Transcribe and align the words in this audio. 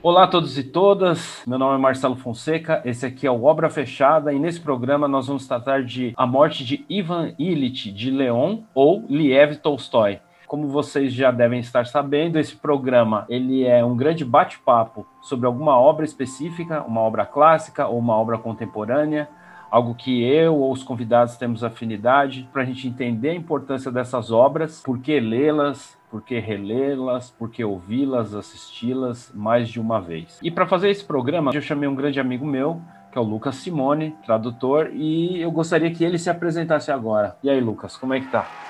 Olá 0.00 0.22
a 0.22 0.26
todos 0.28 0.56
e 0.56 0.62
todas, 0.62 1.42
meu 1.44 1.58
nome 1.58 1.74
é 1.74 1.78
Marcelo 1.78 2.14
Fonseca, 2.14 2.80
esse 2.84 3.04
aqui 3.04 3.26
é 3.26 3.30
o 3.32 3.42
Obra 3.42 3.68
Fechada 3.68 4.32
e 4.32 4.38
nesse 4.38 4.60
programa 4.60 5.08
nós 5.08 5.26
vamos 5.26 5.44
tratar 5.48 5.82
de 5.82 6.14
A 6.16 6.24
Morte 6.24 6.64
de 6.64 6.84
Ivan 6.88 7.32
Illich 7.36 7.90
de 7.90 8.08
Leon 8.08 8.60
ou 8.72 9.04
Liev 9.10 9.56
Tolstói. 9.56 10.20
Como 10.46 10.68
vocês 10.68 11.12
já 11.12 11.32
devem 11.32 11.58
estar 11.58 11.84
sabendo, 11.84 12.38
esse 12.38 12.54
programa 12.54 13.26
ele 13.28 13.64
é 13.64 13.84
um 13.84 13.96
grande 13.96 14.24
bate-papo 14.24 15.04
sobre 15.20 15.48
alguma 15.48 15.76
obra 15.76 16.04
específica, 16.04 16.80
uma 16.84 17.00
obra 17.00 17.26
clássica 17.26 17.88
ou 17.88 17.98
uma 17.98 18.14
obra 18.16 18.38
contemporânea, 18.38 19.28
algo 19.68 19.96
que 19.96 20.22
eu 20.22 20.54
ou 20.54 20.70
os 20.70 20.84
convidados 20.84 21.36
temos 21.36 21.64
afinidade, 21.64 22.48
para 22.52 22.62
a 22.62 22.64
gente 22.64 22.86
entender 22.86 23.30
a 23.30 23.34
importância 23.34 23.90
dessas 23.90 24.30
obras, 24.30 24.80
por 24.80 25.00
que 25.00 25.18
lê-las, 25.18 25.97
por 26.10 26.22
que 26.22 26.38
relê-las, 26.38 27.30
por 27.30 27.50
que 27.50 27.64
ouvi-las, 27.64 28.34
assisti-las 28.34 29.30
mais 29.34 29.68
de 29.68 29.80
uma 29.80 30.00
vez. 30.00 30.38
E 30.42 30.50
para 30.50 30.66
fazer 30.66 30.90
esse 30.90 31.04
programa, 31.04 31.52
eu 31.54 31.60
chamei 31.60 31.88
um 31.88 31.94
grande 31.94 32.20
amigo 32.20 32.46
meu, 32.46 32.80
que 33.10 33.18
é 33.18 33.20
o 33.20 33.24
Lucas 33.24 33.56
Simone, 33.56 34.14
tradutor, 34.24 34.90
e 34.92 35.40
eu 35.40 35.50
gostaria 35.50 35.90
que 35.90 36.04
ele 36.04 36.18
se 36.18 36.30
apresentasse 36.30 36.90
agora. 36.90 37.36
E 37.42 37.50
aí, 37.50 37.60
Lucas, 37.60 37.96
como 37.96 38.14
é 38.14 38.20
que 38.20 38.30
tá? 38.30 38.67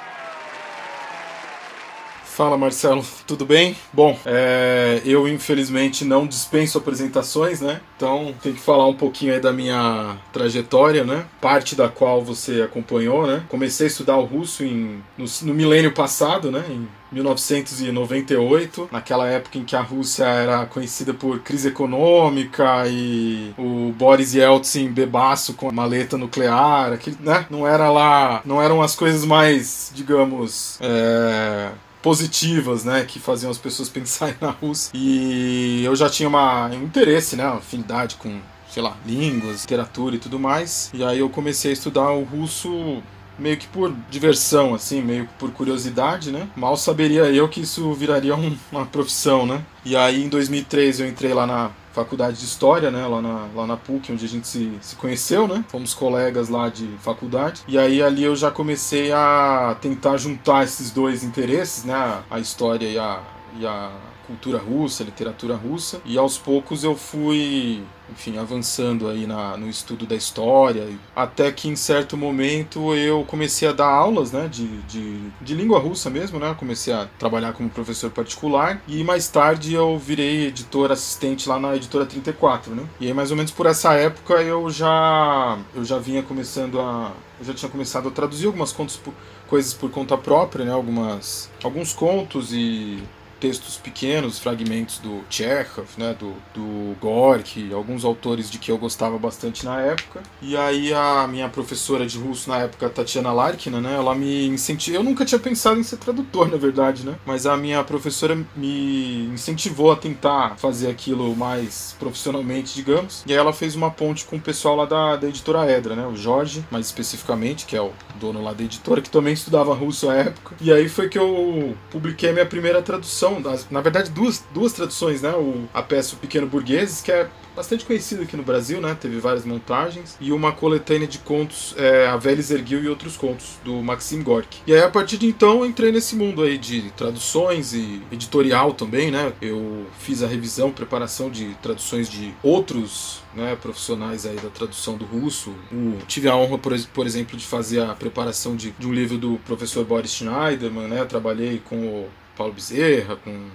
Fala 2.39 2.57
Marcelo, 2.57 3.05
tudo 3.27 3.45
bem? 3.45 3.75
Bom, 3.93 4.17
é, 4.25 5.03
eu 5.05 5.27
infelizmente 5.27 6.05
não 6.05 6.25
dispenso 6.25 6.79
apresentações, 6.79 7.61
né? 7.61 7.81
Então 7.97 8.33
tem 8.41 8.53
que 8.53 8.61
falar 8.61 8.87
um 8.87 8.95
pouquinho 8.95 9.35
aí 9.35 9.41
da 9.41 9.53
minha 9.53 10.17
trajetória, 10.33 11.03
né? 11.03 11.25
Parte 11.41 11.75
da 11.75 11.89
qual 11.89 12.23
você 12.23 12.63
acompanhou, 12.63 13.27
né? 13.27 13.43
Comecei 13.49 13.89
a 13.89 13.91
estudar 13.91 14.17
o 14.19 14.25
russo 14.25 14.63
em, 14.63 15.03
no, 15.19 15.25
no 15.43 15.53
milênio 15.53 15.91
passado, 15.91 16.49
né? 16.53 16.65
Em 16.71 16.87
1998, 17.11 18.89
naquela 18.93 19.27
época 19.27 19.59
em 19.59 19.65
que 19.65 19.75
a 19.75 19.81
Rússia 19.81 20.27
era 20.27 20.65
conhecida 20.65 21.13
por 21.13 21.41
crise 21.41 21.67
econômica 21.67 22.87
e 22.87 23.53
o 23.59 23.93
Boris 23.99 24.35
Yeltsin 24.35 24.93
bebaço 24.93 25.55
com 25.55 25.69
a 25.71 25.73
maleta 25.73 26.17
nuclear, 26.17 26.93
aquele, 26.93 27.17
né? 27.19 27.47
Não 27.51 27.67
era 27.67 27.91
lá, 27.91 28.43
não 28.45 28.63
eram 28.63 28.81
as 28.81 28.95
coisas 28.95 29.25
mais, 29.25 29.91
digamos, 29.93 30.79
é, 30.81 31.71
positivas, 32.03 32.85
né, 32.85 33.05
que 33.05 33.19
faziam 33.19 33.51
as 33.51 33.59
pessoas 33.59 33.89
pensarem 33.91 34.37
na 34.41 34.51
Rússia. 34.51 34.91
E 34.95 35.83
eu 35.85 35.95
já 35.97 36.09
tinha 36.09 36.29
uma, 36.29 36.67
um 36.67 36.85
interesse, 36.85 37.37
né, 37.37 37.47
uma 37.47 37.57
afinidade 37.57 38.17
com, 38.17 38.41
sei 38.71 38.83
lá, 38.83 38.97
línguas, 39.07 39.63
literatura 39.63 40.17
e 40.17 40.19
tudo 40.19 40.39
mais. 40.39 40.91
E 40.95 41.05
aí 41.05 41.19
eu 41.19 41.29
comecei 41.29 41.71
a 41.71 41.75
estudar 41.75 42.11
o 42.11 42.25
russo 42.25 43.03
meio 43.39 43.57
que 43.57 43.67
por 43.69 43.93
diversão, 44.11 44.75
assim, 44.75 45.01
meio 45.01 45.27
que 45.27 45.35
por 45.35 45.51
curiosidade, 45.53 46.31
né? 46.31 46.49
Mal 46.57 46.77
saberia 46.77 47.25
eu 47.25 47.49
que 47.49 47.61
isso 47.61 47.93
viraria 47.95 48.35
um, 48.35 48.57
uma 48.73 48.87
profissão, 48.87 49.47
né? 49.47 49.65
E 49.85 49.97
aí 49.97 50.25
em 50.25 50.29
2003 50.29 51.01
eu 51.01 51.09
entrei 51.09 51.33
lá 51.33 51.47
na 51.47 51.71
faculdade 51.93 52.39
de 52.39 52.45
História, 52.45 52.91
né, 52.93 53.05
lá 53.07 53.21
na, 53.21 53.49
lá 53.55 53.67
na 53.67 53.77
PUC, 53.77 54.13
onde 54.13 54.25
a 54.25 54.29
gente 54.29 54.47
se, 54.47 54.73
se 54.81 54.95
conheceu, 54.95 55.49
né, 55.49 55.65
fomos 55.69 55.95
colegas 55.95 56.49
lá 56.49 56.69
de 56.69 56.87
faculdade, 56.99 57.63
e 57.67 57.77
aí 57.77 58.01
ali 58.01 58.23
eu 58.23 58.37
já 58.37 58.53
comecei 58.53 59.11
a 59.11 59.77
tentar 59.81 60.17
juntar 60.17 60.63
esses 60.63 60.93
dois 60.93 61.25
interesses, 61.25 61.85
né, 61.85 62.23
a 62.31 62.39
história 62.39 62.87
e 62.87 62.99
a, 62.99 63.21
e 63.59 63.67
a 63.67 63.91
cultura 64.29 64.59
russa, 64.59 65.03
literatura 65.03 65.57
russa, 65.57 66.03
e 66.05 66.19
aos 66.19 66.37
poucos 66.37 66.85
eu 66.85 66.95
fui, 66.95 67.83
enfim, 68.13 68.37
avançando 68.37 69.09
aí 69.09 69.27
na, 69.27 69.57
no 69.57 69.67
estudo 69.69 70.05
da 70.05 70.15
história, 70.15 70.87
até 71.17 71.51
que 71.51 71.67
em 71.67 71.75
certo 71.75 72.15
momento 72.15 72.95
eu 72.95 73.25
comecei 73.25 73.67
a 73.67 73.73
dar 73.73 73.89
aulas, 73.89 74.31
né, 74.31 74.47
de, 74.47 74.69
de, 74.83 75.19
de 75.41 75.55
língua 75.55 75.79
russa 75.79 76.11
mesmo, 76.11 76.39
né, 76.39 76.55
comecei 76.59 76.93
a 76.93 77.09
trabalhar 77.19 77.55
como 77.55 77.71
professor 77.71 78.11
particular, 78.11 78.83
e 78.87 79.03
mais 79.03 79.29
tarde 79.29 79.73
eu 79.73 79.99
virei 79.99 80.49
editor 80.49 80.93
assistente 80.93 81.49
lá 81.49 81.59
na 81.59 81.75
editora 81.75 82.05
34, 82.05 82.75
né, 82.75 82.85
e 83.01 83.07
aí 83.07 83.15
mais 83.15 83.31
ou 83.31 83.37
menos 83.37 83.51
por 83.51 83.65
essa 83.65 83.95
época 83.95 84.35
eu 84.43 84.69
já, 84.69 85.59
eu 85.75 85.85
já 85.87 85.99
vinha 85.99 86.23
começando 86.23 86.79
a, 86.79 87.13
eu 87.41 87.47
já 87.47 87.55
tinha 87.55 87.71
começado 87.71 88.09
a 88.09 88.11
traduzir 88.11 88.47
algumas 88.47 88.73
contos 88.73 88.97
por, 88.99 89.15
coisas 89.49 89.73
por 89.73 89.91
conta 89.91 90.19
própria, 90.19 90.67
né, 90.67 90.73
algumas, 90.73 91.51
alguns 91.65 91.95
contos 91.95 92.53
e 92.53 93.03
textos 93.41 93.77
pequenos, 93.77 94.39
fragmentos 94.39 94.99
do 94.99 95.23
Chekhov, 95.31 95.89
né, 95.97 96.15
do, 96.19 96.35
do 96.55 96.97
Gorky, 97.01 97.73
alguns 97.73 98.05
autores 98.05 98.51
de 98.51 98.59
que 98.59 98.71
eu 98.71 98.79
gostava 98.79 99.19
bastante 99.19 99.65
na 99.65 99.81
época. 99.81 100.23
E 100.43 100.57
aí 100.57 100.93
a 100.93 101.27
minha 101.29 101.49
professora 101.49 102.07
de 102.07 102.19
russo 102.19 102.49
na 102.49 102.59
época, 102.59 102.89
Tatiana 102.89 103.33
Larkina, 103.33 103.81
né, 103.81 103.95
ela 103.95 104.15
me 104.15 104.47
incentivou. 104.47 105.01
Eu 105.01 105.05
nunca 105.05 105.25
tinha 105.25 105.39
pensado 105.39 105.79
em 105.79 105.83
ser 105.83 105.97
tradutor, 105.97 106.49
na 106.49 106.57
verdade, 106.57 107.05
né, 107.05 107.15
mas 107.25 107.47
a 107.47 107.57
minha 107.57 107.83
professora 107.85 108.39
me 108.57 109.27
incentivou 109.27 109.93
a 109.93 109.97
tentar 109.97 110.57
fazer 110.57 110.89
aquilo 110.89 111.35
mais 111.37 111.97
profissionalmente, 111.99 112.75
digamos. 112.75 113.23
E 113.27 113.33
aí 113.33 113.39
ela 113.39 113.53
fez 113.53 113.75
uma 113.75 113.91
ponte 113.91 114.25
com 114.25 114.37
o 114.37 114.41
pessoal 114.41 114.77
lá 114.77 114.85
da, 114.85 115.17
da 115.17 115.29
editora 115.29 115.71
Edra, 115.71 115.95
né, 115.95 116.07
o 116.07 116.17
Jorge, 116.17 116.65
mais 116.71 116.87
especificamente, 116.87 117.67
que 117.67 117.77
é 117.77 117.83
o 117.83 117.93
dono 118.19 118.43
lá 118.43 118.53
da 118.53 118.65
editora, 118.65 119.01
que 119.01 119.11
também 119.11 119.33
estudava 119.33 119.75
russo 119.75 120.11
à 120.11 120.15
época. 120.15 120.57
E 120.61 120.73
aí 120.73 120.89
foi 120.89 121.09
que 121.09 121.19
eu 121.19 121.77
publiquei 121.91 122.31
a 122.31 122.33
minha 122.33 122.47
primeira 122.47 122.83
tradução 122.83 123.28
tradução, 123.37 123.67
na 123.71 123.81
verdade 123.81 124.11
duas, 124.11 124.45
duas 124.53 124.73
traduções, 124.73 125.23
né? 125.23 125.31
O, 125.33 125.69
a 125.73 125.83
peça 125.83 126.15
O 126.15 126.19
Pequeno 126.19 126.47
Burgueses, 126.47 127.01
que 127.01 127.13
é 127.13 127.29
bastante 127.59 127.85
conhecido 127.85 128.23
aqui 128.23 128.37
no 128.37 128.43
Brasil, 128.45 128.81
né? 128.81 128.97
Teve 128.99 129.19
várias 129.19 129.45
montagens. 129.45 130.17
E 130.21 130.31
uma 130.31 130.53
coletânea 130.53 131.09
de 131.09 131.19
contos, 131.19 131.75
é, 131.77 132.07
A 132.07 132.17
Velha 132.17 132.39
Erguil 132.39 132.85
e 132.85 132.89
Outros 132.89 133.17
Contos, 133.17 133.59
do 133.65 133.83
Maxim 133.83 134.23
Gorky. 134.23 134.61
E 134.65 134.73
aí, 134.73 134.81
a 134.81 134.89
partir 134.89 135.19
de 135.19 135.27
então, 135.27 135.67
entrei 135.67 135.91
nesse 135.91 136.15
mundo 136.15 136.43
aí 136.43 136.57
de 136.57 136.91
traduções 136.93 137.75
e 137.75 138.01
editorial 138.13 138.73
também, 138.73 139.11
né? 139.11 139.33
Eu 139.43 139.87
fiz 139.99 140.23
a 140.23 140.29
revisão, 140.29 140.71
preparação 140.71 141.29
de 141.29 141.47
traduções 141.61 142.09
de 142.09 142.33
outros 142.45 143.23
né, 143.35 143.57
profissionais 143.61 144.25
aí 144.25 144.37
da 144.37 144.51
tradução 144.51 144.97
do 144.97 145.05
russo. 145.05 145.53
O, 145.73 145.99
tive 146.07 146.29
a 146.29 146.37
honra, 146.37 146.59
por, 146.59 146.79
por, 146.95 147.07
exemplo, 147.07 147.37
de 147.37 147.45
fazer 147.45 147.81
a 147.81 147.95
preparação 147.95 148.55
de, 148.55 148.71
de 148.71 148.87
um 148.87 148.93
livro 148.93 149.19
do 149.19 149.41
professor 149.45 149.85
Boris 149.85 150.13
Schneiderman, 150.13 150.87
né? 150.87 151.05
Trabalhei 151.05 151.61
com 151.65 151.77
o 151.77 152.09
Paulo 152.39 152.53
Bezerra, 152.55 153.17
com 153.17 153.51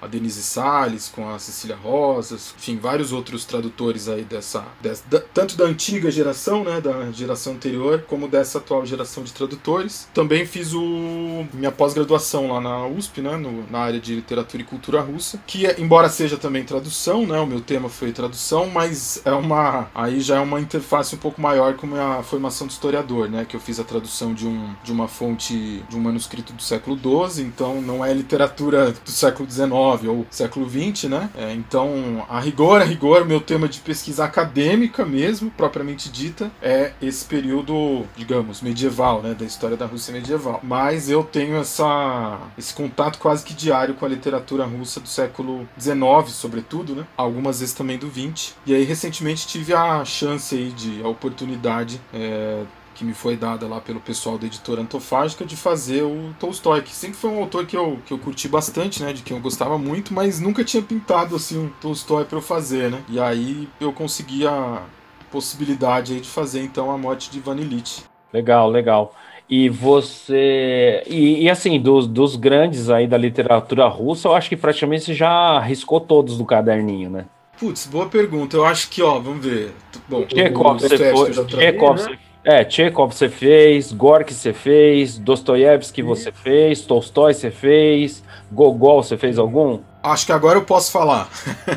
a 0.00 0.06
Denise 0.06 0.42
Salles, 0.42 1.08
com 1.08 1.28
a 1.28 1.38
Cecília 1.38 1.76
Rosas, 1.76 2.54
enfim, 2.56 2.76
vários 2.76 3.12
outros 3.12 3.44
tradutores 3.44 4.08
aí 4.08 4.22
dessa, 4.22 4.64
dessa 4.80 5.02
da, 5.08 5.20
tanto 5.20 5.56
da 5.56 5.64
antiga 5.64 6.10
geração, 6.10 6.64
né, 6.64 6.80
da 6.80 7.10
geração 7.10 7.54
anterior, 7.54 8.04
como 8.08 8.28
dessa 8.28 8.58
atual 8.58 8.84
geração 8.86 9.22
de 9.22 9.32
tradutores. 9.32 10.08
Também 10.14 10.46
fiz 10.46 10.72
o 10.72 11.46
minha 11.52 11.72
pós-graduação 11.72 12.52
lá 12.52 12.60
na 12.60 12.86
USP, 12.86 13.20
né, 13.20 13.36
no, 13.36 13.68
na 13.70 13.80
área 13.80 14.00
de 14.00 14.14
literatura 14.14 14.62
e 14.62 14.66
cultura 14.66 15.00
russa, 15.00 15.40
que 15.46 15.66
embora 15.78 16.08
seja 16.08 16.36
também 16.36 16.64
tradução, 16.64 17.26
né, 17.26 17.38
o 17.40 17.46
meu 17.46 17.60
tema 17.60 17.88
foi 17.88 18.12
tradução, 18.12 18.68
mas 18.68 19.20
é 19.24 19.32
uma 19.32 19.88
aí 19.94 20.20
já 20.20 20.36
é 20.36 20.40
uma 20.40 20.60
interface 20.60 21.14
um 21.14 21.18
pouco 21.18 21.40
maior 21.40 21.74
com 21.74 21.94
a 21.94 22.22
formação 22.22 22.66
de 22.66 22.72
historiador, 22.72 23.28
né, 23.28 23.44
que 23.44 23.56
eu 23.56 23.60
fiz 23.60 23.80
a 23.80 23.84
tradução 23.84 24.32
de 24.34 24.46
um 24.46 24.74
de 24.82 24.92
uma 24.92 25.08
fonte 25.08 25.82
de 25.88 25.96
um 25.96 26.00
manuscrito 26.00 26.52
do 26.52 26.62
século 26.62 26.96
XII, 26.96 27.44
então 27.44 27.80
não 27.80 28.04
é 28.04 28.12
literatura 28.12 28.92
do 28.92 29.10
século 29.10 29.50
XIX 29.50 29.87
ou 29.88 30.26
século 30.30 30.68
XX, 30.68 31.04
né? 31.04 31.30
É, 31.36 31.52
então, 31.52 32.24
a 32.28 32.40
rigor, 32.40 32.80
a 32.80 32.84
rigor, 32.84 33.24
meu 33.24 33.40
tema 33.40 33.68
de 33.68 33.80
pesquisa 33.80 34.24
acadêmica 34.24 35.04
mesmo, 35.04 35.50
propriamente 35.50 36.10
dita, 36.10 36.50
é 36.60 36.92
esse 37.00 37.24
período, 37.24 38.04
digamos, 38.16 38.60
medieval, 38.60 39.22
né? 39.22 39.34
Da 39.34 39.44
história 39.44 39.76
da 39.76 39.86
Rússia 39.86 40.12
medieval. 40.12 40.60
Mas 40.62 41.08
eu 41.08 41.22
tenho 41.22 41.56
essa, 41.56 42.38
esse 42.56 42.74
contato 42.74 43.18
quase 43.18 43.44
que 43.44 43.54
diário 43.54 43.94
com 43.94 44.04
a 44.04 44.08
literatura 44.08 44.64
russa 44.64 45.00
do 45.00 45.08
século 45.08 45.68
XIX, 45.78 45.98
sobretudo, 46.28 46.94
né? 46.94 47.06
Algumas 47.16 47.60
vezes 47.60 47.74
também 47.74 47.98
do 47.98 48.08
XX. 48.08 48.54
E 48.66 48.74
aí, 48.74 48.84
recentemente, 48.84 49.46
tive 49.46 49.74
a 49.74 50.04
chance 50.04 50.54
aí 50.54 50.70
de, 50.70 51.02
a 51.02 51.08
oportunidade 51.08 52.00
é, 52.12 52.62
que 52.98 53.04
me 53.04 53.14
foi 53.14 53.36
dada 53.36 53.68
lá 53.68 53.80
pelo 53.80 54.00
pessoal 54.00 54.36
da 54.36 54.46
editora 54.46 54.82
Antofágica 54.82 55.44
de 55.44 55.56
fazer 55.56 56.02
o 56.02 56.34
Tolstói, 56.40 56.82
que 56.82 56.92
sempre 56.92 57.16
foi 57.16 57.30
um 57.30 57.38
autor 57.38 57.64
que 57.64 57.76
eu, 57.76 57.98
que 58.04 58.12
eu 58.12 58.18
curti 58.18 58.48
bastante, 58.48 59.00
né, 59.04 59.12
de 59.12 59.22
quem 59.22 59.36
eu 59.36 59.42
gostava 59.42 59.78
muito, 59.78 60.12
mas 60.12 60.40
nunca 60.40 60.64
tinha 60.64 60.82
pintado 60.82 61.36
assim 61.36 61.56
um 61.58 61.68
Tolstói 61.80 62.24
para 62.24 62.36
eu 62.36 62.42
fazer, 62.42 62.90
né? 62.90 63.00
E 63.08 63.20
aí 63.20 63.68
eu 63.80 63.92
consegui 63.92 64.44
a 64.44 64.82
possibilidade 65.30 66.14
aí 66.14 66.20
de 66.20 66.28
fazer 66.28 66.60
então 66.60 66.90
a 66.90 66.98
morte 66.98 67.30
de 67.30 67.38
Vanilite. 67.38 68.02
Legal, 68.32 68.68
legal. 68.68 69.14
E 69.48 69.68
você. 69.68 71.02
E, 71.06 71.44
e, 71.44 71.48
assim, 71.48 71.80
dos, 71.80 72.06
dos 72.06 72.36
grandes 72.36 72.90
aí 72.90 73.06
da 73.06 73.16
literatura 73.16 73.86
russa, 73.86 74.28
eu 74.28 74.34
acho 74.34 74.48
que 74.48 74.56
praticamente 74.56 75.04
você 75.04 75.14
já 75.14 75.58
riscou 75.60 76.00
todos 76.00 76.36
do 76.36 76.44
caderninho, 76.44 77.08
né? 77.08 77.24
Putz, 77.58 77.86
boa 77.86 78.06
pergunta. 78.06 78.56
Eu 78.56 78.66
acho 78.66 78.90
que, 78.90 79.00
ó, 79.00 79.18
vamos 79.18 79.46
ver. 79.46 79.72
Bom, 80.06 80.26
Chekhov, 80.28 80.80
você 80.80 81.12
foi. 81.12 81.32
Chekhov, 81.32 82.02
né? 82.02 82.18
É, 82.44 82.68
Chekhov 82.68 83.12
você 83.12 83.28
fez, 83.28 83.92
Gorky 83.92 84.32
você 84.32 84.52
fez, 84.52 85.18
Dostoiévski 85.18 86.02
você 86.02 86.32
fez, 86.32 86.80
Tolstói 86.82 87.34
você 87.34 87.50
fez, 87.50 88.22
Gogol 88.50 89.02
você 89.02 89.16
fez 89.16 89.38
algum? 89.38 89.80
Acho 90.02 90.26
que 90.26 90.32
agora 90.32 90.58
eu 90.58 90.64
posso 90.64 90.90
falar. 90.90 91.28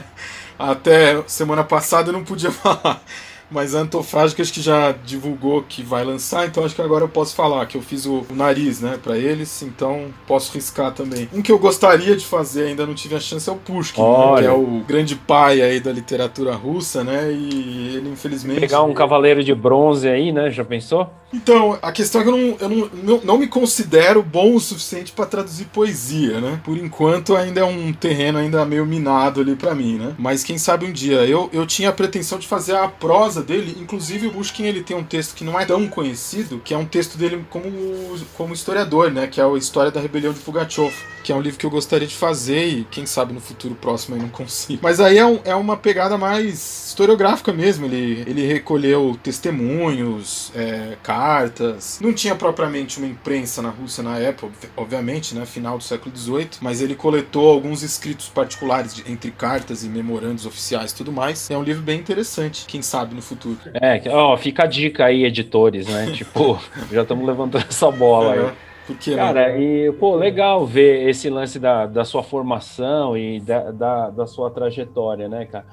Até 0.57 1.21
semana 1.27 1.63
passada 1.63 2.09
eu 2.09 2.13
não 2.13 2.23
podia 2.23 2.51
falar. 2.51 3.01
Mas 3.51 3.75
a 3.75 3.79
Antofágica 3.79 4.41
acho 4.41 4.53
que 4.53 4.61
já 4.61 4.91
divulgou 4.91 5.63
que 5.67 5.83
vai 5.83 6.03
lançar, 6.03 6.47
então 6.47 6.63
acho 6.63 6.73
que 6.73 6.81
agora 6.81 7.03
eu 7.03 7.09
posso 7.09 7.35
falar 7.35 7.65
que 7.65 7.77
eu 7.77 7.81
fiz 7.81 8.05
o, 8.05 8.25
o 8.29 8.35
nariz, 8.35 8.79
né, 8.79 8.97
para 9.01 9.17
eles, 9.17 9.61
então 9.61 10.05
posso 10.25 10.53
riscar 10.53 10.93
também. 10.93 11.29
Um 11.33 11.41
que 11.41 11.51
eu 11.51 11.59
gostaria 11.59 12.15
de 12.15 12.25
fazer, 12.25 12.67
ainda 12.67 12.85
não 12.85 12.93
tive 12.93 13.15
a 13.15 13.19
chance, 13.19 13.49
é 13.49 13.51
o 13.51 13.57
Pushkin, 13.57 14.01
né, 14.01 14.39
que 14.39 14.45
é 14.45 14.51
o 14.51 14.83
grande 14.87 15.15
pai 15.15 15.61
aí 15.61 15.79
da 15.79 15.91
literatura 15.91 16.55
russa, 16.55 17.03
né, 17.03 17.31
e 17.31 17.95
ele 17.95 18.09
infelizmente... 18.09 18.61
Pegar 18.61 18.83
um 18.83 18.93
cavaleiro 18.93 19.43
de 19.43 19.53
bronze 19.53 20.07
aí, 20.07 20.31
né, 20.31 20.49
já 20.49 20.63
pensou? 20.63 21.09
Então, 21.33 21.77
a 21.81 21.91
questão 21.91 22.21
é 22.21 22.23
que 22.25 22.29
eu 22.29 22.37
não, 22.37 22.57
eu 22.59 22.69
não, 22.69 22.89
não, 23.03 23.21
não 23.23 23.37
me 23.37 23.47
considero 23.47 24.21
bom 24.21 24.55
o 24.55 24.59
suficiente 24.59 25.13
para 25.13 25.25
traduzir 25.25 25.65
poesia, 25.65 26.41
né? 26.41 26.59
Por 26.61 26.77
enquanto 26.77 27.37
ainda 27.37 27.61
é 27.61 27.63
um 27.63 27.93
terreno 27.93 28.37
ainda 28.37 28.65
meio 28.65 28.85
minado 28.85 29.39
ali 29.39 29.55
para 29.55 29.73
mim, 29.73 29.97
né? 29.97 30.13
Mas 30.17 30.43
quem 30.43 30.57
sabe 30.57 30.85
um 30.85 30.91
dia. 30.91 31.25
Eu, 31.25 31.49
eu 31.53 31.65
tinha 31.65 31.87
a 31.87 31.93
pretensão 31.93 32.37
de 32.37 32.47
fazer 32.47 32.75
a 32.75 32.87
prosa 32.89 33.40
dele, 33.43 33.77
inclusive 33.79 34.27
o 34.27 34.31
Pushkin 34.31 34.63
ele 34.63 34.83
tem 34.83 34.95
um 34.95 35.03
texto 35.03 35.35
que 35.35 35.43
não 35.43 35.59
é 35.59 35.65
tão 35.65 35.87
conhecido, 35.87 36.59
que 36.59 36.73
é 36.73 36.77
um 36.77 36.85
texto 36.85 37.17
dele 37.17 37.45
como, 37.49 37.65
como 38.35 38.53
historiador, 38.53 39.11
né? 39.11 39.27
Que 39.27 39.39
é 39.39 39.43
a 39.43 39.57
história 39.57 39.91
da 39.91 39.99
rebelião 39.99 40.33
de 40.33 40.39
Pugachev 40.39 40.93
que 41.21 41.31
é 41.31 41.35
um 41.35 41.41
livro 41.41 41.57
que 41.59 41.65
eu 41.65 41.69
gostaria 41.69 42.07
de 42.07 42.15
fazer 42.15 42.65
e 42.67 42.83
quem 42.85 43.05
sabe 43.05 43.33
no 43.33 43.39
futuro 43.39 43.75
próximo 43.75 44.15
eu 44.15 44.21
não 44.21 44.29
consigo. 44.29 44.79
Mas 44.81 44.99
aí 44.99 45.17
é, 45.17 45.25
um, 45.25 45.39
é 45.43 45.55
uma 45.55 45.77
pegada 45.77 46.17
mais 46.17 46.87
historiográfica 46.87 47.53
mesmo. 47.53 47.85
Ele, 47.85 48.23
ele 48.27 48.45
recolheu 48.45 49.17
testemunhos, 49.21 50.51
é, 50.55 50.97
cartas. 51.03 51.99
Não 52.01 52.13
tinha 52.13 52.35
propriamente 52.35 52.97
uma 52.97 53.07
imprensa 53.07 53.61
na 53.61 53.69
Rússia 53.69 54.03
na 54.03 54.17
época, 54.17 54.51
obviamente, 54.75 55.35
né? 55.35 55.45
Final 55.45 55.77
do 55.77 55.83
século 55.83 56.15
XVIII, 56.15 56.49
mas 56.61 56.81
ele 56.81 56.95
coletou 56.95 57.49
alguns 57.49 57.83
escritos 57.83 58.27
particulares 58.29 58.93
de, 58.95 59.09
entre 59.11 59.31
cartas 59.31 59.83
e 59.83 59.89
memorandos 59.89 60.45
oficiais 60.45 60.91
e 60.91 60.95
tudo 60.95 61.11
mais. 61.11 61.49
É 61.49 61.57
um 61.57 61.63
livro 61.63 61.81
bem 61.81 61.99
interessante, 61.99 62.65
quem 62.67 62.81
sabe 62.81 63.15
no 63.15 63.21
futuro. 63.21 63.30
É, 63.73 64.01
ó, 64.09 64.35
fica 64.37 64.63
a 64.63 64.67
dica 64.67 65.05
aí, 65.05 65.23
editores, 65.25 65.87
né? 65.87 66.11
tipo, 66.15 66.59
já 66.91 67.01
estamos 67.01 67.25
levantando 67.25 67.65
essa 67.69 67.91
bola 67.91 68.33
aí. 68.33 68.51
Porque, 68.87 69.15
Cara, 69.15 69.57
e, 69.57 69.91
pô, 69.93 70.15
legal 70.15 70.65
ver 70.65 71.07
esse 71.07 71.29
lance 71.29 71.59
da, 71.59 71.85
da 71.85 72.03
sua 72.03 72.23
formação 72.23 73.15
e 73.15 73.39
da, 73.39 73.71
da, 73.71 74.09
da, 74.09 74.27
sua 74.27 74.49
trajetória, 74.49 75.29
né, 75.29 75.45
cara? 75.45 75.65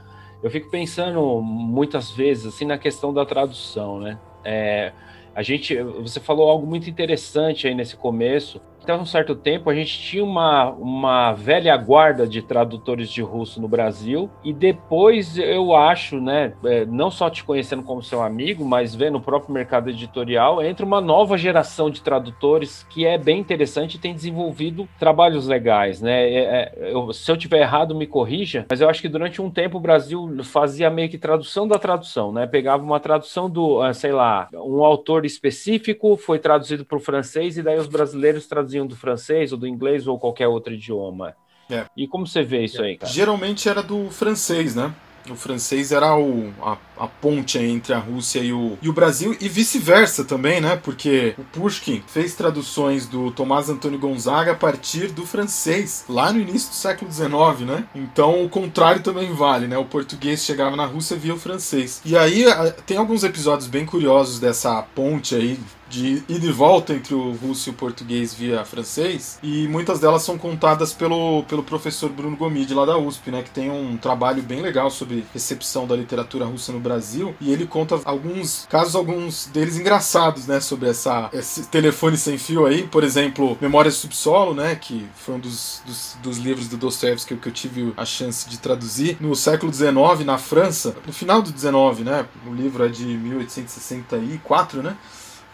Eu 0.43 0.50
fico 0.50 0.70
pensando 0.70 1.40
muitas 1.43 2.10
vezes, 2.10 2.46
assim, 2.46 2.64
na 2.64 2.78
questão 2.78 3.12
da 3.12 3.25
tradução, 3.25 3.99
né? 3.99 4.19
É, 4.44 4.93
a 5.34 5.43
gente, 5.43 5.81
você 5.82 6.20
falou 6.20 6.49
algo 6.49 6.66
muito 6.66 6.88
interessante 6.88 7.66
aí 7.66 7.75
nesse 7.75 7.96
começo, 7.96 8.61
até 8.88 8.94
um 8.94 9.05
certo 9.05 9.35
tempo 9.35 9.69
a 9.69 9.75
gente 9.75 9.99
tinha 9.99 10.25
uma, 10.25 10.70
uma 10.70 11.32
velha 11.35 11.76
guarda 11.76 12.26
de 12.26 12.40
tradutores 12.40 13.11
de 13.11 13.20
russo 13.20 13.61
no 13.61 13.69
Brasil 13.69 14.31
e 14.43 14.50
depois 14.50 15.37
eu 15.37 15.76
acho, 15.76 16.19
né, 16.19 16.55
é, 16.64 16.87
não 16.87 17.11
só 17.11 17.29
te 17.29 17.44
conhecendo 17.44 17.82
como 17.82 18.02
seu 18.02 18.23
amigo, 18.23 18.64
mas 18.64 18.94
vendo 18.94 19.19
o 19.19 19.20
próprio 19.20 19.52
mercado 19.52 19.90
editorial, 19.90 20.62
entra 20.62 20.87
uma 20.87 21.02
nova 21.02 21.37
geração 21.37 21.90
de 21.90 22.00
tradutores 22.00 22.87
que 22.88 23.05
é 23.05 23.19
bem 23.19 23.38
interessante 23.38 23.96
e 23.96 23.99
tem 23.99 24.14
desenvolvido 24.14 24.88
trabalhos 24.99 25.46
legais, 25.46 26.00
né? 26.00 26.23
É, 26.23 26.38
é, 26.38 26.93
eu, 26.93 27.12
se 27.12 27.31
eu 27.31 27.37
tiver 27.37 27.61
errado, 27.61 27.94
me 27.94 28.06
corrija, 28.06 28.64
mas 28.70 28.81
eu 28.81 28.88
acho 28.88 29.02
que 29.02 29.08
durante 29.08 29.43
um 29.43 29.50
tempo 29.50 29.76
o 29.76 29.81
Brasil 29.81 30.43
fazia 30.44 30.88
meio 30.88 31.11
que 31.11 31.19
tradução 31.19 31.69
da 31.69 31.79
tradução, 31.79 32.32
né? 32.32 32.46
Pegava 32.46 32.82
uma 32.82 33.00
tradução 33.00 33.50
do, 33.50 33.82
ah, 33.82 33.93
sei 33.93 34.12
lá, 34.12 34.49
um 34.55 34.82
autor 34.82 35.26
específico, 35.26 36.17
foi 36.17 36.38
traduzido 36.38 36.87
para 36.87 36.96
o 36.96 37.00
francês 37.00 37.58
e 37.58 37.62
daí 37.62 37.79
os 37.79 37.87
brasileiros 37.87 38.46
traduziam 38.46 38.77
traduziam 38.78 38.86
do 38.86 38.96
francês 38.96 39.52
ou 39.52 39.58
do 39.58 39.66
inglês 39.66 40.06
ou 40.06 40.19
qualquer 40.19 40.48
outro 40.48 40.72
idioma. 40.72 41.34
É. 41.70 41.84
E 41.96 42.06
como 42.06 42.26
você 42.26 42.42
vê 42.42 42.64
isso 42.64 42.80
aí, 42.80 42.96
cara? 42.96 43.12
Geralmente 43.12 43.69
era 43.69 43.82
do 43.82 44.08
francês, 44.10 44.75
né? 44.75 44.94
O 45.28 45.36
francês 45.36 45.92
era 45.92 46.16
o, 46.16 46.50
a, 46.62 46.78
a 46.96 47.06
ponte 47.06 47.58
entre 47.58 47.92
a 47.92 47.98
Rússia 47.98 48.40
e 48.40 48.50
o, 48.50 48.78
e 48.80 48.88
o 48.88 48.94
Brasil, 48.94 49.36
e 49.38 49.46
vice-versa 49.46 50.25
também, 50.25 50.58
né? 50.58 50.76
Porque 50.76 51.34
o 51.36 51.44
Pushkin 51.44 52.02
fez 52.06 52.34
traduções 52.34 53.06
do 53.06 53.30
Tomás 53.32 53.69
Antônio 53.69 53.98
Gonzaga 53.98 54.52
a 54.52 54.54
partir 54.54 55.08
do 55.08 55.26
francês, 55.26 56.06
lá 56.08 56.32
no 56.32 56.40
início 56.40 56.70
do 56.70 56.76
século 56.76 57.12
XIX, 57.12 57.66
né? 57.66 57.84
Então 57.94 58.42
o 58.42 58.48
contrário 58.48 59.02
também 59.02 59.30
vale, 59.34 59.66
né? 59.66 59.76
O 59.76 59.84
português 59.84 60.42
chegava 60.42 60.75
na 60.76 60.86
Rússia 60.86 61.14
via 61.14 61.34
o 61.34 61.38
francês. 61.38 62.00
E 62.06 62.16
aí 62.16 62.46
tem 62.86 62.96
alguns 62.96 63.22
episódios 63.22 63.69
bem 63.69 63.84
curiosos 63.84 64.40
dessa 64.40 64.80
ponte 64.94 65.34
aí 65.34 65.60
de 65.88 66.23
ida 66.29 66.46
e 66.46 66.52
volta 66.52 66.93
entre 66.93 67.14
o 67.14 67.32
russo 67.32 67.69
e 67.69 67.73
o 67.73 67.75
português 67.75 68.35
via 68.35 68.64
francês, 68.64 69.38
e 69.43 69.67
muitas 69.69 69.99
delas 69.99 70.23
são 70.23 70.37
contadas 70.37 70.93
pelo, 70.93 71.43
pelo 71.44 71.62
professor 71.62 72.11
Bruno 72.11 72.37
Gomide 72.37 72.75
lá 72.75 72.85
da 72.85 72.99
USP, 72.99 73.31
né, 73.31 73.43
que 73.43 73.50
tem 73.50 73.70
um 73.70 73.96
trabalho 73.96 74.43
bem 74.43 74.61
legal 74.61 74.90
sobre 74.90 75.25
recepção 75.32 75.87
da 75.87 75.96
literatura 75.96 76.44
russa 76.44 76.73
no 76.73 76.81
Brasil, 76.81 77.35
e 77.40 77.52
ele 77.52 77.67
conta 77.67 77.99
alguns 78.05 78.67
casos, 78.69 78.94
alguns 78.94 79.46
deles 79.46 79.76
engraçados, 79.76 80.46
né, 80.46 80.61
sobre 80.61 80.88
essa, 80.88 81.31
esse 81.32 81.67
telefone 81.69 82.17
sem 82.17 82.37
fio 82.38 82.67
aí, 82.67 82.87
por 82.87 83.02
exemplo, 83.02 83.56
Memórias 83.61 83.94
do 83.94 84.00
Subsolo, 84.00 84.55
né, 84.55 84.75
que 84.75 85.06
foi 85.14 85.35
um 85.37 85.40
dos, 85.40 85.82
dos, 85.87 86.17
dos 86.23 86.38
livros 86.38 86.69
do 86.69 86.76
Dostoevsky 86.76 87.37
que 87.37 87.49
eu 87.49 87.52
tive 87.52 87.93
a 87.96 88.05
chance 88.05 88.49
de 88.49 88.58
traduzir, 88.58 89.17
no 89.20 89.35
século 89.35 89.73
XIX, 89.73 90.25
na 90.25 90.38
França, 90.38 90.96
no 91.06 91.12
final 91.12 91.40
do 91.40 91.49
XIX, 91.49 92.05
né, 92.05 92.26
o 92.46 92.52
livro 92.52 92.85
é 92.85 92.88
de 92.88 93.05
1864, 93.05 94.82
né, 94.82 94.96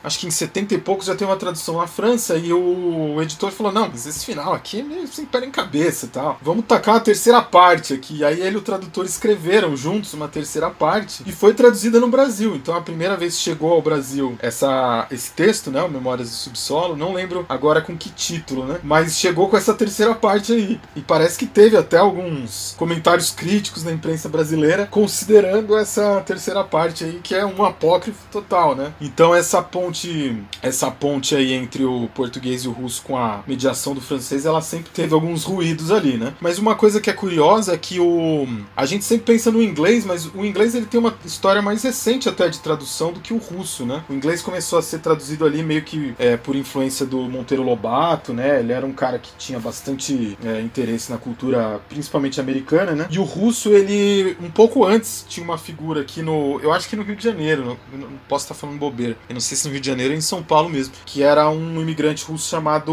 acho 0.05 0.19
que 0.19 0.27
em 0.27 0.31
70 0.31 0.75
e 0.75 0.79
poucos 0.79 1.07
já 1.07 1.15
tem 1.15 1.27
uma 1.27 1.37
tradução 1.37 1.79
na 1.79 1.87
França 1.87 2.37
e 2.37 2.53
o 2.53 3.21
editor 3.23 3.51
falou: 3.51 3.73
não, 3.73 3.89
mas 3.89 4.07
esse 4.07 4.25
final 4.25 4.53
aqui 4.53 4.81
é 4.81 4.83
meio 4.83 5.09
sem 5.09 5.25
pé 5.25 5.45
em 5.45 5.51
cabeça 5.51 6.07
e 6.07 6.09
tal. 6.11 6.39
Vamos 6.43 6.67
tacar 6.67 6.97
a 6.97 7.01
terceira 7.01 7.43
parte 7.43 7.95
aqui. 7.95 8.19
E 8.19 8.25
aí 8.25 8.41
ele 8.41 8.57
e 8.57 8.59
o 8.59 8.63
tradutor 8.63 9.05
escreveram 9.05 9.77
juntos 9.77 10.15
uma 10.15 10.29
terceira 10.29 10.71
parte 10.71 11.23
e 11.27 11.33
foi 11.33 11.55
traduzida 11.55 11.99
no 11.99 12.09
Brasil. 12.09 12.55
Então 12.55 12.75
a 12.75 12.81
primeira 12.81 13.17
vez 13.17 13.37
que 13.37 13.43
chegou 13.43 13.73
ao 13.73 13.83
Brasil 13.83 14.37
essa, 14.41 15.07
esse 15.11 15.31
texto, 15.33 15.71
né? 15.71 15.83
O 15.83 15.89
Memórias 15.89 16.29
do 16.29 16.35
Subsolo, 16.35 16.97
não 16.97 17.13
lembro 17.13 17.45
agora 17.49 17.81
com 17.81 17.97
que 17.97 18.11
título, 18.11 18.65
né? 18.65 18.81
Mas 18.83 19.17
chegou 19.17 19.49
com 19.49 19.57
essa 19.57 19.75
terceira 19.75 20.15
parte 20.15 20.53
aí. 20.53 20.81
E 20.95 21.01
parece 21.01 21.39
que 21.39 21.47
teve 21.47 21.77
até 21.77 21.99
alguns 21.99 22.75
comentários 22.77 23.31
críticos 23.31 23.83
na 23.85 23.93
imprensa 23.93 24.29
brasileira 24.29 24.87
considerando 24.91 25.77
essa 25.77 26.21
terceira 26.21 26.63
parte 26.63 27.05
aí, 27.05 27.21
que 27.23 27.35
é 27.35 27.45
um 27.45 27.65
apócrifo 27.65 28.21
total, 28.31 28.75
né? 28.75 28.93
Então 29.01 29.35
essa 29.35 29.63
ponte 29.63 29.94
ponte, 29.95 30.43
essa 30.61 30.91
ponte 30.91 31.37
aí 31.37 31.53
entre 31.53 31.85
o 31.85 32.09
português 32.15 32.65
e 32.65 32.69
o 32.69 32.73
russo 32.73 33.03
com 33.03 33.17
a 33.17 33.45
mediação 33.47 33.95
do 33.95 34.01
francês, 34.01 34.45
ela 34.45 34.61
sempre 34.61 34.91
teve 34.93 35.15
alguns 35.15 35.45
ruídos 35.45 35.93
ali, 35.93 36.17
né? 36.17 36.35
Mas 36.41 36.59
uma 36.59 36.75
coisa 36.75 37.01
que 37.01 37.09
é 37.09 37.13
curiosa 37.13 37.73
é 37.73 37.79
que 37.79 38.01
o 38.01 38.47
a 38.77 38.85
gente 38.85 39.05
sempre 39.05 39.27
pensa 39.27 39.51
no 39.51 39.63
inglês, 39.63 40.05
mas 40.05 40.27
o 40.27 40.45
inglês 40.45 40.75
ele 40.75 40.87
tem 40.87 40.99
uma 40.99 41.15
história 41.25 41.63
mais 41.63 41.83
recente 41.83 42.29
até 42.29 42.49
de 42.49 42.59
tradução 42.59 43.13
do 43.13 43.21
que 43.21 43.33
o 43.33 43.39
russo, 43.39 43.87
né? 43.87 44.03
O 44.09 44.15
inglês 44.15 44.43
começou 44.43 44.79
a 44.79 44.83
ser 44.83 44.99
traduzido 44.99 45.45
ali 45.45 45.63
meio 45.63 45.83
que 45.83 46.15
é, 46.19 46.37
por 46.37 46.57
influência 46.57 47.07
do 47.07 47.19
Monteiro 47.29 47.63
Lobato, 47.63 48.33
né? 48.33 48.61
Ele 48.61 48.73
era 48.73 48.85
um 48.85 48.93
cara 48.93 49.19
que 49.19 49.31
tinha 49.39 49.61
bastante 49.61 50.37
é, 50.45 50.61
interesse 50.61 51.11
na 51.11 51.19
cultura, 51.19 51.81
principalmente 51.89 52.41
americana, 52.41 52.93
né? 52.93 53.07
E 53.11 53.19
o 53.19 53.23
russo, 53.23 53.71
ele 53.71 54.37
um 54.41 54.51
pouco 54.51 54.85
antes 54.85 55.25
tinha 55.29 55.45
uma 55.45 55.59
figura 55.59 56.01
aqui 56.01 56.23
no, 56.23 56.59
eu 56.61 56.73
acho 56.73 56.89
que 56.89 56.97
no 56.97 57.03
Rio 57.03 57.15
de 57.15 57.23
Janeiro, 57.23 57.79
não, 57.93 57.99
não 57.99 58.19
posso 58.29 58.45
estar 58.45 58.55
falando 58.55 58.79
bobeira. 58.79 59.17
Eu 59.29 59.35
não 59.35 59.41
sei 59.41 59.57
se 59.57 59.67
no 59.67 59.73
Rio 59.73 59.84
de 59.85 59.91
Janeiro, 59.91 60.15
em 60.15 60.21
São 60.21 60.43
Paulo 60.43 60.71
mesmo, 60.71 60.95
que 61.05 61.23
era 61.23 61.49
um 61.51 61.81
imigrante 61.81 62.25
russo 62.25 62.49
chamado 62.49 62.93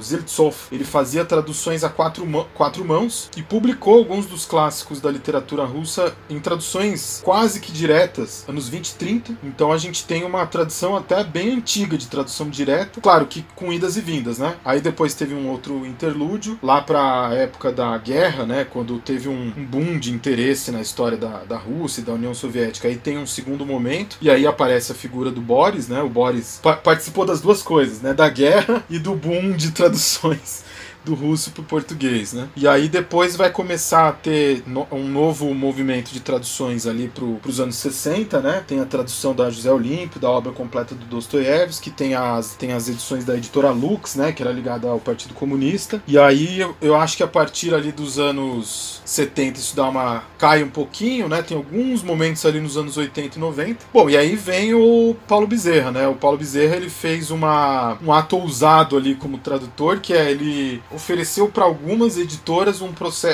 Ziltsov. 0.00 0.54
Ele 0.70 0.84
fazia 0.84 1.24
traduções 1.24 1.82
a 1.82 1.88
quatro, 1.88 2.24
quatro 2.54 2.84
mãos 2.84 3.28
e 3.36 3.42
publicou 3.42 3.98
alguns 3.98 4.26
dos 4.26 4.46
clássicos 4.46 5.00
da 5.00 5.10
literatura 5.10 5.64
russa 5.64 6.14
em 6.30 6.38
traduções 6.38 7.20
quase 7.24 7.60
que 7.60 7.72
diretas, 7.72 8.44
anos 8.48 8.68
20 8.68 8.88
e 8.88 8.94
30. 8.94 9.38
Então 9.42 9.72
a 9.72 9.78
gente 9.78 10.04
tem 10.04 10.24
uma 10.24 10.46
tradição 10.46 10.96
até 10.96 11.24
bem 11.24 11.54
antiga 11.54 11.98
de 11.98 12.06
tradução 12.06 12.48
direta, 12.48 13.00
claro 13.00 13.26
que 13.26 13.44
com 13.56 13.72
idas 13.72 13.96
e 13.96 14.00
vindas, 14.00 14.38
né? 14.38 14.56
Aí 14.64 14.80
depois 14.80 15.14
teve 15.14 15.34
um 15.34 15.48
outro 15.48 15.84
interlúdio, 15.84 16.58
lá 16.62 16.80
para 16.80 17.28
a 17.28 17.34
época 17.34 17.72
da 17.72 17.98
guerra, 17.98 18.46
né? 18.46 18.64
Quando 18.64 18.98
teve 19.00 19.28
um, 19.28 19.52
um 19.56 19.64
boom 19.64 19.98
de 19.98 20.12
interesse 20.12 20.70
na 20.70 20.80
história 20.80 21.18
da, 21.18 21.44
da 21.44 21.56
Rússia 21.56 22.00
e 22.00 22.04
da 22.04 22.12
União 22.12 22.34
Soviética. 22.34 22.86
Aí 22.86 22.96
tem 22.96 23.18
um 23.18 23.26
segundo 23.26 23.66
momento, 23.66 24.16
e 24.20 24.30
aí 24.30 24.46
aparece 24.46 24.92
a 24.92 24.94
figura 24.94 25.30
do 25.30 25.40
Boris, 25.40 25.88
né? 25.88 25.95
Né? 25.96 26.02
O 26.02 26.08
Boris 26.08 26.60
pa 26.62 26.76
participou 26.76 27.24
das 27.24 27.40
duas 27.40 27.62
coisas, 27.62 28.00
né? 28.00 28.12
Da 28.12 28.28
guerra 28.28 28.84
e 28.90 28.98
do 28.98 29.14
boom 29.14 29.52
de 29.52 29.70
traduções 29.72 30.64
do 31.06 31.14
russo 31.14 31.52
para 31.52 31.62
o 31.62 31.64
português, 31.64 32.32
né? 32.32 32.48
E 32.56 32.66
aí 32.66 32.88
depois 32.88 33.36
vai 33.36 33.50
começar 33.50 34.08
a 34.08 34.12
ter 34.12 34.64
no, 34.66 34.86
um 34.90 35.08
novo 35.08 35.54
movimento 35.54 36.12
de 36.12 36.20
traduções 36.20 36.86
ali 36.86 37.08
para 37.08 37.24
os 37.48 37.60
anos 37.60 37.76
60, 37.76 38.40
né? 38.40 38.64
Tem 38.66 38.80
a 38.80 38.84
tradução 38.84 39.32
da 39.32 39.48
José 39.48 39.70
Olímpio, 39.70 40.20
da 40.20 40.28
obra 40.28 40.50
completa 40.52 40.94
do 40.94 41.04
Dostoiévski, 41.06 41.90
tem 41.90 42.14
as, 42.14 42.54
tem 42.56 42.72
as 42.72 42.88
edições 42.88 43.24
da 43.24 43.36
editora 43.36 43.70
Lux, 43.70 44.16
né? 44.16 44.32
Que 44.32 44.42
era 44.42 44.50
ligada 44.50 44.88
ao 44.88 44.98
Partido 44.98 45.32
Comunista. 45.32 46.02
E 46.06 46.18
aí 46.18 46.60
eu, 46.60 46.76
eu 46.82 46.96
acho 46.96 47.16
que 47.16 47.22
a 47.22 47.28
partir 47.28 47.72
ali 47.72 47.92
dos 47.92 48.18
anos 48.18 49.00
70 49.04 49.60
isso 49.60 49.76
dá 49.76 49.88
uma... 49.88 50.24
cai 50.36 50.62
um 50.64 50.68
pouquinho, 50.68 51.28
né? 51.28 51.40
Tem 51.40 51.56
alguns 51.56 52.02
momentos 52.02 52.44
ali 52.44 52.60
nos 52.60 52.76
anos 52.76 52.96
80 52.96 53.36
e 53.36 53.40
90. 53.40 53.86
Bom, 53.92 54.10
e 54.10 54.16
aí 54.16 54.34
vem 54.34 54.74
o 54.74 55.14
Paulo 55.28 55.46
Bezerra, 55.46 55.92
né? 55.92 56.08
O 56.08 56.16
Paulo 56.16 56.36
Bezerra 56.36 56.76
ele 56.76 56.90
fez 56.90 57.30
uma, 57.30 57.96
um 58.04 58.12
ato 58.12 58.36
ousado 58.36 58.96
ali 58.96 59.14
como 59.14 59.38
tradutor, 59.38 60.00
que 60.00 60.12
é 60.12 60.30
ele 60.30 60.82
ofereceu 60.96 61.48
para 61.48 61.64
algumas 61.64 62.16
editoras 62.16 62.80
um, 62.80 62.90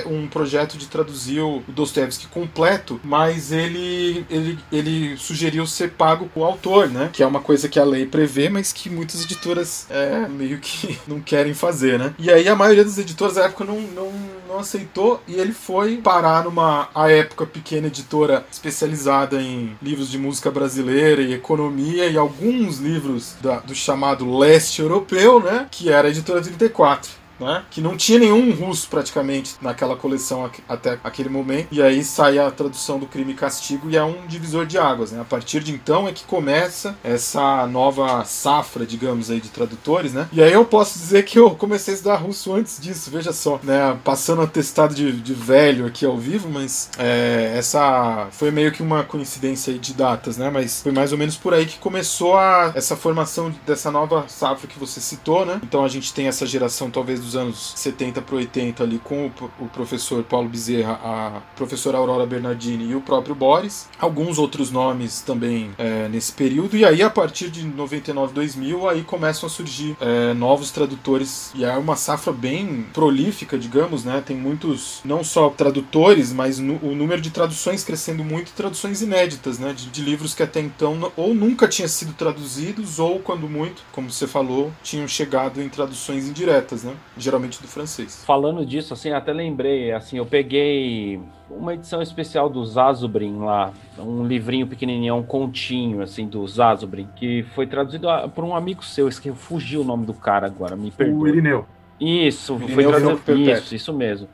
um 0.07 0.29
projeto 0.29 0.77
de 0.77 0.87
traduzir 0.87 1.41
o 1.41 1.63
Dostoevsky 1.69 2.27
completo, 2.27 3.01
mas 3.05 3.53
ele, 3.53 4.27
ele, 4.29 4.59
ele 4.71 5.17
sugeriu 5.17 5.67
ser 5.67 5.93
pago 5.93 6.29
com 6.35 6.41
o 6.41 6.45
autor, 6.45 6.89
né? 6.89 7.11
Que 7.13 7.23
é 7.23 7.27
uma 7.27 7.41
coisa 7.41 7.69
que 7.69 7.79
a 7.79 7.85
lei 7.85 8.05
prevê, 8.05 8.49
mas 8.49 8.73
que 8.73 8.91
muitas 8.91 9.25
editoras 9.25 9.87
é, 9.89 10.29
meio 10.29 10.59
que 10.59 10.99
não 11.07 11.21
querem 11.21 11.55
fazer, 11.55 11.99
né? 11.99 12.15
E 12.19 12.31
aí 12.31 12.49
a 12.49 12.57
maioria 12.57 12.85
das 12.85 12.99
editoras 12.99 13.37
da 13.37 13.45
época 13.45 13.65
não, 13.65 13.81
não, 13.81 14.13
não 14.49 14.59
aceitou 14.59 15.23
e 15.27 15.35
ele 15.35 15.53
foi 15.53 15.99
parar 15.99 16.45
numa, 16.45 16.89
à 16.95 17.11
época, 17.11 17.47
pequena 17.47 17.87
editora 17.87 18.45
especializada 18.51 19.41
em 19.41 19.77
livros 19.81 20.11
de 20.11 20.19
música 20.19 20.51
brasileira 20.51 21.23
e 21.23 21.33
economia 21.33 22.07
e 22.07 22.19
alguns 22.19 22.79
livros 22.79 23.35
da, 23.41 23.61
do 23.61 23.75
chamado 23.75 24.37
leste 24.37 24.83
europeu, 24.83 25.41
né? 25.41 25.69
Que 25.71 25.91
era 25.91 26.09
a 26.09 26.11
editora 26.11 26.41
34 26.41 27.22
né? 27.39 27.65
Que 27.71 27.81
não 27.81 27.97
tinha 27.97 28.19
nenhum 28.19 28.53
russo 28.53 28.89
praticamente 28.89 29.57
naquela 29.61 29.97
coleção 29.97 30.51
até 30.69 30.99
aquele 31.03 31.29
momento. 31.29 31.69
E 31.71 31.83
aí 31.83 32.03
sai 32.05 32.39
a 32.39 32.51
tradução 32.51 32.99
do 32.99 33.07
Crime 33.07 33.33
e 33.33 33.37
Castigo 33.37 33.91
e 33.91 33.97
é 33.97 34.05
um 34.05 34.27
divisor 34.27 34.67
de 34.67 34.79
águas, 34.79 35.13
né? 35.13 35.21
A 35.21 35.25
partir 35.25 35.63
de 35.63 35.73
então 35.73 36.07
é 36.09 36.13
que 36.13 36.25
começa 36.25 36.97
essa 37.03 37.67
nova 37.67 38.25
safra, 38.25 38.87
digamos 38.87 39.31
aí, 39.31 39.41
de 39.41 39.49
tradutores, 39.49 40.13
né? 40.13 40.29
E 40.33 40.43
aí 40.43 40.53
eu 40.53 40.65
posso 40.65 40.99
dizer 40.99 41.25
que 41.25 41.39
eu 41.39 41.51
comecei 41.51 41.95
a 41.95 41.97
estudar 41.97 42.17
russo 42.17 42.53
antes 42.53 42.81
disso, 42.81 43.11
veja 43.11 43.33
só, 43.33 43.61
né? 43.63 43.99
Passando 44.05 44.43
atestado 44.43 44.95
de, 44.95 45.13
de 45.13 45.35
velho 45.35 45.87
aqui 45.87 46.05
ao 46.05 46.17
vivo, 46.17 46.49
mas 46.49 46.91
é, 46.99 47.55
essa 47.57 48.29
foi 48.31 48.51
meio 48.51 48.73
que 48.73 48.83
uma 48.83 49.05
coincidência 49.05 49.73
aí 49.73 49.79
de 49.79 49.95
datas, 49.95 50.37
né? 50.37 50.51
Mas 50.51 50.83
foi 50.83 50.93
mais 50.93 51.13
ou 51.13 51.19
menos 51.19 51.37
por 51.37 51.55
aí 51.55 51.67
que 51.67 51.79
começou 51.79 52.37
a, 52.37 52.73
essa 52.75 52.97
formação 52.97 53.53
dessa 53.67 53.91
nova 53.91 54.27
safra 54.29 54.67
que 54.67 54.79
você 54.79 55.01
citou, 55.01 55.45
né? 55.45 55.61
Então 55.63 55.85
a 55.85 55.89
gente 55.89 56.13
tem 56.13 56.27
essa 56.27 56.47
geração 56.47 56.91
talvez 56.91 57.22
dos 57.23 57.37
anos 57.37 57.73
70 57.77 58.21
para 58.23 58.37
80 58.37 58.83
ali 58.83 58.99
com 58.99 59.31
o, 59.61 59.69
professor 59.69 60.23
Paulo 60.25 60.49
Bezerra, 60.49 61.01
a 61.03 61.41
professora 61.57 61.99
Aurora 61.99 62.27
Bernardini 62.27 62.91
e 62.91 62.95
o 62.95 63.01
próprio 63.01 63.35
Boris. 63.35 63.89
Alguns 63.99 64.39
outros 64.39 64.71
nomes 64.71 65.21
também 65.21 65.71
é, 65.79 66.09
nesse 66.09 66.33
período. 66.33 66.77
E 66.77 66.85
aí, 66.85 67.03
a 67.03 67.11
partir 67.11 67.51
de 67.51 67.65
99, 67.65 68.35
2000, 68.35 68.89
aí 68.89 69.03
começam 69.03 69.47
a 69.47 69.51
surgir 69.51 69.97
é, 70.01 70.35
novos 70.35 70.71
tradutores. 70.71 71.53
E 71.55 71.65
é 71.65 71.77
uma 71.77 71.97
safra 71.97 72.33
bem 72.33 72.87
prolífica, 72.93 73.59
digamos, 73.59 74.05
né? 74.05 74.23
Tem 74.25 74.37
muitos, 74.37 75.01
não 75.05 75.25
só 75.25 75.49
tradutores, 75.51 76.33
mas 76.33 76.59
o 76.59 76.95
número 76.95 77.21
de 77.21 77.31
traduções 77.31 77.85
crescendo 77.85 78.25
muito, 78.25 78.53
traduções 78.53 79.03
inéditas, 79.03 79.59
né? 79.59 79.73
De, 79.73 79.89
de 79.89 80.03
livros 80.03 80.35
que 80.35 80.43
até 80.43 80.61
então 80.61 81.13
ou 81.17 81.35
nunca 81.35 81.69
tinham 81.69 81.89
sido 81.89 82.13
traduzidos, 82.13 82.99
ou 82.99 83.19
quando 83.21 83.49
muito, 83.49 83.83
como 83.93 84.11
você 84.11 84.27
falou, 84.27 84.73
tinham 84.83 85.07
chegado 85.09 85.61
em 85.61 85.69
traduções 85.69 86.27
indiretas, 86.27 86.83
né? 86.83 86.95
Geralmente 87.17 87.61
do 87.61 87.69
francês. 87.69 88.25
Falando 88.25 88.65
disso, 88.65 88.95
assim, 88.95 89.11
até 89.11 89.33
lembrei, 89.33 89.93
assim, 89.93 90.17
eu 90.17 90.27
peguei 90.27 91.21
uma 91.51 91.75
edição 91.75 92.01
especial 92.01 92.49
do 92.49 92.65
Zazubrin 92.65 93.39
lá, 93.39 93.73
um 93.99 94.27
livrinho 94.27 94.67
pequenininho, 94.67 95.17
um 95.17 95.23
continho, 95.23 96.03
assim, 96.03 96.27
do 96.27 96.47
Zazubrin, 96.47 97.09
que 97.17 97.43
foi 97.55 97.67
traduzido 97.67 98.09
por 98.35 98.45
um 98.45 98.55
amigo 98.55 98.85
seu, 98.85 99.09
que 99.09 99.33
fugiu 99.33 99.83
o 99.83 99.85
nome 99.85 100.07
do 100.07 100.15
cara 100.15 100.47
agora, 100.47 100.75
me 100.77 100.91
perdoa. 100.91 101.19
O 101.19 101.29
Irineu. 101.29 101.67
Isso, 102.01 102.55
Irineu 102.55 102.75
foi 102.75 102.85
traduzido, 102.85 103.51
isso, 103.51 103.75
isso 103.75 103.93
mesmo. 103.93 104.29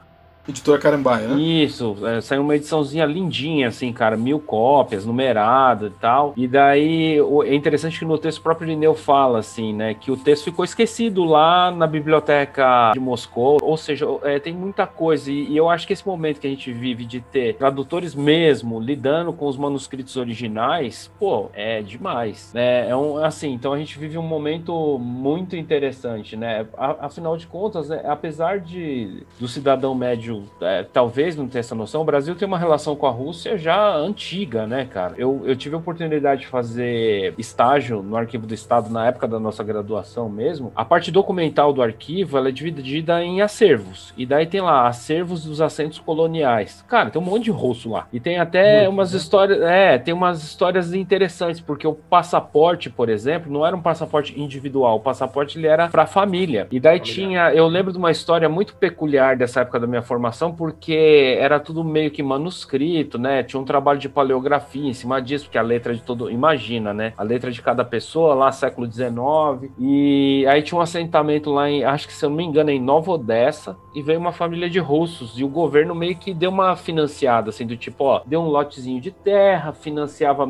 Editora 0.48 0.80
Carambaia, 0.80 1.28
né? 1.28 1.38
Isso, 1.38 1.94
é, 2.06 2.22
saiu 2.22 2.40
uma 2.40 2.56
ediçãozinha 2.56 3.04
lindinha, 3.04 3.68
assim, 3.68 3.92
cara, 3.92 4.16
mil 4.16 4.40
cópias, 4.40 5.04
numerada 5.04 5.88
e 5.88 6.00
tal. 6.00 6.32
E 6.34 6.48
daí 6.48 7.18
é 7.44 7.54
interessante 7.54 7.98
que 7.98 8.04
no 8.06 8.16
texto 8.16 8.40
próprio 8.40 8.66
Lineu 8.66 8.94
fala, 8.94 9.40
assim, 9.40 9.74
né, 9.74 9.92
que 9.92 10.10
o 10.10 10.16
texto 10.16 10.44
ficou 10.44 10.64
esquecido 10.64 11.22
lá 11.24 11.70
na 11.70 11.86
biblioteca 11.86 12.92
de 12.94 13.00
Moscou, 13.00 13.58
ou 13.60 13.76
seja, 13.76 14.06
é, 14.22 14.38
tem 14.38 14.54
muita 14.54 14.86
coisa. 14.86 15.30
E, 15.30 15.50
e, 15.50 15.56
eu 15.56 15.68
acho 15.68 15.86
que 15.86 15.92
esse 15.92 16.06
momento 16.06 16.40
que 16.40 16.46
a 16.46 16.50
gente 16.50 16.72
vive 16.72 17.04
de 17.04 17.20
ter 17.20 17.54
tradutores 17.56 18.14
mesmo 18.14 18.80
lidando 18.80 19.34
com 19.34 19.46
os 19.46 19.56
manuscritos 19.58 20.16
originais, 20.16 21.10
pô, 21.18 21.50
é 21.52 21.82
demais, 21.82 22.52
né? 22.54 22.88
É 22.88 22.96
um, 22.96 23.18
assim, 23.18 23.52
então 23.52 23.74
a 23.74 23.78
gente 23.78 23.98
vive 23.98 24.16
um 24.16 24.22
momento 24.22 24.98
muito 24.98 25.54
interessante, 25.56 26.36
né? 26.36 26.66
Afinal 27.00 27.36
de 27.36 27.46
contas, 27.46 27.90
né, 27.90 28.02
apesar 28.06 28.60
de 28.60 29.24
do 29.38 29.46
cidadão 29.46 29.94
médio 29.94 30.37
é, 30.60 30.82
talvez 30.82 31.36
não 31.36 31.48
tenha 31.48 31.60
essa 31.60 31.74
noção, 31.74 32.02
o 32.02 32.04
Brasil 32.04 32.34
tem 32.34 32.46
uma 32.46 32.58
relação 32.58 32.94
com 32.96 33.06
a 33.06 33.10
Rússia 33.10 33.56
já 33.58 33.94
antiga, 33.94 34.66
né, 34.66 34.84
cara? 34.84 35.14
Eu, 35.16 35.42
eu 35.44 35.56
tive 35.56 35.74
a 35.74 35.78
oportunidade 35.78 36.42
de 36.42 36.46
fazer 36.46 37.34
estágio 37.38 38.02
no 38.02 38.16
Arquivo 38.16 38.46
do 38.46 38.54
Estado 38.54 38.90
na 38.90 39.06
época 39.06 39.26
da 39.26 39.38
nossa 39.38 39.62
graduação 39.62 40.28
mesmo. 40.28 40.72
A 40.74 40.84
parte 40.84 41.10
documental 41.10 41.72
do 41.72 41.82
arquivo 41.82 42.38
ela 42.38 42.48
é 42.48 42.52
dividida 42.52 43.22
em 43.22 43.40
acervos. 43.40 44.12
E 44.16 44.24
daí 44.26 44.46
tem 44.46 44.60
lá 44.60 44.86
acervos 44.86 45.44
dos 45.44 45.60
assentos 45.60 45.98
coloniais. 45.98 46.84
Cara, 46.88 47.10
tem 47.10 47.20
um 47.20 47.24
monte 47.24 47.44
de 47.44 47.50
russo 47.50 47.90
lá. 47.90 48.06
E 48.12 48.20
tem 48.20 48.38
até 48.38 48.82
Muito, 48.82 48.92
umas 48.92 49.12
né? 49.12 49.18
histórias. 49.18 49.60
É, 49.62 49.98
tem 49.98 50.14
umas 50.14 50.42
histórias 50.42 50.92
interessantes, 50.92 51.60
porque 51.60 51.86
o 51.86 51.94
passaporte, 51.94 52.90
por 52.90 53.08
exemplo, 53.08 53.52
não 53.52 53.64
era 53.64 53.76
um 53.76 53.82
passaporte 53.82 54.38
individual. 54.40 54.96
O 54.96 55.00
passaporte 55.00 55.58
ele 55.58 55.66
era 55.66 55.88
para 55.88 56.06
família. 56.06 56.66
E 56.70 56.80
daí 56.80 57.00
tinha. 57.00 57.52
Eu 57.52 57.66
lembro 57.66 57.92
de 57.92 57.98
uma 57.98 58.10
história 58.10 58.48
muito 58.48 58.74
peculiar 58.76 59.36
dessa 59.36 59.60
época 59.60 59.80
da 59.80 59.86
minha 59.86 60.02
formação 60.02 60.17
informação 60.18 60.52
porque 60.52 61.36
era 61.38 61.60
tudo 61.60 61.84
meio 61.84 62.10
que 62.10 62.22
manuscrito, 62.22 63.18
né? 63.18 63.42
Tinha 63.42 63.60
um 63.60 63.64
trabalho 63.64 63.98
de 63.98 64.08
paleografia 64.08 64.88
em 64.88 64.92
cima 64.92 65.22
disso, 65.22 65.44
porque 65.44 65.56
a 65.56 65.62
letra 65.62 65.94
de 65.94 66.02
todo. 66.02 66.30
Imagina, 66.30 66.92
né? 66.92 67.14
A 67.16 67.22
letra 67.22 67.50
de 67.50 67.62
cada 67.62 67.84
pessoa 67.84 68.34
lá, 68.34 68.52
século 68.52 68.90
XIX. 68.90 69.72
E 69.78 70.44
aí 70.48 70.62
tinha 70.62 70.76
um 70.76 70.82
assentamento 70.82 71.50
lá 71.50 71.70
em, 71.70 71.84
acho 71.84 72.06
que 72.06 72.12
se 72.12 72.24
eu 72.24 72.30
não 72.30 72.36
me 72.36 72.44
engano, 72.44 72.70
em 72.70 72.80
Nova 72.80 73.12
Odessa, 73.12 73.76
e 73.98 74.02
veio 74.02 74.20
uma 74.20 74.32
família 74.32 74.70
de 74.70 74.78
russos. 74.78 75.38
E 75.38 75.44
o 75.44 75.48
governo 75.48 75.94
meio 75.94 76.16
que 76.16 76.32
deu 76.32 76.50
uma 76.50 76.76
financiada, 76.76 77.50
assim, 77.50 77.66
do 77.66 77.76
tipo, 77.76 78.04
ó, 78.04 78.22
deu 78.24 78.40
um 78.40 78.48
lotezinho 78.48 79.00
de 79.00 79.10
terra, 79.10 79.72
financiava 79.72 80.46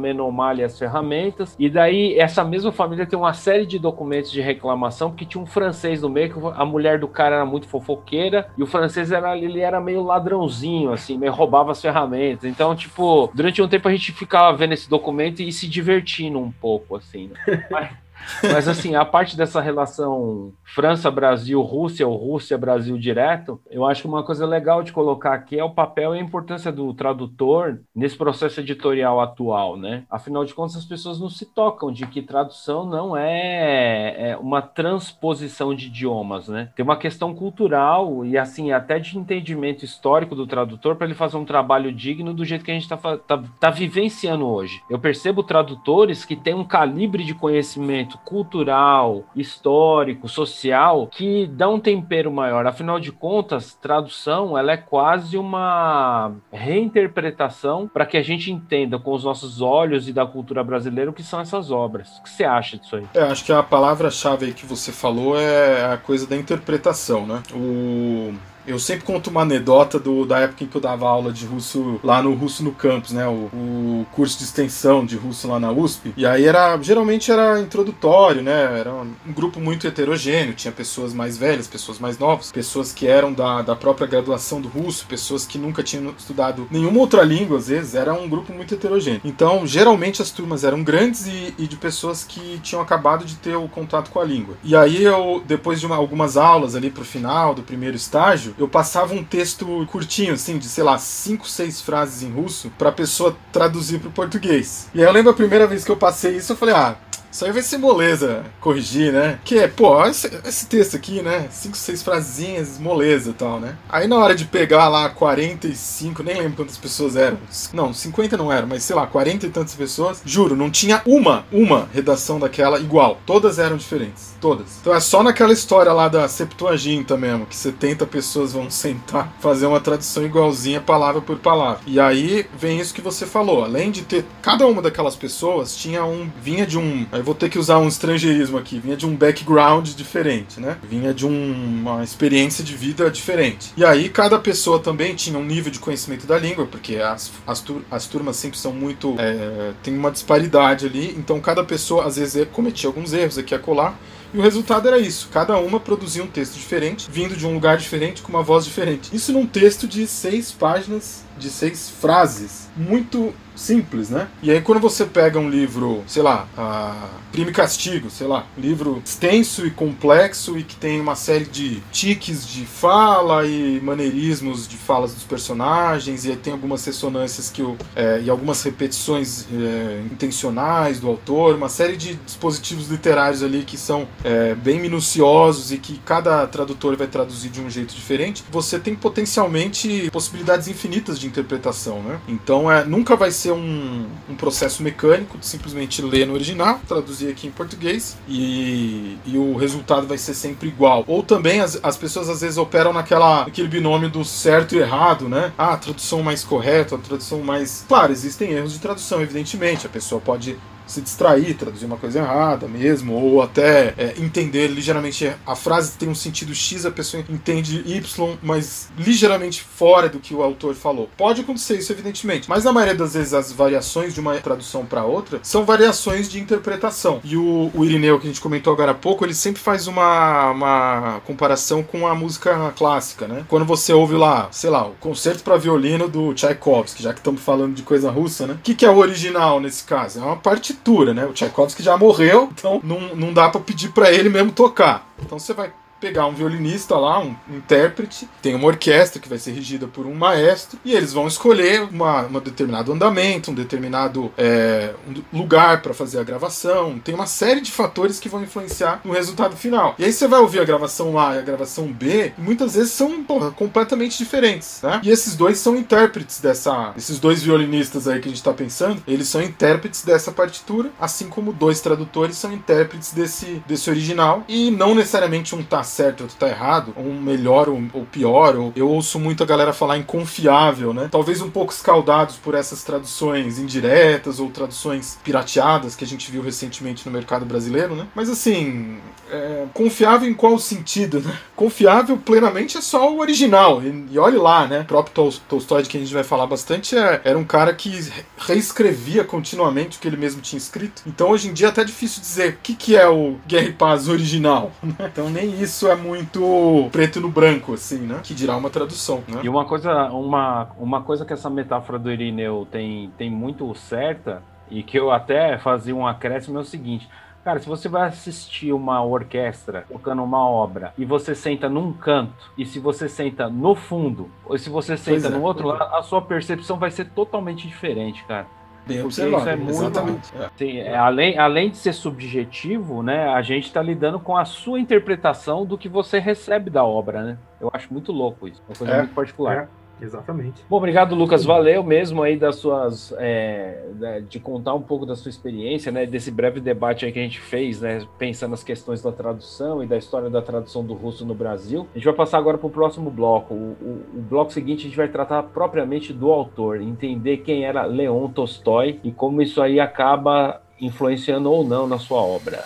e 0.59 0.63
as 0.63 0.79
ferramentas. 0.79 1.57
E 1.59 1.69
daí 1.69 2.19
essa 2.19 2.45
mesma 2.45 2.73
família 2.73 3.07
tem 3.07 3.19
uma 3.19 3.33
série 3.33 3.67
de 3.67 3.79
documentos 3.79 4.31
de 4.31 4.41
reclamação, 4.41 5.11
porque 5.11 5.25
tinha 5.25 5.43
um 5.43 5.47
francês 5.47 6.03
no 6.03 6.09
meio, 6.09 6.33
que 6.33 6.41
a 6.55 6.65
mulher 6.65 6.99
do 6.99 7.09
cara 7.09 7.37
era 7.37 7.47
muito 7.47 7.69
fofoqueira, 7.69 8.49
e 8.57 8.63
o 8.63 8.67
francês 8.67 9.13
era 9.13 9.37
ele 9.37 9.61
era 9.61 9.81
meio 9.81 10.03
ladrãozinho, 10.03 10.93
assim, 10.93 11.17
meio 11.17 11.33
roubava 11.33 11.73
as 11.73 11.81
ferramentas. 11.81 12.45
Então, 12.45 12.75
tipo, 12.75 13.31
durante 13.35 13.63
um 13.63 13.69
tempo 13.69 13.89
a 13.89 13.93
gente 13.93 14.13
ficava 14.13 14.57
vendo 14.57 14.73
esse 14.73 14.89
documento 14.89 15.41
e 15.41 15.53
se 15.53 15.69
divertindo 15.69 16.39
um 16.39 16.51
pouco, 16.51 16.97
assim. 16.97 17.29
Né? 17.47 17.67
Mas... 17.71 17.91
Mas 18.43 18.69
assim, 18.69 18.95
a 18.95 19.05
parte 19.05 19.37
dessa 19.37 19.61
relação 19.61 20.53
França-Brasil, 20.65 21.61
Rússia 21.63 22.07
ou 22.07 22.17
Rússia-Brasil 22.17 22.99
direto, 22.99 23.61
eu 23.71 23.87
acho 23.87 24.03
que 24.03 24.09
uma 24.09 24.23
coisa 24.23 24.47
legal 24.47 24.83
de 24.83 24.93
colocar 24.93 25.35
aqui 25.35 25.59
é 25.59 25.65
o 25.65 25.71
papel 25.71 26.15
e 26.15 26.19
a 26.19 26.23
importância 26.23 26.71
do 26.71 26.93
tradutor 26.95 27.81
nesse 27.95 28.17
processo 28.17 28.61
editorial 28.61 29.21
atual, 29.21 29.77
né? 29.77 30.05
Afinal 30.11 30.45
de 30.45 30.55
contas, 30.55 30.77
as 30.77 30.85
pessoas 30.85 31.21
não 31.21 31.29
se 31.29 31.47
tocam 31.47 31.91
de 31.91 32.07
que 32.07 32.23
tradução 32.23 32.87
não 32.87 33.17
é, 33.17 34.31
é 34.31 34.37
uma 34.37 34.63
transposição 34.63 35.75
de 35.75 35.87
idiomas, 35.87 36.49
né? 36.49 36.71
Tem 36.77 36.85
uma 36.85 36.97
questão 36.97 37.35
cultural 37.35 38.25
e 38.25 38.37
assim, 38.39 38.73
até 38.73 38.99
de 38.99 39.19
entendimento 39.19 39.85
histórico 39.85 40.35
do 40.35 40.47
tradutor 40.47 40.97
para 40.97 41.07
ele 41.07 41.15
fazer 41.15 41.37
um 41.37 41.45
trabalho 41.45 41.93
digno 41.93 42.33
do 42.33 42.45
jeito 42.45 42.65
que 42.65 42.71
a 42.71 42.75
gente 42.75 42.85
está 42.85 42.97
tá, 42.97 43.43
tá 43.59 43.71
vivenciando 43.71 44.47
hoje. 44.47 44.81
Eu 44.89 44.99
percebo 44.99 45.43
tradutores 45.43 46.25
que 46.25 46.37
têm 46.37 46.55
um 46.55 46.65
calibre 46.65 47.25
de 47.25 47.35
conhecimento 47.35 48.08
cultural, 48.17 49.25
histórico, 49.37 50.29
social, 50.29 51.07
que 51.09 51.47
dá 51.47 51.69
um 51.69 51.81
tempero 51.81 52.33
maior. 52.33 52.67
Afinal 52.67 52.99
de 52.99 53.13
contas, 53.13 53.75
tradução 53.75 54.57
ela 54.57 54.73
é 54.73 54.77
quase 54.77 55.37
uma 55.37 56.33
reinterpretação 56.53 57.89
para 57.89 58.07
que 58.07 58.17
a 58.17 58.23
gente 58.23 58.51
entenda 58.51 58.99
com 58.99 59.13
os 59.13 59.25
nossos 59.25 59.61
olhos 59.61 60.09
e 60.09 60.13
da 60.13 60.25
cultura 60.25 60.63
brasileira 60.65 61.11
o 61.11 61.15
que 61.15 61.23
são 61.23 61.41
essas 61.41 61.71
obras. 61.71 62.19
O 62.19 62.23
que 62.23 62.31
você 62.31 62.45
acha 62.45 62.79
disso 62.79 62.97
aí? 62.97 63.05
É, 63.15 63.23
acho 63.23 63.45
que 63.45 63.53
a 63.53 63.63
palavra-chave 63.63 64.53
que 64.53 64.65
você 64.65 64.93
falou 64.93 65.39
é 65.39 65.93
a 65.93 65.97
coisa 65.97 66.27
da 66.27 66.37
interpretação, 66.37 67.27
né? 67.27 67.43
O 67.53 68.33
Eu 68.69 68.79
sempre 68.79 69.05
conto 69.05 69.31
uma 69.31 69.41
anedota 69.43 69.99
do, 69.99 70.27
da 70.27 70.41
época 70.41 70.63
em 70.63 70.67
que 70.67 70.77
eu 70.77 70.81
dava 70.81 71.09
aula 71.09 71.33
de 71.33 71.47
russo 71.47 71.99
lá 72.05 72.23
no 72.23 72.35
Russo 72.35 72.63
no 72.63 72.73
Campus, 72.73 73.13
né? 73.13 73.27
O, 73.27 73.49
o 73.53 74.07
curso 74.13 74.37
de 74.37 74.45
extensão 74.45 75.07
de 75.07 75.17
russo 75.17 75.49
lá 75.49 75.59
na 75.59 75.73
USP. 75.73 76.13
E 76.17 76.27
aí 76.27 76.45
era 76.45 76.79
geralmente 76.83 77.33
era 77.33 77.59
introdutório, 77.61 78.43
né? 78.43 78.79
Era 78.79 78.93
um, 78.93 79.33
grupo 79.33 79.59
muito 79.59 79.87
heterogêneo, 79.87 80.53
tinha 80.53 80.71
pessoas 80.71 81.15
mais 81.15 81.39
velhas, 81.39 81.67
pessoas 81.67 81.99
mais 81.99 82.19
novas, 82.19 82.53
pessoas 82.53 82.93
que 82.93 83.07
eram 83.07 83.33
da, 83.33 83.63
da 83.63 83.75
própria 83.75 84.07
graduação 84.07 84.61
do 84.61 84.69
russo, 84.69 85.07
pessoas 85.07 85.47
que 85.47 85.57
nunca 85.57 85.83
tinham 85.83 86.13
estudado 86.19 86.69
nenhuma 86.71 86.99
outra 86.99 87.23
língua, 87.23 87.57
às 87.57 87.69
vezes, 87.69 87.95
era 87.95 88.13
um 88.13 88.29
grupo 88.29 88.53
muito 88.53 88.75
heterogêneo. 88.75 89.21
Então, 89.25 89.67
geralmente 89.67 90.21
as 90.21 90.31
turmas 90.31 90.63
eram 90.63 90.83
grandes 90.83 91.27
e, 91.27 91.55
e 91.59 91.67
de 91.67 91.77
pessoas 91.77 92.23
que 92.23 92.59
tinham 92.63 92.83
acabado 92.83 93.25
de 93.25 93.37
ter 93.37 93.57
o 93.57 93.69
contato 93.69 94.11
com 94.11 94.21
a 94.21 94.25
língua. 94.25 94.57
E 94.63 94.77
aí 94.77 95.03
eu, 95.03 95.43
depois 95.47 95.81
de 95.81 95.87
uma, 95.87 95.97
algumas 95.97 96.37
aulas 96.37 96.75
ali 96.75 96.91
pro 96.91 97.05
final 97.05 97.55
do 97.55 97.63
primeiro 97.63 97.97
estágio, 97.97 98.55
eu 98.59 98.69
passava 98.69 99.15
um 99.15 99.25
texto 99.25 99.87
curtinho, 99.91 100.35
assim, 100.35 100.59
de 100.59 100.69
sei 100.69 100.85
lá, 100.85 100.99
cinco, 100.99 101.49
seis 101.49 101.81
frases 101.81 102.23
em 102.23 102.33
russo, 102.33 102.71
pra 102.77 102.91
pessoa 102.91 103.37
traduzir 103.53 104.01
pro 104.01 104.11
português. 104.11 104.89
E 104.95 105.01
aí 105.01 105.07
eu 105.07 105.13
lembro 105.13 105.31
a 105.31 105.35
primeira 105.35 105.67
vez 105.67 105.85
que 105.85 105.91
eu 105.91 105.97
passei 105.97 106.37
isso, 106.37 106.53
eu 106.53 106.57
falei, 106.57 106.75
ah, 106.75 106.97
isso 107.31 107.45
aí 107.45 107.53
vai 107.53 107.63
ser 107.63 107.79
moleza 107.79 108.45
corrigir, 108.61 109.13
né? 109.13 109.39
Que 109.45 109.59
é, 109.59 109.69
pô, 109.69 110.05
esse, 110.07 110.31
esse, 110.45 110.67
texto 110.67 110.97
aqui, 110.97 111.23
né? 111.23 111.49
Cinco, 111.51 111.77
seis 111.77 112.03
frasinhas, 112.03 112.79
moleza 112.79 113.31
e 113.31 113.33
tal, 113.33 113.61
né? 113.61 113.77
Aí 113.89 114.07
na 114.07 114.17
hora 114.17 114.35
de 114.35 114.45
pegar 114.45 114.89
lá 114.89 115.09
45, 115.11 116.23
nem 116.23 116.37
lembro 116.37 116.57
quantas 116.57 116.77
pessoas 116.77 117.17
eram. 117.17 117.39
Não, 117.73 117.93
50 117.93 118.37
não 118.37 118.53
eram, 118.53 118.67
mas 118.67 118.83
sei 118.83 118.97
lá, 118.97 119.07
40 119.07 119.47
e 119.47 119.51
tantas 119.51 119.75
pessoas. 119.75 120.23
Juro, 120.25 120.57
não 120.57 120.71
tinha 120.71 121.03
uma, 121.07 121.45
uma 121.53 121.89
redação 121.93 122.39
daquela 122.39 122.79
igual. 122.79 123.19
Todas 123.27 123.59
eram 123.59 123.77
diferentes. 123.77 124.35
Todas. 124.41 124.79
Então 124.81 124.95
é 124.95 125.01
só 125.01 125.23
naquela 125.23 125.53
história 125.53 125.93
lá 125.93 126.09
da 126.09 126.29
Septuaginta 126.29 127.17
mesmo, 127.17 127.47
que 127.47 127.57
70 127.57 128.07
pessoas 128.07 128.53
vão 128.53 128.71
sentar, 128.71 129.33
fazer 129.41 129.67
uma 129.67 129.81
tradução 129.81 130.25
igualzinha, 130.25 130.81
palavra 130.81 131.21
por 131.21 131.39
palavra. 131.39 131.81
E 131.87 132.01
aí 132.01 132.47
vem 132.59 132.81
isso 132.81 132.95
que 132.95 133.01
você 133.01 133.27
falou. 133.27 133.65
Além 133.65 133.91
de 133.91 134.03
ter. 134.03 134.25
Cada 134.43 134.67
uma 134.67 134.81
daquelas 134.81 135.17
pessoas 135.17 135.77
tinha 135.77 136.05
um. 136.05 136.31
vinha 136.41 136.67
de 136.67 136.79
um 136.79 137.07
Aí 137.19 137.23
vou 137.25 137.35
ter 137.35 137.49
que 137.49 137.59
usar 137.59 137.79
um 137.79 137.89
estrangeirismo 137.89 138.57
aqui. 138.57 138.79
Vinha 138.79 138.97
de 138.97 139.05
um 139.05 139.15
background 139.15 139.89
diferente, 139.89 140.61
né? 140.61 140.79
Vinha 140.89 141.13
de 141.13 141.27
um, 141.27 141.53
uma 141.53 142.05
experiência 142.05 142.63
de 142.63 142.77
vida 142.77 143.11
diferente. 143.11 143.73
E 143.77 143.85
aí 143.85 144.09
cada 144.09 144.39
pessoa 144.39 144.79
também 144.79 145.17
tinha 145.17 145.37
um 145.37 145.45
nível 145.45 145.73
de 145.73 145.81
conhecimento 145.81 146.27
da 146.27 146.39
língua, 146.39 146.67
porque 146.67 146.97
as, 146.97 147.33
as, 147.45 147.61
tur 147.61 147.83
as 147.91 148.07
turmas 148.07 148.37
sempre 148.37 148.57
são 148.57 148.73
muito. 148.73 149.17
É, 149.19 149.73
tem 149.83 149.97
uma 149.97 150.13
disparidade 150.13 150.87
ali. 150.87 151.13
Então 151.19 151.41
cada 151.41 151.65
pessoa 151.65 152.07
às 152.07 152.17
vezes 152.17 152.47
cometia 152.53 152.89
alguns 152.89 153.13
erros 153.13 153.37
aqui 153.37 153.53
e 153.53 153.57
acolá. 153.57 153.95
E 154.33 154.39
o 154.39 154.43
resultado 154.43 154.87
era 154.87 154.99
isso: 154.99 155.29
cada 155.33 155.59
uma 155.59 155.81
produzia 155.81 156.23
um 156.23 156.27
texto 156.27 156.55
diferente, 156.55 157.09
vindo 157.11 157.37
de 157.37 157.47
um 157.47 157.55
lugar 157.55 157.79
diferente, 157.79 158.23
com 158.23 158.29
uma 158.29 158.43
voz 158.43 158.65
diferente. 158.65 159.15
Isso 159.15 159.33
num 159.33 159.47
texto 159.47 159.89
de 159.89 160.07
seis 160.07 160.53
páginas, 160.53 161.25
de 161.39 161.51
seis 161.51 161.89
frases. 161.89 162.69
Muito 162.77 163.35
simples, 163.59 164.09
né? 164.09 164.29
E 164.43 164.51
aí 164.51 164.61
quando 164.61 164.81
você 164.81 165.05
pega 165.05 165.39
um 165.39 165.51
livro, 165.51 166.03
sei 166.07 166.23
lá, 166.23 166.49
a 166.57 167.09
Castigo, 167.53 168.11
sei 168.11 168.27
lá, 168.27 168.47
um 168.57 168.61
livro 168.61 169.03
extenso 169.05 169.67
e 169.67 169.71
complexo 169.71 170.59
e 170.59 170.65
que 170.65 170.75
tem 170.75 171.01
uma 171.01 171.15
série 171.15 171.45
de 171.45 171.81
tiques 171.93 172.47
de 172.47 172.65
fala 172.65 173.47
e 173.47 173.81
maneirismos 173.81 174.67
de 174.67 174.77
falas 174.77 175.15
dos 175.15 175.23
personagens 175.23 176.25
e 176.25 176.31
aí 176.31 176.37
tem 176.37 176.53
algumas 176.53 176.85
ressonâncias 176.85 177.49
que 177.51 177.63
o, 177.63 177.77
é, 177.95 178.21
e 178.25 178.31
algumas 178.31 178.63
repetições 178.63 179.47
é, 179.53 180.03
intencionais 180.11 180.99
do 180.99 181.09
autor, 181.09 181.55
uma 181.55 181.69
série 181.69 181.97
de 181.97 182.15
dispositivos 182.15 182.89
literários 182.89 183.43
ali 183.43 183.63
que 183.63 183.77
são 183.77 184.09
é, 184.25 184.55
bem 184.55 184.81
minuciosos 184.81 185.71
e 185.71 185.79
que 185.79 185.99
cada 186.05 186.47
tradutor 186.47 186.97
vai 186.97 187.07
traduzir 187.07 187.51
de 187.51 187.61
um 187.61 187.71
jeito 187.71 187.95
diferente, 187.95 188.43
você 188.51 188.79
tem 188.79 188.97
potencialmente 188.97 190.11
possibilidades 190.11 190.67
infinitas 190.67 191.19
de 191.21 191.28
interpretação, 191.29 192.03
né? 192.03 192.21
Então 192.27 192.71
é, 192.71 192.85
nunca 192.85 193.17
vai 193.17 193.31
ser 193.31 193.53
um, 193.53 194.07
um 194.29 194.35
processo 194.35 194.83
mecânico 194.83 195.39
de 195.39 195.47
simplesmente 195.47 196.03
ler 196.03 196.27
no 196.27 196.35
original, 196.35 196.81
traduzir 196.87 197.31
aqui 197.31 197.47
em 197.47 197.51
português 197.51 198.17
e, 198.29 199.17
e 199.27 199.37
o 199.37 199.57
resultado 199.57 200.07
vai 200.07 200.19
ser 200.19 200.35
sempre 200.35 200.69
igual. 200.69 201.05
Ou 201.07 201.23
também 201.23 201.61
as, 201.61 201.79
as 201.83 201.97
pessoas 201.97 202.29
às 202.29 202.41
vezes 202.41 202.57
operam 202.57 202.93
naquela, 202.93 203.45
naquele 203.45 203.69
binômio 203.69 204.09
do 204.09 204.25
certo 204.25 204.75
e 204.75 204.79
errado, 204.79 205.29
né? 205.29 205.53
Ah, 205.57 205.75
a 205.75 205.77
tradução 205.77 206.23
mais 206.23 206.43
correta, 206.43 206.95
a 206.95 206.99
tradução 206.99 207.41
mais. 207.41 207.85
Claro, 207.87 208.13
existem 208.13 208.53
erros 208.53 208.73
de 208.73 208.79
tradução, 208.79 209.21
evidentemente. 209.21 209.87
A 209.87 209.91
pessoa 209.91 210.21
pode 210.21 210.57
se 210.89 211.01
distrair, 211.01 211.55
traduzir 211.55 211.87
uma 211.87 211.97
coisa 211.97 212.19
errada 212.19 212.67
mesmo, 212.67 213.15
ou 213.15 213.43
até 213.43 213.95
é, 213.97 214.15
entender 214.19 214.69
ligeiramente 214.69 215.33
a 215.47 215.55
frase 215.55 215.93
tem 215.93 216.09
um 216.09 216.15
sentido 216.15 216.55
X, 216.55 216.85
a 216.87 216.91
pessoa 216.91 217.25
entende 217.29 217.83
Y, 217.87 218.37
mas 218.43 218.89
ligeiramente 218.99 219.63
fora 219.63 220.09
do 220.09 220.19
que 220.19 220.35
o 220.35 220.43
autor 220.43 220.75
falou. 220.75 221.09
Pode 221.17 221.43
acontecer 221.43 221.79
isso, 221.79 221.93
evidentemente, 221.93 222.49
mas 222.49 222.65
na 222.65 222.73
maioria 222.73 222.95
das 222.95 223.15
vezes 223.15 223.35
as 223.35 223.53
variações 223.53 224.15
de 224.15 224.21
uma 224.21 224.37
tradução 224.39 224.85
para 224.85 225.05
outra 225.05 225.41
são 225.43 225.65
variações 225.65 226.29
de 226.29 226.41
interpretação. 226.41 227.21
E 227.23 227.37
o, 227.37 227.71
o 227.75 227.85
Irineu, 227.85 228.19
que 228.19 228.27
a 228.27 228.31
gente 228.31 228.41
comentou 228.41 228.73
agora 228.73 228.93
há 228.93 228.95
pouco, 228.95 229.25
ele 229.25 229.35
sempre 229.35 229.61
faz 229.61 229.87
uma, 229.87 230.51
uma 230.51 231.21
comparação 231.27 231.83
com 231.83 232.07
a 232.07 232.15
música 232.15 232.73
clássica, 232.77 233.29
né? 233.29 233.45
Quando 233.49 233.65
você 233.65 233.93
ouve 233.93 234.15
lá, 234.15 234.49
sei 234.51 234.71
lá, 234.71 234.87
o 234.87 234.95
concerto 234.95 235.43
para 235.43 235.57
violino 235.57 236.09
do 236.09 236.33
Tchaikovsky, 236.35 237.03
já 237.03 237.13
que 237.13 237.21
estamos 237.21 237.43
falando 237.43 237.75
de 237.75 237.83
coisa 237.83 238.11
russa, 238.11 238.47
né? 238.47 238.55
O 238.55 238.59
que, 238.59 238.75
que 238.75 238.87
é 238.87 238.91
o 238.91 238.97
original 238.97 239.61
nesse 239.61 239.85
caso? 239.85 240.21
É 240.21 240.23
uma 240.23 240.37
parte 240.37 240.78
partitura, 240.79 241.13
né? 241.13 241.27
O 241.27 241.33
Tchaikovsky 241.33 241.83
já 241.83 241.97
morreu, 241.97 242.51
então 242.57 242.81
não, 242.83 243.15
não 243.15 243.33
dá 243.33 243.49
para 243.49 243.61
pedir 243.61 243.91
para 243.91 244.13
ele 244.13 244.29
mesmo 244.29 244.53
tocar. 244.53 245.07
Então 245.21 245.39
você 245.39 245.53
vai 245.53 245.73
pegar 246.01 246.27
um 246.27 246.35
violinista 246.35 246.97
lá, 246.97 247.19
um 247.21 247.35
intérprete, 247.51 248.29
tem 248.41 248.55
uma 248.55 248.67
orquestra 248.67 249.21
que 249.21 249.29
vai 249.29 249.39
ser 249.39 249.53
regida 249.53 249.87
por 249.87 250.07
um 250.07 250.15
maestro, 250.15 250.79
e 250.85 250.95
eles 250.95 251.13
vão 251.13 251.27
escolher 251.27 251.83
uma, 251.83 252.23
um 252.27 252.41
determinado 252.41 252.93
andamento, 252.93 253.51
um 253.51 253.55
determinado 253.55 254.33
é, 254.37 254.95
um 255.33 255.39
lugar 255.39 255.83
para 255.83 255.93
fazer 255.93 256.19
a 256.19 256.23
gravação. 256.23 256.99
Tem 256.99 257.15
uma 257.15 257.27
série 257.27 257.61
de 257.61 257.71
fatores 257.71 258.21
que 258.21 258.29
vão 258.29 258.43
influenciar 258.43 259.01
no 259.05 259.13
resultado 259.13 259.57
final. 259.57 259.95
E 259.99 260.05
aí 260.05 260.13
você 260.13 260.29
vai 260.29 260.41
ouvir 260.41 260.61
a 260.61 260.65
gravação 260.65 261.19
A 261.19 261.37
e 261.37 261.39
a 261.39 261.43
gravação 261.43 261.87
B, 261.87 262.33
e 262.37 262.41
muitas 262.41 262.75
vezes 262.75 262.93
são 262.93 263.23
porra, 263.25 263.51
completamente 263.51 264.19
diferentes. 264.19 264.81
Né? 264.83 265.01
E 265.03 265.11
esses 265.11 265.37
dois 265.37 265.59
são 265.59 265.77
intérpretes 265.77 266.41
dessa. 266.41 266.93
Esses 266.97 267.19
dois 267.19 267.43
violinistas 267.43 268.07
aí 268.07 268.21
que 268.21 268.29
a 268.29 268.31
gente 268.31 268.39
está 268.39 268.53
pensando, 268.53 269.03
eles 269.07 269.29
são 269.29 269.43
intérpretes 269.43 270.05
dessa 270.05 270.31
partitura, 270.31 270.91
assim 271.01 271.29
como 271.29 271.53
dois 271.53 271.81
tradutores 271.81 272.37
são 272.37 272.53
intérpretes 272.53 273.13
desse, 273.13 273.63
desse 273.67 273.91
original, 273.91 274.45
e 274.49 274.71
não 274.71 274.95
necessariamente 274.95 275.55
um 275.55 275.63
tá 275.63 275.83
certo, 275.89 276.23
outro 276.23 276.37
tá 276.37 276.49
errado, 276.49 276.95
um 276.97 277.21
melhor 277.21 277.69
ou, 277.69 277.81
ou 277.93 278.05
pior. 278.05 278.57
Ou, 278.57 278.73
eu 278.77 278.89
ouço 278.89 279.19
muito 279.19 279.43
a 279.43 279.47
galera 279.47 279.73
falar 279.73 279.99
inconfiável, 279.99 280.93
né? 280.93 281.09
Talvez 281.11 281.41
um 281.41 281.51
pouco 281.51 281.73
escaldados 281.73 282.37
por 282.37 282.55
essas 282.55 282.83
traduções 282.83 283.59
indiretas 283.59 284.41
ou 284.41 284.51
traduções 284.51 285.19
pirateadas 285.23 285.97
que 285.97 286.05
a 286.05 286.07
gente 286.07 286.31
viu 286.31 286.43
recentemente 286.43 287.07
no 287.07 287.13
mercado 287.13 287.45
brasileiro, 287.45 287.95
né? 287.95 288.07
Mas 288.15 288.29
assim, 288.29 288.99
é, 289.31 289.67
confiável 289.75 290.29
em 290.29 290.35
qual 290.35 290.59
sentido, 290.59 291.21
né? 291.21 291.39
Confiável 291.55 292.17
plenamente 292.17 292.79
é 292.79 292.81
só 292.81 293.13
o 293.13 293.19
original. 293.19 293.83
E, 293.83 294.07
e 294.13 294.19
olhe 294.19 294.37
lá, 294.37 294.67
né? 294.67 294.81
O 294.81 294.85
próprio 294.85 295.15
Tol 295.15 295.33
Tolstói, 295.49 295.83
de 295.83 295.89
quem 295.89 296.01
a 296.01 296.05
gente 296.05 296.15
vai 296.15 296.25
falar 296.25 296.47
bastante, 296.47 296.97
é, 296.97 297.21
era 297.25 297.39
um 297.39 297.45
cara 297.45 297.75
que 297.75 298.09
reescrevia 298.37 299.25
continuamente 299.25 299.99
o 299.99 300.01
que 300.01 300.09
ele 300.09 300.17
mesmo 300.17 300.41
tinha 300.41 300.59
escrito. 300.59 301.03
Então 301.07 301.31
hoje 301.31 301.49
em 301.49 301.53
dia 301.53 301.67
é 301.67 301.71
até 301.71 301.85
difícil 301.85 302.21
dizer 302.21 302.55
o 302.55 302.59
que, 302.63 302.75
que 302.75 302.97
é 302.97 303.09
o 303.09 303.37
Guerra 303.47 303.69
e 303.69 303.73
Paz 303.73 304.09
original. 304.09 304.73
Né? 304.89 305.11
Então 305.13 305.29
nem 305.29 305.61
isso 305.61 305.78
isso 305.79 305.89
é 305.89 305.95
muito 305.95 306.89
preto 306.91 307.21
no 307.21 307.29
branco, 307.29 307.75
assim, 307.75 308.01
né? 308.01 308.21
Que 308.25 308.35
dirá 308.35 308.57
uma 308.57 308.69
tradução, 308.69 309.23
né? 309.29 309.41
E 309.45 309.49
uma 309.49 309.65
coisa, 309.65 310.07
uma, 310.11 310.69
uma 310.77 311.03
coisa 311.03 311.25
que 311.25 311.33
essa 311.33 311.49
metáfora 311.49 311.99
do 312.01 312.11
Irineu 312.11 312.67
tem, 312.69 313.13
tem 313.17 313.31
muito 313.31 313.73
certa, 313.77 314.43
e 314.69 314.83
que 314.83 314.99
eu 314.99 315.13
até 315.13 315.57
fazia 315.59 315.95
um 315.95 316.05
acréscimo, 316.05 316.59
é 316.59 316.63
o 316.63 316.65
seguinte. 316.65 317.09
Cara, 317.45 317.61
se 317.61 317.69
você 317.69 317.89
vai 317.89 318.09
assistir 318.09 318.73
uma 318.73 319.03
orquestra 319.05 319.87
tocando 319.89 320.23
uma 320.23 320.47
obra 320.47 320.93
e 320.99 321.05
você 321.05 321.35
senta 321.35 321.69
num 321.69 321.93
canto, 321.93 322.51
e 322.59 322.67
se 322.67 322.81
você 322.81 323.09
senta 323.09 323.49
no 323.49 323.77
fundo, 323.77 324.29
ou 324.45 324.59
se 324.59 324.69
você 324.69 324.97
senta 324.97 325.29
é, 325.29 325.31
no 325.31 325.43
outro 325.43 325.69
lado, 325.69 325.95
a 325.95 326.03
sua 326.03 326.21
percepção 326.21 326.77
vai 326.77 326.91
ser 326.91 327.07
totalmente 327.11 327.67
diferente, 327.69 328.25
cara. 328.25 328.47
Bem 328.89 329.05
observado, 329.05 329.43
isso 329.43 329.49
é 329.49 329.57
muito, 329.57 329.71
exatamente. 329.71 330.33
Sim, 330.57 330.79
é, 330.79 330.97
além, 330.97 331.39
além 331.39 331.71
de 331.71 331.77
ser 331.77 331.93
subjetivo, 331.93 333.03
né, 333.03 333.29
a 333.29 333.43
gente 333.43 333.67
está 333.67 333.83
lidando 333.83 334.19
com 334.19 334.37
a 334.37 334.45
sua 334.45 334.81
interpretação 334.81 335.67
do 335.67 335.77
que 335.77 335.89
você 335.89 336.19
recebe 336.19 336.71
da 336.71 336.85
obra, 336.85 337.23
né? 337.23 337.39
Eu 337.61 337.71
acho 337.73 337.93
muito 337.93 338.13
louco 338.13 338.49
isso, 338.49 338.63
uma 338.69 338.77
coisa 338.77 338.93
é, 338.93 338.99
muito 338.99 339.15
particular. 339.15 339.69
Exatamente. 340.01 340.65
Bom, 340.69 340.77
obrigado, 340.77 341.15
Lucas. 341.15 341.45
Valeu 341.45 341.83
mesmo 341.83 342.23
aí 342.23 342.37
das 342.37 342.57
suas. 342.57 343.13
É, 343.19 343.85
de 344.29 344.39
contar 344.39 344.75
um 344.75 344.83
pouco 344.83 345.05
da 345.05 345.17
sua 345.17 345.29
experiência, 345.29 345.91
né? 345.91 346.07
Desse 346.07 346.31
breve 346.31 346.61
debate 346.61 347.05
aí 347.05 347.13
que 347.13 347.19
a 347.19 347.23
gente 347.23 347.41
fez, 347.41 347.81
né? 347.81 348.07
Pensando 348.19 348.51
nas 348.53 348.63
questões 348.63 349.03
da 349.03 349.13
tradução 349.13 349.83
e 349.83 349.87
da 349.87 349.97
história 349.97 350.31
da 350.31 350.41
tradução 350.41 350.85
do 350.85 350.95
russo 350.95 351.25
no 351.25 351.35
Brasil. 351.35 351.87
A 351.95 351.99
gente 351.99 352.05
vai 352.05 352.15
passar 352.15 352.39
agora 352.39 352.59
para 352.59 352.67
o 352.67 352.71
próximo 352.71 353.11
bloco. 353.11 353.55
O, 353.55 353.77
o, 353.81 354.19
o, 354.19 354.21
bloco 354.21 354.53
seguinte 354.53 354.81
a 354.81 354.85
gente 354.85 354.97
vai 354.97 355.09
tratar 355.09 355.43
propriamente 355.43 356.13
do 356.13 356.31
autor, 356.31 356.81
entender 356.81 357.39
quem 357.39 357.65
era 357.65 357.85
Leon 357.85 358.29
Tolstói 358.29 359.01
e 359.03 359.11
como 359.11 359.43
isso 359.43 359.61
aí 359.61 359.81
acaba 359.81 360.61
influenciando 360.81 361.51
ou 361.51 361.65
não 361.65 361.87
na 361.87 361.99
sua 361.99 362.23
obra. 362.23 362.65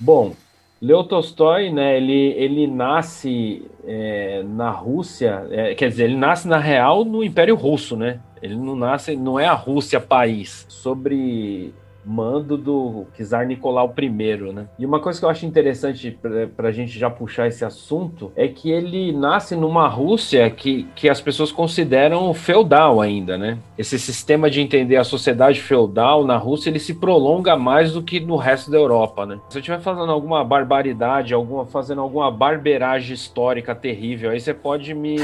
Bom, 0.00 0.34
Leo 0.80 1.02
Tolstói, 1.02 1.70
né, 1.70 1.96
ele, 1.96 2.32
ele 2.36 2.66
nasce 2.66 3.66
é, 3.84 4.44
na 4.44 4.70
Rússia, 4.70 5.46
é, 5.50 5.74
quer 5.74 5.88
dizer, 5.88 6.04
ele 6.04 6.16
nasce 6.16 6.46
na 6.46 6.58
real 6.58 7.04
no 7.04 7.24
Império 7.24 7.56
Russo, 7.56 7.96
né? 7.96 8.20
Ele 8.40 8.54
não 8.54 8.76
nasce, 8.76 9.16
não 9.16 9.40
é 9.40 9.46
a 9.46 9.54
Rússia 9.54 10.00
país. 10.00 10.64
Sobre 10.68 11.74
mando 12.08 12.56
do 12.56 13.06
czar 13.14 13.46
Nicolau 13.46 13.94
I, 14.00 14.08
né? 14.52 14.66
E 14.78 14.86
uma 14.86 14.98
coisa 14.98 15.18
que 15.18 15.24
eu 15.24 15.28
acho 15.28 15.44
interessante 15.44 16.18
para 16.56 16.68
a 16.68 16.72
gente 16.72 16.98
já 16.98 17.10
puxar 17.10 17.46
esse 17.46 17.64
assunto 17.64 18.32
é 18.34 18.48
que 18.48 18.70
ele 18.70 19.12
nasce 19.12 19.54
numa 19.54 19.86
Rússia 19.86 20.48
que, 20.48 20.88
que 20.94 21.08
as 21.08 21.20
pessoas 21.20 21.52
consideram 21.52 22.32
feudal 22.32 23.00
ainda, 23.00 23.36
né? 23.36 23.58
Esse 23.76 23.98
sistema 23.98 24.50
de 24.50 24.60
entender 24.60 24.96
a 24.96 25.04
sociedade 25.04 25.60
feudal 25.60 26.24
na 26.24 26.36
Rússia 26.36 26.70
ele 26.70 26.78
se 26.78 26.94
prolonga 26.94 27.56
mais 27.56 27.92
do 27.92 28.02
que 28.02 28.18
no 28.20 28.36
resto 28.36 28.70
da 28.70 28.78
Europa, 28.78 29.26
né? 29.26 29.38
Se 29.50 29.58
eu 29.58 29.60
estiver 29.60 29.80
fazendo 29.80 30.10
alguma 30.10 30.42
barbaridade, 30.42 31.34
alguma 31.34 31.66
fazendo 31.66 32.00
alguma 32.00 32.30
barberagem 32.30 33.14
histórica 33.14 33.74
terrível, 33.74 34.30
aí 34.30 34.40
você 34.40 34.54
pode 34.54 34.94
me 34.94 35.18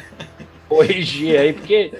corrigir 0.68 1.38
aí, 1.38 1.52
porque, 1.52 1.92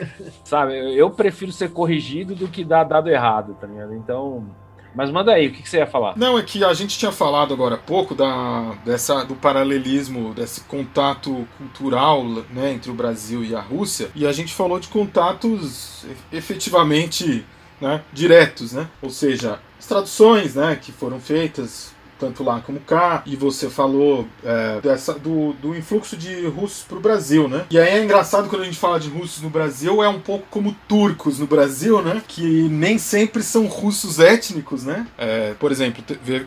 sabe, 0.44 0.96
eu 0.96 1.10
prefiro 1.10 1.52
ser 1.52 1.70
corrigido 1.70 2.34
do 2.34 2.48
que 2.48 2.64
dar 2.64 2.84
dado 2.84 3.08
errado, 3.08 3.56
tá 3.60 3.66
ligado? 3.66 3.94
Então. 3.94 4.46
Mas 4.94 5.10
manda 5.10 5.32
aí, 5.32 5.48
o 5.48 5.52
que, 5.52 5.62
que, 5.62 5.68
você 5.68 5.76
ia 5.76 5.86
falar? 5.86 6.16
Não, 6.16 6.38
é 6.38 6.42
que 6.42 6.64
a 6.64 6.72
gente 6.72 6.98
tinha 6.98 7.12
falado 7.12 7.52
agora 7.52 7.74
há 7.74 7.78
pouco 7.78 8.14
da, 8.14 8.74
dessa, 8.82 9.24
do 9.24 9.34
paralelismo, 9.34 10.32
desse 10.32 10.62
contato 10.62 11.46
cultural 11.58 12.24
né, 12.24 12.72
entre 12.72 12.90
o 12.90 12.94
Brasil 12.94 13.44
e 13.44 13.54
a 13.54 13.60
Rússia, 13.60 14.10
e 14.14 14.26
a 14.26 14.32
gente 14.32 14.54
falou 14.54 14.80
de 14.80 14.88
contatos 14.88 16.06
efetivamente 16.32 17.44
né, 17.78 18.02
diretos, 18.10 18.72
né? 18.72 18.88
Ou 19.02 19.10
seja, 19.10 19.58
as 19.78 19.86
traduções 19.86 20.54
né, 20.54 20.78
que 20.80 20.92
foram 20.92 21.20
feitas 21.20 21.94
tanto 22.18 22.42
lá 22.42 22.60
como 22.60 22.80
cá, 22.80 23.22
e 23.26 23.36
você 23.36 23.68
falou 23.68 24.26
é, 24.44 24.80
dessa, 24.80 25.14
do, 25.14 25.52
do 25.54 25.76
influxo 25.76 26.16
de 26.16 26.46
russos 26.46 26.82
para 26.82 26.96
o 26.98 27.00
Brasil, 27.00 27.48
né? 27.48 27.64
E 27.70 27.78
aí 27.78 27.88
é 27.88 28.04
engraçado 28.04 28.48
quando 28.48 28.62
a 28.62 28.64
gente 28.64 28.78
fala 28.78 28.98
de 28.98 29.08
russos 29.08 29.42
no 29.42 29.50
Brasil, 29.50 30.02
é 30.02 30.08
um 30.08 30.20
pouco 30.20 30.46
como 30.50 30.76
turcos 30.88 31.38
no 31.38 31.46
Brasil, 31.46 32.02
né? 32.02 32.22
Que 32.26 32.68
nem 32.68 32.98
sempre 32.98 33.42
são 33.42 33.66
russos 33.66 34.18
étnicos, 34.18 34.84
né? 34.84 35.06
É, 35.18 35.54
por 35.58 35.70
exemplo, 35.70 36.02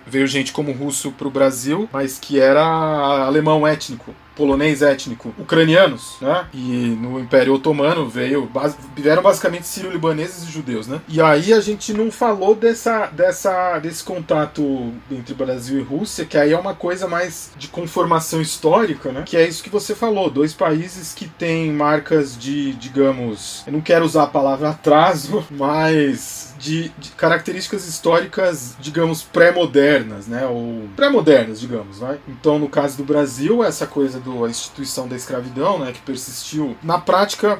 veio 0.06 0.28
gente 0.28 0.52
como 0.52 0.72
russo 0.72 1.12
para 1.12 1.28
o 1.28 1.32
Brasil, 1.32 1.90
mas 1.92 2.20
que 2.20 2.40
era 2.40 2.64
alemão 2.64 3.66
étnico 3.66 4.14
polonês 4.40 4.82
étnico 4.82 5.34
ucranianos, 5.38 6.16
né? 6.22 6.48
E 6.54 6.98
no 6.98 7.20
Império 7.20 7.54
Otomano 7.54 8.08
veio, 8.08 8.50
vieram 8.96 9.22
basicamente 9.22 9.68
sírio-libaneses 9.68 10.48
e 10.48 10.52
judeus, 10.52 10.88
né? 10.88 11.02
E 11.10 11.22
aí 11.22 11.52
a 11.52 11.60
gente 11.60 11.92
não 11.92 12.10
falou 12.10 12.56
dessa, 12.56 13.08
dessa, 13.08 13.78
desse 13.80 14.02
contato 14.02 14.94
entre 15.12 15.34
Brasil 15.34 15.82
e 15.82 15.84
Rússia, 15.84 16.24
que 16.24 16.38
aí 16.38 16.54
é 16.54 16.58
uma 16.58 16.74
coisa 16.74 17.06
mais 17.06 17.52
de 17.58 17.68
conformação 17.68 18.40
histórica, 18.42 19.12
né? 19.12 19.24
Que 19.26 19.36
é 19.36 19.46
isso 19.46 19.62
que 19.62 19.70
você 19.70 19.94
falou, 19.94 20.30
dois 20.30 20.54
países 20.54 21.14
que 21.14 21.28
têm 21.28 21.74
marcas 21.74 22.38
de, 22.38 22.72
digamos, 22.76 23.64
eu 23.68 23.74
não 23.74 23.82
quero 23.82 24.06
usar 24.06 24.24
a 24.24 24.28
palavra 24.28 24.70
atraso, 24.70 25.46
mas 25.52 26.49
de, 26.60 26.90
de 26.98 27.10
características 27.12 27.88
históricas, 27.88 28.76
digamos, 28.80 29.24
pré-modernas, 29.24 30.28
né? 30.28 30.46
Ou 30.46 30.88
pré-modernas, 30.96 31.60
digamos, 31.60 32.02
né? 32.02 32.20
Então, 32.28 32.60
no 32.60 32.68
caso 32.68 32.98
do 32.98 33.04
Brasil, 33.04 33.64
essa 33.64 33.88
coisa 33.88 34.20
da 34.20 34.50
instituição 34.50 35.08
da 35.08 35.16
escravidão, 35.16 35.80
né, 35.80 35.92
que 35.94 36.02
persistiu 36.02 36.76
na 36.84 37.00
prática, 37.00 37.60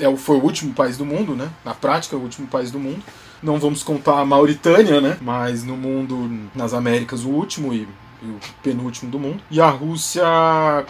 é, 0.00 0.16
foi 0.16 0.36
o 0.36 0.42
último 0.42 0.72
país 0.72 0.96
do 0.96 1.04
mundo, 1.04 1.36
né? 1.36 1.50
Na 1.64 1.74
prática, 1.74 2.16
é 2.16 2.18
o 2.18 2.22
último 2.22 2.46
país 2.48 2.70
do 2.70 2.80
mundo. 2.80 3.02
Não 3.42 3.58
vamos 3.58 3.82
contar 3.82 4.20
a 4.20 4.24
Mauritânia, 4.24 5.00
né? 5.00 5.18
Mas 5.20 5.62
no 5.62 5.76
mundo, 5.76 6.48
nas 6.54 6.72
Américas, 6.72 7.24
o 7.24 7.28
último 7.28 7.74
e 7.74 7.86
o 8.22 8.38
penúltimo 8.62 9.10
do 9.10 9.18
mundo, 9.18 9.42
e 9.50 9.60
a 9.60 9.68
Rússia 9.68 10.22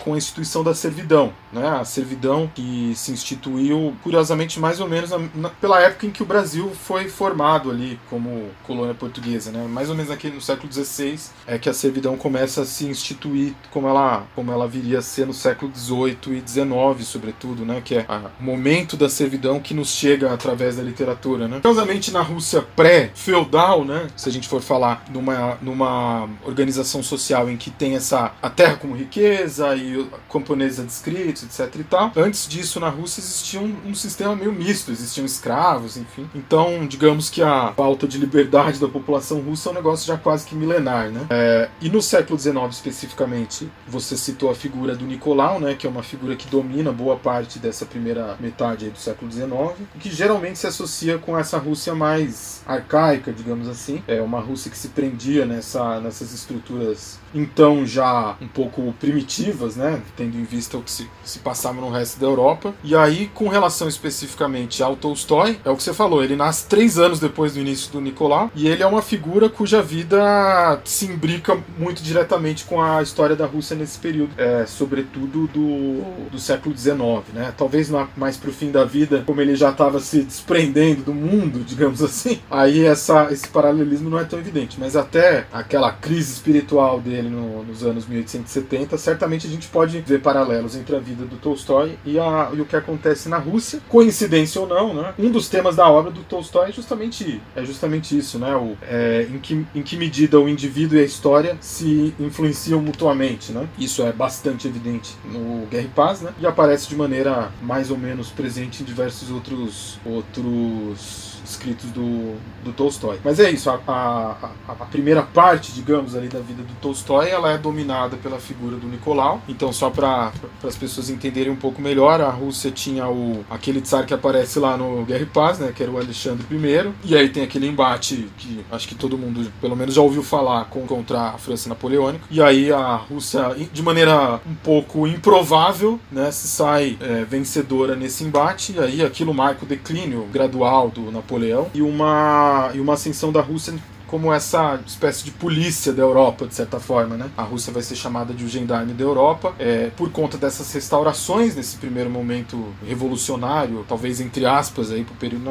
com 0.05 0.13
a 0.13 0.19
instituição 0.19 0.63
da 0.63 0.75
servidão, 0.75 1.33
né? 1.53 1.69
A 1.69 1.85
servidão 1.85 2.51
que 2.53 2.93
se 2.97 3.13
instituiu, 3.13 3.95
curiosamente, 4.03 4.59
mais 4.59 4.81
ou 4.81 4.89
menos 4.89 5.11
na, 5.11 5.19
na, 5.35 5.49
pela 5.49 5.81
época 5.81 6.07
em 6.07 6.11
que 6.11 6.23
o 6.23 6.27
Brasil 6.27 6.71
foi 6.71 7.09
formado 7.09 7.71
ali 7.71 7.99
como 8.09 8.51
colônia 8.65 8.95
portuguesa, 8.95 9.51
né? 9.51 9.67
Mais 9.69 9.91
ou 9.91 9.95
menos 9.95 10.11
aqui 10.11 10.31
no 10.31 10.41
século 10.41 10.73
XVI 10.73 11.19
é 11.47 11.59
que 11.59 11.69
a 11.69 11.75
servidão 11.75 12.17
começa 12.17 12.63
a 12.63 12.65
se 12.65 12.87
instituir 12.87 13.55
como 13.71 13.89
ela, 13.89 14.27
como 14.35 14.51
ela 14.53 14.67
viria 14.67 14.99
a 14.99 15.03
ser 15.03 15.27
no 15.27 15.35
século 15.35 15.73
XVIII 15.75 16.17
e 16.29 16.49
XIX, 16.49 17.07
sobretudo, 17.07 17.65
né? 17.65 17.83
Que 17.85 17.97
é 17.97 18.07
o 18.41 18.43
momento 18.43 18.97
da 18.97 19.09
servidão 19.09 19.61
que 19.61 19.75
nos 19.75 19.89
chega 19.89 20.33
através 20.33 20.77
da 20.77 20.83
literatura, 20.83 21.49
né? 21.49 21.61
Curiosamente, 21.61 22.11
na 22.11 22.23
Rússia 22.23 22.63
pré-feudal, 22.63 23.85
né? 23.85 24.09
Se 24.17 24.29
a 24.29 24.33
gente 24.33 24.49
for 24.49 24.63
falar 24.63 25.05
numa, 25.11 25.59
numa 25.61 26.29
organização 26.45 27.03
social 27.03 27.51
em 27.51 27.57
que 27.57 27.71
tem 27.71 27.97
essa 27.97 28.33
a 28.43 28.51
terra 28.51 28.77
como 28.77 28.95
riqueza 28.95 29.75
e 29.77 30.07
camponesa 30.31 30.83
descritos, 30.83 31.42
etc 31.45 31.75
e 31.81 31.85
tal. 31.85 32.13
Antes 32.17 32.49
disso, 32.49 32.81
na 32.81 32.89
Rússia 32.89 33.21
existia 33.21 33.61
um, 33.61 33.75
um, 33.87 33.95
sistema 33.95 34.35
meio 34.35 34.53
misto, 34.53 34.91
existiam 34.91 35.25
escravos, 35.25 35.97
enfim. 35.97 36.29
Então, 36.35 36.87
digamos 36.87 37.31
que 37.31 37.43
a 37.43 37.73
falta 37.73 38.07
de 38.07 38.19
liberdade 38.19 38.79
da 38.79 38.89
população 38.89 39.41
russa 39.41 39.69
é 39.69 39.73
um 39.73 39.75
negócio 39.75 40.07
já 40.07 40.17
quase 40.17 40.47
que 40.47 40.55
milenar, 40.55 41.11
né? 41.11 41.27
É, 41.31 41.69
e 41.81 41.89
no 41.89 42.03
século 42.03 42.39
XIX, 42.39 42.57
especificamente, 42.71 43.71
você 43.87 44.17
citou 44.17 44.51
a 44.51 44.55
figura 44.55 44.95
do 44.95 45.05
Nicolau, 45.05 45.61
né, 45.61 45.75
que 45.75 45.87
é 45.87 45.91
uma 45.91 46.03
figura 46.03 46.37
que 46.37 46.47
domina 46.49 46.93
boa 46.93 47.17
parte 47.17 47.59
dessa 47.59 47.85
primeira 47.87 48.37
metade 48.41 48.91
do 48.91 48.99
século 48.99 49.31
XIX, 49.31 49.89
que 50.01 50.11
geralmente 50.11 50.59
se 50.59 50.67
associa 50.67 51.19
com 51.19 51.39
essa 51.39 51.59
Rússia 51.59 51.95
mais 51.95 52.63
arcaica, 52.67 53.33
digamos 53.33 53.69
assim. 53.69 54.03
É 54.07 54.21
uma 54.21 54.41
Rússia 54.41 54.71
que 54.71 54.79
se 54.79 54.89
prendia 54.89 55.47
nessa, 55.47 56.01
nessas 56.01 56.33
estruturas 56.33 57.19
então 57.35 57.87
já 57.87 58.37
um 58.41 58.49
pouco 58.49 58.93
primitivas, 59.01 59.77
né, 59.77 60.01
tendo 60.17 60.37
em 60.37 60.45
vista 60.45 60.77
o 60.77 60.83
que 60.83 60.91
se, 60.91 61.09
se 61.25 61.39
passava 61.39 61.81
no 61.81 61.91
resto 61.91 62.21
da 62.21 62.27
Europa. 62.27 62.75
E 62.85 62.95
aí, 62.95 63.31
com 63.35 63.49
relação 63.49 63.89
especificamente 63.89 64.83
ao 64.83 64.97
Tolstói, 64.97 65.59
é 65.65 65.71
o 65.71 65.77
que 65.77 65.83
você 65.83 65.95
falou, 65.95 66.23
ele 66.23 66.37
nasce 66.37 66.67
três 66.67 66.99
anos 66.99 67.21
depois 67.21 67.55
do 67.55 67.61
início 67.61 67.93
do 67.93 68.01
Nicolau, 68.01 68.51
e 68.55 68.69
ele 68.69 68.83
é 68.83 68.87
uma 68.87 69.03
figura 69.03 69.49
cuja 69.49 69.83
vida 69.83 70.81
se 70.85 71.07
imbrica 71.07 71.59
muito 71.79 72.03
diretamente 72.03 72.65
com 72.65 72.81
a 72.81 73.03
história 73.03 73.37
da 73.37 73.47
Rússia 73.47 73.77
nesse 73.77 73.99
período, 73.99 74.33
é, 74.37 74.65
sobretudo 74.67 75.47
do, 75.49 76.29
do 76.31 76.39
século 76.39 76.77
XIX, 76.77 76.97
né, 77.33 77.53
talvez 77.57 77.91
mais 78.17 78.37
pro 78.37 78.53
fim 78.53 78.71
da 78.71 78.85
vida, 78.85 79.23
como 79.27 79.41
ele 79.41 79.55
já 79.55 79.71
estava 79.71 80.01
se 80.01 80.23
desprendendo 80.23 81.03
do 81.03 81.15
mundo, 81.15 81.61
digamos 81.67 82.03
assim, 82.03 82.41
aí 82.51 82.85
essa, 82.85 83.29
esse 83.31 83.49
paralelismo 83.49 84.11
não 84.11 84.19
é 84.19 84.25
tão 84.25 84.39
evidente, 84.39 84.79
mas 84.79 84.97
até 84.97 85.47
aquela 85.53 85.93
crise 85.93 86.33
espiritual 86.33 87.01
dele 87.01 87.22
no, 87.29 87.63
nos 87.65 87.83
anos 87.85 88.07
1870, 88.07 88.97
certamente 88.99 89.47
a 89.47 89.51
gente 89.51 89.69
pode 89.69 90.01
ver 90.01 90.21
paralelos 90.21 90.77
entre 90.77 90.97
a 90.97 90.99
vida 90.99 91.25
do 91.25 91.37
Tolstói 91.37 91.99
e, 92.05 92.19
a, 92.19 92.51
e 92.55 92.61
o 92.61 92.65
que 92.65 92.77
acontece 92.77 93.29
na 93.29 93.39
Rússia. 93.39 93.81
Coincidência 93.89 94.61
ou 94.61 94.67
não, 94.67 94.95
né? 94.95 95.15
Um 95.19 95.31
dos 95.31 95.49
temas 95.49 95.77
da 95.77 95.89
obra 95.89 96.11
do 96.11 96.23
Tolstói 96.23 96.71
é 96.71 96.73
justamente, 96.73 97.41
é 97.55 97.65
justamente 97.65 98.17
isso, 98.17 98.39
né? 98.39 98.55
O, 98.55 98.77
é, 98.83 99.27
em, 99.31 99.39
que, 99.39 99.67
em 99.75 99.83
que 99.83 99.97
medida 99.97 100.39
o 100.41 100.49
indivíduo 100.49 100.99
e 100.99 101.03
a 101.03 101.05
história 101.05 101.57
se 101.61 102.15
influenciam 102.19 102.81
mutuamente, 102.81 103.53
né? 103.53 103.69
Isso 103.79 104.03
é 104.03 104.13
bastante 104.13 104.67
evidente 104.67 105.17
no 105.25 105.67
Guerra 105.67 105.85
e 105.85 105.89
Paz, 105.89 106.21
né? 106.21 106.33
E 106.41 106.47
aparece 106.47 106.89
de 106.89 106.97
maneira 106.97 107.51
mais 107.63 107.91
ou 107.91 107.99
menos 107.99 108.31
presente 108.31 108.83
em 108.83 108.87
diversos 108.87 109.31
outros 109.31 109.99
outros 110.05 111.32
escritos 111.45 111.91
do, 111.91 112.37
do 112.65 112.73
Tolstói. 112.73 113.19
Mas 113.25 113.39
é 113.41 113.51
isso, 113.51 113.71
a, 113.71 113.81
a, 113.87 114.51
a, 114.69 114.75
primeira 114.87 115.23
parte, 115.23 115.73
digamos, 115.73 116.15
ali 116.15 116.29
da 116.29 116.41
vida 116.41 116.63
do 116.63 116.75
Tolstói, 116.81 117.31
ela 117.31 117.53
é 117.53 117.59
dominada 117.59 118.17
pela 118.17 118.39
figura 118.39 118.77
do 118.77 118.87
Nicolau. 118.87 119.41
Então, 119.49 119.73
só 119.73 119.91
para 119.91 120.33
as 120.65 120.77
pessoas 120.77 121.11
entenderem 121.11 121.53
um 121.53 121.57
pouco 121.57 121.81
melhor, 121.81 122.21
a 122.21 122.31
Rússia 122.31 122.71
tinha 122.71 123.09
o 123.09 123.45
aquele 123.51 123.81
tsar 123.81 124.07
que 124.07 124.15
aparece 124.15 124.59
lá 124.59 124.77
no 124.77 125.05
Guerra 125.05 125.23
e 125.23 125.27
Paz, 125.27 125.59
né, 125.59 125.73
que 125.75 125.83
era 125.83 125.91
o 125.91 125.99
Alexandre 125.99 126.47
I. 126.51 126.93
E 127.05 127.17
aí 127.17 127.29
tem 127.29 127.43
aquele 127.43 127.67
embate 127.67 128.29
que 128.39 128.65
acho 128.71 128.89
que 128.89 128.95
todo 128.95 129.19
mundo, 129.19 129.51
pelo 129.61 129.77
menos, 129.77 129.95
já 129.95 130.01
ouviu 130.01 130.23
falar 130.23 130.65
contra 130.67 131.31
a 131.31 131.39
França 131.39 131.69
Napoleônica. 131.69 132.25
E 132.31 132.41
aí 132.43 132.73
a 132.73 132.95
Rússia, 132.95 133.55
de 133.73 133.83
maneira 133.83 134.41
um 134.47 134.55
pouco 134.55 135.07
improvável, 135.07 135.99
né, 136.11 136.31
se 136.31 136.49
sai 136.49 136.97
é, 137.01 137.25
vencedora 137.25 137.97
nesse 137.97 138.25
embate. 138.25 138.73
E 138.73 138.79
aí 138.79 139.03
aquilo 139.03 139.35
marca 139.35 139.65
o 139.65 139.69
declínio 139.69 140.27
gradual 140.33 140.89
do 140.89 141.11
Napoleão 141.11 141.32
Napoleão 141.33 141.71
e 141.73 141.81
uma, 141.81 142.71
e 142.75 142.81
uma 142.81 142.93
ascensão 142.93 143.33
da 143.33 143.41
Rússia 143.41 143.75
como 144.13 144.31
essa 144.31 144.79
espécie 144.87 145.25
de 145.25 145.31
polícia 145.31 145.91
da 145.91 146.03
Europa, 146.03 146.47
de 146.47 146.55
certa 146.55 146.79
forma. 146.79 147.17
Né? 147.17 147.31
A 147.35 147.43
Rússia 147.43 147.73
vai 147.73 147.83
ser 147.83 147.97
chamada 147.97 148.35
de 148.35 148.45
o 148.45 148.49
gendarme 148.49 148.93
da 148.93 149.03
Europa 149.03 149.55
é, 149.59 149.89
por 149.97 150.11
conta 150.11 150.37
dessas 150.37 150.71
restaurações 150.75 151.57
nesse 151.57 151.79
primeiro 151.79 152.11
momento 152.11 152.63
revolucionário, 152.87 153.87
talvez 153.89 154.21
entre 154.21 154.45
aspas, 154.45 154.91
aí 154.91 155.03
para 155.03 155.15
o 155.15 155.17
período 155.17 155.43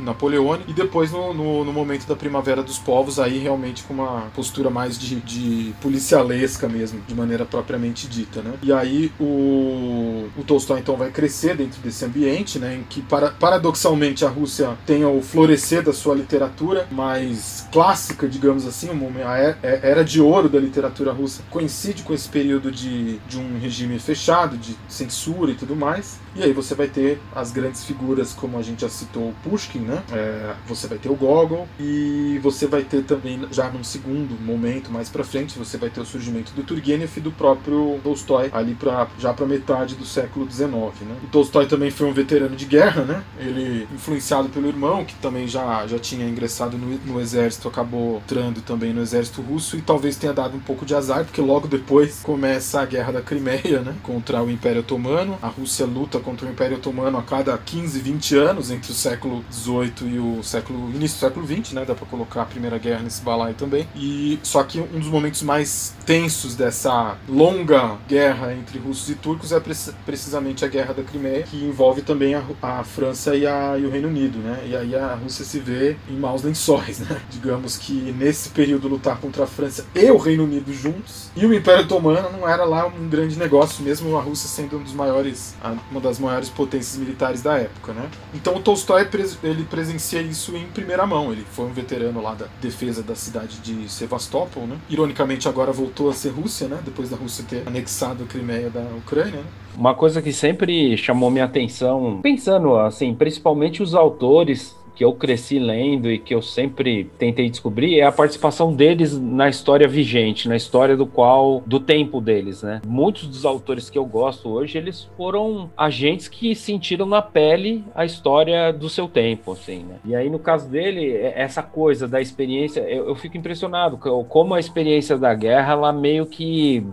napoleônico, 0.00 0.68
e 0.68 0.72
depois 0.72 1.12
no, 1.12 1.32
no, 1.32 1.64
no, 1.64 1.72
momento 1.72 2.04
da 2.04 2.16
Primavera 2.16 2.60
dos 2.60 2.76
Povos, 2.76 3.20
aí 3.20 3.38
realmente 3.38 3.84
com 3.84 3.94
uma 3.94 4.22
postura 4.34 4.68
mais 4.68 4.98
de, 4.98 5.20
de 5.20 5.72
policialesca 5.80 6.68
mesmo, 6.68 7.00
de 7.06 7.14
maneira 7.14 7.44
propriamente 7.44 8.08
dita. 8.08 8.42
Né? 8.42 8.54
E 8.64 8.72
aí 8.72 9.12
o, 9.20 10.28
o 10.36 10.42
Tolstói 10.44 10.80
então 10.80 10.96
vai 10.96 11.12
crescer 11.12 11.56
dentro 11.56 11.80
desse 11.80 12.04
ambiente, 12.04 12.58
né, 12.58 12.78
em 12.78 12.82
que 12.82 13.00
para, 13.00 13.30
paradoxalmente 13.30 14.24
a 14.24 14.28
Rússia 14.28 14.76
tem 14.84 15.04
o 15.04 15.22
florescer 15.22 15.84
da 15.84 15.92
sua 15.92 16.16
literatura 16.16 16.88
mais 16.90 17.68
clássica 17.70 17.91
clássica, 17.92 18.26
digamos 18.26 18.66
assim, 18.66 18.88
a 19.24 19.36
era 19.62 20.02
de 20.02 20.20
ouro 20.20 20.48
da 20.48 20.58
literatura 20.58 21.12
russa, 21.12 21.42
coincide 21.50 22.02
com 22.02 22.14
esse 22.14 22.28
período 22.28 22.70
de, 22.70 23.18
de 23.28 23.38
um 23.38 23.58
regime 23.58 23.98
fechado, 23.98 24.56
de 24.56 24.74
censura 24.88 25.50
e 25.50 25.54
tudo 25.54 25.76
mais. 25.76 26.18
E 26.34 26.42
aí 26.42 26.52
você 26.52 26.74
vai 26.74 26.88
ter 26.88 27.20
as 27.34 27.50
grandes 27.50 27.84
figuras, 27.84 28.32
como 28.32 28.58
a 28.58 28.62
gente 28.62 28.80
já 28.80 28.88
citou, 28.88 29.28
o 29.28 29.34
Pushkin, 29.42 29.80
né? 29.80 30.02
É, 30.12 30.54
você 30.66 30.86
vai 30.86 30.98
ter 30.98 31.10
o 31.10 31.14
Gogol 31.14 31.68
e 31.78 32.38
você 32.42 32.66
vai 32.66 32.82
ter 32.82 33.02
também, 33.04 33.46
já 33.50 33.68
num 33.70 33.84
segundo 33.84 34.40
momento, 34.40 34.90
mais 34.90 35.08
para 35.08 35.24
frente, 35.24 35.58
você 35.58 35.76
vai 35.76 35.90
ter 35.90 36.00
o 36.00 36.06
surgimento 36.06 36.52
do 36.52 36.62
Turgenev 36.62 37.10
e 37.16 37.20
do 37.20 37.30
próprio 37.30 38.00
Tolstói, 38.02 38.50
ali 38.52 38.74
pra, 38.74 39.08
já 39.18 39.32
para 39.32 39.46
metade 39.46 39.94
do 39.94 40.04
século 40.04 40.50
XIX, 40.50 40.70
né? 40.72 41.16
O 41.22 41.26
Tolstói 41.26 41.66
também 41.66 41.90
foi 41.90 42.08
um 42.08 42.12
veterano 42.12 42.56
de 42.56 42.64
guerra, 42.64 43.02
né? 43.04 43.22
Ele, 43.38 43.86
influenciado 43.92 44.48
pelo 44.48 44.68
irmão, 44.68 45.04
que 45.04 45.14
também 45.16 45.46
já, 45.46 45.86
já 45.86 45.98
tinha 45.98 46.26
ingressado 46.26 46.78
no, 46.78 46.98
no 46.98 47.20
exército, 47.20 47.68
acabou 47.68 48.22
entrando 48.24 48.62
também 48.62 48.92
no 48.92 49.02
exército 49.02 49.42
russo 49.42 49.76
e 49.76 49.82
talvez 49.82 50.16
tenha 50.16 50.32
dado 50.32 50.56
um 50.56 50.60
pouco 50.60 50.86
de 50.86 50.94
azar, 50.94 51.24
porque 51.24 51.40
logo 51.40 51.68
depois 51.68 52.20
começa 52.22 52.80
a 52.80 52.86
Guerra 52.86 53.12
da 53.12 53.22
Crimeia, 53.22 53.80
né? 53.80 53.94
Contra 54.02 54.42
o 54.42 54.50
Império 54.50 54.80
Otomano. 54.80 55.38
A 55.42 55.48
Rússia 55.48 55.86
luta 55.86 56.21
contra 56.22 56.46
o 56.46 56.50
Império 56.50 56.76
Otomano 56.76 57.18
a 57.18 57.22
cada 57.22 57.56
15, 57.56 57.98
20 57.98 58.36
anos, 58.36 58.70
entre 58.70 58.90
o 58.90 58.94
século 58.94 59.44
XVIII 59.50 60.14
e 60.14 60.18
o 60.18 60.42
século 60.42 60.90
início 60.90 61.18
do 61.18 61.20
século 61.20 61.46
XX, 61.46 61.72
né? 61.72 61.84
Dá 61.84 61.94
para 61.94 62.06
colocar 62.06 62.42
a 62.42 62.46
Primeira 62.46 62.78
Guerra 62.78 63.02
nesse 63.02 63.22
balaio 63.22 63.54
também. 63.54 63.86
E 63.94 64.38
só 64.42 64.62
que 64.62 64.80
um 64.80 64.98
dos 64.98 65.08
momentos 65.08 65.42
mais 65.42 65.94
tensos 66.06 66.54
dessa 66.54 67.16
longa 67.28 67.96
guerra 68.08 68.52
entre 68.54 68.78
russos 68.78 69.08
e 69.10 69.14
turcos 69.14 69.52
é 69.52 69.60
precisamente 70.04 70.64
a 70.64 70.68
Guerra 70.68 70.94
da 70.94 71.02
Crimeia, 71.02 71.42
que 71.42 71.56
envolve 71.64 72.02
também 72.02 72.34
a, 72.34 72.42
a 72.62 72.84
França 72.84 73.34
e, 73.34 73.46
a, 73.46 73.78
e, 73.78 73.84
o 73.84 73.90
Reino 73.90 74.08
Unido, 74.08 74.38
né? 74.38 74.64
E 74.66 74.76
aí 74.76 74.94
a 74.94 75.14
Rússia 75.14 75.44
se 75.44 75.58
vê 75.58 75.96
em 76.08 76.16
maus 76.16 76.42
lençóis, 76.42 77.00
né? 77.00 77.20
Digamos 77.30 77.76
que 77.76 77.92
nesse 77.92 78.50
período 78.50 78.88
lutar 78.88 79.18
contra 79.18 79.44
a 79.44 79.46
França 79.46 79.84
e 79.94 80.10
o 80.10 80.16
Reino 80.16 80.44
Unido 80.44 80.72
juntos, 80.72 81.30
e 81.36 81.46
o 81.46 81.54
Império 81.54 81.84
Otomano 81.84 82.30
não 82.30 82.48
era 82.48 82.64
lá 82.64 82.86
um 82.86 83.08
grande 83.08 83.38
negócio, 83.38 83.82
mesmo 83.82 84.16
a 84.16 84.20
Rússia 84.20 84.48
sendo 84.48 84.78
um 84.78 84.82
dos 84.82 84.92
maiores, 84.92 85.54
uma 85.90 86.00
das 86.00 86.11
maiores 86.18 86.48
potências 86.48 86.96
militares 86.96 87.42
da 87.42 87.56
época, 87.58 87.92
né? 87.92 88.08
Então 88.34 88.56
o 88.56 88.60
Tolstói 88.60 89.08
ele 89.42 89.64
presencia 89.64 90.20
isso 90.20 90.56
em 90.56 90.66
primeira 90.66 91.06
mão. 91.06 91.32
Ele 91.32 91.44
foi 91.50 91.66
um 91.66 91.72
veterano 91.72 92.20
lá 92.20 92.34
da 92.34 92.46
defesa 92.60 93.02
da 93.02 93.14
cidade 93.14 93.58
de 93.58 93.88
Sevastopol, 93.90 94.66
né? 94.66 94.76
Ironicamente 94.88 95.48
agora 95.48 95.72
voltou 95.72 96.10
a 96.10 96.12
ser 96.12 96.30
Rússia, 96.30 96.68
né? 96.68 96.78
Depois 96.84 97.10
da 97.10 97.16
Rússia 97.16 97.44
ter 97.48 97.62
anexado 97.66 98.24
a 98.24 98.26
Crimeia 98.26 98.70
da 98.70 98.82
Ucrânia, 98.96 99.40
né? 99.40 99.44
Uma 99.76 99.94
coisa 99.94 100.20
que 100.20 100.32
sempre 100.32 100.96
chamou 100.98 101.30
minha 101.30 101.46
atenção, 101.46 102.20
pensando 102.22 102.76
assim, 102.76 103.14
principalmente 103.14 103.82
os 103.82 103.94
autores 103.94 104.76
que 104.94 105.04
eu 105.04 105.12
cresci 105.12 105.58
lendo 105.58 106.10
e 106.10 106.18
que 106.18 106.34
eu 106.34 106.42
sempre 106.42 107.10
tentei 107.18 107.48
descobrir 107.48 108.00
é 108.00 108.04
a 108.04 108.12
participação 108.12 108.72
deles 108.74 109.18
na 109.18 109.48
história 109.48 109.88
vigente, 109.88 110.48
na 110.48 110.56
história 110.56 110.96
do 110.96 111.06
qual 111.06 111.62
do 111.66 111.80
tempo 111.80 112.20
deles, 112.20 112.62
né? 112.62 112.80
Muitos 112.86 113.26
dos 113.26 113.44
autores 113.44 113.88
que 113.90 113.98
eu 113.98 114.04
gosto 114.04 114.48
hoje, 114.48 114.78
eles 114.78 115.08
foram 115.16 115.70
agentes 115.76 116.28
que 116.28 116.54
sentiram 116.54 117.06
na 117.06 117.22
pele 117.22 117.84
a 117.94 118.04
história 118.04 118.72
do 118.72 118.88
seu 118.88 119.08
tempo, 119.08 119.52
assim, 119.52 119.78
né? 119.78 119.96
E 120.04 120.14
aí 120.14 120.28
no 120.28 120.38
caso 120.38 120.68
dele, 120.68 121.12
é, 121.12 121.40
essa 121.40 121.62
coisa 121.62 122.06
da 122.06 122.20
experiência, 122.20 122.80
eu, 122.80 123.08
eu 123.08 123.14
fico 123.14 123.36
impressionado 123.36 123.96
como 124.28 124.54
a 124.54 124.60
experiência 124.60 125.16
da 125.16 125.34
guerra 125.34 125.72
ela 125.72 125.92
meio 125.92 126.26
que 126.26 126.84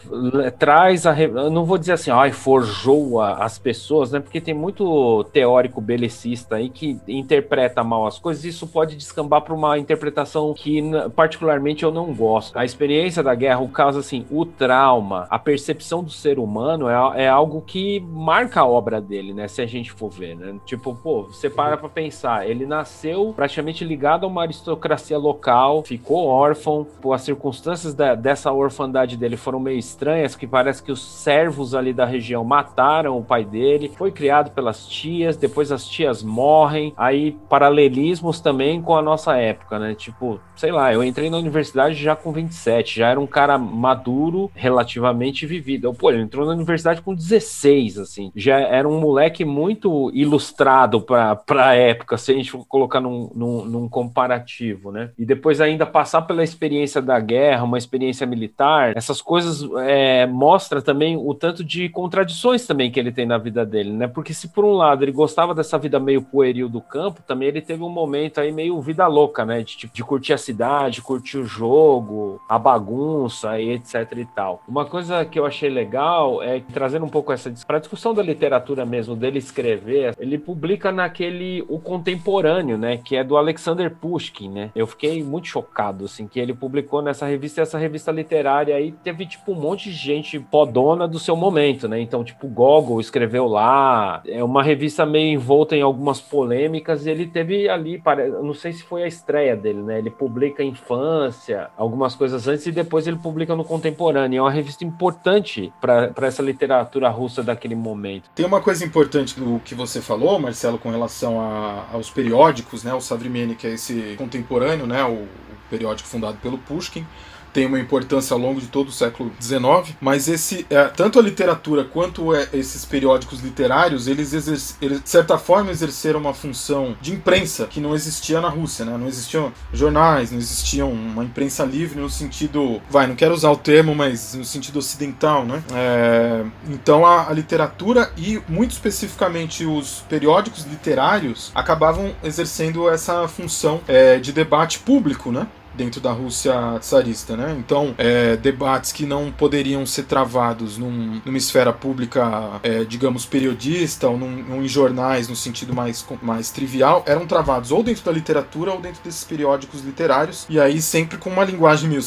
traz 0.57 1.05
a, 1.05 1.19
eu 1.19 1.49
não 1.49 1.65
vou 1.65 1.77
dizer 1.77 1.93
assim, 1.93 2.12
ai, 2.12 2.31
forjou 2.31 3.21
as 3.21 3.57
pessoas, 3.57 4.12
né? 4.12 4.19
Porque 4.19 4.41
tem 4.41 4.53
muito 4.53 5.23
teórico 5.31 5.81
belicista 5.81 6.55
aí 6.55 6.69
que 6.69 6.97
interpreta 7.07 7.83
mal 7.89 8.06
as 8.06 8.19
coisas, 8.19 8.45
isso 8.45 8.67
pode 8.67 8.95
descambar 8.95 9.41
para 9.41 9.54
uma 9.54 9.78
interpretação 9.78 10.54
que 10.54 10.82
particularmente 11.15 11.84
eu 11.84 11.91
não 11.91 12.13
gosto. 12.13 12.58
A 12.58 12.63
experiência 12.63 13.23
da 13.23 13.34
guerra, 13.34 13.60
o 13.60 13.67
caso 13.67 13.99
assim, 13.99 14.25
o 14.30 14.45
trauma, 14.45 15.25
a 15.30 15.39
percepção 15.39 16.04
do 16.04 16.12
ser 16.12 16.38
humano 16.38 16.88
é, 16.88 17.23
é 17.23 17.28
algo 17.28 17.62
que 17.62 17.99
marca 17.99 18.62
a 18.62 18.67
obra 18.67 19.02
dele, 19.02 19.34
né? 19.34 19.47
Se 19.47 19.62
a 19.62 19.65
gente 19.65 19.91
for 19.91 20.10
ver, 20.10 20.36
né? 20.36 20.56
Tipo, 20.65 20.95
pô, 20.95 21.23
você 21.23 21.49
para 21.49 21.78
para 21.78 21.89
pensar, 21.89 22.47
ele 22.47 22.65
nasceu 22.65 23.34
praticamente 23.36 23.84
ligado 23.84 24.25
a 24.25 24.28
uma 24.28 24.43
aristocracia 24.43 25.17
local, 25.17 25.84
ficou 25.84 26.28
órfão, 26.28 26.86
pô, 27.02 27.13
as 27.13 27.21
circunstâncias 27.21 27.93
da, 27.93 28.13
dessa 28.13 28.52
orfandade 28.52 29.17
dele 29.17 29.36
foram 29.36 29.60
meio 29.60 29.80
estranhas, 29.80 30.36
que 30.36 30.45
parece 30.45 30.84
que 30.84 30.91
os 30.91 31.04
servos 31.04 31.73
ali 31.73 31.93
da 31.93 32.06
região 32.06 32.43
mataram 32.43 33.17
o 33.17 33.23
pai 33.23 33.43
dele, 33.43 33.91
foi 33.97 34.12
criado 34.12 34.52
pelas 34.52 34.88
tias, 34.88 35.38
depois 35.38 35.71
as 35.71 35.88
tias 35.88 36.21
morrem, 36.21 36.93
aí 36.95 37.32
para 37.49 37.67
paralelismos 37.79 38.41
também 38.41 38.81
com 38.81 38.95
a 38.95 39.01
nossa 39.01 39.37
época, 39.37 39.79
né? 39.79 39.95
Tipo, 39.95 40.39
sei 40.55 40.71
lá, 40.71 40.93
eu 40.93 41.03
entrei 41.03 41.29
na 41.29 41.37
universidade 41.37 41.95
já 41.95 42.15
com 42.15 42.31
27, 42.31 42.99
já 42.99 43.09
era 43.09 43.19
um 43.19 43.27
cara 43.27 43.57
maduro, 43.57 44.51
relativamente 44.53 45.45
vivido. 45.45 45.87
Eu, 45.87 45.93
pô, 45.93 46.11
ele 46.11 46.21
entrou 46.21 46.45
na 46.45 46.53
universidade 46.53 47.01
com 47.01 47.15
16, 47.15 47.97
assim. 47.97 48.31
Já 48.35 48.59
era 48.59 48.87
um 48.87 48.99
moleque 48.99 49.45
muito 49.45 50.11
ilustrado 50.13 51.01
pra, 51.01 51.35
pra 51.35 51.75
época, 51.75 52.17
se 52.17 52.31
a 52.31 52.35
gente 52.35 52.51
colocar 52.67 52.99
num, 52.99 53.31
num, 53.33 53.65
num 53.65 53.89
comparativo, 53.89 54.91
né? 54.91 55.11
E 55.17 55.25
depois 55.25 55.61
ainda 55.61 55.85
passar 55.85 56.23
pela 56.23 56.43
experiência 56.43 57.01
da 57.01 57.19
guerra, 57.19 57.63
uma 57.63 57.77
experiência 57.77 58.27
militar, 58.27 58.95
essas 58.97 59.21
coisas 59.21 59.67
é, 59.85 60.25
mostra 60.25 60.81
também 60.81 61.15
o 61.15 61.33
tanto 61.33 61.63
de 61.63 61.87
contradições 61.89 62.65
também 62.67 62.91
que 62.91 62.99
ele 62.99 63.11
tem 63.11 63.25
na 63.25 63.37
vida 63.37 63.65
dele, 63.65 63.91
né? 63.91 64.07
Porque 64.07 64.33
se 64.33 64.49
por 64.49 64.65
um 64.65 64.73
lado 64.73 65.03
ele 65.03 65.11
gostava 65.11 65.55
dessa 65.55 65.77
vida 65.77 65.99
meio 65.99 66.21
pueril 66.21 66.67
do 66.67 66.81
campo, 66.81 67.21
também 67.25 67.47
ele 67.47 67.61
teve 67.69 67.84
um 67.84 67.89
momento 67.89 68.41
aí 68.41 68.51
meio 68.51 68.82
vida 68.82 69.05
louca, 69.05 69.45
né? 69.45 69.62
De, 69.62 69.88
de 69.93 70.03
curtir 70.03 70.34
a 70.34 70.39
cidade, 70.39 71.03
curtir 71.03 71.38
o 71.38 71.45
jogo, 71.45 72.41
a 72.49 72.58
bagunça 72.58 73.60
e 73.60 73.69
etc 73.73 74.12
e 74.17 74.25
tal. 74.25 74.63
Uma 74.67 74.86
coisa 74.86 75.23
que 75.23 75.38
eu 75.38 75.45
achei 75.45 75.69
legal 75.69 76.41
é 76.41 76.60
trazendo 76.73 77.05
um 77.05 77.10
pouco 77.10 77.32
essa 77.32 77.53
para 77.67 77.77
discussão 77.77 78.12
da 78.12 78.23
literatura 78.23 78.88
mesmo 78.88 79.15
dele 79.15 79.38
escrever, 79.38 80.15
ele 80.17 80.39
publica 80.39 80.91
naquele 80.91 81.63
o 81.69 81.77
contemporâneo, 81.77 82.75
né, 82.75 82.97
que 82.97 83.15
é 83.15 83.23
do 83.23 83.38
Alexander 83.38 83.95
Pushkin, 83.95 84.49
né? 84.49 84.71
Eu 84.75 84.88
fiquei 84.88 85.23
muito 85.23 85.47
chocado 85.47 86.05
assim 86.05 86.27
que 86.27 86.39
ele 86.39 86.55
publicou 86.55 87.03
nessa 87.03 87.27
revista, 87.27 87.62
essa 87.62 87.77
revista 87.77 88.12
literária 88.12 88.75
aí 88.75 88.91
teve 88.91 89.27
tipo 89.27 89.51
um 89.51 89.55
monte 89.55 89.91
de 89.91 89.95
gente 89.95 90.39
podona 90.39 91.08
do 91.08 91.19
seu 91.19 91.36
momento, 91.36 91.88
né? 91.88 91.99
Então, 92.01 92.23
tipo, 92.23 92.47
Gogol 92.47 92.99
escreveu 92.99 93.45
lá, 93.45 94.23
é 94.25 94.43
uma 94.43 94.63
revista 94.63 95.05
meio 95.05 95.34
envolta 95.36 95.75
em 95.75 95.84
algumas 95.84 96.19
polêmicas 96.19 97.05
e 97.05 97.12
ele 97.12 97.27
teve 97.27 97.58
ali, 97.67 98.01
não 98.41 98.53
sei 98.53 98.73
se 98.73 98.83
foi 98.83 99.03
a 99.03 99.07
estreia 99.07 99.55
dele, 99.55 99.81
né? 99.81 99.97
Ele 99.97 100.09
publica 100.09 100.63
infância, 100.63 101.69
algumas 101.75 102.15
coisas 102.15 102.47
antes 102.47 102.65
e 102.67 102.71
depois 102.71 103.07
ele 103.07 103.17
publica 103.17 103.55
no 103.55 103.65
contemporâneo. 103.65 104.37
É 104.37 104.41
uma 104.41 104.51
revista 104.51 104.85
importante 104.85 105.73
para 105.81 106.13
essa 106.21 106.41
literatura 106.43 107.09
russa 107.09 107.41
daquele 107.43 107.75
momento. 107.75 108.29
Tem 108.35 108.45
uma 108.45 108.61
coisa 108.61 108.85
importante 108.85 109.39
no 109.39 109.59
que 109.59 109.73
você 109.75 110.01
falou, 110.01 110.39
Marcelo, 110.39 110.77
com 110.77 110.89
relação 110.89 111.41
a, 111.41 111.87
aos 111.91 112.09
periódicos, 112.09 112.83
né? 112.83 112.93
O 112.93 113.01
Savrimene, 113.01 113.55
que 113.55 113.67
é 113.67 113.71
esse 113.71 114.15
contemporâneo, 114.17 114.85
né? 114.85 115.03
O, 115.03 115.13
o 115.13 115.27
periódico 115.69 116.07
fundado 116.07 116.37
pelo 116.37 116.57
Pushkin 116.57 117.05
tem 117.53 117.65
uma 117.65 117.79
importância 117.79 118.33
ao 118.33 118.39
longo 118.39 118.59
de 118.59 118.67
todo 118.67 118.89
o 118.89 118.91
século 118.91 119.31
XIX, 119.41 119.95
mas 119.99 120.27
esse 120.27 120.65
é, 120.69 120.85
tanto 120.85 121.19
a 121.19 121.21
literatura 121.21 121.83
quanto 121.83 122.33
é, 122.33 122.47
esses 122.53 122.85
periódicos 122.85 123.41
literários, 123.41 124.07
eles, 124.07 124.33
eles, 124.33 124.77
de 124.79 125.09
certa 125.09 125.38
forma 125.38 125.71
exerceram 125.71 126.19
uma 126.19 126.33
função 126.33 126.95
de 127.01 127.13
imprensa 127.13 127.65
que 127.65 127.79
não 127.79 127.95
existia 127.95 128.41
na 128.41 128.49
Rússia, 128.49 128.85
né? 128.85 128.97
Não 128.97 129.07
existiam 129.07 129.51
jornais, 129.73 130.31
não 130.31 130.38
existiam 130.38 130.91
uma 130.91 131.23
imprensa 131.23 131.63
livre 131.63 131.99
no 131.99 132.09
sentido, 132.09 132.81
vai, 132.89 133.07
não 133.07 133.15
quero 133.15 133.33
usar 133.33 133.51
o 133.51 133.57
termo, 133.57 133.95
mas 133.95 134.33
no 134.33 134.45
sentido 134.45 134.79
ocidental, 134.79 135.45
né? 135.45 135.63
É, 135.73 136.43
então 136.69 137.05
a, 137.05 137.29
a 137.29 137.33
literatura 137.33 138.12
e 138.17 138.41
muito 138.47 138.71
especificamente 138.71 139.65
os 139.65 140.03
periódicos 140.09 140.65
literários 140.65 141.51
acabavam 141.53 142.13
exercendo 142.23 142.89
essa 142.89 143.27
função 143.27 143.81
é, 143.88 144.17
de 144.17 144.31
debate 144.31 144.79
público, 144.79 145.31
né? 145.31 145.47
Dentro 145.79 146.01
da 146.01 146.11
Rússia 146.11 146.77
czarista, 146.81 147.37
né? 147.37 147.55
Então, 147.57 147.95
é, 147.97 148.35
debates 148.35 148.91
que 148.91 149.05
não 149.05 149.31
poderiam 149.31 149.85
ser 149.85 150.03
travados 150.03 150.77
num, 150.77 151.21
numa 151.25 151.37
esfera 151.37 151.71
pública, 151.71 152.59
é, 152.61 152.83
digamos, 152.83 153.25
periodista 153.25 154.09
ou 154.09 154.17
num, 154.17 154.43
num, 154.43 154.61
em 154.61 154.67
jornais 154.67 155.29
no 155.29 155.37
sentido 155.37 155.73
mais, 155.73 156.05
mais 156.21 156.51
trivial, 156.51 157.01
eram 157.07 157.25
travados 157.25 157.71
ou 157.71 157.81
dentro 157.81 158.03
da 158.03 158.11
literatura 158.11 158.73
ou 158.73 158.81
dentro 158.81 159.01
desses 159.01 159.23
periódicos 159.23 159.81
literários, 159.81 160.45
e 160.49 160.59
aí 160.59 160.81
sempre 160.81 161.17
com 161.17 161.29
uma 161.29 161.45
linguagem 161.45 161.87
meio, 161.87 162.01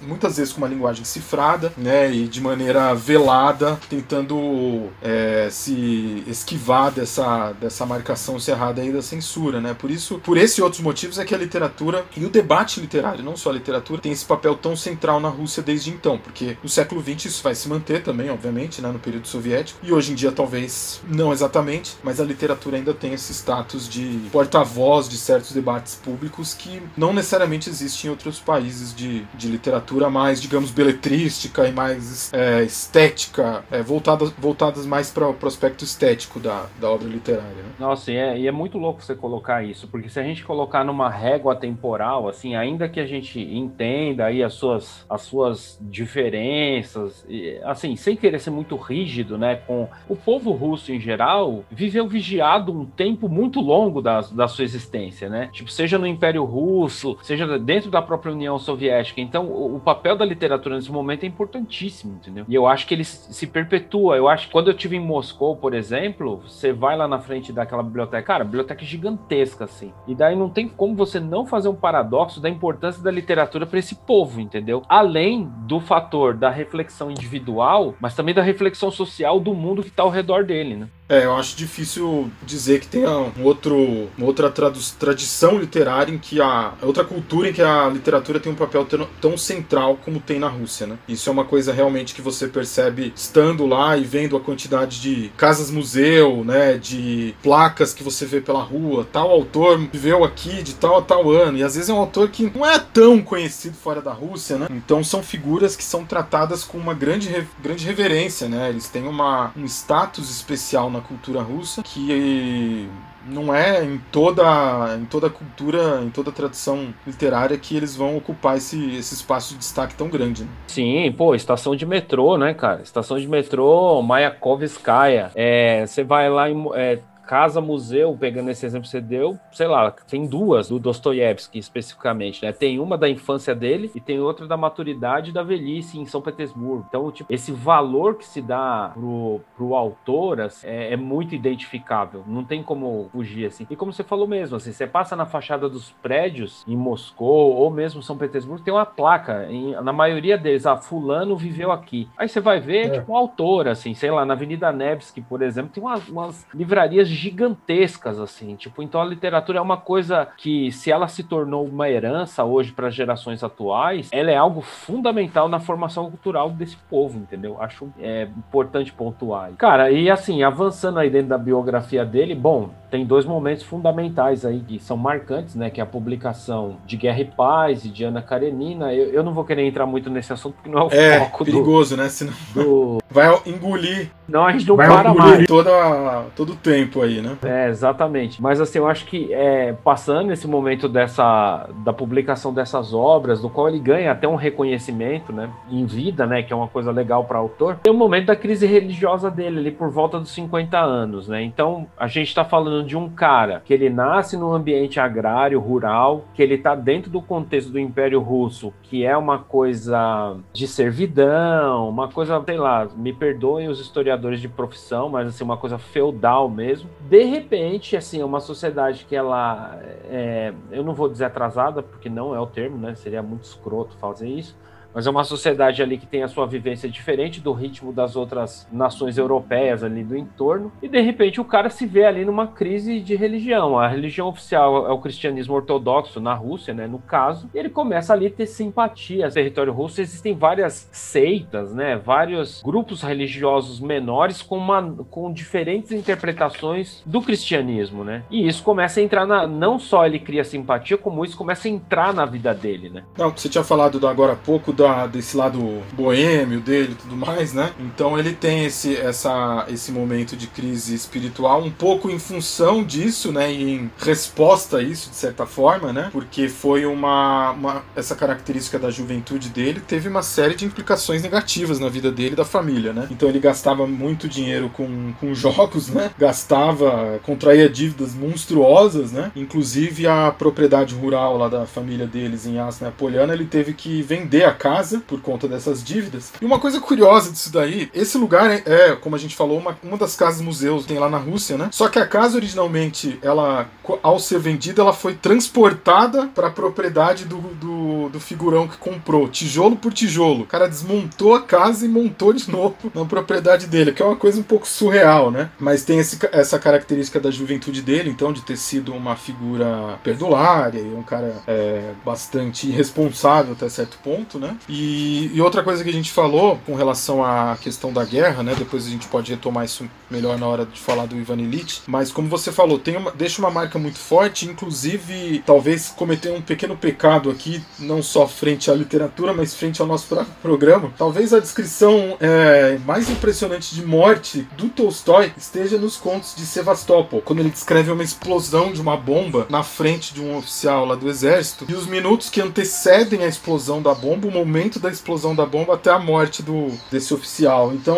muitas 0.00 0.38
vezes 0.38 0.52
com 0.52 0.58
uma 0.58 0.68
linguagem 0.68 1.04
cifrada, 1.04 1.74
né? 1.76 2.10
E 2.10 2.26
de 2.26 2.40
maneira 2.40 2.94
velada, 2.94 3.78
tentando 3.90 4.88
é, 5.02 5.48
se 5.50 6.24
esquivar 6.26 6.90
dessa, 6.90 7.52
dessa 7.60 7.84
marcação 7.84 8.40
cerrada 8.40 8.80
aí 8.80 8.90
da 8.90 9.02
censura, 9.02 9.60
né? 9.60 9.76
Por 9.78 9.90
isso, 9.90 10.18
por 10.20 10.38
esse 10.38 10.60
e 10.60 10.62
outros 10.62 10.80
motivos 10.80 11.18
é 11.18 11.24
que 11.24 11.34
a 11.34 11.38
literatura 11.38 12.06
e 12.16 12.24
o 12.24 12.30
debate 12.30 12.80
literário 12.80 12.93
literária, 12.94 13.22
não 13.22 13.36
só 13.36 13.50
a 13.50 13.52
literatura, 13.52 14.00
tem 14.00 14.12
esse 14.12 14.24
papel 14.24 14.54
tão 14.54 14.76
central 14.76 15.18
na 15.18 15.28
Rússia 15.28 15.62
desde 15.62 15.90
então, 15.90 16.18
porque 16.18 16.56
no 16.62 16.68
século 16.68 17.02
XX 17.02 17.26
isso 17.26 17.42
vai 17.42 17.54
se 17.54 17.68
manter 17.68 18.02
também, 18.02 18.30
obviamente, 18.30 18.80
né, 18.80 18.88
no 18.90 18.98
período 18.98 19.26
soviético, 19.26 19.80
e 19.82 19.92
hoje 19.92 20.12
em 20.12 20.14
dia 20.14 20.30
talvez 20.30 21.02
não 21.08 21.32
exatamente, 21.32 21.96
mas 22.02 22.20
a 22.20 22.24
literatura 22.24 22.76
ainda 22.76 22.94
tem 22.94 23.12
esse 23.12 23.32
status 23.32 23.88
de 23.88 24.28
porta-voz 24.30 25.08
de 25.08 25.16
certos 25.16 25.52
debates 25.52 25.96
públicos 25.96 26.54
que 26.54 26.82
não 26.96 27.12
necessariamente 27.12 27.68
existe 27.68 28.06
em 28.06 28.10
outros 28.10 28.38
países 28.38 28.94
de, 28.94 29.24
de 29.34 29.48
literatura 29.48 30.08
mais, 30.08 30.40
digamos, 30.40 30.70
beletrística 30.70 31.66
e 31.66 31.72
mais 31.72 32.32
é, 32.32 32.62
estética, 32.62 33.64
é, 33.70 33.82
voltadas, 33.82 34.30
voltadas 34.38 34.86
mais 34.86 35.10
para 35.10 35.28
o 35.28 35.46
aspecto 35.46 35.84
estético 35.84 36.38
da, 36.38 36.66
da 36.80 36.90
obra 36.90 37.08
literária. 37.08 37.44
Né? 37.48 37.72
Nossa, 37.78 38.10
e 38.12 38.16
é, 38.16 38.38
e 38.38 38.46
é 38.46 38.52
muito 38.52 38.78
louco 38.78 39.02
você 39.02 39.14
colocar 39.14 39.62
isso, 39.62 39.88
porque 39.88 40.08
se 40.08 40.18
a 40.18 40.22
gente 40.22 40.44
colocar 40.44 40.84
numa 40.84 41.10
régua 41.10 41.56
temporal, 41.56 42.28
assim, 42.28 42.54
ainda 42.54 42.73
que 42.88 43.00
a 43.00 43.06
gente 43.06 43.40
entenda 43.40 44.26
aí 44.26 44.42
as 44.42 44.54
suas, 44.54 45.06
as 45.08 45.22
suas 45.22 45.78
diferenças, 45.80 47.24
e, 47.28 47.58
assim, 47.64 47.96
sem 47.96 48.16
querer 48.16 48.38
ser 48.38 48.50
muito 48.50 48.76
rígido, 48.76 49.38
né, 49.38 49.56
com 49.66 49.88
o 50.08 50.16
povo 50.16 50.52
russo 50.52 50.92
em 50.92 51.00
geral, 51.00 51.64
viveu 51.70 52.06
vigiado 52.08 52.72
um 52.72 52.84
tempo 52.84 53.28
muito 53.28 53.60
longo 53.60 54.00
da, 54.00 54.20
da 54.20 54.48
sua 54.48 54.64
existência, 54.64 55.28
né? 55.28 55.48
Tipo, 55.52 55.70
seja 55.70 55.98
no 55.98 56.06
Império 56.06 56.44
Russo, 56.44 57.16
seja 57.22 57.58
dentro 57.58 57.90
da 57.90 58.02
própria 58.02 58.32
União 58.32 58.58
Soviética. 58.58 59.20
Então, 59.20 59.46
o, 59.46 59.76
o 59.76 59.80
papel 59.80 60.16
da 60.16 60.24
literatura 60.24 60.76
nesse 60.76 60.90
momento 60.90 61.24
é 61.24 61.26
importantíssimo, 61.26 62.14
entendeu? 62.14 62.44
E 62.48 62.54
eu 62.54 62.66
acho 62.66 62.86
que 62.86 62.94
ele 62.94 63.04
se 63.04 63.46
perpetua. 63.46 64.16
Eu 64.16 64.28
acho 64.28 64.46
que 64.46 64.52
quando 64.52 64.68
eu 64.68 64.74
tive 64.74 64.96
em 64.96 65.00
Moscou, 65.00 65.56
por 65.56 65.74
exemplo, 65.74 66.42
você 66.46 66.72
vai 66.72 66.96
lá 66.96 67.06
na 67.06 67.18
frente 67.18 67.52
daquela 67.52 67.82
biblioteca, 67.82 68.22
cara, 68.22 68.44
biblioteca 68.44 68.84
gigantesca, 68.84 69.64
assim. 69.64 69.92
E 70.06 70.14
daí 70.14 70.36
não 70.36 70.48
tem 70.48 70.68
como 70.68 70.94
você 70.94 71.20
não 71.20 71.46
fazer 71.46 71.68
um 71.68 71.74
paradoxo 71.74 72.40
da 72.40 72.48
importância 72.48 72.63
da 72.72 73.10
literatura 73.10 73.66
para 73.66 73.78
esse 73.78 73.94
povo, 73.94 74.40
entendeu? 74.40 74.82
Além 74.88 75.48
do 75.66 75.80
fator 75.80 76.34
da 76.34 76.50
reflexão 76.50 77.10
individual, 77.10 77.94
mas 78.00 78.14
também 78.14 78.34
da 78.34 78.42
reflexão 78.42 78.90
social 78.90 79.38
do 79.38 79.54
mundo 79.54 79.82
que 79.82 79.88
está 79.88 80.02
ao 80.02 80.10
redor 80.10 80.44
dele, 80.44 80.76
né? 80.76 80.88
É, 81.08 81.24
eu 81.24 81.36
acho 81.36 81.54
difícil 81.56 82.30
dizer 82.42 82.80
que 82.80 82.86
tenha 82.86 83.10
um 83.10 83.42
outro, 83.42 84.08
uma 84.16 84.26
outra 84.26 84.50
tradição 84.50 85.58
literária 85.58 86.12
em 86.12 86.18
que 86.18 86.40
a 86.40 86.72
outra 86.80 87.04
cultura 87.04 87.50
em 87.50 87.52
que 87.52 87.60
a 87.60 87.88
literatura 87.88 88.40
tem 88.40 88.50
um 88.50 88.56
papel 88.56 88.86
tão, 88.86 89.06
tão, 89.20 89.36
central 89.36 89.98
como 90.02 90.18
tem 90.18 90.38
na 90.38 90.48
Rússia, 90.48 90.86
né? 90.86 90.98
Isso 91.06 91.28
é 91.28 91.32
uma 91.32 91.44
coisa 91.44 91.72
realmente 91.72 92.14
que 92.14 92.22
você 92.22 92.48
percebe 92.48 93.12
estando 93.14 93.66
lá 93.66 93.96
e 93.98 94.04
vendo 94.04 94.36
a 94.36 94.40
quantidade 94.40 95.00
de 95.00 95.30
casas 95.36 95.70
museu, 95.70 96.42
né, 96.42 96.78
de 96.78 97.34
placas 97.42 97.92
que 97.92 98.02
você 98.02 98.24
vê 98.24 98.40
pela 98.40 98.62
rua, 98.62 99.06
tal 99.12 99.30
autor 99.30 99.78
viveu 99.92 100.24
aqui 100.24 100.62
de 100.62 100.74
tal 100.74 100.98
a 100.98 101.02
tal 101.02 101.30
ano, 101.30 101.58
e 101.58 101.62
às 101.62 101.74
vezes 101.74 101.90
é 101.90 101.92
um 101.92 101.98
autor 101.98 102.30
que 102.30 102.50
não 102.54 102.64
é 102.64 102.78
tão 102.78 103.20
conhecido 103.20 103.76
fora 103.76 104.00
da 104.00 104.12
Rússia, 104.12 104.56
né? 104.56 104.68
Então 104.70 105.04
são 105.04 105.22
figuras 105.22 105.76
que 105.76 105.84
são 105.84 106.04
tratadas 106.04 106.64
com 106.64 106.78
uma 106.78 106.94
grande, 106.94 107.46
grande 107.62 107.84
reverência, 107.84 108.48
né? 108.48 108.70
Eles 108.70 108.88
têm 108.88 109.06
uma, 109.06 109.52
um 109.56 109.66
status 109.66 110.30
especial 110.30 110.93
na 110.94 111.00
cultura 111.00 111.42
russa 111.42 111.82
que 111.82 112.88
não 113.26 113.54
é 113.54 113.84
em 113.84 113.98
toda 114.12 114.96
em 114.96 115.04
toda 115.06 115.30
cultura, 115.30 116.02
em 116.02 116.10
toda 116.10 116.30
tradição 116.30 116.94
literária 117.06 117.56
que 117.56 117.76
eles 117.76 117.96
vão 117.96 118.16
ocupar 118.16 118.56
esse, 118.56 118.96
esse 118.96 119.14
espaço 119.14 119.54
de 119.54 119.58
destaque 119.60 119.94
tão 119.94 120.08
grande. 120.08 120.44
Né? 120.44 120.48
Sim, 120.68 121.12
pô, 121.12 121.34
estação 121.34 121.74
de 121.74 121.86
metrô, 121.86 122.36
né, 122.36 122.54
cara? 122.54 122.82
Estação 122.82 123.18
de 123.18 123.26
metrô 123.26 124.02
Mayakovskaya. 124.02 125.30
É, 125.34 125.86
você 125.86 126.04
vai 126.04 126.28
lá 126.28 126.50
em 126.50 126.66
é, 126.74 126.98
casa 127.26 127.60
museu, 127.60 128.16
pegando 128.18 128.50
esse 128.50 128.64
exemplo 128.64 128.84
que 128.84 128.88
você 128.88 129.00
deu, 129.00 129.38
sei 129.52 129.66
lá, 129.66 129.90
tem 129.90 130.26
duas 130.26 130.68
do 130.68 130.78
Dostoiévski 130.78 131.58
especificamente, 131.58 132.44
né? 132.44 132.52
Tem 132.52 132.78
uma 132.78 132.96
da 132.96 133.08
infância 133.08 133.54
dele 133.54 133.90
e 133.94 134.00
tem 134.00 134.20
outra 134.20 134.46
da 134.46 134.56
maturidade 134.56 135.32
da 135.32 135.42
velhice 135.42 135.98
em 135.98 136.06
São 136.06 136.20
Petersburgo. 136.20 136.84
Então, 136.88 137.10
tipo, 137.10 137.32
esse 137.32 137.52
valor 137.52 138.16
que 138.16 138.26
se 138.26 138.40
dá 138.40 138.90
pro, 138.94 139.40
pro 139.56 139.74
autor 139.74 140.40
assim, 140.40 140.66
é, 140.66 140.92
é, 140.92 140.96
muito 140.96 141.34
identificável, 141.34 142.24
não 142.26 142.44
tem 142.44 142.62
como 142.62 143.08
fugir 143.12 143.46
assim. 143.46 143.66
E 143.70 143.76
como 143.76 143.92
você 143.92 144.04
falou 144.04 144.26
mesmo, 144.26 144.56
assim, 144.56 144.72
você 144.72 144.86
passa 144.86 145.16
na 145.16 145.26
fachada 145.26 145.68
dos 145.68 145.90
prédios 146.02 146.64
em 146.66 146.76
Moscou 146.76 147.54
ou 147.54 147.70
mesmo 147.70 148.02
São 148.02 148.16
Petersburgo, 148.16 148.64
tem 148.64 148.72
uma 148.72 148.86
placa, 148.86 149.46
em, 149.50 149.72
na 149.82 149.92
maioria 149.92 150.36
deles, 150.36 150.66
ah, 150.66 150.76
fulano 150.76 151.36
viveu 151.36 151.72
aqui. 151.72 152.08
Aí 152.16 152.28
você 152.28 152.40
vai 152.40 152.60
ver, 152.60 152.86
é. 152.86 152.90
tipo, 152.98 153.12
um 153.12 153.16
autor, 153.16 153.68
assim, 153.68 153.94
sei 153.94 154.10
lá, 154.10 154.24
na 154.24 154.34
Avenida 154.34 154.72
Nevsky, 154.72 155.20
por 155.20 155.42
exemplo, 155.42 155.70
tem 155.72 155.82
umas, 155.82 156.08
umas 156.08 156.46
livrarias 156.54 157.08
gigantescas, 157.14 158.18
assim. 158.18 158.56
Tipo, 158.56 158.82
então 158.82 159.00
a 159.00 159.04
literatura 159.04 159.58
é 159.58 159.62
uma 159.62 159.76
coisa 159.76 160.28
que, 160.36 160.70
se 160.72 160.90
ela 160.90 161.08
se 161.08 161.22
tornou 161.22 161.64
uma 161.64 161.88
herança 161.88 162.44
hoje 162.44 162.72
para 162.72 162.88
as 162.88 162.94
gerações 162.94 163.42
atuais, 163.42 164.08
ela 164.12 164.30
é 164.30 164.36
algo 164.36 164.60
fundamental 164.60 165.48
na 165.48 165.60
formação 165.60 166.08
cultural 166.10 166.50
desse 166.50 166.76
povo, 166.90 167.18
entendeu? 167.18 167.60
Acho 167.60 167.88
é, 167.98 168.28
importante 168.36 168.92
pontuar. 168.92 169.52
Cara, 169.56 169.90
e 169.90 170.10
assim, 170.10 170.42
avançando 170.42 170.98
aí 170.98 171.10
dentro 171.10 171.28
da 171.28 171.38
biografia 171.38 172.04
dele, 172.04 172.34
bom, 172.34 172.70
tem 172.90 173.04
dois 173.04 173.24
momentos 173.24 173.64
fundamentais 173.64 174.44
aí 174.44 174.60
que 174.60 174.78
são 174.78 174.96
marcantes, 174.96 175.54
né? 175.54 175.68
Que 175.68 175.80
é 175.80 175.82
a 175.82 175.86
publicação 175.86 176.76
de 176.86 176.96
Guerra 176.96 177.20
e 177.20 177.24
Paz 177.24 177.84
e 177.84 177.88
de 177.88 178.04
Ana 178.04 178.22
Karenina. 178.22 178.94
Eu, 178.94 179.08
eu 179.08 179.22
não 179.22 179.34
vou 179.34 179.44
querer 179.44 179.66
entrar 179.66 179.84
muito 179.84 180.08
nesse 180.08 180.32
assunto 180.32 180.54
porque 180.54 180.68
não 180.68 180.78
é 180.78 180.84
o 180.84 180.92
é, 180.92 181.18
foco 181.18 181.44
perigoso, 181.44 181.96
do, 181.96 182.02
né? 182.02 182.08
Senão 182.08 182.32
do... 182.54 182.98
vai 183.10 183.28
engolir. 183.46 184.10
Não, 184.28 184.46
a 184.46 184.52
gente 184.52 184.66
não 184.66 184.76
vai 184.76 184.86
para 184.86 185.14
mais. 185.14 185.46
Toda, 185.46 186.24
todo 186.34 186.52
o 186.52 186.56
tempo 186.56 187.02
aí, 187.02 187.20
né? 187.20 187.36
É, 187.44 187.68
exatamente. 187.68 188.40
Mas 188.40 188.60
assim, 188.60 188.78
eu 188.78 188.88
acho 188.88 189.04
que 189.04 189.32
é, 189.32 189.72
passando 189.72 190.32
esse 190.32 190.46
momento 190.46 190.88
dessa 190.88 191.68
da 191.84 191.92
publicação 191.92 192.52
dessas 192.52 192.94
obras, 192.94 193.40
do 193.40 193.50
qual 193.50 193.68
ele 193.68 193.78
ganha 193.78 194.12
até 194.12 194.26
um 194.26 194.36
reconhecimento, 194.36 195.32
né? 195.32 195.50
Em 195.70 195.84
vida, 195.84 196.26
né? 196.26 196.42
Que 196.42 196.52
é 196.52 196.56
uma 196.56 196.68
coisa 196.68 196.90
legal 196.90 197.24
para 197.24 197.38
o 197.38 197.42
autor. 197.42 197.76
Tem 197.82 197.92
o 197.92 197.96
momento 197.96 198.26
da 198.26 198.36
crise 198.36 198.66
religiosa 198.66 199.30
dele, 199.30 199.58
ali 199.58 199.70
por 199.70 199.90
volta 199.90 200.18
dos 200.18 200.30
50 200.30 200.78
anos, 200.78 201.28
né? 201.28 201.42
Então, 201.42 201.86
a 201.96 202.06
gente 202.06 202.28
está 202.28 202.44
falando 202.44 202.86
de 202.86 202.96
um 202.96 203.08
cara 203.08 203.62
que 203.64 203.74
ele 203.74 203.90
nasce 203.90 204.36
num 204.36 204.52
ambiente 204.52 204.98
agrário, 204.98 205.60
rural, 205.60 206.24
que 206.34 206.42
ele 206.42 206.54
está 206.54 206.74
dentro 206.74 207.10
do 207.10 207.20
contexto 207.20 207.70
do 207.70 207.78
Império 207.78 208.20
Russo, 208.20 208.72
que 208.82 209.04
é 209.04 209.16
uma 209.16 209.38
coisa 209.38 210.36
de 210.52 210.66
servidão, 210.66 211.88
uma 211.88 212.08
coisa, 212.08 212.42
sei 212.44 212.56
lá, 212.56 212.88
me 212.96 213.12
perdoem 213.12 213.68
os 213.68 213.80
historiadores 213.80 214.13
de 214.40 214.48
profissão, 214.48 215.08
mas 215.08 215.28
assim, 215.28 215.44
uma 215.44 215.56
coisa 215.56 215.78
feudal 215.78 216.48
mesmo. 216.48 216.88
De 217.08 217.24
repente, 217.24 217.96
assim, 217.96 218.20
é 218.20 218.24
uma 218.24 218.40
sociedade 218.40 219.04
que 219.04 219.14
ela, 219.14 219.78
é, 220.04 220.52
eu 220.70 220.82
não 220.82 220.94
vou 220.94 221.08
dizer 221.08 221.24
atrasada, 221.24 221.82
porque 221.82 222.08
não 222.08 222.34
é 222.34 222.40
o 222.40 222.46
termo, 222.46 222.78
né? 222.78 222.94
Seria 222.94 223.22
muito 223.22 223.44
escroto 223.44 223.96
fazer 223.96 224.28
isso, 224.28 224.56
mas 224.94 225.06
é 225.06 225.10
uma 225.10 225.24
sociedade 225.24 225.82
ali 225.82 225.98
que 225.98 226.06
tem 226.06 226.22
a 226.22 226.28
sua 226.28 226.46
vivência 226.46 226.88
diferente 226.88 227.40
do 227.40 227.52
ritmo 227.52 227.92
das 227.92 228.14
outras 228.14 228.66
nações 228.70 229.18
europeias 229.18 229.82
ali 229.82 230.04
do 230.04 230.16
entorno, 230.16 230.72
e 230.80 230.88
de 230.88 231.00
repente 231.00 231.40
o 231.40 231.44
cara 231.44 231.68
se 231.68 231.84
vê 231.84 232.04
ali 232.04 232.24
numa 232.24 232.46
crise 232.46 233.00
de 233.00 233.16
religião. 233.16 233.78
A 233.78 233.88
religião 233.88 234.28
oficial 234.28 234.86
é 234.86 234.92
o 234.92 234.98
cristianismo 234.98 235.54
ortodoxo 235.54 236.20
na 236.20 236.34
Rússia, 236.34 236.72
né, 236.72 236.86
no 236.86 236.98
caso, 236.98 237.50
e 237.54 237.58
ele 237.58 237.68
começa 237.68 238.12
ali 238.12 238.26
a 238.26 238.30
ter 238.30 238.46
simpatia. 238.46 239.26
No 239.26 239.32
território 239.32 239.72
russo 239.72 240.00
existem 240.00 240.34
várias 240.34 240.88
seitas, 240.92 241.74
né, 241.74 241.96
vários 241.96 242.62
grupos 242.62 243.02
religiosos 243.02 243.80
menores 243.80 244.42
com, 244.42 244.56
uma, 244.56 244.82
com 245.10 245.32
diferentes 245.32 245.90
interpretações 245.92 247.02
do 247.04 247.20
cristianismo, 247.20 248.04
né, 248.04 248.22
e 248.30 248.46
isso 248.46 248.62
começa 248.62 249.00
a 249.00 249.02
entrar 249.02 249.26
na. 249.26 249.46
Não 249.46 249.78
só 249.78 250.06
ele 250.06 250.18
cria 250.18 250.44
simpatia, 250.44 250.96
como 250.96 251.24
isso 251.24 251.36
começa 251.36 251.68
a 251.68 251.70
entrar 251.70 252.14
na 252.14 252.24
vida 252.24 252.54
dele, 252.54 252.90
né. 252.90 253.02
Não, 253.18 253.30
você 253.30 253.48
tinha 253.48 253.64
falado 253.64 253.98
do 253.98 254.06
agora 254.06 254.32
há 254.32 254.36
pouco 254.36 254.72
da 254.72 254.83
da, 254.84 255.06
desse 255.06 255.34
lado 255.36 255.82
boêmio 255.92 256.60
dele 256.60 256.92
e 256.92 256.94
tudo 256.94 257.16
mais, 257.16 257.54
né? 257.54 257.72
Então 257.80 258.18
ele 258.18 258.32
tem 258.32 258.66
esse, 258.66 258.94
essa, 258.96 259.64
esse 259.68 259.90
momento 259.90 260.36
de 260.36 260.46
crise 260.46 260.94
espiritual 260.94 261.62
um 261.62 261.70
pouco 261.70 262.10
em 262.10 262.18
função 262.18 262.84
disso, 262.84 263.32
né? 263.32 263.50
Em 263.50 263.90
resposta 263.98 264.78
a 264.78 264.82
isso, 264.82 265.08
de 265.08 265.16
certa 265.16 265.46
forma, 265.46 265.92
né? 265.92 266.10
Porque 266.12 266.48
foi 266.48 266.84
uma, 266.84 267.52
uma 267.52 267.82
essa 267.96 268.14
característica 268.14 268.78
da 268.78 268.90
juventude 268.90 269.48
dele 269.48 269.80
teve 269.80 270.08
uma 270.08 270.22
série 270.22 270.54
de 270.54 270.66
implicações 270.66 271.22
negativas 271.22 271.78
na 271.78 271.88
vida 271.88 272.12
dele 272.12 272.34
e 272.34 272.36
da 272.36 272.44
família, 272.44 272.92
né? 272.92 273.08
Então 273.10 273.28
ele 273.28 273.38
gastava 273.38 273.86
muito 273.86 274.28
dinheiro 274.28 274.68
com, 274.68 275.12
com 275.18 275.34
jogos, 275.34 275.88
né? 275.88 276.10
Gastava, 276.18 277.18
contraía 277.22 277.68
dívidas 277.68 278.14
monstruosas, 278.14 279.12
né? 279.12 279.32
Inclusive 279.34 280.06
a 280.06 280.30
propriedade 280.30 280.94
rural 280.94 281.38
lá 281.38 281.48
da 281.48 281.64
família 281.66 282.06
deles 282.06 282.46
em 282.46 282.58
Asna 282.58 282.90
Poliana, 282.90 283.32
ele 283.32 283.46
teve 283.46 283.72
que 283.72 284.02
vender 284.02 284.44
a 284.44 284.52
casa 284.52 284.73
casa 284.74 285.02
por 285.06 285.20
conta 285.20 285.46
dessas 285.46 285.82
dívidas. 285.84 286.32
E 286.40 286.44
uma 286.44 286.58
coisa 286.58 286.80
curiosa 286.80 287.30
disso 287.30 287.52
daí, 287.52 287.88
esse 287.94 288.18
lugar 288.18 288.50
é, 288.50 288.62
é 288.66 288.96
como 288.96 289.14
a 289.14 289.18
gente 289.18 289.36
falou, 289.36 289.58
uma, 289.58 289.78
uma 289.82 289.96
das 289.96 290.16
casas 290.16 290.40
museus 290.40 290.84
tem 290.84 290.98
lá 290.98 291.08
na 291.08 291.18
Rússia, 291.18 291.56
né? 291.56 291.68
Só 291.70 291.88
que 291.88 291.98
a 291.98 292.06
casa 292.06 292.36
originalmente, 292.36 293.18
ela, 293.22 293.68
ao 294.02 294.18
ser 294.18 294.40
vendida, 294.40 294.82
ela 294.82 294.92
foi 294.92 295.14
transportada 295.14 296.26
para 296.26 296.48
a 296.48 296.50
propriedade 296.50 297.24
do, 297.24 297.38
do, 297.38 298.08
do, 298.08 298.20
figurão 298.20 298.66
que 298.66 298.76
comprou, 298.76 299.28
tijolo 299.28 299.76
por 299.76 299.92
tijolo. 299.92 300.42
O 300.42 300.46
cara 300.46 300.68
desmontou 300.68 301.34
a 301.34 301.42
casa 301.42 301.84
e 301.86 301.88
montou 301.88 302.32
de 302.32 302.50
novo 302.50 302.74
na 302.94 303.04
propriedade 303.04 303.66
dele, 303.66 303.92
que 303.92 304.02
é 304.02 304.04
uma 304.04 304.16
coisa 304.16 304.40
um 304.40 304.42
pouco 304.42 304.66
surreal, 304.66 305.30
né? 305.30 305.50
Mas 305.58 305.84
tem 305.84 305.98
esse, 305.98 306.18
essa 306.32 306.58
característica 306.58 307.20
da 307.20 307.30
juventude 307.30 307.80
dele, 307.80 308.10
então, 308.10 308.32
de 308.32 308.42
ter 308.42 308.56
sido 308.56 308.92
uma 308.92 309.14
figura 309.14 309.98
perdulária 310.02 310.80
e 310.80 310.94
um 310.94 311.02
cara 311.02 311.42
é, 311.46 311.92
bastante 312.04 312.66
irresponsável 312.66 313.52
até 313.52 313.68
certo 313.68 313.98
ponto, 314.02 314.38
né? 314.38 314.56
E, 314.68 315.30
e, 315.34 315.40
outra 315.40 315.62
coisa 315.62 315.82
que 315.82 315.90
a 315.90 315.92
gente 315.92 316.10
falou 316.10 316.58
com 316.64 316.74
relação 316.74 317.24
à 317.24 317.56
questão 317.60 317.92
da 317.92 318.04
guerra, 318.04 318.42
né? 318.42 318.54
Depois 318.56 318.86
a 318.86 318.90
gente 318.90 319.06
pode 319.08 319.30
retomar 319.30 319.64
isso 319.64 319.88
melhor 320.10 320.38
na 320.38 320.46
hora 320.46 320.64
de 320.64 320.80
falar 320.80 321.06
do 321.06 321.16
Ivan 321.16 321.36
Illich, 321.36 321.82
mas 321.86 322.10
como 322.10 322.28
você 322.28 322.52
falou, 322.52 322.78
tem 322.78 322.96
uma, 322.96 323.10
deixa 323.10 323.40
uma 323.40 323.50
marca 323.50 323.78
muito 323.78 323.98
forte, 323.98 324.46
inclusive 324.46 325.42
talvez 325.44 325.88
cometer 325.88 326.32
um 326.32 326.40
pequeno 326.40 326.76
pecado 326.76 327.30
aqui, 327.30 327.62
não 327.78 328.02
só 328.02 328.26
frente 328.26 328.70
à 328.70 328.74
literatura, 328.74 329.32
mas 329.32 329.54
frente 329.54 329.80
ao 329.80 329.86
nosso 329.86 330.06
próprio 330.06 330.34
programa. 330.40 330.92
Talvez 330.96 331.32
a 331.34 331.40
descrição 331.40 332.16
é, 332.20 332.78
mais 332.86 333.10
impressionante 333.10 333.74
de 333.74 333.84
morte 333.84 334.46
do 334.56 334.68
Tolstói 334.68 335.32
esteja 335.36 335.78
nos 335.78 335.96
contos 335.96 336.34
de 336.34 336.46
Sevastopol, 336.46 337.20
quando 337.20 337.40
ele 337.40 337.50
descreve 337.50 337.90
uma 337.90 338.02
explosão 338.02 338.72
de 338.72 338.80
uma 338.80 338.96
bomba 338.96 339.46
na 339.50 339.62
frente 339.62 340.14
de 340.14 340.20
um 340.20 340.36
oficial 340.36 340.84
lá 340.84 340.94
do 340.94 341.08
exército 341.08 341.66
e 341.68 341.74
os 341.74 341.86
minutos 341.86 342.30
que 342.30 342.40
antecedem 342.40 343.24
a 343.24 343.28
explosão 343.28 343.82
da 343.82 343.94
bomba, 343.94 344.28
o 344.28 344.30
momento 344.44 344.78
da 344.78 344.90
explosão 344.90 345.34
da 345.34 345.46
bomba 345.46 345.74
até 345.74 345.90
a 345.90 345.98
morte 345.98 346.42
do 346.42 346.70
desse 346.90 347.12
oficial. 347.14 347.72
Então, 347.72 347.96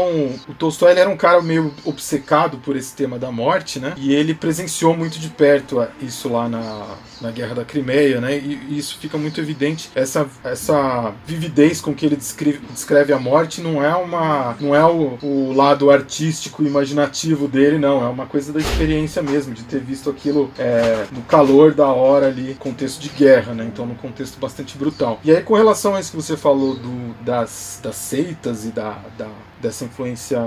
o 0.49 0.55
Tolstói 0.55 0.97
era 0.97 1.11
um 1.11 1.17
cara 1.17 1.43
meio 1.43 1.73
obcecado 1.85 2.59
por 2.59 2.77
esse 2.77 2.95
tema 2.95 3.19
da 3.19 3.31
morte, 3.31 3.79
né? 3.81 3.95
E 3.97 4.15
ele 4.15 4.35
presenciou 4.35 4.97
muito 4.97 5.19
de 5.19 5.29
perto 5.29 5.87
isso 6.01 6.29
lá 6.29 6.49
na, 6.49 6.97
na 7.21 7.31
Guerra 7.31 7.57
da 7.57 7.65
Crimeia, 7.65 8.21
né? 8.21 8.37
E, 8.37 8.61
e 8.69 8.79
isso 8.79 8.99
fica 8.99 9.19
muito 9.19 9.41
evidente 9.41 9.91
essa, 9.95 10.27
essa 10.45 11.13
vividez 11.27 11.81
com 11.81 11.95
que 11.95 12.07
ele 12.07 12.17
descreve, 12.17 12.61
descreve 12.73 13.13
a 13.13 13.19
morte 13.19 13.61
não 13.61 13.83
é 13.83 13.95
uma 13.95 14.57
não 14.61 14.75
é 14.75 14.85
o, 14.85 15.19
o 15.23 15.53
lado 15.53 15.91
artístico 15.91 16.63
imaginativo 16.63 17.49
dele, 17.49 17.79
não, 17.79 18.05
é 18.05 18.09
uma 18.09 18.27
coisa 18.27 18.53
da 18.53 18.61
experiência 18.61 19.23
mesmo, 19.23 19.55
de 19.55 19.63
ter 19.65 19.81
visto 19.81 20.11
aquilo 20.11 20.51
é, 20.59 21.07
no 21.13 21.23
calor 21.23 21.75
da 21.75 21.89
hora 21.89 22.27
ali, 22.27 22.55
contexto 22.59 23.01
de 23.01 23.09
guerra, 23.09 23.55
né? 23.55 23.65
Então, 23.65 23.87
num 23.87 23.95
contexto 23.95 24.39
bastante 24.39 24.77
brutal. 24.77 25.21
E 25.25 25.31
aí, 25.31 25.43
com 25.43 25.55
relação 25.55 25.95
a 25.95 26.01
isso 26.01 26.11
que 26.11 26.17
você 26.17 26.36
falou 26.37 26.75
do, 26.75 27.15
das, 27.23 27.81
das 27.83 27.97
seitas 27.97 28.65
e 28.65 28.71
da, 28.71 28.99
da 29.17 29.29
dessa 29.61 29.85
influência 29.85 30.39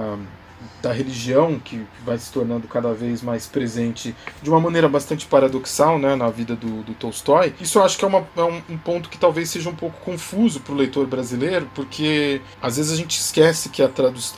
da 0.81 0.91
religião 0.91 1.59
que 1.59 1.85
vai 2.05 2.17
se 2.17 2.31
tornando 2.31 2.67
cada 2.67 2.93
vez 2.93 3.21
mais 3.21 3.47
presente 3.47 4.15
de 4.41 4.49
uma 4.49 4.59
maneira 4.59 4.87
bastante 4.87 5.25
paradoxal 5.25 5.99
né, 5.99 6.15
na 6.15 6.29
vida 6.29 6.55
do, 6.55 6.83
do 6.83 6.93
Tolstói. 6.93 7.53
Isso 7.59 7.79
eu 7.79 7.83
acho 7.83 7.97
que 7.97 8.05
é, 8.05 8.07
uma, 8.07 8.27
é 8.35 8.43
um, 8.43 8.61
um, 8.69 8.77
ponto 8.77 9.09
que 9.09 9.17
talvez 9.17 9.49
seja 9.49 9.69
um 9.69 9.75
pouco 9.75 9.99
confuso 10.01 10.59
para 10.61 10.73
o 10.73 10.77
leitor 10.77 11.05
brasileiro, 11.07 11.69
porque 11.75 12.41
às 12.61 12.77
vezes 12.77 12.91
a 12.91 12.95
gente 12.95 13.17
esquece 13.17 13.69
que 13.69 13.81
a, 13.81 13.89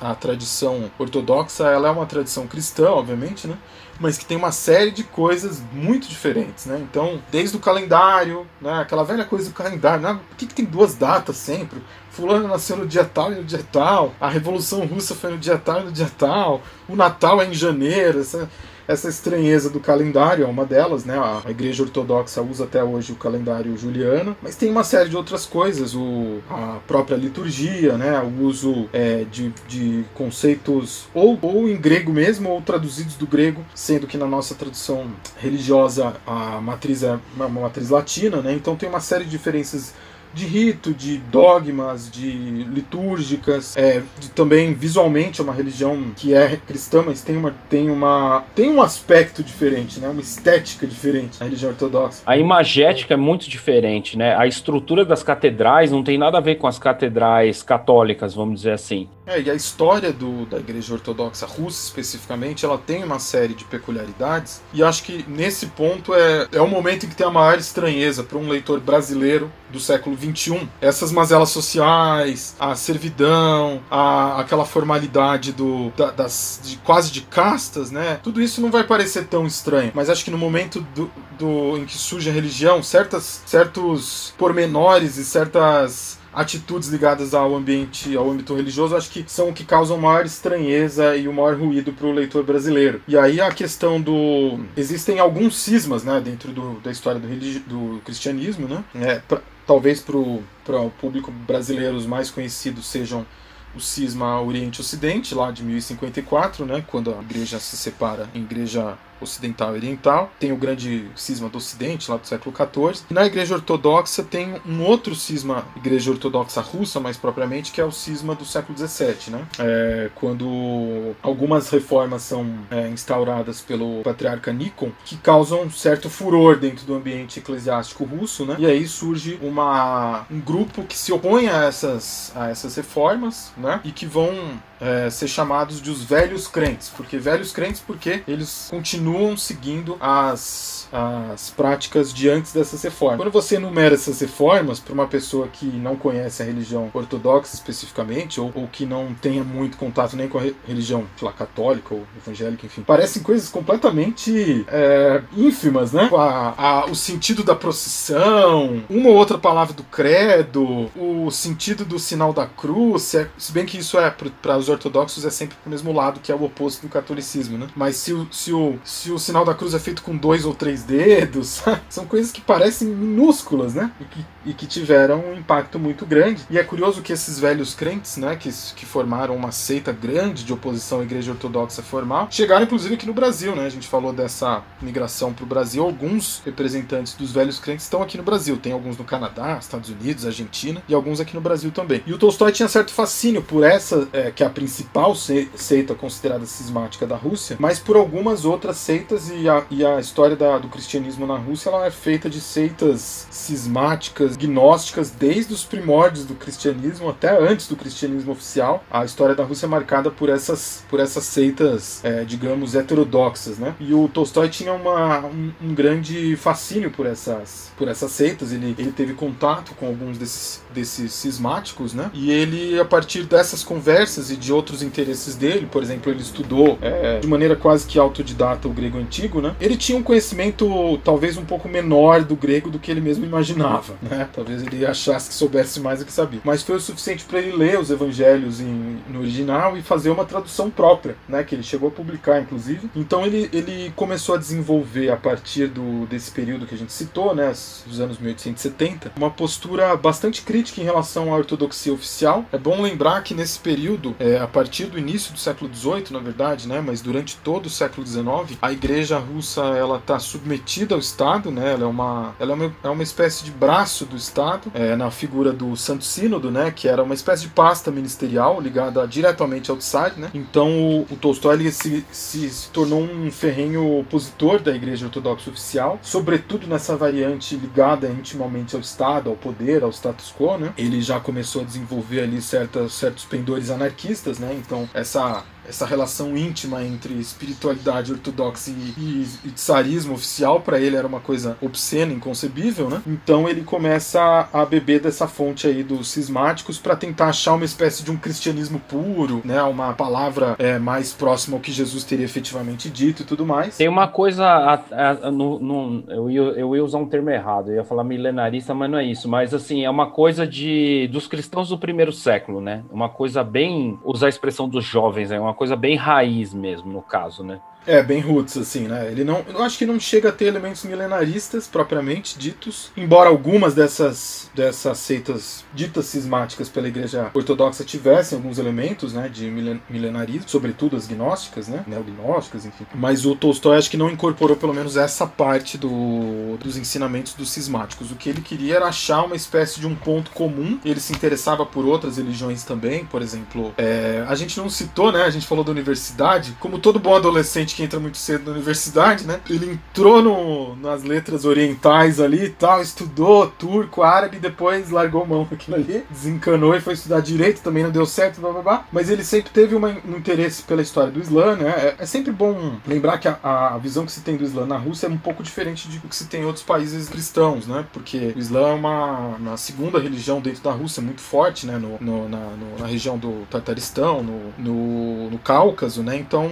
a 0.02 0.16
tradição 0.16 0.92
ortodoxa 0.98 1.68
ela 1.68 1.88
é 1.88 1.92
uma 1.92 2.06
tradição 2.06 2.48
cristã, 2.48 2.90
obviamente, 2.90 3.48
né? 3.48 3.58
Mas 4.02 4.18
que 4.18 4.26
tem 4.26 4.36
uma 4.36 4.52
série 4.52 4.90
de 4.90 5.04
coisas 5.04 5.62
muito 5.72 6.08
diferentes, 6.08 6.66
né? 6.66 6.80
Então, 6.82 7.22
desde 7.32 7.56
o 7.56 7.60
calendário, 7.60 8.48
né? 8.60 8.82
Aquela 8.82 9.04
velha 9.04 9.24
coisa 9.24 9.50
do 9.50 9.54
calendário, 9.54 10.02
né? 10.02 10.20
Por 10.28 10.38
que, 10.38 10.48
que 10.48 10.56
tem 10.56 10.66
duas 10.66 10.96
datas 10.96 11.38
sempre? 11.38 11.82
Fulano 12.10 12.48
nasceu 12.48 12.76
no 12.76 12.88
dia 12.88 13.06
tal 13.06 13.32
e 13.32 13.36
no 13.36 13.44
dia 13.44 13.64
tal, 13.72 14.14
a 14.20 14.28
Revolução 14.28 14.86
Russa 14.86 15.16
foi 15.16 15.32
no 15.32 15.38
dia 15.38 15.58
tal 15.58 15.82
e 15.82 15.84
no 15.86 15.92
dia 15.92 16.10
tal, 16.18 16.62
o 16.90 16.96
Natal 16.96 17.42
é 17.42 17.46
em 17.46 17.54
janeiro, 17.54 18.20
essa, 18.20 18.50
essa 18.92 19.10
estranheza 19.10 19.70
do 19.70 19.80
calendário 19.80 20.44
é 20.44 20.48
uma 20.48 20.66
delas, 20.66 21.06
né? 21.06 21.18
A 21.18 21.50
Igreja 21.50 21.84
Ortodoxa 21.84 22.42
usa 22.42 22.66
até 22.66 22.84
hoje 22.84 23.14
o 23.14 23.16
calendário 23.16 23.76
juliano, 23.78 24.36
mas 24.42 24.56
tem 24.56 24.70
uma 24.70 24.84
série 24.84 25.10
de 25.10 25.16
outras 25.16 25.46
coisas, 25.46 25.96
o, 25.96 26.40
a 26.50 26.80
própria 26.86 27.16
liturgia, 27.16 27.98
né? 27.98 28.20
O 28.20 28.44
uso 28.44 28.90
é, 28.92 29.26
de, 29.32 29.54
de 29.68 30.04
conceitos 30.14 31.08
ou, 31.14 31.40
ou 31.42 31.70
em 31.70 31.78
grego 31.78 32.12
mesmo 32.12 32.50
ou 32.50 32.62
traduzidos 32.62 33.16
do 33.16 33.26
grego, 33.26 33.64
sendo 33.74 34.08
que 34.08 34.18
na 34.18 34.28
nossa 34.28 34.56
tradução 34.56 35.08
religiosa 35.38 36.14
a 36.28 36.60
matriz 36.62 37.04
é 37.04 37.18
uma 37.36 37.48
matriz 37.48 37.90
latina, 37.90 38.42
né? 38.42 38.54
Então 38.54 38.76
tem 38.76 38.90
uma 38.90 39.00
série 39.00 39.24
de 39.24 39.32
diferenças 39.32 39.94
de 40.34 40.46
rito, 40.46 40.94
de 40.94 41.18
dogmas, 41.18 42.10
de 42.10 42.32
litúrgicas, 42.32 43.76
é, 43.76 44.02
de, 44.20 44.30
também 44.30 44.74
visualmente 44.74 45.42
é 45.42 45.44
uma 45.44 45.54
religião 45.54 46.12
que 46.16 46.34
é 46.34 46.58
cristã, 46.58 47.04
mas 47.06 47.22
tem 47.22 47.38
uma 47.38 47.54
tem 47.70 47.90
uma 47.90 48.44
tem 48.56 48.70
um 48.70 48.82
aspecto 48.82 49.44
diferente, 49.44 50.00
né? 50.00 50.10
Uma 50.10 50.22
estética 50.22 50.88
diferente 50.88 51.40
na 51.40 51.46
religião 51.46 51.72
ortodoxa. 51.72 52.22
A 52.26 52.38
imagética 52.38 53.14
é 53.14 53.18
muito 53.18 53.50
diferente, 53.50 54.18
né? 54.18 54.36
A 54.36 54.48
estrutura 54.48 55.04
das 55.04 55.24
catedrais 55.24 55.92
não 55.92 56.04
tem 56.04 56.18
nada 56.18 56.38
a 56.38 56.42
ver 56.42 56.56
com 56.56 56.68
as 56.68 56.80
catedrais 56.80 57.64
católicas, 57.64 58.34
vamos 58.34 58.56
dizer 58.56 58.72
assim. 58.72 59.10
É, 59.26 59.40
e 59.40 59.50
a 59.50 59.54
história 59.54 60.12
do, 60.12 60.46
da 60.46 60.58
Igreja 60.58 60.94
Ortodoxa 60.94 61.46
Russa, 61.46 61.86
especificamente, 61.86 62.66
ela 62.66 62.78
tem 62.78 63.04
uma 63.04 63.20
série 63.20 63.54
de 63.54 63.64
peculiaridades, 63.64 64.62
e 64.74 64.84
acho 64.84 65.04
que 65.04 65.24
nesse 65.28 65.68
ponto 65.68 66.14
é, 66.14 66.48
é 66.52 66.62
o 66.62 66.68
momento 66.68 67.06
em 67.06 67.10
que 67.10 67.16
tem 67.16 67.26
a 67.26 67.32
maior 67.32 67.58
estranheza 67.58 68.24
para 68.24 68.38
um 68.38 68.50
leitor 68.50 68.80
brasileiro 68.80 69.50
do 69.72 69.80
século 69.80 70.16
XXI. 70.22 70.68
Essas 70.80 71.12
mazelas 71.12 71.50
sociais, 71.50 72.56
a 72.60 72.76
servidão, 72.76 73.82
a, 73.90 74.40
aquela 74.42 74.66
formalidade 74.66 75.52
do, 75.52 75.92
da, 75.98 76.12
das, 76.12 76.60
de, 76.64 76.78
quase 76.78 77.12
de 77.12 77.22
castas, 77.22 77.92
né? 77.92 78.20
Tudo 78.24 78.42
isso 78.42 78.62
não 78.62 78.72
vai 78.72 78.84
parecer 78.84 79.26
tão 79.26 79.46
estranho, 79.46 79.92
mas 79.94 80.10
acho 80.10 80.24
que 80.24 80.32
no 80.32 80.38
momento 80.38 80.82
do, 80.96 81.10
do 81.38 81.78
em 81.78 81.86
que 81.86 81.98
surge 81.98 82.30
a 82.30 82.34
religião, 82.34 82.84
certas, 82.84 83.42
certos 83.46 84.34
pormenores 84.38 85.18
e 85.18 85.26
certas 85.26 86.22
atitudes 86.34 86.90
ligadas 86.90 87.34
ao 87.34 87.56
ambiente, 87.56 88.16
ao 88.16 88.30
âmbito 88.30 88.56
religioso, 88.56 88.96
acho 88.96 89.10
que 89.10 89.24
são 89.28 89.50
o 89.50 89.54
que 89.54 89.66
causam 89.66 89.98
maior 89.98 90.26
estranheza 90.26 91.16
e 91.16 91.28
o 91.28 91.34
maior 91.34 91.56
ruído 91.56 91.92
para 91.92 92.08
o 92.08 92.12
leitor 92.12 92.44
brasileiro. 92.44 93.02
E 93.08 93.18
aí 93.18 93.42
a 93.42 93.52
questão 93.52 94.00
do. 94.00 94.60
Existem 94.76 95.20
alguns 95.20 95.58
cismas 95.58 96.04
né, 96.04 96.22
dentro 96.24 96.52
do, 96.52 96.80
da 96.80 96.92
história 96.92 97.20
do, 97.20 97.28
religi... 97.28 97.60
do 97.60 98.02
cristianismo, 98.06 98.68
né? 98.68 98.84
É, 98.96 99.16
pra, 99.28 99.42
talvez 99.72 100.02
para 100.02 100.18
o 100.18 100.92
público 101.00 101.32
brasileiro 101.32 101.96
os 101.96 102.06
mais 102.06 102.30
conhecidos 102.30 102.86
sejam 102.88 103.26
o 103.74 103.80
cisma 103.80 104.42
Oriente-Ocidente, 104.42 105.34
lá 105.34 105.50
de 105.50 105.64
1054, 105.64 106.66
né, 106.66 106.84
quando 106.86 107.16
a 107.16 107.22
igreja 107.22 107.58
se 107.58 107.78
separa 107.78 108.30
em 108.36 108.42
igreja 108.42 108.98
ocidental 109.22 109.74
e 109.74 109.78
oriental. 109.78 110.32
Tem 110.40 110.52
o 110.52 110.58
grande 110.58 111.08
cisma 111.16 111.50
do 111.50 111.58
Ocidente, 111.58 112.10
lá 112.10 112.18
do 112.18 112.28
século 112.28 112.56
XIV. 112.56 113.06
E 113.10 113.14
na 113.14 113.26
Igreja 113.26 113.56
Ortodoxa 113.56 114.24
tem 114.24 114.56
um 114.66 114.82
outro 114.84 115.16
cisma, 115.16 115.66
Igreja 115.76 116.12
Ortodoxa 116.12 116.62
Russa, 116.62 117.00
mais 117.00 117.18
propriamente, 117.18 117.72
que 117.72 117.80
é 117.80 117.86
o 117.86 117.92
cisma 117.92 118.36
do 118.36 118.46
século 118.46 118.78
XVII, 118.78 119.32
né? 119.32 119.48
É, 119.60 120.10
quando 120.16 121.16
algumas 121.22 121.70
reformas 121.70 122.24
são 122.24 122.60
é, 122.70 122.88
instauradas 122.88 123.62
pelo 123.62 124.02
patriarca 124.04 124.52
Nikon, 124.52 124.92
que 125.06 125.18
causam 125.18 125.64
um 125.64 125.72
certo 125.72 126.10
furor 126.10 126.58
dentro 126.58 126.86
do 126.86 126.96
ambiente 126.96 127.40
eclesiástico 127.40 128.04
russo, 128.04 128.46
né? 128.46 128.56
E 128.60 128.66
aí 128.66 128.88
surge 128.88 129.40
uma, 129.42 130.26
um 130.30 130.40
grupo 130.40 130.84
que 130.84 130.98
se 130.98 131.12
opõe 131.12 131.48
a 131.48 131.66
essas, 131.66 132.32
a 132.36 132.50
essas 132.50 132.76
reformas, 132.76 133.52
né? 133.58 133.82
E 133.84 133.92
que 133.92 134.06
vão 134.06 134.60
é, 134.82 135.10
ser 135.10 135.28
chamados 135.28 135.80
de 135.82 135.92
os 135.92 136.04
velhos 136.04 136.48
crentes. 136.48 136.90
Porque 136.90 137.18
velhos 137.18 137.52
crentes 137.52 137.80
porque 137.80 138.24
eles 138.28 138.68
continuam 138.70 139.11
seguindo 139.38 139.98
as 140.00 140.82
as 140.92 141.50
práticas 141.50 142.14
de 142.14 142.30
antes 142.30 142.52
dessas 142.52 142.82
reformas. 142.84 143.18
Quando 143.18 143.32
você 143.32 143.56
enumera 143.56 143.96
essas 143.96 144.20
reformas 144.20 144.80
para 144.80 144.94
uma 144.94 145.08
pessoa 145.08 145.48
que 145.48 145.66
não 145.66 145.96
conhece 145.96 146.42
a 146.44 146.46
religião 146.46 146.90
ortodoxa 146.94 147.56
especificamente, 147.56 148.42
ou, 148.42 148.52
ou 148.54 148.68
que 148.68 148.86
não 148.86 149.14
tenha 149.14 149.44
muito 149.44 149.78
contato 149.78 150.16
nem 150.16 150.28
com 150.28 150.38
a 150.38 150.42
religião 150.68 151.06
lá, 151.22 151.32
católica 151.32 151.94
ou 151.94 152.06
evangélica, 152.18 152.66
enfim, 152.66 152.82
parecem 152.82 153.24
coisas 153.24 153.48
completamente 153.48 154.66
é, 154.68 155.22
ínfimas, 155.36 155.94
né? 155.94 156.10
A, 156.14 156.54
a, 156.58 156.86
o 156.86 156.96
sentido 156.96 157.44
da 157.44 157.56
procissão, 157.56 158.84
uma 158.90 159.10
ou 159.10 159.16
outra 159.16 159.38
palavra 159.38 159.74
do 159.74 159.84
credo, 159.84 160.92
o 160.96 161.32
sentido 161.32 161.86
do 161.86 161.98
sinal 161.98 162.34
da 162.34 162.46
cruz, 162.46 163.04
se, 163.04 163.18
é, 163.18 163.30
se 163.38 163.52
bem 163.52 163.66
que 163.66 163.78
isso 163.78 163.98
é 163.98 164.10
para 164.10 164.58
os 164.58 164.68
ortodoxos 164.68 165.24
é 165.24 165.30
sempre 165.30 165.56
para 165.56 165.68
o 165.68 165.72
mesmo 165.72 165.94
lado, 165.94 166.20
que 166.20 166.32
é 166.32 166.36
o 166.36 166.44
oposto 166.44 166.82
do 166.82 166.90
catolicismo, 166.90 167.58
né? 167.58 167.68
Mas 167.76 167.96
se, 167.96 168.28
se, 168.32 168.52
o, 168.52 168.78
o 169.10 169.18
sinal 169.18 169.46
da 169.46 169.54
cruz 169.54 169.74
é 169.74 169.80
feito 169.80 170.04
com 170.04 170.16
dois 170.16 170.46
ou 170.46 170.54
três 170.54 170.84
dedos. 170.84 171.64
São 171.90 172.06
coisas 172.06 172.32
que 172.32 172.42
parecem 172.42 172.90
minúsculas, 172.90 173.74
né? 173.74 173.92
E 174.00 174.04
que, 174.04 174.26
e 174.48 174.54
que 174.54 174.68
tiveram 174.68 175.24
um 175.32 175.38
impacto 175.38 175.80
muito 175.80 176.06
grande. 176.06 176.46
E 176.50 176.58
é 176.58 176.64
curioso 176.64 177.02
que 177.02 177.14
esses 177.14 177.40
velhos 177.40 177.74
crentes, 177.74 178.18
né, 178.18 178.36
que, 178.36 178.50
que 178.76 178.86
formaram 178.86 179.36
uma 179.36 179.52
seita 179.52 179.92
grande 179.92 180.44
de 180.44 180.52
oposição 180.52 181.00
à 181.00 181.04
igreja 181.04 181.32
ortodoxa 181.32 181.82
formal, 181.82 182.28
chegaram 182.30 182.66
inclusive 182.66 182.96
aqui 182.96 183.08
no 183.08 183.14
Brasil, 183.14 183.56
né? 183.56 183.66
A 183.66 183.70
gente 183.70 183.88
falou 183.88 184.12
dessa 184.12 184.62
migração 184.82 185.32
para 185.32 185.44
o 185.44 185.48
Brasil. 185.48 185.84
Alguns 185.84 186.42
representantes 186.46 187.14
dos 187.14 187.32
velhos 187.32 187.60
crentes 187.60 187.86
estão 187.86 188.04
aqui 188.04 188.18
no 188.18 188.24
Brasil. 188.24 188.58
Tem 188.58 188.74
alguns 188.74 188.98
no 188.98 189.04
Canadá, 189.04 189.58
Estados 189.60 189.90
Unidos, 189.90 190.26
Argentina 190.26 190.84
e 190.88 190.94
alguns 190.94 191.20
aqui 191.22 191.34
no 191.34 191.42
Brasil 191.42 191.72
também. 191.72 192.04
E 192.06 192.14
o 192.14 192.18
Tolstói 192.18 192.52
tinha 192.52 192.68
certo 192.68 192.92
fascínio 192.92 193.42
por 193.42 193.64
essa, 193.64 194.08
é, 194.12 194.32
que 194.32 194.44
é 194.44 194.46
a 194.46 194.50
principal 194.50 195.16
seita 195.16 195.96
considerada 195.96 196.46
cismática 196.46 197.06
da 197.08 197.16
Rússia, 197.16 197.56
mas 197.60 197.80
por 197.80 197.96
algumas 197.96 198.46
outras 198.46 198.78
seitas 198.82 199.30
e 199.30 199.48
a, 199.48 199.64
e 199.70 199.86
a 199.86 200.00
história 200.00 200.36
da, 200.36 200.58
do 200.58 200.68
cristianismo 200.68 201.26
na 201.28 201.38
Rússia 201.38 201.70
ela 201.70 201.86
é 201.86 201.92
feita 201.92 202.30
de 202.30 202.42
seitas 202.42 203.28
cismáticas, 203.30 204.36
gnósticas, 204.36 205.12
desde 205.12 205.54
os 205.54 205.64
primórdios 205.64 206.26
do 206.26 206.34
cristianismo 206.36 207.10
até 207.10 207.38
antes 207.38 207.68
do 207.68 207.76
cristianismo 207.76 208.32
oficial. 208.32 208.84
A 208.90 209.06
história 209.06 209.36
da 209.36 209.44
Rússia 209.44 209.68
é 209.68 209.70
marcada 209.70 210.10
por 210.10 210.30
essas, 210.30 210.84
por 210.90 211.00
essas 211.00 211.24
seitas, 211.26 212.04
é, 212.04 212.24
digamos, 212.24 212.76
heterodoxas, 212.76 213.58
né? 213.58 213.76
E 213.80 213.94
o 213.94 214.08
Tolstói 214.08 214.50
tinha 214.50 214.74
uma, 214.74 215.20
um, 215.26 215.52
um, 215.62 215.74
grande 215.74 216.36
fascínio 216.36 216.90
por 216.90 217.06
essas, 217.06 217.72
por 217.78 217.88
essas 217.88 218.12
seitas. 218.12 218.52
Ele, 218.52 218.76
ele 218.78 218.92
teve 218.92 219.14
contato 219.14 219.76
com 219.76 219.86
alguns 219.86 220.18
desses, 220.18 220.62
desses 220.74 221.14
cismáticos, 221.14 221.94
né? 221.94 222.10
E 222.14 222.32
ele, 222.32 222.80
a 222.80 222.86
partir 222.86 223.24
dessas 223.24 223.64
conversas 223.64 224.32
e 224.32 224.36
de 224.36 224.52
outros 224.52 224.82
interesses 224.82 225.36
dele, 225.36 225.68
por 225.72 225.84
exemplo, 225.84 226.12
ele 226.12 226.22
estudou 226.22 226.78
é, 226.82 227.20
de 227.20 227.28
maneira 227.28 227.56
quase 227.56 227.86
que 227.86 228.00
autodidata 228.00 228.71
grego 228.74 228.98
antigo, 228.98 229.42
né? 229.42 229.56
Ele 229.60 229.78
tinha 229.78 229.98
um 229.98 230.04
conhecimento 230.04 231.00
talvez 231.04 231.38
um 231.38 231.46
pouco 231.46 231.68
menor 231.68 232.24
do 232.24 232.36
grego 232.36 232.70
do 232.70 232.80
que 232.80 232.92
ele 232.92 233.02
mesmo 233.02 233.26
imaginava, 233.26 233.96
né? 234.02 234.28
Talvez 234.34 234.62
ele 234.64 234.86
achasse 234.86 235.30
que 235.30 235.36
soubesse 235.36 235.80
mais 235.80 236.00
do 236.00 236.06
que 236.06 236.14
sabia. 236.14 236.42
Mas 236.44 236.64
foi 236.64 236.76
o 236.76 236.80
suficiente 236.80 237.26
para 237.26 237.40
ele 237.40 237.56
ler 237.56 237.80
os 237.80 237.90
evangelhos 237.90 238.60
em, 238.60 238.98
no 239.10 239.20
original 239.20 239.78
e 239.78 239.82
fazer 239.82 240.10
uma 240.10 240.26
tradução 240.26 240.70
própria, 240.70 241.16
né? 241.28 241.44
Que 241.44 241.56
ele 241.56 241.64
chegou 241.64 241.90
a 241.90 241.92
publicar, 241.92 242.40
inclusive. 242.42 242.90
Então 242.96 243.26
ele, 243.26 243.50
ele 243.54 243.92
começou 243.96 244.36
a 244.36 244.38
desenvolver 244.38 245.10
a 245.10 245.18
partir 245.18 245.68
do, 245.68 246.06
desse 246.08 246.32
período 246.32 246.66
que 246.66 246.76
a 246.76 246.78
gente 246.78 246.92
citou, 246.92 247.36
né? 247.36 247.52
Os 247.52 248.00
anos 248.00 248.18
1870, 248.18 249.12
uma 249.16 249.30
postura 249.30 249.96
bastante 249.96 250.42
crítica 250.42 250.82
em 250.82 250.84
relação 250.84 251.34
à 251.34 251.38
ortodoxia 251.38 251.94
oficial. 251.94 252.46
É 252.52 252.58
bom 252.58 252.82
lembrar 252.82 253.22
que 253.24 253.34
nesse 253.34 253.60
período, 253.60 254.16
é, 254.20 254.38
a 254.38 254.48
partir 254.48 254.86
do 254.86 254.98
início 254.98 255.34
do 255.34 255.40
século 255.40 255.74
XVIII, 255.74 256.06
na 256.12 256.20
verdade, 256.20 256.68
né? 256.68 256.82
Mas 256.82 257.02
durante 257.02 257.38
todo 257.38 257.66
o 257.66 257.70
século 257.70 258.06
XIX, 258.06 258.58
a 258.62 258.72
igreja 258.72 259.18
russa 259.18 259.62
ela 259.62 259.98
está 259.98 260.20
submetida 260.20 260.94
ao 260.94 261.00
Estado, 261.00 261.52
né? 261.52 261.74
Ela 261.74 261.84
é 261.84 261.88
uma, 261.88 262.36
ela 262.40 262.52
é 262.52 262.56
uma, 262.56 262.76
é 262.84 262.90
uma 262.90 263.04
espécie 263.04 263.44
de 263.44 263.52
braço 263.52 264.06
do 264.06 264.16
Estado, 264.16 264.72
é, 264.74 264.96
na 264.96 265.10
figura 265.10 265.52
do 265.52 265.76
Santo 265.76 266.04
Sínodo, 266.04 266.52
né? 266.52 266.72
Que 266.72 266.88
era 266.88 267.02
uma 267.02 267.14
espécie 267.14 267.44
de 267.44 267.50
pasta 267.50 267.90
ministerial 267.90 268.62
ligada 268.62 269.08
diretamente 269.08 269.72
ao 269.72 269.78
tsar, 269.78 270.14
né? 270.18 270.30
Então 270.34 270.70
o, 270.70 271.02
o 271.10 271.16
Tolstói 271.16 271.56
ele 271.56 271.72
se, 271.72 272.06
se, 272.12 272.50
se 272.50 272.70
tornou 272.70 273.02
um 273.02 273.32
ferrenho 273.32 274.00
opositor 274.00 274.60
da 274.62 274.72
Igreja 274.72 275.06
Ortodoxa 275.06 275.50
oficial, 275.50 276.00
sobretudo 276.02 276.68
nessa 276.68 276.96
variante 276.96 277.56
ligada 277.56 278.08
intimamente 278.08 278.76
ao 278.76 278.82
Estado, 278.82 279.30
ao 279.30 279.36
poder, 279.36 279.84
ao 279.84 279.92
status 279.92 280.34
quo, 280.38 280.58
né? 280.58 280.74
Ele 280.78 281.02
já 281.02 281.20
começou 281.20 281.64
a 281.64 281.66
desenvolver 281.66 282.22
ali 282.22 282.42
certas, 282.42 282.94
certos 282.94 283.26
pendores 283.26 283.70
anarquistas, 283.70 284.38
né? 284.38 284.54
Então 284.54 284.88
essa 284.94 285.44
essa 285.68 285.86
relação 285.86 286.36
íntima 286.38 286.84
entre 286.84 287.14
espiritualidade 287.14 288.12
ortodoxa 288.12 288.72
e, 288.72 288.74
e, 288.98 289.28
e 289.46 289.50
tsarismo 289.52 290.14
oficial 290.14 290.62
para 290.62 290.80
ele 290.80 290.96
era 290.96 291.08
uma 291.08 291.20
coisa 291.20 291.58
obscena, 291.62 292.14
inconcebível, 292.14 292.90
né? 292.90 293.02
Então 293.06 293.48
ele 293.48 293.62
começa 293.62 294.50
a, 294.52 294.66
beber 294.66 295.02
dessa 295.02 295.28
fonte 295.28 295.68
aí 295.68 295.84
dos 295.84 296.10
cismáticos 296.10 296.78
para 296.78 296.96
tentar 296.96 297.28
achar 297.28 297.54
uma 297.54 297.66
espécie 297.66 298.04
de 298.04 298.12
um 298.12 298.18
cristianismo 298.18 298.80
puro, 298.80 299.42
né? 299.44 299.62
Uma 299.64 299.94
palavra 299.94 300.56
é, 300.58 300.80
mais 300.80 301.14
próxima 301.14 301.58
ao 301.58 301.62
que 301.62 301.72
Jesus 301.72 302.04
teria 302.04 302.26
efetivamente 302.26 302.90
dito 302.90 303.24
e 303.24 303.26
tudo 303.26 303.46
mais. 303.46 303.78
Tem 303.78 303.88
uma 303.88 304.08
coisa, 304.08 304.46
a, 304.46 304.74
a, 304.92 305.32
no, 305.32 305.60
no, 305.60 306.04
eu, 306.08 306.30
ia, 306.30 306.42
eu 306.42 306.76
ia 306.76 306.84
usar 306.84 306.98
um 306.98 307.08
termo 307.08 307.30
errado, 307.30 307.70
eu 307.70 307.76
ia 307.76 307.84
falar 307.84 308.04
milenarista, 308.04 308.74
mas 308.74 308.90
não 308.90 308.98
é 308.98 309.06
isso. 309.06 309.28
Mas 309.28 309.54
assim, 309.54 309.84
é 309.84 309.90
uma 309.90 310.10
coisa 310.10 310.46
de 310.48 311.08
dos 311.12 311.28
cristãos 311.28 311.70
do 311.70 311.78
primeiro 311.78 312.12
século, 312.12 312.62
né? 312.62 312.84
Uma 312.92 313.10
coisa 313.10 313.44
bem 313.44 314.00
usar 314.04 314.28
a 314.28 314.30
expressão 314.30 314.68
dos 314.68 314.86
jovens, 314.86 315.32
é 315.32 315.40
uma 315.40 315.51
coisa 315.54 315.76
bem 315.76 315.96
raiz 315.96 316.54
mesmo, 316.54 316.92
no 316.92 317.02
caso, 317.02 317.44
né? 317.44 317.62
É, 317.86 318.04
bem 318.04 318.22
roots, 318.22 318.58
assim, 318.58 318.88
né? 318.88 319.12
Ele 319.12 319.24
não. 319.24 319.44
Eu 319.48 319.64
acho 319.64 319.78
que 319.78 319.86
não 319.86 320.00
chega 320.00 320.30
a 320.30 320.32
ter 320.32 320.46
elementos 320.46 320.84
milenaristas 320.84 321.68
propriamente 321.68 322.38
ditos, 322.38 322.92
embora 322.96 323.30
algumas 323.30 323.74
dessas, 323.74 324.50
dessas 324.54 324.98
seitas 325.00 325.66
ditas 325.74 326.06
cismáticas 326.06 326.70
pela 326.70 326.88
igreja 326.88 327.32
ortodoxa 327.34 327.84
tivessem 327.84 328.38
alguns 328.38 328.60
elementos, 328.60 329.14
né, 329.14 329.28
de 329.30 329.50
milenarismo, 329.90 330.48
sobretudo 330.48 330.96
as 330.96 331.08
gnósticas, 331.08 331.68
né? 331.68 331.84
Neognósticas, 331.88 332.66
enfim. 332.66 332.86
Mas 332.94 333.26
o 333.26 333.36
Tolstói 333.36 333.78
acho 333.78 333.90
que 333.90 333.98
não 333.98 334.10
incorporou 334.10 334.56
pelo 334.56 334.74
menos 334.74 334.96
essa 334.96 335.26
parte 335.26 335.78
do, 335.78 336.58
dos 336.58 336.78
ensinamentos 336.78 337.34
dos 337.34 337.50
cismáticos. 337.50 338.12
O 338.12 338.16
que 338.16 338.30
ele 338.30 338.42
queria 338.42 338.76
era 338.76 338.86
achar 338.86 339.24
uma 339.24 339.36
espécie 339.36 339.80
de 339.80 339.88
um 339.88 339.96
ponto 339.96 340.32
comum. 340.32 340.80
Ele 340.86 341.00
se 341.00 341.14
interessava 341.14 341.66
por 341.66 341.86
outras 341.86 342.18
religiões 342.18 342.64
também, 342.64 343.06
por 343.06 343.22
exemplo. 343.22 343.74
É, 343.78 344.24
a 344.28 344.36
gente 344.36 344.58
não 344.58 344.70
citou, 344.70 345.12
né? 345.12 345.24
A 345.24 345.30
gente 345.30 345.48
falou 345.48 345.64
da 345.64 345.72
universidade. 345.72 346.56
Como 346.60 346.78
todo 346.78 347.00
bom 347.00 347.16
adolescente 347.16 347.71
gente 347.72 347.76
que 347.76 347.84
entra 347.84 348.00
muito 348.00 348.18
cedo 348.18 348.46
na 348.46 348.52
universidade, 348.52 349.26
né? 349.26 349.40
Ele 349.50 349.72
entrou 349.72 350.22
no, 350.22 350.76
nas 350.76 351.04
letras 351.04 351.46
orientais 351.46 352.20
ali 352.20 352.46
e 352.46 352.50
tal, 352.50 352.82
estudou 352.82 353.48
turco, 353.48 354.04
árabe, 354.04 354.38
depois 354.38 354.90
largou 354.90 355.26
mão 355.26 355.48
daquilo 355.50 355.78
ali, 355.78 356.04
desencanou 356.10 356.76
e 356.76 356.82
foi 356.82 356.94
estudar 356.94 357.22
direito, 357.22 357.62
também 357.62 357.84
não 357.84 357.92
deu 357.92 358.06
certo, 358.06 358.42
blá 358.42 358.52
blá 358.52 358.62
blá. 358.62 358.86
Mas 358.92 359.10
ele 359.10 359.24
sempre 359.24 359.52
teve 359.52 359.76
uma, 359.76 359.90
um 359.90 360.18
interesse 360.18 360.64
pela 360.64 360.82
história 360.82 361.12
do 361.12 361.20
Islã, 361.20 361.56
né? 361.56 361.70
É, 361.70 361.96
é 362.00 362.06
sempre 362.06 362.32
bom 362.32 362.78
lembrar 362.86 363.18
que 363.18 363.28
a, 363.28 363.38
a, 363.44 363.78
visão 363.78 364.06
que 364.06 364.12
se 364.12 364.22
tem 364.22 364.36
do 364.36 364.44
Islã 364.44 364.66
na 364.66 364.78
Rússia 364.78 365.08
é 365.08 365.10
um 365.10 365.18
pouco 365.18 365.42
diferente 365.42 365.88
de 365.88 366.00
que 366.00 366.16
se 366.16 366.26
tem 366.26 366.42
em 366.42 366.46
outros 366.46 366.66
países 366.66 367.08
cristãos, 367.08 367.68
né? 367.68 367.86
Porque 367.94 368.34
o 368.36 368.40
Islã 368.40 368.70
é 368.70 368.74
uma, 368.74 369.18
uma 369.38 369.58
segunda 369.58 370.00
religião 370.00 370.42
dentro 370.42 370.64
da 370.64 370.72
Rússia 370.72 371.02
muito 371.02 371.22
forte, 371.22 371.66
né? 371.66 371.78
No, 371.78 371.98
no, 372.00 372.30
na, 372.30 372.38
no, 372.38 372.80
na, 372.80 372.86
região 372.86 373.18
do 373.18 373.46
Tartaristão, 373.50 374.24
no, 374.24 374.54
no, 374.58 375.30
no 375.30 375.38
Cáucaso, 375.40 376.04
né? 376.04 376.18
Então, 376.18 376.50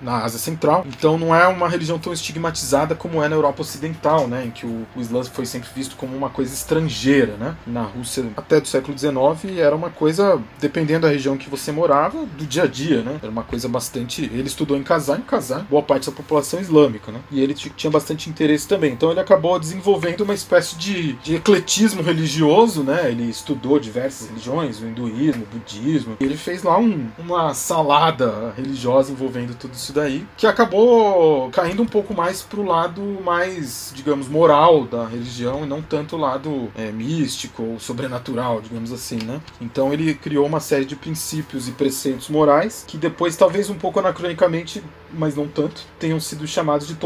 na 0.00 0.24
Ásia 0.24 0.38
Central 0.38 0.57
central. 0.58 0.84
Então 0.86 1.16
não 1.16 1.34
é 1.34 1.46
uma 1.46 1.68
religião 1.68 1.98
tão 1.98 2.12
estigmatizada 2.12 2.94
como 2.94 3.22
é 3.22 3.28
na 3.28 3.36
Europa 3.36 3.62
Ocidental, 3.62 4.26
né, 4.26 4.44
em 4.46 4.50
que 4.50 4.66
o, 4.66 4.86
o 4.96 5.00
Islã 5.00 5.22
foi 5.24 5.46
sempre 5.46 5.68
visto 5.74 5.96
como 5.96 6.16
uma 6.16 6.28
coisa 6.28 6.52
estrangeira, 6.52 7.36
né? 7.36 7.56
Na 7.66 7.82
Rússia 7.82 8.24
até 8.36 8.60
do 8.60 8.66
século 8.66 8.96
XIX 8.98 9.58
era 9.58 9.74
uma 9.74 9.90
coisa, 9.90 10.40
dependendo 10.60 11.02
da 11.02 11.08
região 11.08 11.36
que 11.36 11.48
você 11.48 11.70
morava, 11.70 12.24
do 12.24 12.44
dia 12.44 12.64
a 12.64 12.66
dia, 12.66 13.02
né? 13.02 13.18
Era 13.22 13.30
uma 13.30 13.44
coisa 13.44 13.68
bastante. 13.68 14.24
Ele 14.24 14.46
estudou 14.46 14.76
em 14.76 14.82
Kazan, 14.82 15.18
em 15.18 15.22
Kazan, 15.22 15.66
boa 15.70 15.82
parte 15.82 16.10
da 16.10 16.16
população 16.16 16.60
islâmica, 16.60 17.12
né? 17.12 17.20
E 17.30 17.40
ele 17.40 17.54
tinha 17.54 17.90
bastante 17.90 18.28
interesse 18.28 18.66
também. 18.66 18.92
Então 18.92 19.10
ele 19.10 19.20
acabou 19.20 19.58
desenvolvendo 19.58 20.22
uma 20.22 20.34
espécie 20.34 20.76
de, 20.76 21.12
de 21.14 21.36
ecletismo 21.36 22.02
religioso, 22.02 22.82
né? 22.82 23.10
Ele 23.10 23.24
estudou 23.24 23.78
diversas 23.78 24.28
religiões, 24.28 24.80
o 24.80 24.86
hinduísmo, 24.86 25.44
o 25.44 25.58
budismo. 25.58 26.16
Ele 26.20 26.36
fez 26.36 26.62
lá 26.62 26.78
um, 26.78 27.08
uma 27.18 27.54
salada 27.54 28.52
religiosa 28.56 29.12
envolvendo 29.12 29.54
tudo 29.54 29.74
isso 29.74 29.92
daí, 29.92 30.26
que 30.36 30.46
acabou 30.50 31.50
caindo 31.50 31.82
um 31.82 31.86
pouco 31.86 32.14
mais 32.14 32.42
pro 32.42 32.64
lado 32.64 33.02
mais, 33.24 33.92
digamos, 33.94 34.28
moral 34.28 34.84
da 34.84 35.06
religião 35.06 35.64
e 35.64 35.66
não 35.66 35.82
tanto 35.82 36.16
o 36.16 36.18
lado 36.18 36.70
é, 36.76 36.90
místico 36.90 37.62
ou 37.62 37.80
sobrenatural, 37.80 38.60
digamos 38.60 38.92
assim, 38.92 39.18
né? 39.24 39.40
Então 39.60 39.92
ele 39.92 40.14
criou 40.14 40.46
uma 40.46 40.60
série 40.60 40.84
de 40.84 40.96
princípios 40.96 41.68
e 41.68 41.72
preceitos 41.72 42.28
morais 42.28 42.84
que 42.86 42.96
depois, 42.96 43.36
talvez 43.36 43.70
um 43.70 43.74
pouco 43.74 43.98
anacronicamente, 43.98 44.82
mas 45.12 45.34
não 45.34 45.46
tanto, 45.46 45.82
tenham 45.98 46.18
sido 46.18 46.46
chamados 46.46 46.86
de 46.88 46.96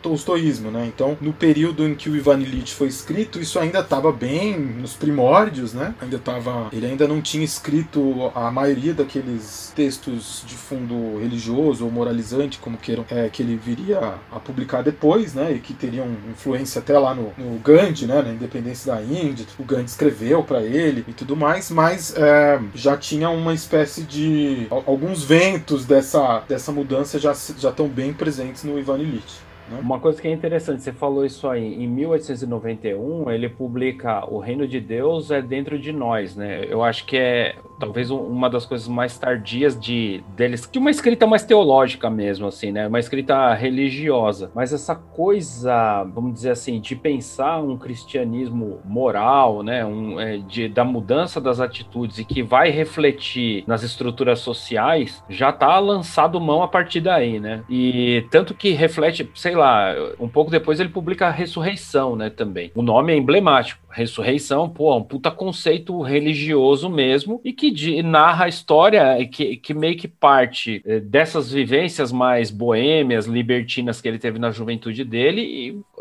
tolstoísmo, 0.00 0.70
né? 0.70 0.86
Então, 0.86 1.16
no 1.20 1.32
período 1.32 1.86
em 1.86 1.94
que 1.94 2.08
o 2.08 2.16
Ivan 2.16 2.38
Illich 2.38 2.74
foi 2.74 2.88
escrito, 2.88 3.40
isso 3.40 3.58
ainda 3.58 3.80
estava 3.80 4.12
bem 4.12 4.58
nos 4.58 4.94
primórdios, 4.94 5.72
né? 5.72 5.94
Ainda 6.00 6.16
estava, 6.16 6.68
ele 6.72 6.86
ainda 6.86 7.08
não 7.08 7.20
tinha 7.20 7.44
escrito 7.44 8.30
a 8.34 8.50
maioria 8.50 8.94
daqueles 8.94 9.72
textos 9.74 10.42
de 10.46 10.54
fundo 10.54 11.18
religioso 11.18 11.84
ou 11.84 11.90
moralizante, 11.90 12.58
como 12.58 12.76
que 12.76 12.92
queiram, 12.92 13.04
é, 13.10 13.28
que 13.28 13.42
ele 13.42 13.56
viria 13.56 14.14
a 14.30 14.38
publicar 14.38 14.82
depois, 14.82 15.34
né, 15.34 15.52
e 15.52 15.58
que 15.58 15.72
teriam 15.72 16.06
influência 16.30 16.80
até 16.80 16.98
lá 16.98 17.14
no, 17.14 17.32
no 17.38 17.58
Gandhi, 17.58 18.06
né, 18.06 18.22
na 18.22 18.30
independência 18.30 18.92
da 18.92 19.02
Índia, 19.02 19.46
o 19.58 19.64
Gandhi 19.64 19.86
escreveu 19.86 20.42
para 20.42 20.62
ele 20.62 21.04
e 21.08 21.12
tudo 21.12 21.34
mais, 21.34 21.70
mas 21.70 22.14
é, 22.16 22.60
já 22.74 22.96
tinha 22.96 23.30
uma 23.30 23.54
espécie 23.54 24.02
de 24.02 24.66
alguns 24.70 25.24
ventos 25.24 25.84
dessa, 25.84 26.42
dessa 26.48 26.70
mudança 26.70 27.18
já 27.18 27.34
já 27.58 27.70
estão 27.70 27.88
bem 27.88 28.12
presentes 28.12 28.64
no 28.64 28.78
Ivan 28.78 28.98
Illich. 28.98 29.40
Né? 29.70 29.78
Uma 29.80 29.98
coisa 30.00 30.20
que 30.20 30.28
é 30.28 30.32
interessante, 30.32 30.82
você 30.82 30.92
falou 30.92 31.24
isso 31.24 31.48
aí, 31.48 31.82
em 31.82 31.86
1891 31.86 33.30
ele 33.30 33.48
publica 33.48 34.24
O 34.32 34.38
Reino 34.38 34.66
de 34.66 34.80
Deus 34.80 35.30
é 35.30 35.40
dentro 35.40 35.78
de 35.78 35.92
nós, 35.92 36.36
né? 36.36 36.64
Eu 36.68 36.82
acho 36.82 37.06
que 37.06 37.16
é 37.16 37.56
talvez 37.82 38.10
uma 38.12 38.48
das 38.48 38.64
coisas 38.64 38.86
mais 38.86 39.18
tardias 39.18 39.78
de 39.78 40.22
deles, 40.36 40.68
de 40.70 40.78
uma 40.78 40.90
escrita 40.90 41.26
mais 41.26 41.42
teológica 41.42 42.08
mesmo, 42.08 42.46
assim, 42.46 42.70
né? 42.70 42.86
Uma 42.86 43.00
escrita 43.00 43.52
religiosa. 43.54 44.52
Mas 44.54 44.72
essa 44.72 44.94
coisa, 44.94 46.04
vamos 46.04 46.34
dizer 46.34 46.50
assim, 46.50 46.80
de 46.80 46.94
pensar 46.94 47.60
um 47.60 47.76
cristianismo 47.76 48.78
moral, 48.84 49.64
né? 49.64 49.84
Um, 49.84 50.20
é, 50.20 50.36
de, 50.38 50.68
da 50.68 50.84
mudança 50.84 51.40
das 51.40 51.58
atitudes 51.58 52.18
e 52.18 52.24
que 52.24 52.40
vai 52.40 52.70
refletir 52.70 53.64
nas 53.66 53.82
estruturas 53.82 54.38
sociais, 54.38 55.24
já 55.28 55.52
tá 55.52 55.76
lançado 55.80 56.40
mão 56.40 56.62
a 56.62 56.68
partir 56.68 57.00
daí, 57.00 57.40
né? 57.40 57.64
E 57.68 58.24
tanto 58.30 58.54
que 58.54 58.70
reflete, 58.70 59.28
sei 59.34 59.56
lá, 59.56 59.92
um 60.20 60.28
pouco 60.28 60.52
depois 60.52 60.78
ele 60.78 60.90
publica 60.90 61.26
a 61.26 61.30
Ressurreição, 61.30 62.14
né? 62.14 62.30
Também. 62.30 62.70
O 62.76 62.82
nome 62.82 63.12
é 63.12 63.16
emblemático. 63.16 63.81
Ressurreição, 63.92 64.68
pô, 64.70 64.92
é 64.92 64.96
um 64.96 65.02
puta 65.02 65.30
conceito 65.30 66.00
religioso 66.00 66.88
mesmo 66.88 67.40
e 67.44 67.52
que 67.52 67.70
de, 67.70 68.02
narra 68.02 68.46
a 68.46 68.48
história 68.48 69.24
que, 69.26 69.56
que 69.56 69.74
meio 69.74 69.96
que 69.98 70.08
parte 70.08 70.82
eh, 70.86 70.98
dessas 70.98 71.52
vivências 71.52 72.10
mais 72.10 72.50
boêmias, 72.50 73.26
libertinas 73.26 74.00
que 74.00 74.08
ele 74.08 74.18
teve 74.18 74.38
na 74.38 74.50
juventude 74.50 75.04
dele 75.04 75.42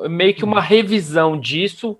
e 0.04 0.10
meio 0.10 0.34
que 0.34 0.46
uma 0.46 0.62
revisão 0.62 1.38
disso 1.38 1.98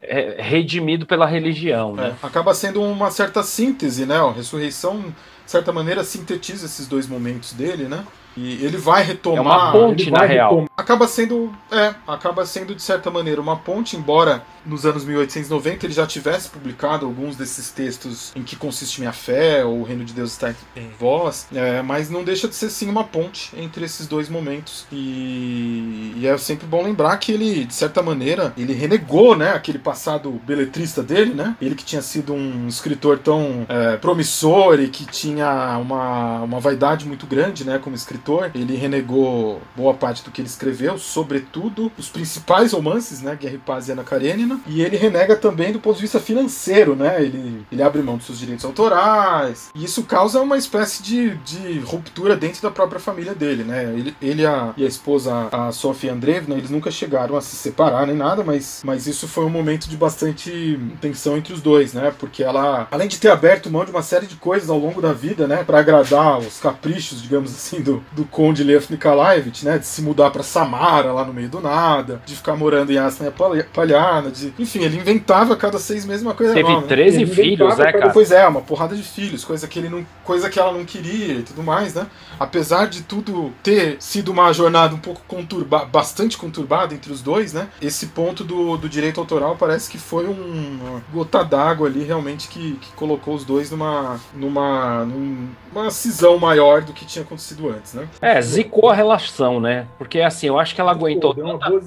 é, 0.00 0.36
redimido 0.38 1.06
pela 1.06 1.26
religião. 1.26 1.94
Né? 1.94 2.16
É, 2.22 2.26
acaba 2.26 2.54
sendo 2.54 2.82
uma 2.82 3.10
certa 3.10 3.42
síntese, 3.42 4.06
né? 4.06 4.16
A 4.16 4.32
ressurreição, 4.32 5.00
de 5.00 5.50
certa 5.50 5.72
maneira, 5.72 6.04
sintetiza 6.04 6.66
esses 6.66 6.86
dois 6.86 7.06
momentos 7.06 7.52
dele, 7.52 7.84
né? 7.84 8.04
E 8.36 8.64
ele 8.64 8.76
vai 8.76 9.02
retomar. 9.02 9.38
É 9.38 9.40
uma 9.40 9.72
ponte, 9.72 10.10
na 10.10 10.24
real. 10.24 10.50
Retomar. 10.50 10.70
Acaba 10.76 11.08
sendo. 11.08 11.52
É, 11.70 11.94
acaba 12.06 12.44
sendo, 12.46 12.74
de 12.74 12.82
certa 12.82 13.10
maneira, 13.10 13.40
uma 13.40 13.56
ponte, 13.56 13.96
embora 13.96 14.42
nos 14.64 14.86
anos 14.86 15.04
1890 15.04 15.86
ele 15.86 15.92
já 15.92 16.06
tivesse 16.06 16.48
publicado 16.48 17.04
alguns 17.04 17.36
desses 17.36 17.70
textos 17.70 18.32
em 18.34 18.42
que 18.42 18.56
consiste 18.56 19.00
minha 19.00 19.12
fé, 19.12 19.64
ou 19.64 19.80
o 19.80 19.82
reino 19.82 20.04
de 20.04 20.12
Deus 20.12 20.32
está 20.32 20.54
em 20.74 20.90
vós, 20.98 21.46
é, 21.54 21.82
mas 21.82 22.08
não 22.08 22.24
deixa 22.24 22.48
de 22.48 22.54
ser 22.54 22.70
sim 22.70 22.88
uma 22.88 23.04
ponte 23.04 23.52
entre 23.56 23.84
esses 23.84 24.06
dois 24.06 24.28
momentos. 24.28 24.86
E, 24.90 26.14
e, 26.16 26.26
é 26.26 26.36
sempre 26.38 26.66
bom 26.66 26.82
lembrar 26.82 27.16
que 27.18 27.32
ele, 27.32 27.64
de 27.64 27.74
certa 27.74 28.02
maneira, 28.02 28.52
ele 28.56 28.72
renegou 28.72 29.36
né, 29.36 29.50
aquele 29.50 29.78
passado 29.78 30.30
beletrista 30.46 31.02
dele, 31.02 31.34
né? 31.34 31.56
Ele 31.60 31.74
que 31.74 31.84
tinha 31.84 32.02
sido 32.02 32.32
um 32.32 32.66
escritor 32.66 33.18
tão 33.18 33.66
é, 33.68 33.96
promissor 33.96 34.80
e 34.80 34.88
que 34.88 35.04
tinha 35.04 35.78
uma, 35.78 36.42
uma 36.42 36.60
vaidade 36.60 37.06
muito 37.06 37.26
grande 37.26 37.64
né, 37.64 37.78
como 37.78 37.94
escritor, 37.94 38.23
ele 38.54 38.76
renegou 38.76 39.60
boa 39.76 39.94
parte 39.94 40.22
do 40.22 40.30
que 40.30 40.40
ele 40.40 40.48
escreveu, 40.48 40.98
sobretudo 40.98 41.90
os 41.98 42.08
principais 42.08 42.72
romances, 42.72 43.20
né? 43.20 43.36
Guerra 43.40 43.54
e 43.54 43.58
Paz 43.58 43.88
e 43.88 43.92
Ana 43.92 44.04
Karenina 44.04 44.60
e 44.66 44.82
ele 44.82 44.96
renega 44.96 45.36
também 45.36 45.72
do 45.72 45.78
ponto 45.78 45.96
de 45.96 46.02
vista 46.02 46.20
financeiro, 46.20 46.94
né? 46.96 47.22
Ele, 47.22 47.64
ele 47.70 47.82
abre 47.82 48.02
mão 48.02 48.16
dos 48.16 48.26
seus 48.26 48.38
direitos 48.38 48.64
autorais. 48.64 49.70
E 49.74 49.84
isso 49.84 50.04
causa 50.04 50.40
uma 50.40 50.56
espécie 50.56 51.02
de, 51.02 51.36
de 51.38 51.78
ruptura 51.80 52.36
dentro 52.36 52.62
da 52.62 52.70
própria 52.70 53.00
família 53.00 53.34
dele, 53.34 53.64
né? 53.64 53.84
Ele, 53.84 54.16
ele 54.20 54.46
a, 54.46 54.72
e 54.76 54.84
a 54.84 54.88
esposa, 54.88 55.48
a 55.52 55.72
Sofia 55.72 56.12
Andreevna, 56.12 56.56
eles 56.56 56.70
nunca 56.70 56.90
chegaram 56.90 57.36
a 57.36 57.40
se 57.40 57.56
separar 57.56 58.06
nem 58.06 58.16
nada, 58.16 58.42
mas, 58.42 58.82
mas 58.84 59.06
isso 59.06 59.28
foi 59.28 59.44
um 59.44 59.50
momento 59.50 59.88
de 59.88 59.96
bastante 59.96 60.78
tensão 61.00 61.36
entre 61.36 61.52
os 61.52 61.60
dois, 61.60 61.92
né? 61.92 62.12
Porque 62.18 62.42
ela, 62.42 62.88
além 62.90 63.08
de 63.08 63.18
ter 63.18 63.28
aberto 63.28 63.70
mão 63.70 63.84
de 63.84 63.90
uma 63.90 64.02
série 64.02 64.26
de 64.26 64.36
coisas 64.36 64.70
ao 64.70 64.78
longo 64.78 65.00
da 65.00 65.12
vida, 65.12 65.46
né? 65.46 65.64
Para 65.64 65.80
agradar 65.80 66.38
os 66.38 66.58
caprichos, 66.58 67.22
digamos 67.22 67.52
assim, 67.52 67.80
do, 67.80 68.02
do 68.14 68.24
conde 68.24 68.62
Lev 68.62 68.86
Nikolaevich, 68.90 69.64
né? 69.64 69.78
De 69.78 69.86
se 69.86 70.00
mudar 70.02 70.30
para 70.30 70.42
Samara 70.42 71.12
lá 71.12 71.24
no 71.24 71.32
meio 71.32 71.48
do 71.48 71.60
nada, 71.60 72.20
de 72.24 72.34
ficar 72.34 72.56
morando 72.56 72.92
em 72.92 72.98
Asna 72.98 73.32
Palhana, 73.72 74.30
de 74.30 74.52
enfim, 74.58 74.82
ele 74.82 74.96
inventava 74.96 75.56
cada 75.56 75.78
seis 75.78 76.04
meses 76.04 76.22
uma 76.22 76.34
coisa 76.34 76.54
Teve 76.54 76.68
nova. 76.68 76.86
Teve 76.86 77.02
13 77.02 77.18
né? 77.18 77.26
filhos, 77.26 77.78
né, 77.78 77.92
cara? 77.92 78.10
Pois 78.10 78.30
é, 78.30 78.46
uma 78.46 78.60
porrada 78.60 78.94
de 78.94 79.02
filhos, 79.02 79.44
coisa 79.44 79.66
que 79.66 79.78
ele 79.78 79.88
não, 79.88 80.06
coisa 80.22 80.48
que 80.48 80.58
ela 80.58 80.72
não 80.72 80.84
queria 80.84 81.34
e 81.34 81.42
tudo 81.42 81.62
mais, 81.62 81.94
né? 81.94 82.06
Apesar 82.38 82.86
de 82.86 83.02
tudo 83.02 83.52
ter 83.62 83.96
sido 83.98 84.30
uma 84.30 84.52
jornada 84.52 84.94
um 84.94 84.98
pouco 84.98 85.22
conturbada, 85.26 85.86
bastante 85.86 86.36
conturbada 86.36 86.94
entre 86.94 87.12
os 87.12 87.20
dois, 87.20 87.52
né? 87.52 87.68
Esse 87.80 88.08
ponto 88.08 88.44
do, 88.44 88.76
do 88.76 88.88
direito 88.88 89.20
autoral 89.20 89.56
parece 89.56 89.90
que 89.90 89.98
foi 89.98 90.26
um, 90.26 90.78
uma 90.80 91.02
gota 91.12 91.44
d'água 91.44 91.88
ali, 91.88 92.04
realmente, 92.04 92.48
que, 92.48 92.74
que 92.74 92.92
colocou 92.92 93.34
os 93.34 93.44
dois 93.44 93.70
numa, 93.70 94.20
numa, 94.34 95.04
numa 95.04 95.90
cisão 95.90 96.38
maior 96.38 96.82
do 96.82 96.92
que 96.92 97.04
tinha 97.04 97.24
acontecido 97.24 97.68
antes, 97.68 97.94
né? 97.94 98.03
É, 98.20 98.40
zicou 98.40 98.88
a 98.88 98.94
relação, 98.94 99.60
né? 99.60 99.86
Porque 99.98 100.20
assim, 100.20 100.46
eu 100.46 100.58
acho 100.58 100.74
que 100.74 100.80
ela 100.80 100.92
aguentou. 100.92 101.34
Pô, 101.34 101.42
deu 101.42 101.50
uma 101.50 101.58
boa 101.58 101.80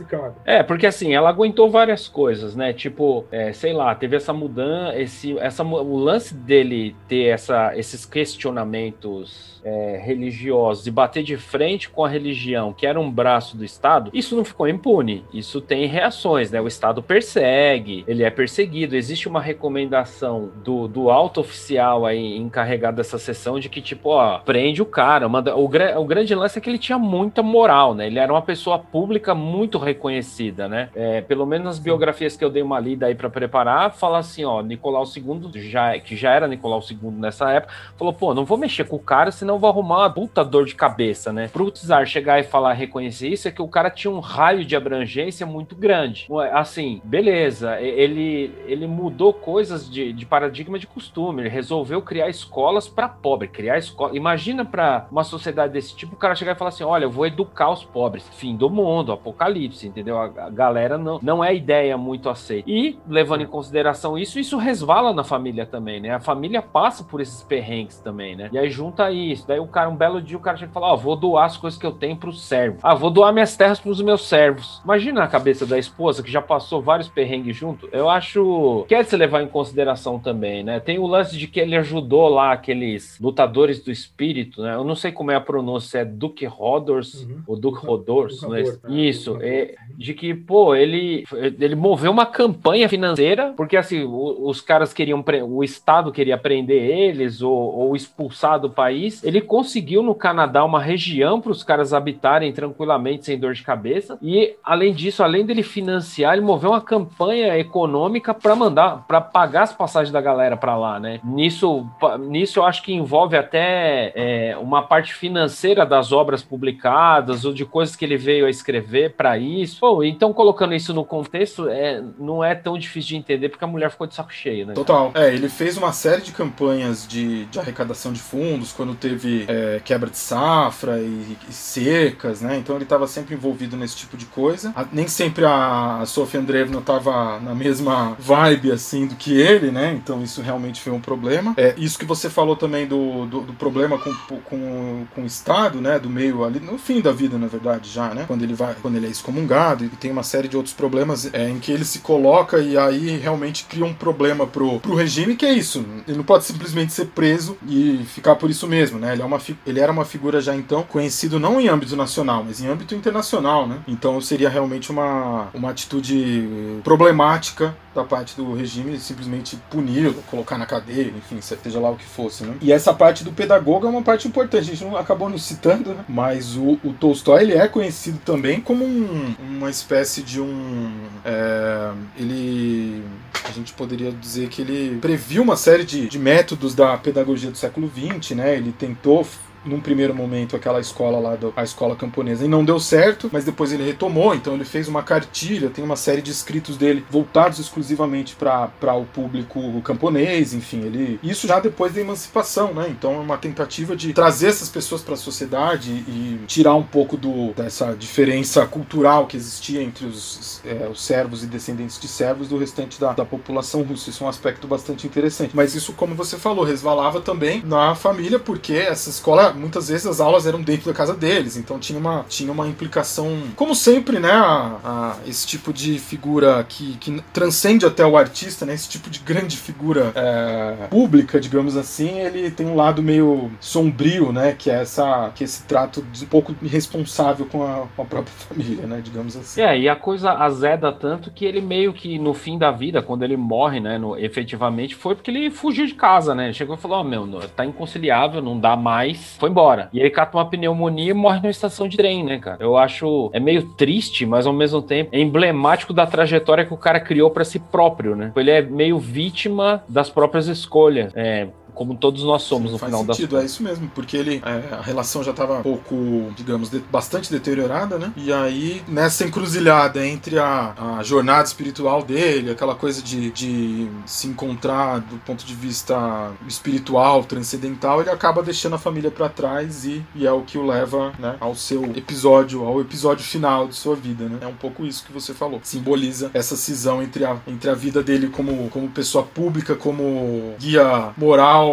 É, 0.46 0.64
porque 0.64 0.86
assim, 0.86 1.14
ela 1.14 1.30
aguentou 1.30 1.70
várias 1.70 2.08
coisas 2.08 2.28
coisas, 2.28 2.56
né? 2.56 2.74
Tipo, 2.74 3.26
é, 3.32 3.52
sei 3.54 3.74
lá, 3.74 3.94
teve 3.96 4.16
essa 4.16 4.34
mudança, 4.34 5.00
esse, 5.00 5.38
essa, 5.40 5.64
o 5.64 5.98
lance 5.98 6.34
dele 6.34 6.96
ter 7.08 7.26
essa, 7.26 7.78
esses 7.78 8.06
questionamentos 8.06 9.58
é, 9.64 10.02
religiosos 10.04 10.88
e 10.88 10.92
bater 10.92 11.24
de 11.24 11.36
frente 11.36 11.90
com 11.90 12.06
a 12.06 12.10
religião, 12.10 12.72
que 12.74 12.88
era 12.88 13.00
um 13.00 13.12
braço 13.12 13.58
do 13.58 13.66
Estado, 13.66 14.10
isso 14.14 14.36
não 14.36 14.46
ficou 14.46 14.68
impune. 14.68 15.26
Isso 15.34 15.60
tem 15.60 15.86
reações, 15.88 16.50
né? 16.52 16.62
O 16.62 16.68
Estado 16.68 17.04
persegue, 17.04 18.06
ele 18.08 18.24
é 18.24 18.30
perseguido. 18.30 18.96
Existe 18.96 19.28
uma 19.28 19.42
recomendação 19.42 20.52
do, 20.64 20.88
do 20.88 21.10
alto 21.10 21.42
oficial 21.42 22.06
aí 22.06 22.38
encarregado 22.38 22.98
dessa 22.98 23.18
sessão 23.18 23.60
de 23.60 23.68
que, 23.70 23.82
tipo, 23.82 24.10
ó, 24.10 24.40
prende 24.40 24.82
o 24.82 24.86
cara. 24.86 25.28
Manda, 25.28 25.56
o, 25.56 25.66
o 25.66 26.06
grande 26.08 26.34
lance 26.34 26.58
é 26.58 26.62
que 26.62 26.70
ele 26.70 26.80
tinha 26.80 26.98
muita 26.98 27.44
moral, 27.44 27.94
né? 27.94 28.08
Ele 28.08 28.18
era 28.18 28.32
uma 28.32 28.42
pessoa 28.42 28.80
pública 28.80 29.36
muito 29.36 29.78
reconhecida, 29.78 30.68
né? 30.68 30.90
É, 30.96 31.22
pelo 31.22 31.46
menos 31.46 31.66
nas 31.66 31.80
biografias 31.80 32.36
que 32.36 32.44
eu 32.44 32.50
dei 32.50 32.64
uma 32.64 32.80
lida 32.80 33.06
aí 33.08 33.16
para 33.16 33.30
preparar, 33.30 33.94
fala 33.94 34.20
assim, 34.20 34.46
ó, 34.46 34.62
Nicolau 34.62 35.04
II, 35.04 35.52
já, 35.70 36.00
que 36.00 36.16
já 36.16 36.32
era 36.32 36.48
Nicolau 36.48 36.82
II 36.82 37.12
nessa 37.12 37.52
época, 37.52 37.74
falou, 37.98 38.14
pô, 38.14 38.34
não 38.34 38.46
vou 38.46 38.58
mexer 38.58 38.86
com 38.86 38.96
o 38.96 39.00
cara, 39.00 39.32
senão 39.32 39.60
vou 39.60 39.70
arrumar 39.70 40.00
uma 40.00 40.10
puta 40.10 40.44
dor 40.44 40.66
de 40.66 40.76
cabeça, 40.76 41.34
né? 41.34 41.50
Pro 41.52 41.70
Tsar 41.70 42.06
chegar 42.08 42.40
e 42.40 42.44
falar, 42.44 42.74
reconhecer 42.74 43.28
isso, 43.28 43.48
é 43.48 43.52
que 43.52 43.62
o 43.62 43.68
cara 43.68 43.90
tinha 43.90 44.12
um 44.12 44.20
raio 44.20 44.64
de 44.64 44.76
abrangência 44.76 45.46
muito 45.46 45.76
grande. 45.76 46.28
Assim, 46.54 47.02
beleza, 47.04 47.80
ele, 47.82 48.54
ele 48.66 48.88
mudou 48.88 49.34
coisas 49.34 49.90
de, 49.90 50.14
de 50.14 50.26
paradigma 50.26 50.80
de 50.80 50.88
costume, 50.88 51.42
ele 51.42 51.50
resolveu 51.50 52.02
criar 52.02 52.30
escolas 52.30 52.88
para 52.88 53.10
pobre, 53.10 53.48
criar 53.48 53.78
escola. 53.78 54.16
Imagina 54.16 54.64
para 54.64 55.08
uma 55.12 55.24
sociedade 55.24 55.74
desse 55.74 55.97
tipo, 55.98 56.16
o 56.16 56.18
cara 56.18 56.36
chegar 56.36 56.54
e 56.54 56.58
falar 56.58 56.70
assim: 56.70 56.84
olha, 56.84 57.06
eu 57.06 57.12
vou 57.12 57.26
educar 57.26 57.72
os 57.72 57.84
pobres, 57.84 58.28
fim 58.34 58.56
do 58.56 58.70
mundo, 58.70 59.12
apocalipse, 59.12 59.88
entendeu? 59.88 60.18
A, 60.18 60.28
galera 60.50 60.98
não, 60.98 61.20
não 61.22 61.44
é 61.44 61.54
ideia 61.54 61.98
muito 61.98 62.30
aceita. 62.30 62.70
E, 62.70 62.98
levando 63.08 63.42
em 63.42 63.48
consideração 63.48 64.18
isso, 64.18 64.40
isso 64.40 64.58
resvala 64.58 65.14
na 65.14 65.24
família 65.24 65.66
também, 65.66 66.00
né? 66.00 66.12
A 66.12 66.20
família 66.20 66.62
passa 66.62 67.04
por 67.04 67.20
esses 67.20 67.44
perrengues 67.44 68.00
também, 68.00 68.36
né? 68.36 68.50
E 68.52 68.58
aí 68.58 68.70
junta 68.70 69.12
isso, 69.12 69.48
Daí 69.48 69.60
o 69.60 69.68
cara, 69.68 69.90
um 69.90 69.96
belo 69.96 70.22
dia, 70.22 70.38
o 70.38 70.42
cara 70.42 70.58
chega 70.58 70.70
e 70.70 70.74
fala: 70.74 70.88
Ó, 70.88 70.94
oh, 70.94 70.98
vou 70.98 71.16
doar 71.16 71.46
as 71.46 71.58
coisas 71.58 71.80
que 71.80 71.86
eu 71.86 71.92
tenho 71.92 72.16
pro 72.18 72.34
servo. 72.34 72.78
Ah, 72.84 72.94
vou 72.94 73.10
doar 73.10 73.34
minhas 73.34 73.56
terras 73.56 73.80
pros 73.80 74.02
meus 74.02 74.28
servos. 74.28 74.82
Imagina 74.84 75.24
a 75.24 75.28
cabeça 75.28 75.66
da 75.66 75.80
esposa 75.80 76.22
que 76.22 76.32
já 76.32 76.42
passou 76.42 76.82
vários 76.82 77.08
perrengues 77.08 77.56
junto. 77.56 77.88
Eu 77.92 78.10
acho 78.10 78.86
que 78.88 78.96
é 78.96 79.04
se 79.04 79.16
levar 79.16 79.42
em 79.42 79.48
consideração 79.48 80.20
também, 80.20 80.64
né? 80.64 80.80
Tem 80.80 81.00
o 81.00 81.08
lance 81.08 81.38
de 81.38 81.48
que 81.48 81.60
ele 81.60 81.76
ajudou 81.78 82.28
lá 82.28 82.52
aqueles 82.52 83.18
lutadores 83.20 83.84
do 83.84 83.92
espírito, 83.92 84.62
né? 84.62 84.76
Eu 84.76 84.84
não 84.84 84.96
sei 84.96 85.12
como 85.12 85.32
é 85.32 85.36
a 85.36 85.42
pronúncia, 85.42 85.87
é 85.96 86.04
Duke 86.04 86.46
Rodors 86.46 87.24
uhum. 87.24 87.42
ou 87.48 87.56
Duke 87.58 87.86
Rodors, 87.86 88.42
né? 88.42 88.64
Isso, 88.90 89.38
é, 89.42 89.76
de 89.98 90.14
que, 90.14 90.34
pô, 90.34 90.76
ele, 90.76 91.24
ele 91.60 91.76
moveu 91.76 92.12
uma 92.12 92.26
campanha 92.26 92.90
financeira, 92.90 93.54
porque 93.56 93.78
assim, 93.78 94.04
os 94.04 94.60
caras 94.60 94.94
queriam, 94.94 95.24
o 95.48 95.64
Estado 95.64 96.12
queria 96.12 96.38
prender 96.38 96.84
eles 96.84 97.42
ou, 97.42 97.54
ou 97.54 97.96
expulsar 97.96 98.60
do 98.60 98.70
país. 98.70 99.24
Ele 99.24 99.38
ele 99.38 99.42
conseguiu 99.42 100.02
no 100.02 100.16
Canadá 100.16 100.66
uma 100.66 100.82
região 100.82 101.40
para 101.40 101.52
os 101.52 101.64
caras 101.64 101.94
habitarem 101.94 102.52
tranquilamente, 102.52 103.26
sem 103.26 103.40
dor 103.40 103.54
de 103.54 103.62
cabeça. 103.62 104.18
E 104.22 104.56
além 104.64 104.94
disso, 104.94 105.24
além 105.24 105.46
dele 105.46 105.62
financiar, 105.62 106.34
ele 106.34 106.42
moveu 106.42 106.72
uma 106.72 106.82
campanha 106.82 107.58
econômica 107.58 108.34
para 108.34 108.56
mandar, 108.56 109.06
para 109.08 109.22
pagar 109.22 109.64
as 109.64 109.74
passagens 109.74 110.12
da 110.12 110.20
galera 110.20 110.58
para 110.58 110.76
lá, 110.76 111.00
né? 111.00 111.20
Nisso, 111.24 111.86
nisso 112.28 112.60
eu 112.60 112.66
acho 112.66 112.82
que 112.82 112.94
envolve 112.94 113.38
até 113.38 114.12
é, 114.16 114.58
uma 114.58 114.82
parte 114.82 115.14
financeira 115.14 115.67
das 115.76 116.12
obras 116.12 116.42
publicadas 116.42 117.46
ou 117.46 117.54
de 117.54 117.66
coisas 117.66 117.96
que 117.96 118.06
ele 118.06 118.18
veio 118.18 118.46
a 118.46 118.50
escrever 118.50 119.14
para 119.14 119.38
isso. 119.38 119.80
Pô, 119.80 120.04
então 120.04 120.34
colocando 120.34 120.74
isso 120.74 120.94
no 120.94 121.04
contexto, 121.04 121.68
é, 121.70 122.04
não 122.18 122.44
é 122.44 122.56
tão 122.56 122.78
difícil 122.78 123.10
de 123.10 123.16
entender 123.18 123.50
porque 123.50 123.64
a 123.64 123.68
mulher 123.68 123.92
ficou 123.92 124.08
de 124.08 124.16
saco 124.16 124.34
cheio, 124.34 124.66
né? 124.66 124.74
Total. 124.74 125.12
É, 125.14 125.34
ele 125.34 125.50
fez 125.50 125.78
uma 125.78 125.92
série 125.92 126.22
de 126.22 126.32
campanhas 126.32 127.08
de, 127.08 127.46
de 127.46 127.60
arrecadação 127.60 128.14
de 128.14 128.20
fundos 128.20 128.72
quando 128.72 128.96
teve 128.96 129.46
é, 129.48 129.82
quebra 129.84 130.10
de 130.10 130.18
safra 130.18 131.00
e, 131.00 131.38
e, 131.50 131.54
secas, 131.54 132.42
né? 132.42 132.58
Então 132.58 132.76
ele 132.76 132.84
estava 132.84 133.08
sempre 133.08 133.36
envolvido 133.36 133.76
nesse 133.76 133.96
tipo 133.98 134.16
de 134.18 134.26
coisa. 134.26 134.72
A, 134.76 134.86
nem 134.92 135.08
sempre 135.08 135.46
a 135.46 136.04
Sofia 136.06 136.40
Andreevna 136.40 136.80
estava 136.80 137.40
na 137.40 137.54
mesma 137.54 138.16
vibe 138.20 138.72
assim 138.72 139.08
do 139.08 139.16
que 139.16 139.40
ele, 139.40 139.72
né? 139.72 139.94
Então 139.94 140.24
isso 140.24 140.42
realmente 140.42 140.82
foi 140.82 140.94
um 140.94 141.02
problema. 141.02 141.54
É, 141.58 141.74
isso 141.78 141.98
que 141.98 142.06
você 142.06 142.30
falou 142.30 142.56
também 142.56 142.88
do, 142.88 143.26
do, 143.26 143.42
do 143.42 143.54
problema 143.54 143.98
com, 143.98 144.14
com, 144.42 145.06
com 145.14 145.22
o 145.22 145.26
Estado 145.26 145.57
excomungado, 145.58 145.82
né, 145.82 146.00
do 146.00 146.10
meio 146.10 146.44
ali 146.44 146.60
no 146.60 146.78
fim 146.78 147.02
da 147.02 147.12
vida, 147.12 147.38
na 147.38 147.48
verdade, 147.48 147.90
já, 147.90 148.14
né, 148.14 148.26
quando 148.28 148.44
ele 148.44 148.54
vai, 148.54 148.76
quando 148.82 148.96
ele 148.96 149.08
é 149.08 149.10
excomungado 149.10 149.84
e 149.84 149.90
tem 149.90 150.12
uma 150.12 150.24
série 150.24 150.48
de 150.48 150.56
outros 150.56 150.74
problemas 150.74 151.32
é, 151.34 151.50
em 151.50 151.60
que 151.60 151.72
ele 151.72 151.84
se 151.84 152.00
coloca 152.00 152.60
e 152.60 152.78
aí 152.78 153.18
realmente 153.18 153.66
cria 153.66 153.86
um 153.86 153.94
problema 153.94 154.46
pro, 154.46 154.80
pro 154.80 154.96
regime 154.96 155.36
que 155.36 155.46
é 155.46 155.54
isso, 155.54 155.84
ele 156.08 156.18
não 156.18 156.24
pode 156.24 156.46
simplesmente 156.46 156.94
ser 156.94 157.08
preso 157.08 157.58
e 157.68 158.06
ficar 158.06 158.36
por 158.36 158.50
isso 158.50 158.68
mesmo, 158.68 159.00
né? 159.00 159.14
Ele, 159.14 159.22
é 159.22 159.26
uma, 159.26 159.40
ele 159.66 159.80
era 159.80 159.92
uma 159.92 160.06
figura 160.06 160.40
já 160.40 160.56
então 160.56 160.84
conhecido 160.84 161.40
não 161.40 161.60
em 161.60 161.68
âmbito 161.68 161.96
nacional, 161.96 162.44
mas 162.44 162.62
em 162.62 162.68
âmbito 162.68 162.94
internacional, 162.94 163.68
né? 163.68 163.80
Então 163.88 164.20
seria 164.22 164.50
realmente 164.50 164.92
uma, 164.92 165.48
uma 165.54 165.72
atitude 165.72 166.80
problemática 166.84 167.76
da 167.98 168.04
parte 168.04 168.36
do 168.36 168.54
regime 168.54 169.00
simplesmente 169.00 169.58
puni-lo, 169.72 170.14
colocar 170.30 170.58
na 170.58 170.68
cadeia, 170.68 171.12
enfim, 171.18 171.42
seja 171.42 171.80
lá 171.80 171.90
o 171.90 171.96
que 171.96 172.06
fosse, 172.06 172.44
né? 172.44 172.56
E 172.62 172.72
essa 172.72 172.94
parte 172.94 173.24
do 173.24 173.32
pedagogo 173.32 173.88
é 173.88 173.90
uma 173.90 174.04
parte 174.04 174.28
importante, 174.28 174.70
a 174.70 174.76
gente 174.76 174.84
não 174.84 174.96
acabou 174.96 175.30
nos 175.30 175.47
citando, 175.48 175.94
né? 175.94 176.06
Mas 176.08 176.56
o, 176.56 176.80
o 176.84 176.94
Tolstói, 176.94 177.44
ele 177.44 177.54
é 177.54 177.68
conhecido 177.68 178.20
também 178.26 178.60
como 178.62 178.86
um, 178.86 179.36
uma 179.40 179.70
espécie 179.70 180.22
de 180.22 180.42
um... 180.42 180.92
É, 181.24 181.92
ele... 182.18 183.04
A 183.48 183.52
gente 183.52 183.72
poderia 183.74 184.12
dizer 184.12 184.50
que 184.50 184.62
ele 184.62 185.00
previu 185.00 185.42
uma 185.42 185.56
série 185.56 185.86
de, 185.86 186.08
de 186.08 186.20
métodos 186.20 186.76
da 186.76 186.98
pedagogia 186.98 187.50
do 187.50 187.58
século 187.58 187.90
XX, 187.90 188.36
né? 188.36 188.56
Ele 188.56 188.74
tentou 188.74 189.26
num 189.66 189.80
primeiro 189.80 190.14
momento 190.14 190.56
aquela 190.56 190.80
escola 190.80 191.20
lá, 191.20 191.36
do, 191.36 191.54
a 191.56 191.64
escola 191.64 191.96
camponesa, 191.96 192.46
e 192.46 192.48
não 192.48 192.64
deu 192.64 192.80
certo, 192.80 193.30
mas 193.32 193.44
depois 193.44 193.72
ele 193.72 193.84
retomou, 193.84 194.34
então 194.34 194.54
ele 194.54 194.66
fez 194.66 194.88
uma 194.88 195.04
cartilha, 195.04 195.70
tem 195.70 195.84
uma 195.84 195.96
série 195.96 196.22
de 196.22 196.32
escritos 196.32 196.78
dele 196.78 197.06
voltados 197.10 197.60
exclusivamente 197.60 198.36
para 198.36 198.94
o 198.96 199.06
público 199.06 199.82
camponês, 199.82 200.54
enfim, 200.54 200.82
ele 200.82 201.20
isso 201.24 201.48
já 201.48 201.60
depois 201.60 201.94
da 201.94 202.02
emancipação, 202.02 202.74
né? 202.74 202.88
Então 202.90 203.16
é 203.16 203.20
uma 203.20 203.38
tentativa 203.38 203.96
de 203.96 204.14
trazer 204.14 204.48
essas 204.48 204.70
pessoas 204.70 205.02
para 205.02 205.14
a 205.14 205.18
sociedade 205.18 205.92
e 205.92 206.40
tirar 206.48 206.76
um 206.76 206.84
pouco 206.84 207.18
do, 207.18 207.54
dessa 207.54 207.94
diferença 207.94 208.66
cultural 208.66 209.28
que 209.28 209.38
existia 209.38 209.82
entre 209.82 210.06
os, 210.06 210.62
é, 210.66 210.88
os 210.90 211.02
servos 211.02 211.44
e 211.44 211.48
descendentes 211.48 212.00
de 212.00 212.08
servos 212.08 212.48
do 212.48 212.58
restante 212.58 213.00
da, 213.00 213.14
da 213.14 213.26
população 213.26 213.84
russa. 213.84 214.10
Isso 214.10 214.24
é 214.24 214.28
um 214.28 214.30
aspecto 214.30 214.68
bastante 214.68 215.06
interessante. 215.08 215.56
Mas 215.56 215.76
isso, 215.76 215.94
como 215.94 216.16
você 216.16 216.38
falou, 216.38 216.64
resvalava 216.64 217.22
também 217.22 217.62
na 217.64 217.96
família, 217.96 218.40
porque 218.40 218.74
essa 218.74 219.10
escola 219.10 219.47
muitas 219.54 219.90
vezes 219.90 220.06
as 220.06 220.20
aulas 220.20 220.46
eram 220.46 220.62
dentro 220.62 220.86
da 220.86 220.94
casa 220.94 221.14
deles, 221.14 221.58
então 221.58 221.80
tinha 221.80 222.00
uma, 222.00 222.26
tinha 222.28 222.52
uma 222.52 222.68
implicação, 222.68 223.44
como 223.56 223.76
sempre, 223.76 224.20
né, 224.20 224.32
a, 224.32 224.78
a 224.84 225.18
esse 225.28 225.46
tipo 225.46 225.74
de 225.74 226.00
figura 226.00 226.66
que, 226.68 226.98
que 226.98 227.22
transcende 227.34 227.86
até 227.86 228.06
o 228.06 228.18
artista, 228.18 228.66
né, 228.66 228.74
esse 228.74 228.90
tipo 228.90 229.10
de 229.10 229.20
grande 229.20 229.58
figura 229.58 230.12
é, 230.16 230.88
pública, 230.90 231.40
digamos 231.40 231.76
assim, 231.76 232.20
ele 232.20 232.52
tem 232.52 232.66
um 232.66 232.76
lado 232.76 233.02
meio 233.02 233.52
sombrio, 233.60 234.32
né, 234.32 234.56
que 234.58 234.70
é 234.70 234.82
essa, 234.82 235.32
que 235.36 235.44
é 235.44 235.46
esse 235.46 235.64
trato 235.64 236.02
de 236.12 236.26
um 236.26 236.28
pouco 236.28 236.56
irresponsável 236.62 237.46
com 237.46 237.64
a, 237.64 237.88
com 237.96 238.02
a 238.02 238.06
própria 238.06 238.34
família, 238.48 238.86
né, 238.86 239.02
digamos 239.04 239.36
assim. 239.36 239.62
É, 239.62 239.78
e 239.78 239.90
a 239.90 239.96
coisa 239.96 240.32
azeda 240.32 240.92
tanto 240.92 241.32
que 241.32 241.46
ele 241.46 241.62
meio 241.62 241.94
que 241.94 242.18
no 242.20 242.34
fim 242.34 242.58
da 242.58 242.72
vida, 242.72 243.02
quando 243.02 243.24
ele 243.24 243.38
morre, 243.38 243.80
né, 243.80 243.98
no, 243.98 244.18
efetivamente, 244.18 244.96
foi 244.96 245.16
porque 245.16 245.32
ele 245.32 245.50
fugiu 245.50 245.86
de 245.86 245.94
casa, 245.94 246.34
né, 246.34 246.52
chegou 246.54 246.76
e 246.76 246.80
falou, 246.80 246.98
ó, 246.98 247.02
oh, 247.02 247.04
meu, 247.04 247.28
tá 247.56 247.66
inconciliável, 247.66 248.42
não 248.42 248.60
dá 248.60 248.76
mais, 248.76 249.37
foi 249.38 249.50
embora. 249.50 249.90
E 249.94 250.00
ele 250.00 250.10
cata 250.10 250.38
uma 250.38 250.46
pneumonia 250.46 251.12
e 251.12 251.14
morre 251.14 251.38
numa 251.38 251.50
estação 251.50 251.88
de 251.88 251.98
trem, 251.98 252.24
né, 252.24 252.40
cara? 252.40 252.58
Eu 252.60 252.78
acho. 252.78 253.30
É 253.34 253.40
meio 253.40 253.64
triste, 253.74 254.26
mas 254.26 254.46
ao 254.46 254.54
mesmo 254.54 254.82
tempo 254.82 255.10
é 255.14 255.20
emblemático 255.20 255.94
da 255.94 256.06
trajetória 256.06 256.66
que 256.66 256.74
o 256.74 256.78
cara 256.78 257.00
criou 257.00 257.30
para 257.30 257.44
si 257.44 257.60
próprio, 257.60 258.16
né? 258.16 258.32
Ele 258.36 258.52
é 258.52 258.62
meio 258.62 258.98
vítima 258.98 259.84
das 259.88 260.10
próprias 260.10 260.48
escolhas. 260.48 261.12
É, 261.16 261.48
como 261.78 261.96
todos 261.96 262.24
nós 262.24 262.42
somos 262.42 262.72
Sim, 262.72 262.74
no 262.74 262.80
final 262.80 263.06
sentido, 263.06 263.36
das 263.36 263.44
É 263.44 263.46
isso 263.46 263.62
mesmo, 263.62 263.90
porque 263.94 264.18
ele 264.18 264.42
é, 264.44 264.74
a 264.74 264.82
relação 264.82 265.24
já 265.24 265.30
estava 265.30 265.60
um 265.60 265.62
pouco, 265.62 266.34
digamos, 266.36 266.70
de, 266.72 266.80
bastante 266.80 267.32
deteriorada, 267.32 268.00
né? 268.00 268.12
E 268.18 268.34
aí, 268.34 268.82
nessa 268.88 269.24
encruzilhada 269.24 270.06
entre 270.06 270.40
a, 270.40 270.98
a 270.98 271.04
jornada 271.04 271.48
espiritual 271.48 272.02
dele, 272.02 272.50
aquela 272.50 272.74
coisa 272.74 273.02
de, 273.02 273.30
de 273.30 273.88
se 274.08 274.28
encontrar 274.28 275.00
do 275.02 275.18
ponto 275.18 275.46
de 275.46 275.54
vista 275.54 276.32
espiritual, 276.48 277.24
transcendental, 277.24 278.02
ele 278.02 278.10
acaba 278.10 278.42
deixando 278.42 278.74
a 278.74 278.80
família 278.80 279.12
para 279.12 279.30
trás 279.30 279.86
e, 279.86 280.04
e 280.16 280.26
é 280.26 280.32
o 280.32 280.42
que 280.42 280.58
o 280.58 280.66
leva 280.66 281.14
né, 281.20 281.36
ao 281.40 281.54
seu 281.54 281.84
episódio, 281.96 282.66
ao 282.66 282.82
episódio 282.82 283.24
final 283.24 283.68
de 283.68 283.76
sua 283.76 283.96
vida, 283.96 284.28
né? 284.28 284.40
É 284.42 284.48
um 284.48 284.56
pouco 284.56 284.84
isso 284.84 285.06
que 285.06 285.14
você 285.14 285.32
falou. 285.32 285.60
Simboliza 285.62 286.32
essa 286.34 286.56
cisão 286.56 287.04
entre 287.04 287.24
a, 287.24 287.38
entre 287.48 287.70
a 287.70 287.76
vida 287.76 288.02
dele 288.02 288.30
como, 288.30 288.68
como 288.70 288.90
pessoa 288.90 289.24
pública, 289.24 289.76
como 289.76 290.56
guia 290.60 291.12
moral 291.16 291.67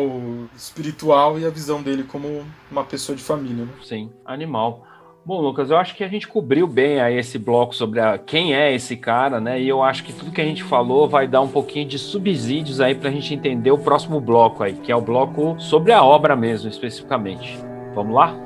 espiritual 0.56 1.38
e 1.38 1.46
a 1.46 1.50
visão 1.50 1.82
dele 1.82 2.04
como 2.04 2.44
uma 2.70 2.84
pessoa 2.84 3.16
de 3.16 3.22
família. 3.22 3.64
Né? 3.64 3.72
Sim, 3.82 4.10
animal. 4.24 4.86
Bom, 5.26 5.40
Lucas, 5.40 5.70
eu 5.70 5.78
acho 5.78 5.94
que 5.94 6.04
a 6.04 6.08
gente 6.08 6.28
cobriu 6.28 6.66
bem 6.66 7.00
aí 7.00 7.16
esse 7.16 7.38
bloco 7.38 7.74
sobre 7.74 7.98
a, 7.98 8.18
quem 8.18 8.54
é 8.54 8.74
esse 8.74 8.94
cara, 8.94 9.40
né? 9.40 9.58
E 9.58 9.66
eu 9.66 9.82
acho 9.82 10.04
que 10.04 10.12
tudo 10.12 10.30
que 10.30 10.40
a 10.40 10.44
gente 10.44 10.62
falou 10.62 11.08
vai 11.08 11.26
dar 11.26 11.40
um 11.40 11.48
pouquinho 11.48 11.88
de 11.88 11.98
subsídios 11.98 12.78
aí 12.78 12.94
para 12.94 13.08
a 13.08 13.12
gente 13.12 13.32
entender 13.32 13.70
o 13.70 13.78
próximo 13.78 14.20
bloco 14.20 14.62
aí, 14.62 14.74
que 14.74 14.92
é 14.92 14.96
o 14.96 15.00
bloco 15.00 15.56
sobre 15.58 15.92
a 15.92 16.04
obra 16.04 16.36
mesmo, 16.36 16.68
especificamente. 16.68 17.58
Vamos 17.94 18.14
lá? 18.14 18.36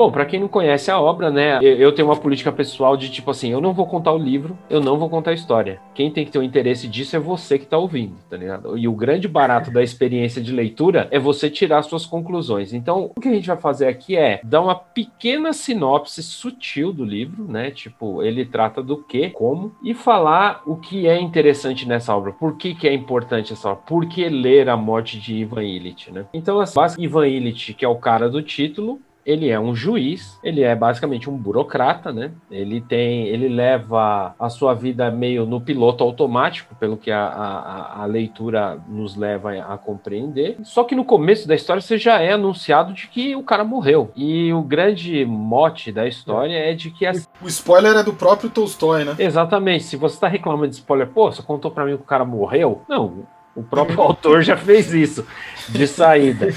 Bom, 0.00 0.10
para 0.10 0.24
quem 0.24 0.40
não 0.40 0.48
conhece 0.48 0.90
a 0.90 0.98
obra, 0.98 1.30
né, 1.30 1.58
eu 1.62 1.92
tenho 1.92 2.08
uma 2.08 2.16
política 2.16 2.50
pessoal 2.50 2.96
de 2.96 3.10
tipo 3.10 3.30
assim, 3.30 3.50
eu 3.50 3.60
não 3.60 3.74
vou 3.74 3.86
contar 3.86 4.12
o 4.12 4.18
livro, 4.18 4.56
eu 4.70 4.80
não 4.80 4.96
vou 4.96 5.10
contar 5.10 5.32
a 5.32 5.34
história. 5.34 5.78
Quem 5.94 6.10
tem 6.10 6.24
que 6.24 6.30
ter 6.30 6.38
o 6.38 6.40
um 6.40 6.44
interesse 6.44 6.88
disso 6.88 7.16
é 7.16 7.18
você 7.18 7.58
que 7.58 7.66
tá 7.66 7.76
ouvindo, 7.76 8.14
tá 8.30 8.34
ligado? 8.34 8.78
E 8.78 8.88
o 8.88 8.94
grande 8.94 9.28
barato 9.28 9.70
da 9.70 9.82
experiência 9.82 10.40
de 10.40 10.54
leitura 10.54 11.06
é 11.10 11.18
você 11.18 11.50
tirar 11.50 11.82
suas 11.82 12.06
conclusões. 12.06 12.72
Então, 12.72 13.12
o 13.14 13.20
que 13.20 13.28
a 13.28 13.32
gente 13.34 13.48
vai 13.48 13.58
fazer 13.58 13.88
aqui 13.88 14.16
é 14.16 14.40
dar 14.42 14.62
uma 14.62 14.74
pequena 14.74 15.52
sinopse 15.52 16.22
sutil 16.22 16.94
do 16.94 17.04
livro, 17.04 17.44
né? 17.44 17.70
Tipo, 17.70 18.22
ele 18.22 18.46
trata 18.46 18.82
do 18.82 18.96
que, 19.04 19.28
como, 19.28 19.74
e 19.84 19.92
falar 19.92 20.62
o 20.64 20.76
que 20.76 21.06
é 21.06 21.20
interessante 21.20 21.86
nessa 21.86 22.16
obra. 22.16 22.32
Por 22.32 22.56
que, 22.56 22.74
que 22.74 22.88
é 22.88 22.94
importante 22.94 23.52
essa 23.52 23.68
obra? 23.68 23.82
Por 23.86 24.08
que 24.08 24.26
ler 24.30 24.70
a 24.70 24.78
morte 24.78 25.20
de 25.20 25.34
Ivan 25.34 25.62
Illich, 25.62 26.10
né? 26.10 26.24
Então, 26.32 26.58
assim, 26.58 26.78
Ivan 26.96 27.28
Illich, 27.28 27.74
que 27.74 27.84
é 27.84 27.88
o 27.88 27.96
cara 27.96 28.26
do 28.26 28.42
título, 28.42 28.98
ele 29.30 29.48
é 29.48 29.58
um 29.58 29.74
juiz, 29.74 30.38
ele 30.42 30.62
é 30.62 30.74
basicamente 30.74 31.30
um 31.30 31.36
burocrata, 31.36 32.12
né? 32.12 32.32
Ele 32.50 32.80
tem, 32.80 33.26
ele 33.28 33.48
leva 33.48 34.34
a 34.38 34.48
sua 34.48 34.74
vida 34.74 35.10
meio 35.10 35.46
no 35.46 35.60
piloto 35.60 36.02
automático, 36.02 36.74
pelo 36.74 36.96
que 36.96 37.10
a, 37.10 37.24
a, 37.24 38.02
a 38.02 38.04
leitura 38.06 38.78
nos 38.88 39.16
leva 39.16 39.52
a 39.52 39.78
compreender. 39.78 40.56
Só 40.64 40.84
que 40.84 40.94
no 40.94 41.04
começo 41.04 41.46
da 41.46 41.54
história 41.54 41.80
você 41.80 41.96
já 41.96 42.20
é 42.20 42.32
anunciado 42.32 42.92
de 42.92 43.06
que 43.06 43.36
o 43.36 43.42
cara 43.42 43.64
morreu. 43.64 44.10
E 44.16 44.52
o 44.52 44.62
grande 44.62 45.24
mote 45.24 45.92
da 45.92 46.06
história 46.06 46.54
é, 46.54 46.72
é 46.72 46.74
de 46.74 46.90
que 46.90 47.06
as... 47.06 47.28
o 47.40 47.46
spoiler 47.46 47.96
é 47.96 48.02
do 48.02 48.12
próprio 48.12 48.50
Tolstói, 48.50 49.04
né? 49.04 49.14
Exatamente. 49.18 49.84
Se 49.84 49.96
você 49.96 50.16
está 50.16 50.28
reclamando 50.28 50.68
de 50.68 50.76
spoiler, 50.76 51.06
pô, 51.06 51.30
você 51.30 51.42
contou 51.42 51.70
para 51.70 51.84
mim 51.84 51.96
que 51.96 52.02
o 52.02 52.06
cara 52.06 52.24
morreu? 52.24 52.82
Não, 52.88 53.26
o 53.54 53.62
próprio 53.62 54.00
autor 54.02 54.42
já 54.42 54.56
fez 54.56 54.92
isso 54.92 55.26
de 55.68 55.86
saída. 55.86 56.48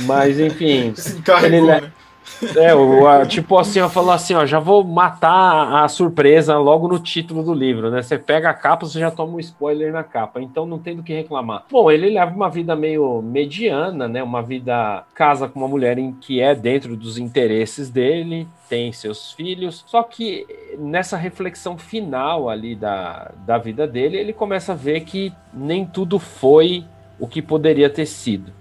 Mas 0.00 0.38
enfim. 0.38 0.94
Se 0.96 1.18
encarregou, 1.18 1.58
ele, 1.58 1.66
né? 1.66 1.92
É, 2.56 2.74
o, 2.74 3.26
tipo 3.26 3.58
assim, 3.58 3.80
ó, 3.80 3.88
falou 3.88 4.12
assim, 4.12 4.34
ó, 4.34 4.46
já 4.46 4.60
vou 4.60 4.84
matar 4.84 5.82
a 5.82 5.88
surpresa 5.88 6.56
logo 6.56 6.86
no 6.86 6.98
título 6.98 7.42
do 7.42 7.52
livro, 7.52 7.90
né? 7.90 8.00
Você 8.00 8.16
pega 8.16 8.50
a 8.50 8.54
capa, 8.54 8.86
você 8.86 9.00
já 9.00 9.10
toma 9.10 9.34
um 9.34 9.40
spoiler 9.40 9.92
na 9.92 10.04
capa, 10.04 10.40
então 10.40 10.64
não 10.64 10.78
tem 10.78 10.94
do 10.94 11.02
que 11.02 11.12
reclamar. 11.12 11.64
Bom, 11.70 11.90
ele 11.90 12.10
leva 12.10 12.32
uma 12.34 12.48
vida 12.48 12.76
meio 12.76 13.20
mediana, 13.22 14.06
né? 14.06 14.22
Uma 14.22 14.42
vida 14.42 15.04
casa 15.14 15.48
com 15.48 15.58
uma 15.58 15.68
mulher 15.68 15.98
em 15.98 16.12
que 16.12 16.40
é 16.40 16.54
dentro 16.54 16.96
dos 16.96 17.18
interesses 17.18 17.90
dele, 17.90 18.46
tem 18.68 18.92
seus 18.92 19.32
filhos, 19.32 19.82
só 19.86 20.02
que 20.02 20.46
nessa 20.78 21.16
reflexão 21.16 21.76
final 21.76 22.48
ali 22.48 22.76
da, 22.76 23.32
da 23.46 23.58
vida 23.58 23.86
dele, 23.86 24.16
ele 24.16 24.32
começa 24.32 24.72
a 24.72 24.76
ver 24.76 25.00
que 25.00 25.32
nem 25.52 25.84
tudo 25.84 26.18
foi 26.18 26.84
o 27.18 27.26
que 27.26 27.42
poderia 27.42 27.90
ter 27.90 28.06
sido. 28.06 28.52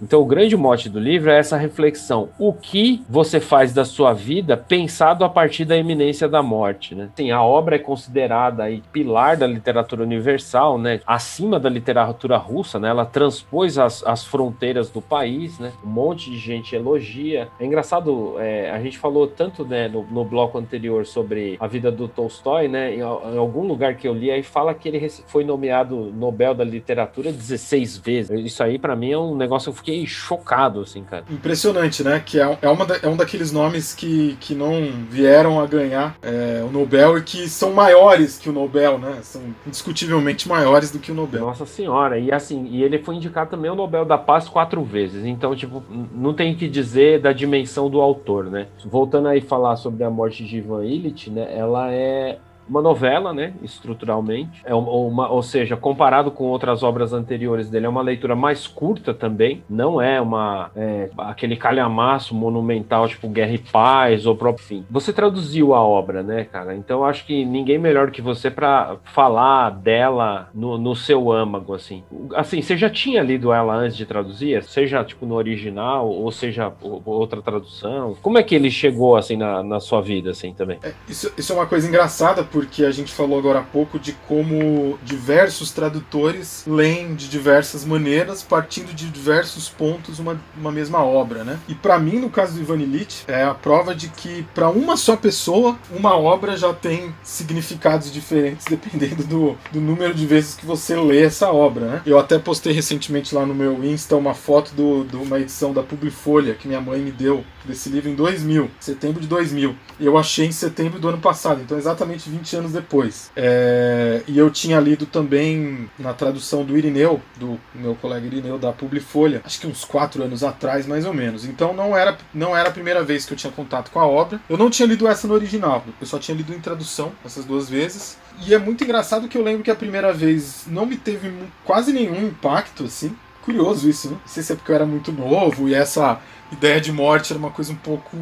Então, 0.00 0.20
o 0.20 0.24
grande 0.24 0.56
mote 0.56 0.88
do 0.88 0.98
livro 0.98 1.30
é 1.30 1.38
essa 1.38 1.56
reflexão: 1.56 2.28
o 2.38 2.52
que 2.52 3.02
você 3.08 3.40
faz 3.40 3.72
da 3.72 3.84
sua 3.84 4.12
vida 4.12 4.56
pensado 4.56 5.24
a 5.24 5.28
partir 5.28 5.64
da 5.64 5.76
iminência 5.76 6.28
da 6.28 6.42
morte, 6.42 6.94
né? 6.94 7.08
Sim, 7.16 7.30
a 7.30 7.42
obra 7.42 7.76
é 7.76 7.78
considerada 7.78 8.62
aí 8.64 8.82
pilar 8.92 9.36
da 9.36 9.46
literatura 9.46 10.02
universal, 10.02 10.78
né? 10.78 11.00
Acima 11.06 11.58
da 11.58 11.68
literatura 11.68 12.36
russa, 12.36 12.78
né? 12.78 12.88
Ela 12.88 13.04
transpôs 13.04 13.78
as, 13.78 14.04
as 14.06 14.24
fronteiras 14.24 14.90
do 14.90 15.00
país, 15.00 15.58
né? 15.58 15.72
Um 15.84 15.88
monte 15.88 16.30
de 16.30 16.38
gente 16.38 16.74
elogia. 16.74 17.48
É 17.58 17.66
engraçado, 17.66 18.36
é, 18.38 18.70
a 18.70 18.80
gente 18.80 18.98
falou 18.98 19.26
tanto 19.26 19.64
né, 19.64 19.88
no, 19.88 20.04
no, 20.04 20.24
bloco 20.24 20.58
anterior 20.58 21.06
sobre 21.06 21.56
a 21.58 21.66
vida 21.66 21.90
do 21.90 22.06
Tolstói, 22.06 22.68
né? 22.68 22.94
Em, 22.94 22.98
em 22.98 23.38
algum 23.38 23.66
lugar 23.66 23.94
que 23.96 24.06
eu 24.06 24.14
li 24.14 24.30
aí 24.30 24.42
fala 24.42 24.74
que 24.74 24.88
ele 24.88 25.08
foi 25.26 25.44
nomeado 25.44 26.12
Nobel 26.14 26.54
da 26.54 26.64
Literatura 26.64 27.32
16 27.32 27.98
vezes. 27.98 28.44
Isso 28.44 28.62
aí, 28.62 28.78
para 28.78 28.94
mim, 28.94 29.12
é 29.12 29.18
um 29.18 29.34
negócio 29.34 29.72
que 29.72 29.87
fiquei 29.87 29.87
chocado, 30.06 30.80
assim, 30.80 31.02
cara. 31.04 31.24
Impressionante, 31.30 32.02
né? 32.02 32.22
Que 32.24 32.40
é, 32.40 32.58
é, 32.62 32.68
uma 32.68 32.84
da, 32.84 32.96
é 33.02 33.08
um 33.08 33.16
daqueles 33.16 33.52
nomes 33.52 33.94
que, 33.94 34.36
que 34.40 34.54
não 34.54 34.90
vieram 35.10 35.60
a 35.60 35.66
ganhar 35.66 36.16
é, 36.22 36.62
o 36.64 36.70
Nobel 36.70 37.18
e 37.18 37.22
que 37.22 37.48
são 37.48 37.72
maiores 37.72 38.38
que 38.38 38.48
o 38.48 38.52
Nobel, 38.52 38.98
né? 38.98 39.18
São 39.22 39.42
indiscutivelmente 39.66 40.48
maiores 40.48 40.90
do 40.90 40.98
que 40.98 41.12
o 41.12 41.14
Nobel. 41.14 41.40
Nossa 41.40 41.66
senhora, 41.66 42.18
e 42.18 42.32
assim, 42.32 42.66
e 42.70 42.82
ele 42.82 42.98
foi 42.98 43.16
indicado 43.16 43.50
também 43.50 43.70
o 43.70 43.74
Nobel 43.74 44.04
da 44.04 44.18
Paz 44.18 44.48
quatro 44.48 44.82
vezes, 44.82 45.24
então, 45.24 45.54
tipo, 45.54 45.82
não 46.12 46.34
tem 46.34 46.54
que 46.54 46.68
dizer 46.68 47.20
da 47.20 47.32
dimensão 47.32 47.88
do 47.88 48.00
autor, 48.00 48.44
né? 48.46 48.66
Voltando 48.84 49.28
aí 49.28 49.40
falar 49.40 49.76
sobre 49.76 50.04
a 50.04 50.10
morte 50.10 50.44
de 50.44 50.58
Ivan 50.58 50.84
Illich, 50.84 51.30
né? 51.30 51.48
Ela 51.56 51.92
é 51.92 52.38
uma 52.68 52.82
novela, 52.82 53.32
né, 53.32 53.52
estruturalmente, 53.62 54.62
é 54.64 54.74
uma, 54.74 55.30
ou 55.30 55.42
seja, 55.42 55.76
comparado 55.76 56.30
com 56.30 56.44
outras 56.44 56.82
obras 56.82 57.12
anteriores 57.12 57.68
dele, 57.68 57.86
é 57.86 57.88
uma 57.88 58.02
leitura 58.02 58.36
mais 58.36 58.66
curta 58.66 59.14
também, 59.14 59.62
não 59.68 60.00
é 60.00 60.20
uma 60.20 60.70
é, 60.76 61.10
aquele 61.18 61.56
calhamaço 61.56 62.34
monumental 62.34 63.08
tipo 63.08 63.28
Guerra 63.28 63.52
e 63.52 63.58
Paz 63.58 64.26
ou 64.26 64.36
próprio 64.36 64.66
fim. 64.66 64.86
Você 64.90 65.12
traduziu 65.12 65.74
a 65.74 65.82
obra, 65.82 66.22
né, 66.22 66.44
cara? 66.44 66.74
Então 66.74 67.04
acho 67.04 67.24
que 67.24 67.44
ninguém 67.44 67.78
melhor 67.78 68.10
que 68.10 68.20
você 68.20 68.50
para 68.50 68.96
falar 69.04 69.70
dela 69.70 70.48
no, 70.54 70.78
no, 70.78 70.94
seu 70.94 71.30
âmago, 71.30 71.74
assim. 71.74 72.02
Assim, 72.34 72.60
você 72.60 72.76
já 72.76 72.90
tinha 72.90 73.22
lido 73.22 73.52
ela 73.52 73.74
antes 73.74 73.96
de 73.96 74.04
traduzir, 74.04 74.62
seja 74.64 75.04
tipo 75.04 75.24
no 75.26 75.34
original 75.34 76.08
ou 76.08 76.30
seja 76.30 76.72
outra 77.04 77.40
tradução? 77.40 78.16
Como 78.20 78.38
é 78.38 78.42
que 78.42 78.54
ele 78.54 78.70
chegou 78.70 79.16
assim 79.16 79.36
na, 79.36 79.62
na 79.62 79.80
sua 79.80 80.00
vida, 80.00 80.30
assim 80.30 80.52
também? 80.52 80.78
É, 80.82 80.92
isso, 81.08 81.32
isso 81.36 81.52
é 81.52 81.56
uma 81.56 81.66
coisa 81.66 81.88
engraçada 81.88 82.42
porque 82.44 82.57
a 82.84 82.90
gente 82.90 83.12
falou 83.12 83.38
agora 83.38 83.60
há 83.60 83.62
pouco 83.62 83.98
de 83.98 84.12
como 84.26 84.98
diversos 85.02 85.70
tradutores 85.70 86.64
leem 86.66 87.14
de 87.14 87.28
diversas 87.28 87.84
maneiras, 87.84 88.42
partindo 88.42 88.94
de 88.94 89.08
diversos 89.08 89.68
pontos 89.68 90.18
uma, 90.18 90.40
uma 90.56 90.70
mesma 90.72 91.04
obra, 91.04 91.44
né? 91.44 91.58
E 91.68 91.74
para 91.74 91.98
mim, 91.98 92.18
no 92.18 92.30
caso 92.30 92.54
do 92.54 92.60
Ivan 92.60 92.78
Illich, 92.78 93.24
é 93.26 93.44
a 93.44 93.54
prova 93.54 93.94
de 93.94 94.08
que 94.08 94.44
para 94.54 94.68
uma 94.68 94.96
só 94.96 95.16
pessoa, 95.16 95.78
uma 95.90 96.16
obra 96.16 96.56
já 96.56 96.72
tem 96.72 97.14
significados 97.22 98.12
diferentes 98.12 98.66
dependendo 98.70 99.24
do, 99.24 99.56
do 99.72 99.80
número 99.80 100.14
de 100.14 100.26
vezes 100.26 100.54
que 100.54 100.66
você 100.66 100.96
lê 100.96 101.22
essa 101.22 101.50
obra, 101.50 101.86
né? 101.86 102.02
Eu 102.06 102.18
até 102.18 102.38
postei 102.38 102.72
recentemente 102.72 103.34
lá 103.34 103.44
no 103.44 103.54
meu 103.54 103.84
Insta 103.84 104.16
uma 104.16 104.34
foto 104.34 104.72
de 104.74 105.16
uma 105.16 105.38
edição 105.38 105.72
da 105.72 105.82
Publifolha 105.82 106.54
que 106.54 106.68
minha 106.68 106.80
mãe 106.80 107.00
me 107.00 107.10
deu 107.10 107.44
desse 107.64 107.88
livro 107.88 108.10
em 108.10 108.14
2000, 108.14 108.70
setembro 108.80 109.20
de 109.20 109.26
2000. 109.26 109.74
E 110.00 110.06
eu 110.06 110.16
achei 110.16 110.46
em 110.46 110.52
setembro 110.52 110.98
do 110.98 111.08
ano 111.08 111.18
passado, 111.18 111.60
então 111.60 111.76
exatamente 111.76 112.28
20 112.28 112.47
anos 112.56 112.72
depois. 112.72 113.30
É, 113.36 114.22
e 114.26 114.38
eu 114.38 114.50
tinha 114.50 114.78
lido 114.80 115.06
também 115.06 115.88
na 115.98 116.12
tradução 116.12 116.64
do 116.64 116.76
Irineu, 116.76 117.20
do 117.36 117.58
meu 117.74 117.94
colega 117.94 118.26
Irineu 118.26 118.58
da 118.58 118.72
Publifolha, 118.72 119.42
acho 119.44 119.60
que 119.60 119.66
uns 119.66 119.84
4 119.84 120.22
anos 120.22 120.42
atrás, 120.42 120.86
mais 120.86 121.04
ou 121.04 121.14
menos. 121.14 121.44
Então 121.44 121.72
não 121.72 121.96
era, 121.96 122.16
não 122.32 122.56
era 122.56 122.68
a 122.68 122.72
primeira 122.72 123.02
vez 123.02 123.24
que 123.24 123.32
eu 123.32 123.36
tinha 123.36 123.52
contato 123.52 123.90
com 123.90 124.00
a 124.00 124.06
obra. 124.06 124.40
Eu 124.48 124.56
não 124.56 124.70
tinha 124.70 124.86
lido 124.86 125.06
essa 125.06 125.26
no 125.26 125.34
original, 125.34 125.84
eu 126.00 126.06
só 126.06 126.18
tinha 126.18 126.36
lido 126.36 126.52
em 126.54 126.60
tradução 126.60 127.12
essas 127.24 127.44
duas 127.44 127.68
vezes. 127.68 128.18
E 128.46 128.54
é 128.54 128.58
muito 128.58 128.84
engraçado 128.84 129.28
que 129.28 129.36
eu 129.36 129.42
lembro 129.42 129.64
que 129.64 129.70
a 129.70 129.74
primeira 129.74 130.12
vez 130.12 130.64
não 130.66 130.86
me 130.86 130.96
teve 130.96 131.32
quase 131.64 131.92
nenhum 131.92 132.26
impacto, 132.26 132.84
assim. 132.84 133.14
Curioso 133.42 133.88
isso, 133.88 134.10
né? 134.10 134.16
Não 134.20 134.28
sei 134.28 134.42
se 134.42 134.52
é 134.52 134.56
porque 134.56 134.70
eu 134.70 134.76
era 134.76 134.86
muito 134.86 135.10
novo 135.10 135.68
e 135.68 135.74
essa 135.74 136.20
ideia 136.52 136.80
de 136.80 136.92
morte 136.92 137.32
era 137.32 137.38
uma 137.38 137.50
coisa 137.50 137.72
um 137.72 137.76
pouco 137.76 138.16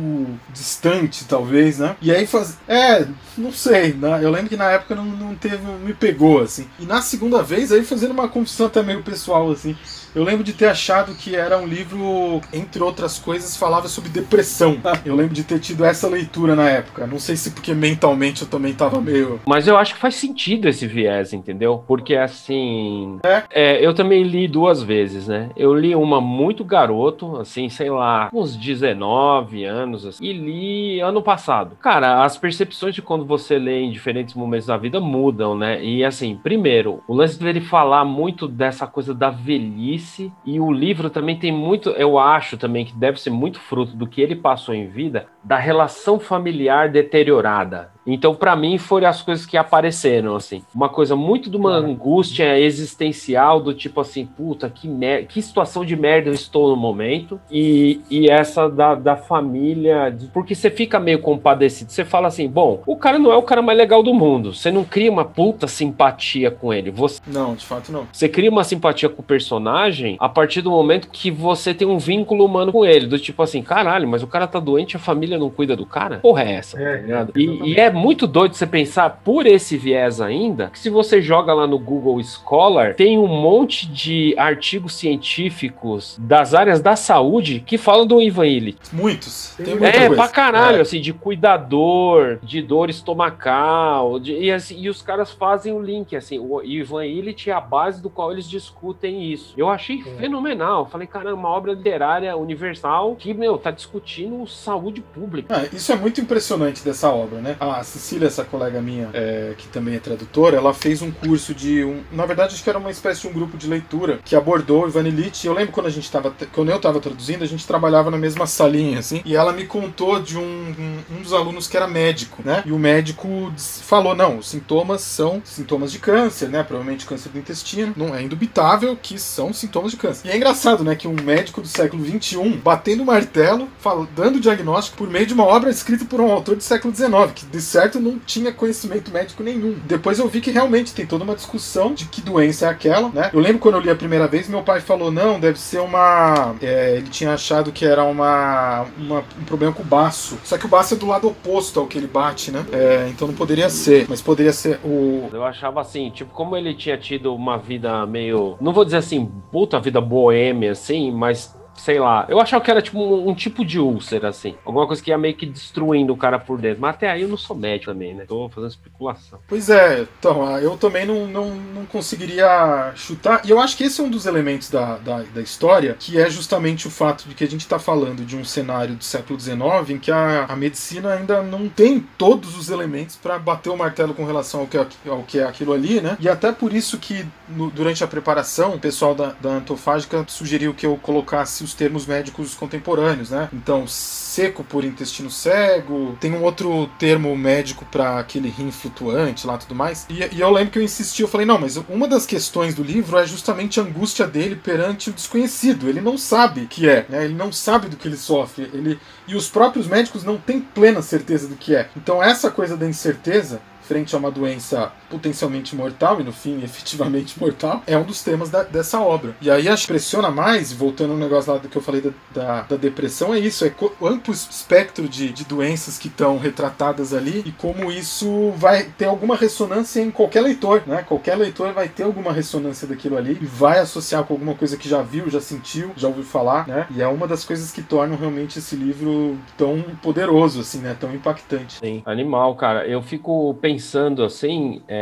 distante, 0.52 1.24
talvez, 1.24 1.78
né? 1.78 1.96
E 2.00 2.12
aí 2.12 2.26
faz. 2.26 2.56
É, 2.66 3.06
não 3.36 3.52
sei, 3.52 3.92
né? 3.92 4.20
Eu 4.22 4.30
lembro 4.30 4.48
que 4.48 4.56
na 4.56 4.70
época 4.70 4.94
não, 4.94 5.04
não 5.04 5.34
teve. 5.34 5.58
me 5.58 5.94
pegou, 5.94 6.40
assim. 6.40 6.68
E 6.78 6.84
na 6.84 7.00
segunda 7.02 7.42
vez, 7.42 7.72
aí 7.72 7.84
fazendo 7.84 8.12
uma 8.12 8.28
confissão 8.28 8.66
até 8.66 8.82
meio 8.82 9.02
pessoal, 9.02 9.50
assim. 9.50 9.76
Eu 10.16 10.24
lembro 10.24 10.42
de 10.42 10.54
ter 10.54 10.68
achado 10.68 11.14
que 11.14 11.36
era 11.36 11.58
um 11.58 11.66
livro, 11.66 12.40
entre 12.50 12.82
outras 12.82 13.18
coisas, 13.18 13.54
falava 13.54 13.86
sobre 13.86 14.08
depressão. 14.08 14.78
Eu 15.04 15.14
lembro 15.14 15.34
de 15.34 15.44
ter 15.44 15.58
tido 15.58 15.84
essa 15.84 16.08
leitura 16.08 16.56
na 16.56 16.70
época. 16.70 17.06
Não 17.06 17.18
sei 17.18 17.36
se 17.36 17.50
porque 17.50 17.74
mentalmente 17.74 18.40
eu 18.40 18.48
também 18.48 18.72
tava 18.72 18.98
meio. 18.98 19.38
Mas 19.44 19.68
eu 19.68 19.76
acho 19.76 19.92
que 19.92 20.00
faz 20.00 20.14
sentido 20.14 20.70
esse 20.70 20.86
viés, 20.86 21.34
entendeu? 21.34 21.84
Porque 21.86 22.14
assim. 22.14 23.18
É. 23.22 23.42
é 23.50 23.86
eu 23.86 23.92
também 23.92 24.22
li 24.22 24.48
duas 24.48 24.82
vezes, 24.82 25.28
né? 25.28 25.50
Eu 25.54 25.74
li 25.74 25.94
uma 25.94 26.18
muito 26.18 26.64
garoto, 26.64 27.36
assim, 27.36 27.68
sei 27.68 27.90
lá, 27.90 28.30
uns 28.32 28.56
19 28.56 29.64
anos, 29.64 30.06
assim, 30.06 30.24
e 30.24 30.32
li 30.32 31.00
ano 31.00 31.20
passado. 31.20 31.76
Cara, 31.76 32.24
as 32.24 32.38
percepções 32.38 32.94
de 32.94 33.02
quando 33.02 33.26
você 33.26 33.58
lê 33.58 33.82
em 33.82 33.92
diferentes 33.92 34.34
momentos 34.34 34.66
da 34.66 34.78
vida 34.78 34.98
mudam, 34.98 35.54
né? 35.54 35.84
E 35.84 36.02
assim, 36.02 36.40
primeiro, 36.42 37.02
o 37.06 37.14
lance 37.14 37.38
dele 37.38 37.60
falar 37.60 38.06
muito 38.06 38.48
dessa 38.48 38.86
coisa 38.86 39.12
da 39.12 39.28
velhice 39.28 40.05
e 40.44 40.60
o 40.60 40.70
livro 40.70 41.10
também 41.10 41.38
tem 41.38 41.52
muito, 41.52 41.90
eu 41.90 42.18
acho 42.18 42.56
também 42.56 42.84
que 42.84 42.94
deve 42.94 43.20
ser 43.20 43.30
muito 43.30 43.60
fruto 43.60 43.96
do 43.96 44.06
que 44.06 44.20
ele 44.20 44.36
passou 44.36 44.74
em 44.74 44.86
vida, 44.86 45.28
da 45.46 45.56
relação 45.56 46.18
familiar 46.18 46.88
deteriorada. 46.88 47.94
Então, 48.06 48.34
para 48.34 48.54
mim, 48.54 48.78
foram 48.78 49.08
as 49.08 49.20
coisas 49.20 49.44
que 49.44 49.56
apareceram, 49.56 50.36
assim. 50.36 50.62
Uma 50.72 50.88
coisa 50.88 51.16
muito 51.16 51.50
de 51.50 51.56
uma 51.56 51.72
angústia 51.72 52.58
existencial, 52.58 53.60
do 53.60 53.74
tipo 53.74 54.00
assim, 54.00 54.24
puta, 54.24 54.70
que, 54.70 54.88
que 55.28 55.42
situação 55.42 55.84
de 55.84 55.96
merda 55.96 56.30
eu 56.30 56.34
estou 56.34 56.70
no 56.70 56.76
momento. 56.76 57.40
E, 57.50 58.00
e 58.08 58.30
essa 58.30 58.68
da, 58.68 58.94
da 58.94 59.16
família, 59.16 60.10
de, 60.10 60.26
porque 60.28 60.54
você 60.54 60.70
fica 60.70 61.00
meio 61.00 61.18
compadecido. 61.18 61.90
Você 61.90 62.04
fala 62.04 62.28
assim, 62.28 62.48
bom, 62.48 62.80
o 62.86 62.96
cara 62.96 63.18
não 63.18 63.32
é 63.32 63.36
o 63.36 63.42
cara 63.42 63.60
mais 63.60 63.76
legal 63.76 64.02
do 64.02 64.14
mundo. 64.14 64.54
Você 64.54 64.70
não 64.70 64.84
cria 64.84 65.10
uma 65.10 65.24
puta 65.24 65.66
simpatia 65.66 66.50
com 66.50 66.72
ele. 66.72 66.92
Você, 66.92 67.20
não, 67.26 67.56
de 67.56 67.66
fato 67.66 67.90
não. 67.90 68.06
Você 68.12 68.28
cria 68.28 68.50
uma 68.50 68.62
simpatia 68.62 69.08
com 69.08 69.20
o 69.20 69.24
personagem 69.24 70.16
a 70.20 70.28
partir 70.28 70.62
do 70.62 70.70
momento 70.70 71.08
que 71.10 71.30
você 71.30 71.74
tem 71.74 71.88
um 71.88 71.98
vínculo 71.98 72.44
humano 72.44 72.70
com 72.70 72.84
ele. 72.84 73.06
Do 73.06 73.18
tipo 73.18 73.42
assim, 73.42 73.62
caralho, 73.62 74.06
mas 74.06 74.22
o 74.22 74.28
cara 74.28 74.46
tá 74.46 74.60
doente, 74.60 74.94
a 74.94 75.00
família 75.00 75.35
não 75.38 75.50
cuida 75.50 75.76
do 75.76 75.86
cara? 75.86 76.18
Porra 76.18 76.42
é 76.42 76.52
essa? 76.52 76.80
É, 76.80 77.24
tá 77.24 77.28
e, 77.34 77.72
e 77.72 77.74
é 77.76 77.90
muito 77.90 78.26
doido 78.26 78.54
você 78.54 78.66
pensar 78.66 79.20
por 79.24 79.46
esse 79.46 79.76
viés 79.76 80.20
ainda, 80.20 80.68
que 80.70 80.78
se 80.78 80.90
você 80.90 81.20
joga 81.20 81.52
lá 81.52 81.66
no 81.66 81.78
Google 81.78 82.22
Scholar, 82.22 82.94
tem 82.94 83.18
um 83.18 83.26
monte 83.26 83.86
de 83.88 84.34
artigos 84.36 84.94
científicos 84.94 86.16
das 86.20 86.54
áreas 86.54 86.80
da 86.80 86.96
saúde 86.96 87.62
que 87.66 87.78
falam 87.78 88.06
do 88.06 88.20
Ivan 88.20 88.46
Illich. 88.46 88.78
Muitos. 88.92 89.54
Tem 89.56 89.74
muita 89.74 89.88
é, 89.88 90.06
coisa. 90.06 90.14
pra 90.14 90.28
caralho, 90.28 90.78
é. 90.78 90.80
assim, 90.80 91.00
de 91.00 91.12
cuidador, 91.12 92.38
de 92.42 92.62
dor 92.62 92.90
estomacal, 92.90 94.18
de, 94.18 94.32
e, 94.32 94.52
assim, 94.52 94.80
e 94.80 94.88
os 94.88 95.02
caras 95.02 95.32
fazem 95.32 95.72
o 95.72 95.80
link, 95.80 96.14
assim, 96.16 96.38
o 96.38 96.62
Ivan 96.62 97.06
Illich 97.06 97.50
é 97.50 97.52
a 97.52 97.60
base 97.60 98.02
do 98.02 98.10
qual 98.10 98.32
eles 98.32 98.48
discutem 98.48 99.24
isso. 99.24 99.54
Eu 99.56 99.68
achei 99.68 100.00
é. 100.00 100.20
fenomenal. 100.20 100.86
Falei, 100.86 101.06
caramba, 101.06 101.36
uma 101.36 101.48
obra 101.48 101.72
literária 101.72 102.36
universal 102.36 103.14
que, 103.16 103.32
meu, 103.32 103.58
tá 103.58 103.70
discutindo 103.70 104.46
saúde 104.46 105.00
pública. 105.00 105.25
É, 105.48 105.74
isso 105.74 105.92
é 105.92 105.96
muito 105.96 106.20
impressionante 106.20 106.84
dessa 106.84 107.10
obra, 107.10 107.40
né? 107.40 107.56
A 107.58 107.82
Cecília 107.82 108.26
essa 108.26 108.44
colega 108.44 108.80
minha, 108.80 109.08
é, 109.12 109.54
que 109.56 109.68
também 109.68 109.94
é 109.94 109.98
tradutora, 109.98 110.56
ela 110.56 110.74
fez 110.74 111.02
um 111.02 111.10
curso 111.10 111.54
de. 111.54 111.84
Um, 111.84 112.02
na 112.12 112.26
verdade, 112.26 112.54
acho 112.54 112.62
que 112.62 112.70
era 112.70 112.78
uma 112.78 112.90
espécie 112.90 113.22
de 113.22 113.28
um 113.28 113.32
grupo 113.32 113.56
de 113.56 113.66
leitura 113.66 114.18
que 114.24 114.36
abordou 114.36 114.86
Ivan 114.86 115.06
Illich. 115.08 115.46
Eu 115.46 115.52
lembro 115.52 115.72
quando 115.72 115.86
a 115.86 115.90
gente 115.90 116.10
tava. 116.10 116.34
Quando 116.52 116.70
eu 116.70 116.76
estava 116.76 117.00
traduzindo, 117.00 117.42
a 117.42 117.46
gente 117.46 117.66
trabalhava 117.66 118.10
na 118.10 118.18
mesma 118.18 118.46
salinha, 118.46 118.98
assim. 118.98 119.22
E 119.24 119.34
ela 119.34 119.52
me 119.52 119.66
contou 119.66 120.20
de 120.20 120.38
um, 120.38 120.74
um, 121.10 121.22
dos 121.22 121.32
alunos 121.32 121.66
que 121.68 121.76
era 121.76 121.86
médico, 121.86 122.42
né? 122.44 122.62
E 122.64 122.72
o 122.72 122.78
médico 122.78 123.52
falou: 123.56 124.14
não, 124.14 124.38
os 124.38 124.48
sintomas 124.48 125.00
são 125.00 125.40
sintomas 125.44 125.92
de 125.92 125.98
câncer, 125.98 126.48
né? 126.48 126.62
Provavelmente 126.62 127.06
câncer 127.06 127.30
do 127.30 127.38
intestino. 127.38 127.92
Não 127.96 128.14
é 128.14 128.22
indubitável 128.22 128.96
que 129.00 129.18
são 129.18 129.52
sintomas 129.52 129.90
de 129.92 129.96
câncer. 129.96 130.28
E 130.28 130.30
é 130.30 130.36
engraçado, 130.36 130.84
né? 130.84 130.94
Que 130.94 131.08
um 131.08 131.16
médico 131.22 131.60
do 131.60 131.68
século 131.68 132.04
XXI 132.04 132.36
batendo 132.62 133.04
martelo, 133.04 133.68
fala, 133.78 134.06
dando 134.14 134.40
diagnóstico 134.40 134.96
por 134.96 135.08
meio 135.16 135.26
de 135.26 135.32
uma 135.32 135.44
obra 135.44 135.70
escrita 135.70 136.04
por 136.04 136.20
um 136.20 136.30
autor 136.30 136.56
do 136.56 136.62
século 136.62 136.94
XIX, 136.94 137.32
que 137.34 137.46
de 137.46 137.60
certo 137.62 137.98
não 137.98 138.18
tinha 138.18 138.52
conhecimento 138.52 139.10
médico 139.10 139.42
nenhum. 139.42 139.74
Depois 139.86 140.18
eu 140.18 140.28
vi 140.28 140.42
que 140.42 140.50
realmente 140.50 140.92
tem 140.92 141.06
toda 141.06 141.24
uma 141.24 141.34
discussão 141.34 141.94
de 141.94 142.04
que 142.04 142.20
doença 142.20 142.66
é 142.66 142.68
aquela, 142.68 143.08
né? 143.08 143.30
Eu 143.32 143.40
lembro 143.40 143.58
quando 143.58 143.76
eu 143.76 143.80
li 143.80 143.88
a 143.88 143.96
primeira 143.96 144.26
vez, 144.26 144.46
meu 144.46 144.62
pai 144.62 144.80
falou: 144.80 145.10
não, 145.10 145.40
deve 145.40 145.58
ser 145.58 145.78
uma. 145.78 146.54
É, 146.60 146.96
ele 146.96 147.08
tinha 147.08 147.32
achado 147.32 147.72
que 147.72 147.86
era 147.86 148.04
uma, 148.04 148.84
uma, 148.98 149.24
um 149.40 149.44
problema 149.46 149.72
com 149.72 149.82
o 149.82 149.86
baço. 149.86 150.36
Só 150.44 150.58
que 150.58 150.66
o 150.66 150.68
baço 150.68 150.92
é 150.92 150.96
do 150.98 151.06
lado 151.06 151.28
oposto 151.28 151.80
ao 151.80 151.86
que 151.86 151.96
ele 151.96 152.06
bate, 152.06 152.50
né? 152.50 152.66
É, 152.70 153.08
então 153.08 153.26
não 153.26 153.34
poderia 153.34 153.70
ser, 153.70 154.04
mas 154.10 154.20
poderia 154.20 154.52
ser 154.52 154.78
o. 154.84 155.30
Eu 155.32 155.44
achava 155.44 155.80
assim, 155.80 156.10
tipo, 156.10 156.30
como 156.34 156.54
ele 156.58 156.74
tinha 156.74 156.98
tido 156.98 157.34
uma 157.34 157.56
vida 157.56 158.04
meio. 158.04 158.58
Não 158.60 158.74
vou 158.74 158.84
dizer 158.84 158.98
assim, 158.98 159.24
puta 159.50 159.80
vida 159.80 159.98
boêmia, 159.98 160.72
assim, 160.72 161.10
mas 161.10 161.56
sei 161.76 161.98
lá, 161.98 162.26
eu 162.28 162.40
achava 162.40 162.62
que 162.64 162.70
era 162.70 162.82
tipo 162.82 162.98
um, 162.98 163.30
um, 163.30 163.34
tipo 163.34 163.64
de 163.64 163.78
úlcera, 163.78 164.28
assim. 164.28 164.54
Alguma 164.64 164.86
coisa 164.86 165.02
que 165.02 165.10
ia 165.10 165.18
meio 165.18 165.34
que 165.34 165.46
destruindo 165.46 166.12
o 166.12 166.16
cara 166.16 166.38
por 166.38 166.58
dentro. 166.58 166.80
Mas 166.80 166.94
até 166.94 167.10
aí 167.10 167.22
eu 167.22 167.28
não 167.28 167.36
sou 167.36 167.56
médico 167.56 167.92
também, 167.92 168.14
né? 168.14 168.24
Tô 168.26 168.48
fazendo 168.48 168.70
especulação. 168.70 169.38
Pois 169.46 169.68
é, 169.68 170.06
então, 170.18 170.46
ah, 170.46 170.60
eu 170.60 170.76
também 170.76 171.06
não, 171.06 171.26
não, 171.26 171.54
não 171.54 171.86
conseguiria 171.86 172.92
chutar. 172.94 173.42
E 173.44 173.50
eu 173.50 173.60
acho 173.60 173.76
que 173.76 173.84
esse 173.84 174.00
é 174.00 174.04
um 174.04 174.10
dos 174.10 174.26
elementos 174.26 174.70
da, 174.70 174.96
da, 174.98 175.22
da 175.22 175.40
história, 175.40 175.96
que 175.98 176.18
é 176.18 176.28
justamente 176.30 176.86
o 176.86 176.90
fato 176.90 177.28
de 177.28 177.34
que 177.34 177.44
a 177.44 177.48
gente 177.48 177.66
tá 177.66 177.78
falando 177.78 178.24
de 178.24 178.36
um 178.36 178.44
cenário 178.44 178.94
do 178.94 179.04
século 179.04 179.38
XIX 179.38 179.56
em 179.90 179.98
que 179.98 180.10
a, 180.10 180.46
a 180.46 180.56
medicina 180.56 181.14
ainda 181.14 181.42
não 181.42 181.68
tem 181.68 182.00
todos 182.16 182.56
os 182.56 182.70
elementos 182.70 183.16
para 183.16 183.38
bater 183.38 183.70
o 183.70 183.76
martelo 183.76 184.14
com 184.14 184.24
relação 184.24 184.60
ao 184.60 184.66
que, 184.66 184.78
ao 184.78 185.22
que 185.22 185.38
é 185.38 185.44
aquilo 185.44 185.72
ali, 185.72 186.00
né? 186.00 186.16
E 186.20 186.28
até 186.28 186.52
por 186.52 186.72
isso 186.72 186.98
que 186.98 187.26
no, 187.48 187.70
durante 187.70 188.02
a 188.02 188.06
preparação, 188.06 188.74
o 188.74 188.78
pessoal 188.78 189.14
da, 189.14 189.34
da 189.40 189.50
Antofágica 189.50 190.24
sugeriu 190.28 190.74
que 190.74 190.86
eu 190.86 190.96
colocasse 190.96 191.65
os 191.66 191.74
termos 191.74 192.06
médicos 192.06 192.54
contemporâneos, 192.54 193.30
né? 193.30 193.48
Então, 193.52 193.86
seco 193.86 194.64
por 194.64 194.84
intestino 194.84 195.30
cego, 195.30 196.16
tem 196.20 196.32
um 196.32 196.42
outro 196.42 196.86
termo 196.98 197.36
médico 197.36 197.84
para 197.84 198.18
aquele 198.18 198.48
rim 198.48 198.70
flutuante 198.70 199.46
lá 199.46 199.58
tudo 199.58 199.74
mais. 199.74 200.06
E, 200.08 200.36
e, 200.36 200.40
eu 200.40 200.50
lembro 200.50 200.70
que 200.70 200.78
eu 200.78 200.82
insisti, 200.82 201.22
eu 201.22 201.28
falei, 201.28 201.46
não, 201.46 201.58
mas 201.58 201.76
uma 201.88 202.08
das 202.08 202.24
questões 202.24 202.74
do 202.74 202.82
livro 202.82 203.18
é 203.18 203.26
justamente 203.26 203.80
a 203.80 203.82
angústia 203.82 204.26
dele 204.26 204.56
perante 204.56 205.10
o 205.10 205.12
desconhecido. 205.12 205.88
Ele 205.88 206.00
não 206.00 206.16
sabe 206.16 206.66
que 206.66 206.88
é, 206.88 207.04
né? 207.08 207.24
Ele 207.24 207.34
não 207.34 207.52
sabe 207.52 207.88
do 207.88 207.96
que 207.96 208.08
ele 208.08 208.16
sofre. 208.16 208.70
Ele, 208.72 208.98
e 209.26 209.34
os 209.34 209.48
próprios 209.48 209.86
médicos 209.86 210.24
não 210.24 210.38
têm 210.38 210.60
plena 210.60 211.02
certeza 211.02 211.48
do 211.48 211.56
que 211.56 211.74
é. 211.74 211.88
Então, 211.96 212.22
essa 212.22 212.50
coisa 212.50 212.76
da 212.76 212.86
incerteza 212.86 213.60
frente 213.86 214.14
a 214.14 214.18
uma 214.18 214.30
doença 214.30 214.92
potencialmente 215.08 215.74
mortal 215.74 216.20
e 216.20 216.24
no 216.24 216.32
fim 216.32 216.62
efetivamente 216.64 217.38
mortal, 217.38 217.82
é 217.86 217.96
um 217.96 218.04
dos 218.04 218.22
temas 218.22 218.50
da, 218.50 218.62
dessa 218.62 219.00
obra. 219.00 219.36
E 219.40 219.50
aí 219.50 219.68
acho 219.68 219.86
que 219.86 219.92
pressiona 219.92 220.30
mais, 220.30 220.72
voltando 220.72 221.12
ao 221.12 221.18
negócio 221.18 221.52
lá 221.52 221.58
do 221.58 221.68
que 221.68 221.76
eu 221.76 221.82
falei 221.82 222.00
da, 222.00 222.10
da, 222.32 222.62
da 222.62 222.76
depressão, 222.76 223.34
é 223.34 223.38
isso, 223.38 223.64
é 223.64 223.72
o 224.00 224.06
amplo 224.06 224.32
espectro 224.32 225.08
de, 225.08 225.30
de 225.32 225.44
doenças 225.44 225.98
que 225.98 226.08
estão 226.08 226.38
retratadas 226.38 227.12
ali 227.12 227.42
e 227.44 227.52
como 227.52 227.90
isso 227.90 228.52
vai 228.56 228.84
ter 228.84 229.06
alguma 229.06 229.36
ressonância 229.36 230.00
em 230.00 230.10
qualquer 230.10 230.40
leitor, 230.40 230.82
né? 230.86 231.04
Qualquer 231.06 231.36
leitor 231.36 231.72
vai 231.72 231.88
ter 231.88 232.02
alguma 232.04 232.32
ressonância 232.32 232.86
daquilo 232.86 233.16
ali 233.16 233.38
e 233.40 233.46
vai 233.46 233.78
associar 233.78 234.24
com 234.24 234.34
alguma 234.34 234.54
coisa 234.54 234.76
que 234.76 234.88
já 234.88 235.02
viu, 235.02 235.28
já 235.30 235.40
sentiu, 235.40 235.90
já 235.96 236.08
ouviu 236.08 236.24
falar, 236.24 236.66
né? 236.66 236.86
E 236.90 237.02
é 237.02 237.08
uma 237.08 237.26
das 237.26 237.44
coisas 237.44 237.72
que 237.72 237.82
tornam 237.82 238.16
realmente 238.16 238.58
esse 238.58 238.76
livro 238.76 239.38
tão 239.56 239.82
poderoso, 240.02 240.60
assim, 240.60 240.78
né? 240.78 240.96
Tão 240.98 241.14
impactante. 241.14 241.78
Sim, 241.78 242.02
animal, 242.04 242.54
cara. 242.56 242.86
Eu 242.86 243.02
fico 243.02 243.54
pensando 243.60 244.24
assim, 244.24 244.82
é, 244.88 244.95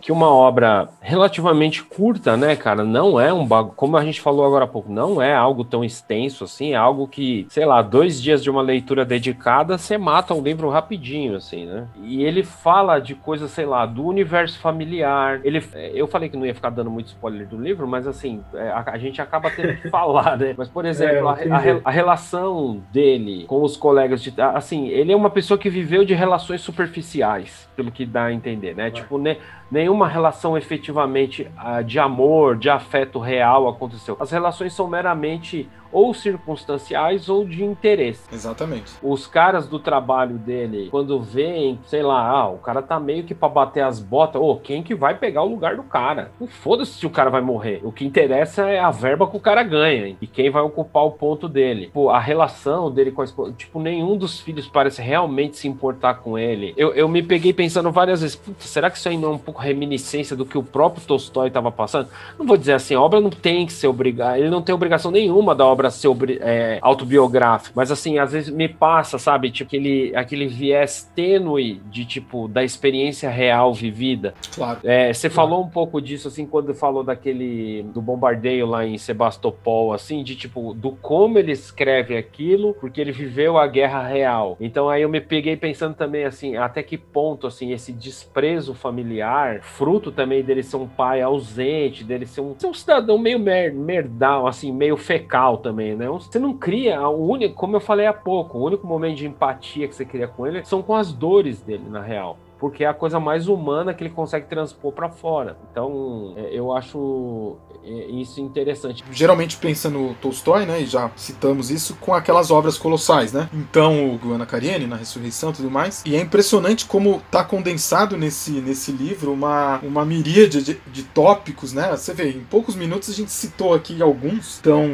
que 0.00 0.12
uma 0.12 0.28
obra 0.28 0.88
relativamente 1.00 1.82
curta, 1.82 2.36
né, 2.36 2.56
cara, 2.56 2.84
não 2.84 3.20
é 3.20 3.32
um 3.32 3.46
bagulho, 3.46 3.74
como 3.76 3.96
a 3.96 4.04
gente 4.04 4.20
falou 4.20 4.44
agora 4.44 4.64
há 4.64 4.68
pouco, 4.68 4.90
não 4.90 5.20
é 5.20 5.34
algo 5.34 5.64
tão 5.64 5.84
extenso 5.84 6.44
assim, 6.44 6.72
é 6.72 6.76
algo 6.76 7.06
que, 7.06 7.46
sei 7.48 7.64
lá, 7.64 7.82
dois 7.82 8.20
dias 8.20 8.42
de 8.42 8.50
uma 8.50 8.62
leitura 8.62 9.04
dedicada, 9.04 9.78
você 9.78 9.98
mata 9.98 10.34
um 10.34 10.42
livro 10.42 10.68
rapidinho, 10.68 11.36
assim, 11.36 11.66
né? 11.66 11.86
E 12.02 12.22
ele 12.22 12.42
fala 12.42 12.98
de 12.98 13.14
coisas, 13.14 13.50
sei 13.50 13.66
lá, 13.66 13.86
do 13.86 14.04
universo 14.04 14.58
familiar. 14.58 15.40
Ele, 15.44 15.62
eu 15.94 16.06
falei 16.06 16.28
que 16.28 16.36
não 16.36 16.46
ia 16.46 16.54
ficar 16.54 16.70
dando 16.70 16.90
muito 16.90 17.08
spoiler 17.08 17.46
do 17.46 17.60
livro, 17.60 17.86
mas 17.86 18.06
assim, 18.06 18.42
é, 18.54 18.68
a, 18.70 18.84
a 18.86 18.98
gente 18.98 19.20
acaba 19.20 19.50
tendo 19.50 19.76
que 19.76 19.88
falar, 19.90 20.36
né? 20.36 20.54
Mas, 20.56 20.68
por 20.68 20.84
exemplo, 20.84 21.28
é, 21.30 21.50
a, 21.50 21.56
a, 21.56 21.80
a 21.84 21.90
relação 21.90 22.82
dele 22.92 23.44
com 23.46 23.62
os 23.62 23.76
colegas 23.76 24.22
de. 24.22 24.32
Assim, 24.40 24.88
ele 24.88 25.12
é 25.12 25.16
uma 25.16 25.30
pessoa 25.30 25.58
que 25.58 25.70
viveu 25.70 26.04
de 26.04 26.14
relações 26.14 26.60
superficiais, 26.60 27.67
pelo 27.78 27.92
que 27.92 28.04
dá 28.04 28.24
a 28.24 28.32
entender, 28.32 28.74
né? 28.74 28.90
Tipo, 28.90 29.18
né? 29.18 29.36
nenhuma 29.70 30.08
relação 30.08 30.58
efetivamente 30.58 31.48
uh, 31.56 31.84
de 31.84 32.00
amor, 32.00 32.56
de 32.56 32.68
afeto 32.68 33.20
real 33.20 33.68
aconteceu. 33.68 34.16
As 34.18 34.32
relações 34.32 34.72
são 34.72 34.88
meramente 34.88 35.68
ou 35.92 36.12
circunstanciais 36.12 37.28
ou 37.28 37.44
de 37.44 37.64
interesse. 37.64 38.22
Exatamente. 38.32 38.92
Os 39.02 39.26
caras 39.26 39.66
do 39.66 39.78
trabalho 39.78 40.36
dele, 40.36 40.88
quando 40.90 41.20
veem, 41.20 41.78
sei 41.86 42.02
lá, 42.02 42.28
ah, 42.28 42.48
o 42.48 42.58
cara 42.58 42.82
tá 42.82 42.98
meio 42.98 43.24
que 43.24 43.34
pra 43.34 43.48
bater 43.48 43.82
as 43.82 44.00
botas, 44.00 44.40
ô, 44.40 44.50
oh, 44.50 44.56
quem 44.56 44.82
que 44.82 44.94
vai 44.94 45.14
pegar 45.16 45.42
o 45.42 45.48
lugar 45.48 45.76
do 45.76 45.82
cara? 45.82 46.30
Não 46.40 46.46
foda-se 46.46 46.92
se 46.92 47.06
o 47.06 47.10
cara 47.10 47.30
vai 47.30 47.40
morrer. 47.40 47.80
O 47.82 47.92
que 47.92 48.04
interessa 48.04 48.68
é 48.68 48.78
a 48.78 48.90
verba 48.90 49.26
que 49.26 49.36
o 49.36 49.40
cara 49.40 49.62
ganha 49.62 50.16
e 50.20 50.26
quem 50.26 50.50
vai 50.50 50.62
ocupar 50.62 51.04
o 51.04 51.12
ponto 51.12 51.48
dele. 51.48 51.90
Pô, 51.92 52.10
a 52.10 52.18
relação 52.18 52.90
dele 52.90 53.12
com 53.12 53.22
a 53.22 53.24
esposa, 53.24 53.52
tipo, 53.52 53.80
nenhum 53.80 54.16
dos 54.16 54.40
filhos 54.40 54.66
parece 54.66 55.00
realmente 55.00 55.56
se 55.56 55.68
importar 55.68 56.14
com 56.14 56.38
ele. 56.38 56.74
Eu, 56.76 56.92
eu 56.94 57.08
me 57.08 57.22
peguei 57.22 57.52
pensando 57.52 57.90
várias 57.90 58.20
vezes, 58.20 58.40
será 58.58 58.90
que 58.90 58.98
isso 58.98 59.08
aí 59.08 59.16
não 59.16 59.30
é 59.30 59.32
um 59.32 59.38
pouco 59.38 59.60
reminiscência 59.60 60.36
do 60.36 60.44
que 60.44 60.58
o 60.58 60.62
próprio 60.62 61.04
Tolstói 61.06 61.48
estava 61.48 61.70
passando? 61.70 62.08
Não 62.38 62.46
vou 62.46 62.56
dizer 62.56 62.74
assim, 62.74 62.94
a 62.94 63.00
obra 63.00 63.20
não 63.20 63.30
tem 63.30 63.66
que 63.66 63.72
ser 63.72 63.86
obrigada, 63.86 64.38
ele 64.38 64.50
não 64.50 64.62
tem 64.62 64.74
obrigação 64.74 65.10
nenhuma 65.10 65.54
da 65.54 65.64
obra 65.64 65.77
obra 65.78 65.90
ser 65.90 66.08
é, 66.40 66.78
autobiográfica, 66.82 67.72
mas 67.76 67.92
assim, 67.92 68.18
às 68.18 68.32
vezes 68.32 68.50
me 68.50 68.68
passa, 68.68 69.18
sabe, 69.18 69.50
tipo, 69.50 69.68
aquele, 69.68 70.12
aquele 70.16 70.48
viés 70.48 71.10
tênue 71.14 71.80
de 71.86 72.04
tipo, 72.04 72.48
da 72.48 72.64
experiência 72.64 73.30
real 73.30 73.72
vivida. 73.72 74.34
Claro. 74.54 74.80
É, 74.82 75.12
você 75.12 75.28
claro. 75.28 75.50
falou 75.50 75.64
um 75.64 75.68
pouco 75.68 76.00
disso, 76.00 76.28
assim, 76.28 76.46
quando 76.46 76.74
falou 76.74 77.04
daquele, 77.04 77.84
do 77.94 78.02
bombardeio 78.02 78.66
lá 78.66 78.84
em 78.84 78.98
Sebastopol, 78.98 79.92
assim, 79.92 80.24
de 80.24 80.34
tipo, 80.34 80.74
do 80.74 80.92
como 80.92 81.38
ele 81.38 81.52
escreve 81.52 82.16
aquilo, 82.16 82.74
porque 82.80 83.00
ele 83.00 83.12
viveu 83.12 83.58
a 83.58 83.66
guerra 83.66 84.02
real. 84.02 84.56
Então 84.60 84.88
aí 84.88 85.02
eu 85.02 85.08
me 85.08 85.20
peguei 85.20 85.56
pensando 85.56 85.94
também, 85.94 86.24
assim, 86.24 86.56
até 86.56 86.82
que 86.82 86.98
ponto, 86.98 87.46
assim, 87.46 87.72
esse 87.72 87.92
desprezo 87.92 88.74
familiar, 88.74 89.60
fruto 89.60 90.10
também 90.10 90.42
dele 90.42 90.62
ser 90.62 90.76
um 90.76 90.88
pai 90.88 91.20
ausente, 91.20 92.02
dele 92.02 92.26
ser 92.26 92.40
um, 92.40 92.58
ser 92.58 92.66
um 92.66 92.74
cidadão 92.74 93.18
meio 93.18 93.38
mer 93.38 93.72
merdal, 93.72 94.46
assim, 94.46 94.72
meio 94.72 94.96
fecal 94.96 95.58
também, 95.68 95.94
né? 95.94 96.08
Você 96.08 96.38
não 96.38 96.54
cria 96.54 97.06
o 97.08 97.28
único, 97.28 97.54
como 97.54 97.76
eu 97.76 97.80
falei 97.80 98.06
há 98.06 98.12
pouco, 98.12 98.56
o 98.56 98.64
único 98.64 98.86
momento 98.86 99.16
de 99.16 99.26
empatia 99.26 99.86
que 99.86 99.94
você 99.94 100.04
cria 100.04 100.26
com 100.26 100.46
ele 100.46 100.64
são 100.64 100.82
com 100.82 100.94
as 100.94 101.12
dores 101.12 101.60
dele, 101.60 101.84
na 101.88 102.00
real 102.00 102.38
porque 102.58 102.84
é 102.84 102.86
a 102.86 102.94
coisa 102.94 103.20
mais 103.20 103.48
humana 103.48 103.94
que 103.94 104.02
ele 104.02 104.10
consegue 104.10 104.46
transpor 104.46 104.92
para 104.92 105.08
fora. 105.08 105.56
Então, 105.70 106.34
é, 106.36 106.50
eu 106.52 106.72
acho 106.72 107.56
é, 107.84 108.06
isso 108.06 108.40
interessante. 108.40 109.04
Geralmente 109.12 109.56
pensa 109.56 109.88
no 109.88 110.14
Tolstói, 110.14 110.66
né, 110.66 110.82
e 110.82 110.86
já 110.86 111.10
citamos 111.16 111.70
isso, 111.70 111.96
com 112.00 112.12
aquelas 112.12 112.50
obras 112.50 112.76
colossais, 112.76 113.32
né? 113.32 113.48
Então, 113.52 114.14
o 114.14 114.18
Guana 114.18 114.44
Karenina, 114.44 114.86
na 114.86 114.96
Ressurreição 114.96 115.50
e 115.50 115.52
tudo 115.54 115.70
mais. 115.70 116.02
E 116.04 116.16
é 116.16 116.20
impressionante 116.20 116.86
como 116.86 117.22
tá 117.30 117.44
condensado 117.44 118.16
nesse, 118.16 118.50
nesse 118.50 118.90
livro 118.90 119.32
uma, 119.32 119.78
uma 119.82 120.04
miríade 120.04 120.62
de, 120.62 120.80
de 120.86 121.02
tópicos, 121.04 121.72
né? 121.72 121.90
Você 121.96 122.12
vê, 122.12 122.30
em 122.30 122.44
poucos 122.44 122.74
minutos 122.74 123.08
a 123.08 123.12
gente 123.12 123.30
citou 123.30 123.72
aqui 123.72 124.02
alguns. 124.02 124.58
Então, 124.58 124.88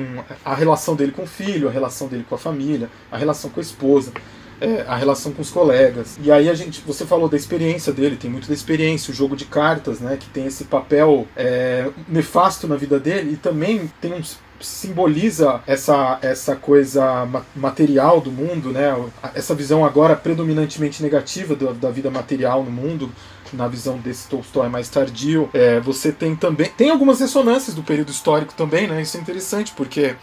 a 0.45 0.55
relação 0.55 0.95
dele 0.95 1.13
com 1.13 1.23
o 1.23 1.27
filho, 1.27 1.69
a 1.69 1.71
relação 1.71 2.09
dele 2.09 2.27
com 2.29 2.35
a 2.35 2.39
família, 2.39 2.91
a 3.11 3.17
relação 3.17 3.51
com 3.51 3.61
a 3.61 3.63
esposa 3.63 4.13
é, 4.61 4.85
a 4.87 4.97
relação 4.97 5.33
com 5.33 5.43
os 5.43 5.51
colegas. 5.51 6.19
E 6.23 6.31
aí 6.31 6.49
a 6.49 6.55
gente, 6.55 6.83
você 6.87 7.05
falou 7.05 7.29
da 7.29 7.37
experiência 7.37 7.93
dele, 7.93 8.17
tem 8.17 8.31
muito 8.31 8.49
da 8.49 8.55
experiência, 8.55 9.13
o 9.13 9.15
jogo 9.15 9.37
de 9.37 9.45
cartas, 9.45 10.01
né, 10.01 10.17
que 10.19 10.29
tem 10.29 10.47
esse 10.47 10.65
papel 10.65 11.27
é, 11.37 11.91
nefasto 12.09 12.67
na 12.67 12.77
vida 12.77 12.99
dele 12.99 13.33
e 13.33 13.37
também 13.37 13.91
tem 14.01 14.23
simboliza 14.61 15.61
essa, 15.67 16.19
essa 16.23 16.57
coisa 16.57 17.29
material 17.55 18.21
do 18.21 18.31
mundo, 18.31 18.71
né? 18.71 18.95
Essa 19.35 19.55
visão 19.55 19.85
agora 19.85 20.17
predominantemente 20.17 21.03
negativa 21.03 21.55
do, 21.55 21.75
da 21.75 21.91
vida 21.91 22.11
material 22.11 22.65
no 22.65 22.71
mundo, 22.71 23.11
na 23.53 23.69
visão 23.69 23.99
desse 23.99 24.29
Tolstói 24.29 24.69
mais 24.69 24.89
tardio. 24.89 25.51
É, 25.53 25.81
você 25.81 26.13
tem 26.13 26.35
também 26.35 26.71
tem 26.77 26.91
algumas 26.91 27.21
ressonâncias 27.21 27.75
do 27.75 27.83
período 27.83 28.11
histórico 28.11 28.55
também, 28.55 28.87
né? 28.87 29.03
Isso 29.03 29.17
é 29.17 29.21
interessante 29.21 29.73
porque 29.77 30.17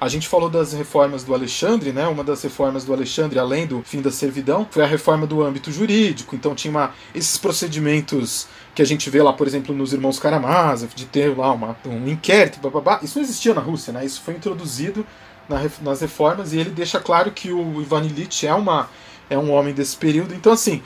a 0.00 0.08
gente 0.08 0.28
falou 0.28 0.50
das 0.50 0.72
reformas 0.72 1.24
do 1.24 1.32
Alexandre, 1.32 1.92
né? 1.92 2.06
Uma 2.06 2.22
das 2.22 2.42
reformas 2.42 2.84
do 2.84 2.92
Alexandre, 2.92 3.38
além 3.38 3.66
do 3.66 3.82
fim 3.82 4.02
da 4.02 4.10
servidão, 4.10 4.66
foi 4.70 4.82
a 4.82 4.86
reforma 4.86 5.26
do 5.26 5.42
âmbito 5.42 5.72
jurídico. 5.72 6.36
Então 6.36 6.54
tinha 6.54 6.70
uma, 6.70 6.92
esses 7.14 7.38
procedimentos 7.38 8.46
que 8.74 8.82
a 8.82 8.84
gente 8.84 9.08
vê 9.08 9.22
lá, 9.22 9.32
por 9.32 9.46
exemplo, 9.46 9.74
nos 9.74 9.94
irmãos 9.94 10.18
Karamazov, 10.18 10.94
de 10.94 11.06
ter 11.06 11.36
lá 11.36 11.50
uma, 11.52 11.76
um 11.86 12.06
inquérito, 12.08 12.60
blá, 12.60 13.00
isso 13.02 13.18
não 13.18 13.24
existia 13.24 13.54
na 13.54 13.60
Rússia, 13.60 13.92
né? 13.92 14.04
Isso 14.04 14.20
foi 14.20 14.34
introduzido 14.34 15.06
na, 15.48 15.62
nas 15.80 16.02
reformas 16.02 16.52
e 16.52 16.58
ele 16.58 16.70
deixa 16.70 17.00
claro 17.00 17.30
que 17.30 17.50
o 17.50 17.80
Ivan 17.80 18.04
Illich 18.04 18.46
é, 18.46 18.52
uma, 18.52 18.90
é 19.30 19.38
um 19.38 19.50
homem 19.50 19.72
desse 19.72 19.96
período. 19.96 20.34
Então, 20.34 20.52
assim, 20.52 20.82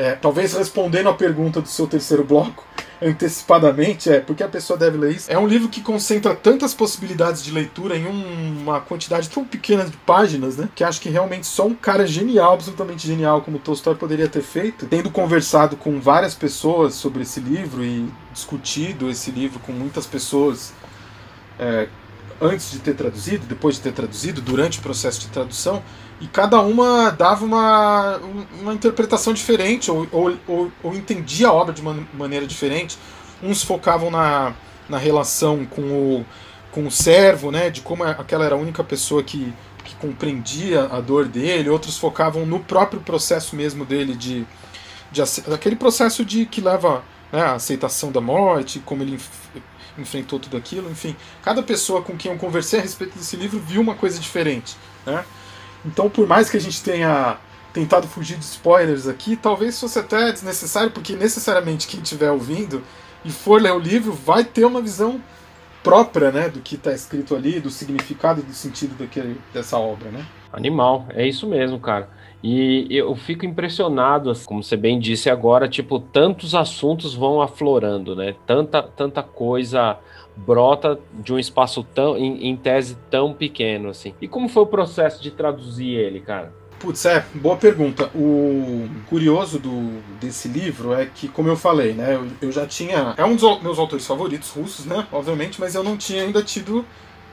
é, 0.00 0.12
talvez 0.12 0.54
respondendo 0.54 1.10
a 1.10 1.12
pergunta 1.12 1.60
do 1.60 1.68
seu 1.68 1.86
terceiro 1.86 2.24
bloco, 2.24 2.66
antecipadamente, 3.02 4.08
é 4.08 4.18
porque 4.18 4.42
a 4.42 4.48
pessoa 4.48 4.78
deve 4.78 4.96
ler 4.96 5.14
isso. 5.14 5.30
É 5.30 5.38
um 5.38 5.46
livro 5.46 5.68
que 5.68 5.82
concentra 5.82 6.34
tantas 6.34 6.72
possibilidades 6.72 7.42
de 7.42 7.50
leitura 7.50 7.98
em 7.98 8.06
um, 8.06 8.62
uma 8.62 8.80
quantidade 8.80 9.28
tão 9.28 9.44
pequena 9.44 9.84
de 9.84 9.94
páginas, 9.98 10.56
né? 10.56 10.70
Que 10.74 10.82
acho 10.82 11.02
que 11.02 11.10
realmente 11.10 11.46
só 11.46 11.66
um 11.66 11.74
cara 11.74 12.06
genial, 12.06 12.54
absolutamente 12.54 13.06
genial, 13.06 13.42
como 13.42 13.58
Tolstói 13.58 13.94
poderia 13.94 14.26
ter 14.26 14.40
feito, 14.40 14.86
tendo 14.86 15.10
conversado 15.10 15.76
com 15.76 16.00
várias 16.00 16.34
pessoas 16.34 16.94
sobre 16.94 17.20
esse 17.20 17.38
livro 17.38 17.84
e 17.84 18.08
discutido 18.32 19.10
esse 19.10 19.30
livro 19.30 19.58
com 19.58 19.72
muitas 19.72 20.06
pessoas. 20.06 20.72
É, 21.58 21.88
antes 22.40 22.70
de 22.70 22.78
ter 22.78 22.94
traduzido, 22.94 23.44
depois 23.44 23.74
de 23.74 23.82
ter 23.82 23.92
traduzido, 23.92 24.40
durante 24.40 24.78
o 24.78 24.82
processo 24.82 25.20
de 25.20 25.28
tradução, 25.28 25.82
e 26.20 26.26
cada 26.26 26.60
uma 26.60 27.10
dava 27.10 27.44
uma, 27.44 28.20
uma 28.60 28.74
interpretação 28.74 29.32
diferente 29.32 29.90
ou, 29.90 30.06
ou, 30.12 30.36
ou, 30.46 30.72
ou 30.82 30.94
entendia 30.94 31.48
a 31.48 31.52
obra 31.52 31.72
de 31.72 31.80
uma 31.80 32.06
maneira 32.12 32.46
diferente. 32.46 32.98
Uns 33.42 33.62
focavam 33.62 34.10
na, 34.10 34.54
na 34.86 34.98
relação 34.98 35.64
com 35.64 35.80
o, 35.80 36.26
com 36.70 36.86
o 36.86 36.90
servo, 36.90 37.50
né, 37.50 37.70
de 37.70 37.80
como 37.80 38.04
aquela 38.04 38.44
era 38.44 38.54
a 38.54 38.58
única 38.58 38.84
pessoa 38.84 39.22
que, 39.22 39.52
que 39.82 39.94
compreendia 39.96 40.84
a 40.92 41.00
dor 41.00 41.26
dele, 41.26 41.70
outros 41.70 41.96
focavam 41.96 42.44
no 42.44 42.60
próprio 42.60 43.00
processo 43.00 43.56
mesmo 43.56 43.86
dele 43.86 44.14
de, 44.14 44.46
de 45.10 45.22
aquele 45.52 45.76
processo 45.76 46.22
de 46.22 46.44
que 46.44 46.60
leva 46.60 47.02
né, 47.32 47.40
a 47.40 47.54
aceitação 47.54 48.12
da 48.12 48.20
morte, 48.20 48.78
como 48.80 49.02
ele 49.02 49.18
enfrentou 49.96 50.38
tudo 50.38 50.56
aquilo, 50.56 50.90
enfim, 50.90 51.16
cada 51.42 51.62
pessoa 51.62 52.02
com 52.02 52.16
quem 52.16 52.30
eu 52.30 52.38
conversei 52.38 52.78
a 52.78 52.82
respeito 52.82 53.16
desse 53.16 53.36
livro 53.36 53.58
viu 53.58 53.80
uma 53.80 53.94
coisa 53.94 54.18
diferente, 54.20 54.76
né? 55.06 55.24
Então, 55.84 56.08
por 56.10 56.26
mais 56.26 56.50
que 56.50 56.56
a 56.56 56.60
gente 56.60 56.82
tenha 56.82 57.38
tentado 57.72 58.06
fugir 58.06 58.36
de 58.36 58.44
spoilers 58.44 59.06
aqui, 59.06 59.36
talvez 59.36 59.78
fosse 59.78 59.98
até 59.98 60.32
desnecessário, 60.32 60.90
porque 60.90 61.14
necessariamente 61.14 61.86
quem 61.86 62.00
estiver 62.00 62.30
ouvindo 62.30 62.82
e 63.24 63.30
for 63.30 63.60
ler 63.60 63.72
o 63.72 63.78
livro, 63.78 64.12
vai 64.12 64.44
ter 64.44 64.64
uma 64.64 64.80
visão 64.80 65.20
própria, 65.82 66.30
né, 66.30 66.48
do 66.48 66.60
que 66.60 66.74
está 66.74 66.92
escrito 66.92 67.34
ali, 67.34 67.60
do 67.60 67.70
significado 67.70 68.40
e 68.40 68.42
do 68.42 68.52
sentido 68.52 68.96
daquele, 68.98 69.40
dessa 69.52 69.78
obra, 69.78 70.10
né? 70.10 70.24
Animal, 70.52 71.06
é 71.10 71.26
isso 71.26 71.46
mesmo, 71.46 71.78
cara. 71.78 72.08
E 72.42 72.86
eu 72.90 73.14
fico 73.14 73.44
impressionado, 73.44 74.30
assim, 74.30 74.44
como 74.46 74.62
você 74.62 74.76
bem 74.76 74.98
disse 74.98 75.28
agora, 75.28 75.68
tipo, 75.68 75.98
tantos 76.00 76.54
assuntos 76.54 77.14
vão 77.14 77.40
aflorando, 77.40 78.16
né? 78.16 78.34
Tanta, 78.46 78.82
tanta 78.82 79.22
coisa 79.22 79.98
brota 80.36 80.98
de 81.12 81.32
um 81.32 81.38
espaço 81.38 81.84
tão, 81.94 82.16
em, 82.16 82.48
em 82.48 82.56
tese 82.56 82.96
tão 83.10 83.32
pequeno, 83.32 83.90
assim. 83.90 84.14
E 84.20 84.28
como 84.28 84.48
foi 84.48 84.62
o 84.62 84.66
processo 84.66 85.22
de 85.22 85.30
traduzir 85.30 85.94
ele, 85.94 86.20
cara? 86.20 86.52
Putz, 86.78 87.04
é, 87.04 87.24
boa 87.34 87.56
pergunta. 87.56 88.10
O 88.14 88.88
curioso 89.08 89.58
do, 89.58 90.00
desse 90.18 90.48
livro 90.48 90.94
é 90.94 91.04
que, 91.04 91.28
como 91.28 91.48
eu 91.48 91.56
falei, 91.56 91.92
né, 91.92 92.14
eu, 92.14 92.26
eu 92.48 92.52
já 92.52 92.66
tinha. 92.66 93.14
É 93.18 93.24
um 93.24 93.36
dos 93.36 93.62
meus 93.62 93.78
autores 93.78 94.06
favoritos 94.06 94.50
russos, 94.50 94.86
né, 94.86 95.06
obviamente, 95.12 95.60
mas 95.60 95.74
eu 95.74 95.84
não 95.84 95.96
tinha 95.96 96.22
ainda 96.22 96.42
tido 96.42 96.84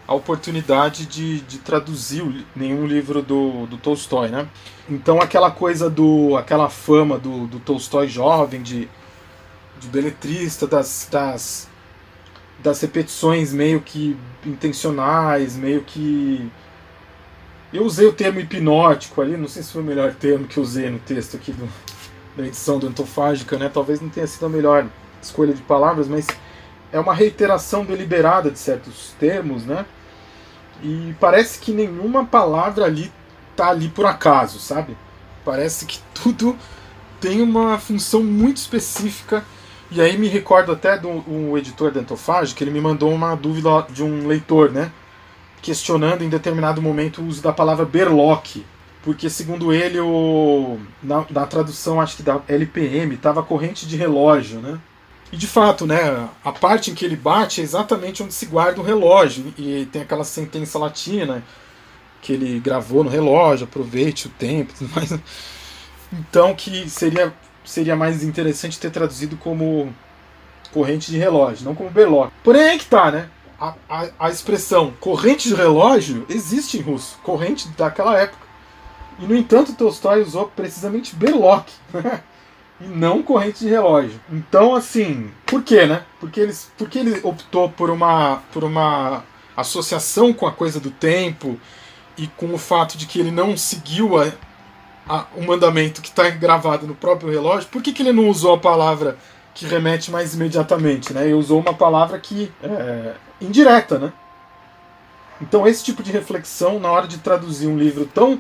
a 0.08 0.14
oportunidade 0.14 1.06
de, 1.06 1.42
de 1.42 1.60
traduzir 1.60 2.46
nenhum 2.56 2.88
livro 2.88 3.22
do, 3.22 3.66
do 3.68 3.78
Tolstói, 3.78 4.30
né? 4.30 4.48
Então 4.90 5.22
aquela 5.22 5.52
coisa 5.52 5.90
do. 5.90 6.38
aquela 6.38 6.70
fama 6.70 7.18
do, 7.18 7.46
do 7.48 7.60
Tolstói 7.60 8.08
jovem, 8.08 8.62
de, 8.62 8.90
de 9.80 9.88
beletrista, 9.90 10.66
das, 10.66 11.08
das, 11.12 11.70
das 12.68 12.82
repetições 12.82 13.54
meio 13.54 13.80
que 13.80 14.18
intencionais, 14.46 15.56
meio 15.56 15.82
que 15.84 16.52
eu 17.72 17.84
usei 17.84 18.06
o 18.08 18.14
termo 18.14 18.40
hipnótico 18.40 19.22
ali, 19.22 19.38
não 19.38 19.48
sei 19.48 19.64
se 19.64 19.72
foi 19.72 19.82
o 19.82 19.86
melhor 19.86 20.14
termo 20.14 20.48
que 20.48 20.58
eu 20.58 20.64
usei 20.64 20.90
no 20.90 21.00
texto 21.00 21.38
aqui 21.38 21.54
do, 21.54 21.68
da 22.36 22.46
edição 22.46 22.78
do 22.78 22.88
Antofágica, 22.88 23.58
né? 23.58 23.70
Talvez 23.74 24.02
não 24.02 24.10
tenha 24.10 24.28
sido 24.28 24.46
a 24.46 24.50
melhor 24.50 24.86
escolha 25.22 25.54
de 25.54 25.62
palavras, 25.62 26.08
mas 26.08 26.28
é 26.92 27.00
uma 27.00 27.14
reiteração 27.14 27.86
deliberada 27.86 28.52
de 28.52 28.60
certos 28.60 29.14
termos, 29.20 29.66
né? 29.66 29.86
E 30.84 31.16
parece 31.20 31.60
que 31.60 31.72
nenhuma 31.72 32.26
palavra 32.26 32.86
ali 32.86 33.12
tá 33.56 33.70
ali 33.70 33.88
por 33.88 34.06
acaso, 34.06 34.60
sabe? 34.60 34.98
Parece 35.44 35.86
que 35.86 36.00
tudo 36.14 36.58
tem 37.20 37.42
uma 37.42 37.80
função 37.80 38.22
muito 38.24 38.58
específica. 38.58 39.44
E 39.90 40.02
aí 40.02 40.18
me 40.18 40.28
recordo 40.28 40.72
até 40.72 40.98
do 40.98 41.10
um 41.10 41.58
editor 41.58 41.92
da 41.92 42.02
Antofágica, 42.02 42.64
ele 42.64 42.72
me 42.72 42.82
mandou 42.82 43.12
uma 43.12 43.36
dúvida 43.36 43.88
de 43.90 44.04
um 44.04 44.28
leitor, 44.28 44.72
né? 44.72 44.92
questionando 45.62 46.24
em 46.24 46.30
determinado 46.30 46.82
momento 46.82 47.22
o 47.22 47.26
uso 47.26 47.42
da 47.42 47.52
palavra 47.52 47.86
berloque, 47.86 48.66
porque 49.04 49.30
segundo 49.30 49.74
ele 49.74 50.00
o 50.00 50.78
na, 51.02 51.26
na 51.30 51.46
tradução 51.46 52.00
acho 52.00 52.18
que 52.18 52.24
da 52.24 52.42
LPM 52.48 53.16
estava 53.16 53.44
corrente 53.44 53.88
de 53.88 53.96
relógio, 53.96 54.60
né? 54.60 54.80
E 55.30 55.36
de 55.36 55.46
fato, 55.46 55.86
né, 55.86 56.30
a 56.42 56.52
parte 56.54 56.90
em 56.90 56.96
que 56.96 57.04
ele 57.04 57.18
bate 57.18 57.60
é 57.60 57.64
exatamente 57.64 58.24
onde 58.24 58.34
se 58.34 58.46
guarda 58.46 58.80
o 58.80 58.84
relógio 58.84 59.54
e 59.58 59.86
tem 59.92 60.02
aquela 60.02 60.24
sentença 60.24 60.80
latina 60.80 61.44
que 62.22 62.32
ele 62.32 62.60
gravou 62.62 63.04
no 63.04 63.10
relógio, 63.10 63.66
aproveite 63.66 64.28
o 64.28 64.30
tempo, 64.30 64.74
tudo 64.78 64.90
mais. 64.96 65.12
Então 66.14 66.56
que 66.56 66.90
seria 66.90 67.34
seria 67.68 67.96
mais 67.96 68.24
interessante 68.24 68.80
ter 68.80 68.90
traduzido 68.90 69.38
como 69.38 69.94
corrente 70.74 71.12
de 71.12 71.18
relógio, 71.18 71.66
não 71.66 71.76
como 71.76 71.90
berloque. 71.90 72.34
Porém 72.44 72.62
é 72.62 72.78
que 72.78 72.86
tá, 72.86 73.12
né? 73.12 73.30
a, 73.60 73.74
a, 73.90 74.08
a 74.20 74.30
expressão 74.30 74.94
corrente 75.00 75.50
de 75.50 75.56
relógio 75.56 76.26
existe 76.30 76.78
em 76.78 76.82
russo, 76.82 77.18
corrente 77.24 77.68
daquela 77.70 78.18
época. 78.18 78.46
E 79.20 79.26
no 79.26 79.36
entanto, 79.36 79.74
Tolstói 79.74 80.22
usou 80.22 80.48
precisamente 80.48 81.16
Berlock 81.16 81.72
e 82.80 82.86
não 82.86 83.24
corrente 83.24 83.60
de 83.60 83.70
relógio. 83.70 84.20
Então, 84.32 84.76
assim, 84.76 85.32
por 85.46 85.64
quê, 85.64 85.88
né? 85.88 86.04
Porque, 86.20 86.40
eles, 86.40 86.72
porque 86.78 87.00
ele 87.00 87.20
optou 87.24 87.70
por 87.70 87.90
uma, 87.90 88.44
por 88.54 88.64
uma 88.64 89.24
associação 89.56 90.32
com 90.32 90.46
a 90.46 90.52
coisa 90.52 90.80
do 90.80 90.92
tempo 90.92 91.60
e 92.16 92.28
com 92.28 92.54
o 92.54 92.60
fato 92.60 92.96
de 92.96 93.08
que 93.08 93.20
ele 93.20 93.32
não 93.32 93.58
seguiu 93.58 94.22
a, 94.22 94.32
o 95.36 95.44
mandamento 95.44 96.02
que 96.02 96.10
está 96.10 96.30
gravado 96.30 96.86
no 96.86 96.96
próprio 96.96 97.32
relógio? 97.32 97.70
Por 97.70 97.82
que, 97.82 97.94
que 97.94 98.04
ele 98.04 98.12
não 98.12 98.30
usou 98.30 98.56
a 98.56 98.58
palavra 98.58 99.18
que 99.54 99.66
remete 99.66 100.12
mais 100.12 100.36
imediatamente, 100.36 101.14
né? 101.14 101.26
Ele 101.26 101.34
usou 101.34 101.60
uma 101.60 101.74
palavra 101.74 102.20
que 102.20 102.52
é, 102.62 103.14
indireta, 103.42 103.98
né? 103.98 104.14
Então 105.42 105.68
esse 105.68 105.84
tipo 105.84 106.04
de 106.04 106.12
reflexão 106.12 106.80
na 106.80 106.92
hora 106.92 107.08
de 107.08 107.18
traduzir 107.18 107.68
um 107.68 107.78
livro 107.78 108.06
tão 108.06 108.40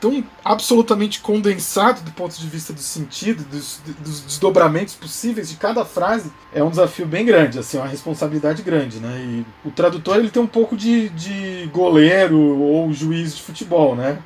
tão 0.00 0.22
absolutamente 0.44 1.20
condensado 1.20 2.02
do 2.02 2.10
ponto 2.10 2.38
de 2.38 2.46
vista 2.46 2.74
do 2.74 2.80
sentido, 2.80 3.42
dos, 3.44 3.80
dos 4.00 4.20
desdobramentos 4.20 4.94
possíveis 4.94 5.48
de 5.48 5.56
cada 5.56 5.82
frase, 5.82 6.30
é 6.52 6.62
um 6.62 6.68
desafio 6.68 7.06
bem 7.06 7.24
grande, 7.24 7.58
assim, 7.58 7.78
uma 7.78 7.86
responsabilidade 7.86 8.62
grande, 8.62 8.98
né? 8.98 9.16
E 9.18 9.46
o 9.66 9.70
tradutor 9.70 10.16
ele 10.16 10.30
tem 10.30 10.42
um 10.42 10.46
pouco 10.46 10.76
de, 10.76 11.08
de 11.08 11.70
goleiro 11.72 12.38
ou 12.38 12.92
juiz 12.92 13.34
de 13.34 13.42
futebol, 13.42 13.96
né? 13.96 14.18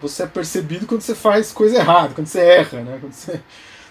Você 0.00 0.22
é 0.22 0.26
percebido 0.26 0.86
quando 0.86 1.00
você 1.00 1.14
faz 1.14 1.52
coisa 1.52 1.76
errada, 1.76 2.14
quando 2.14 2.26
você 2.26 2.40
erra, 2.40 2.80
né? 2.80 2.98
Quando 3.00 3.12
você 3.12 3.40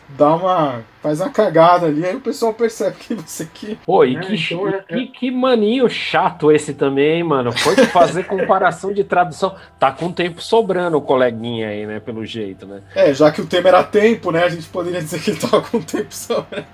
dá 0.09 0.35
uma. 0.35 0.83
faz 1.01 1.19
uma 1.19 1.29
cagada 1.29 1.87
ali, 1.87 2.05
aí 2.05 2.15
o 2.15 2.21
pessoal 2.21 2.53
percebe 2.53 2.95
que 2.97 3.15
você 3.15 3.45
que. 3.45 3.77
Pô, 3.85 4.05
e 4.05 4.15
é, 4.15 4.19
que, 4.19 4.35
então 4.35 4.67
é, 4.69 4.81
que, 4.81 5.07
que, 5.07 5.31
maninho 5.31 5.89
chato 5.89 6.51
esse 6.51 6.73
também, 6.73 7.17
hein, 7.17 7.23
mano. 7.23 7.51
Foi 7.51 7.75
fazer 7.87 8.23
comparação 8.27 8.93
de 8.93 9.03
tradução. 9.03 9.55
Tá 9.79 9.91
com 9.91 10.11
tempo 10.11 10.41
sobrando 10.41 10.97
o 10.97 11.01
coleguinha 11.01 11.69
aí, 11.69 11.85
né? 11.85 11.99
Pelo 11.99 12.25
jeito, 12.25 12.65
né? 12.65 12.81
É, 12.95 13.13
já 13.13 13.31
que 13.31 13.41
o 13.41 13.45
tema 13.45 13.69
era 13.69 13.83
tempo, 13.83 14.31
né? 14.31 14.43
A 14.43 14.49
gente 14.49 14.67
poderia 14.67 15.01
dizer 15.01 15.19
que 15.21 15.31
ele 15.31 15.39
tava 15.39 15.61
com 15.61 15.81
tempo 15.81 16.13
sobrando. 16.13 16.67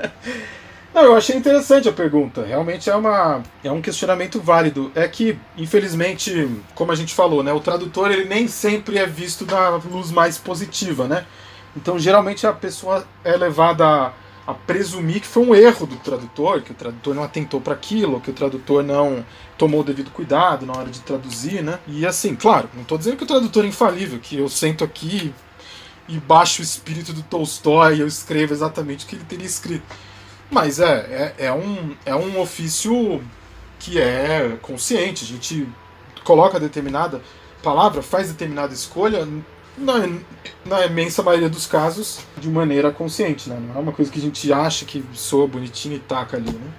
Não, 0.94 1.02
eu 1.02 1.16
achei 1.16 1.36
interessante 1.36 1.90
a 1.90 1.92
pergunta. 1.92 2.46
Realmente 2.46 2.88
é, 2.88 2.96
uma, 2.96 3.42
é 3.64 3.72
um 3.72 3.82
questionamento 3.82 4.40
válido. 4.40 4.92
É 4.94 5.08
que, 5.08 5.38
infelizmente, 5.58 6.48
como 6.76 6.92
a 6.92 6.96
gente 6.96 7.16
falou, 7.16 7.42
né, 7.42 7.52
o 7.52 7.60
tradutor 7.60 8.12
ele 8.12 8.26
nem 8.26 8.48
sempre 8.48 9.00
é 9.00 9.08
visto 9.08 9.44
na 9.46 9.70
luz 9.70 10.12
mais 10.12 10.38
positiva, 10.38 11.08
né? 11.08 11.26
Então, 11.76 11.98
geralmente, 11.98 12.46
a 12.46 12.54
pessoa 12.54 13.08
é 13.24 13.36
levada 13.36 13.88
a, 13.88 14.14
a 14.46 14.54
presumir 14.54 15.22
que 15.22 15.26
foi 15.26 15.44
um 15.44 15.56
erro 15.56 15.88
do 15.88 15.96
tradutor, 15.96 16.62
que 16.62 16.72
o 16.72 16.76
tradutor 16.76 17.16
não 17.16 17.24
atentou 17.24 17.60
para 17.60 17.74
aquilo, 17.74 18.22
que 18.22 18.30
o 18.30 18.34
tradutor 18.34 18.84
não 18.84 19.26
tomou 19.58 19.82
o 19.82 19.84
devido 19.84 20.12
cuidado 20.12 20.64
na 20.64 20.74
hora 20.74 20.92
de 20.92 21.00
traduzir, 21.00 21.64
né? 21.64 21.80
E 21.88 22.06
assim, 22.06 22.36
claro, 22.36 22.70
não 22.76 22.84
estou 22.84 23.00
dizendo 23.00 23.18
que 23.18 23.24
o 23.24 23.28
tradutor 23.28 23.66
é 23.66 23.68
infalível, 23.68 24.20
que 24.20 24.38
eu 24.38 24.48
sento 24.48 24.84
aqui 24.84 25.34
e 26.08 26.20
baixo 26.20 26.62
o 26.62 26.64
espírito 26.64 27.14
do 27.14 27.24
Tolstói 27.24 27.96
e 27.96 28.02
eu 28.02 28.08
escrevo 28.08 28.54
exatamente 28.54 29.06
o 29.06 29.08
que 29.08 29.16
ele 29.16 29.24
teria 29.24 29.48
escrito. 29.48 29.84
Mas 30.54 30.80
é, 30.80 31.34
é, 31.40 31.46
é, 31.48 31.52
um, 31.52 31.96
é 32.06 32.16
um 32.16 32.40
ofício 32.40 33.22
que 33.80 34.00
é 34.00 34.56
consciente, 34.62 35.24
a 35.24 35.28
gente 35.28 35.68
coloca 36.24 36.60
determinada 36.60 37.20
palavra, 37.64 38.04
faz 38.04 38.30
determinada 38.30 38.72
escolha 38.72 39.28
na, 39.76 39.94
na 40.64 40.86
imensa 40.86 41.24
maioria 41.24 41.50
dos 41.50 41.66
casos, 41.66 42.20
de 42.38 42.48
maneira 42.48 42.92
consciente, 42.92 43.50
né? 43.50 43.60
Não 43.60 43.76
é 43.76 43.80
uma 43.80 43.92
coisa 43.92 44.12
que 44.12 44.20
a 44.20 44.22
gente 44.22 44.54
acha 44.54 44.86
que 44.86 45.04
soa 45.14 45.48
bonitinho 45.48 45.96
e 45.96 46.00
taca 46.00 46.38
ali, 46.38 46.52
né? 46.52 46.72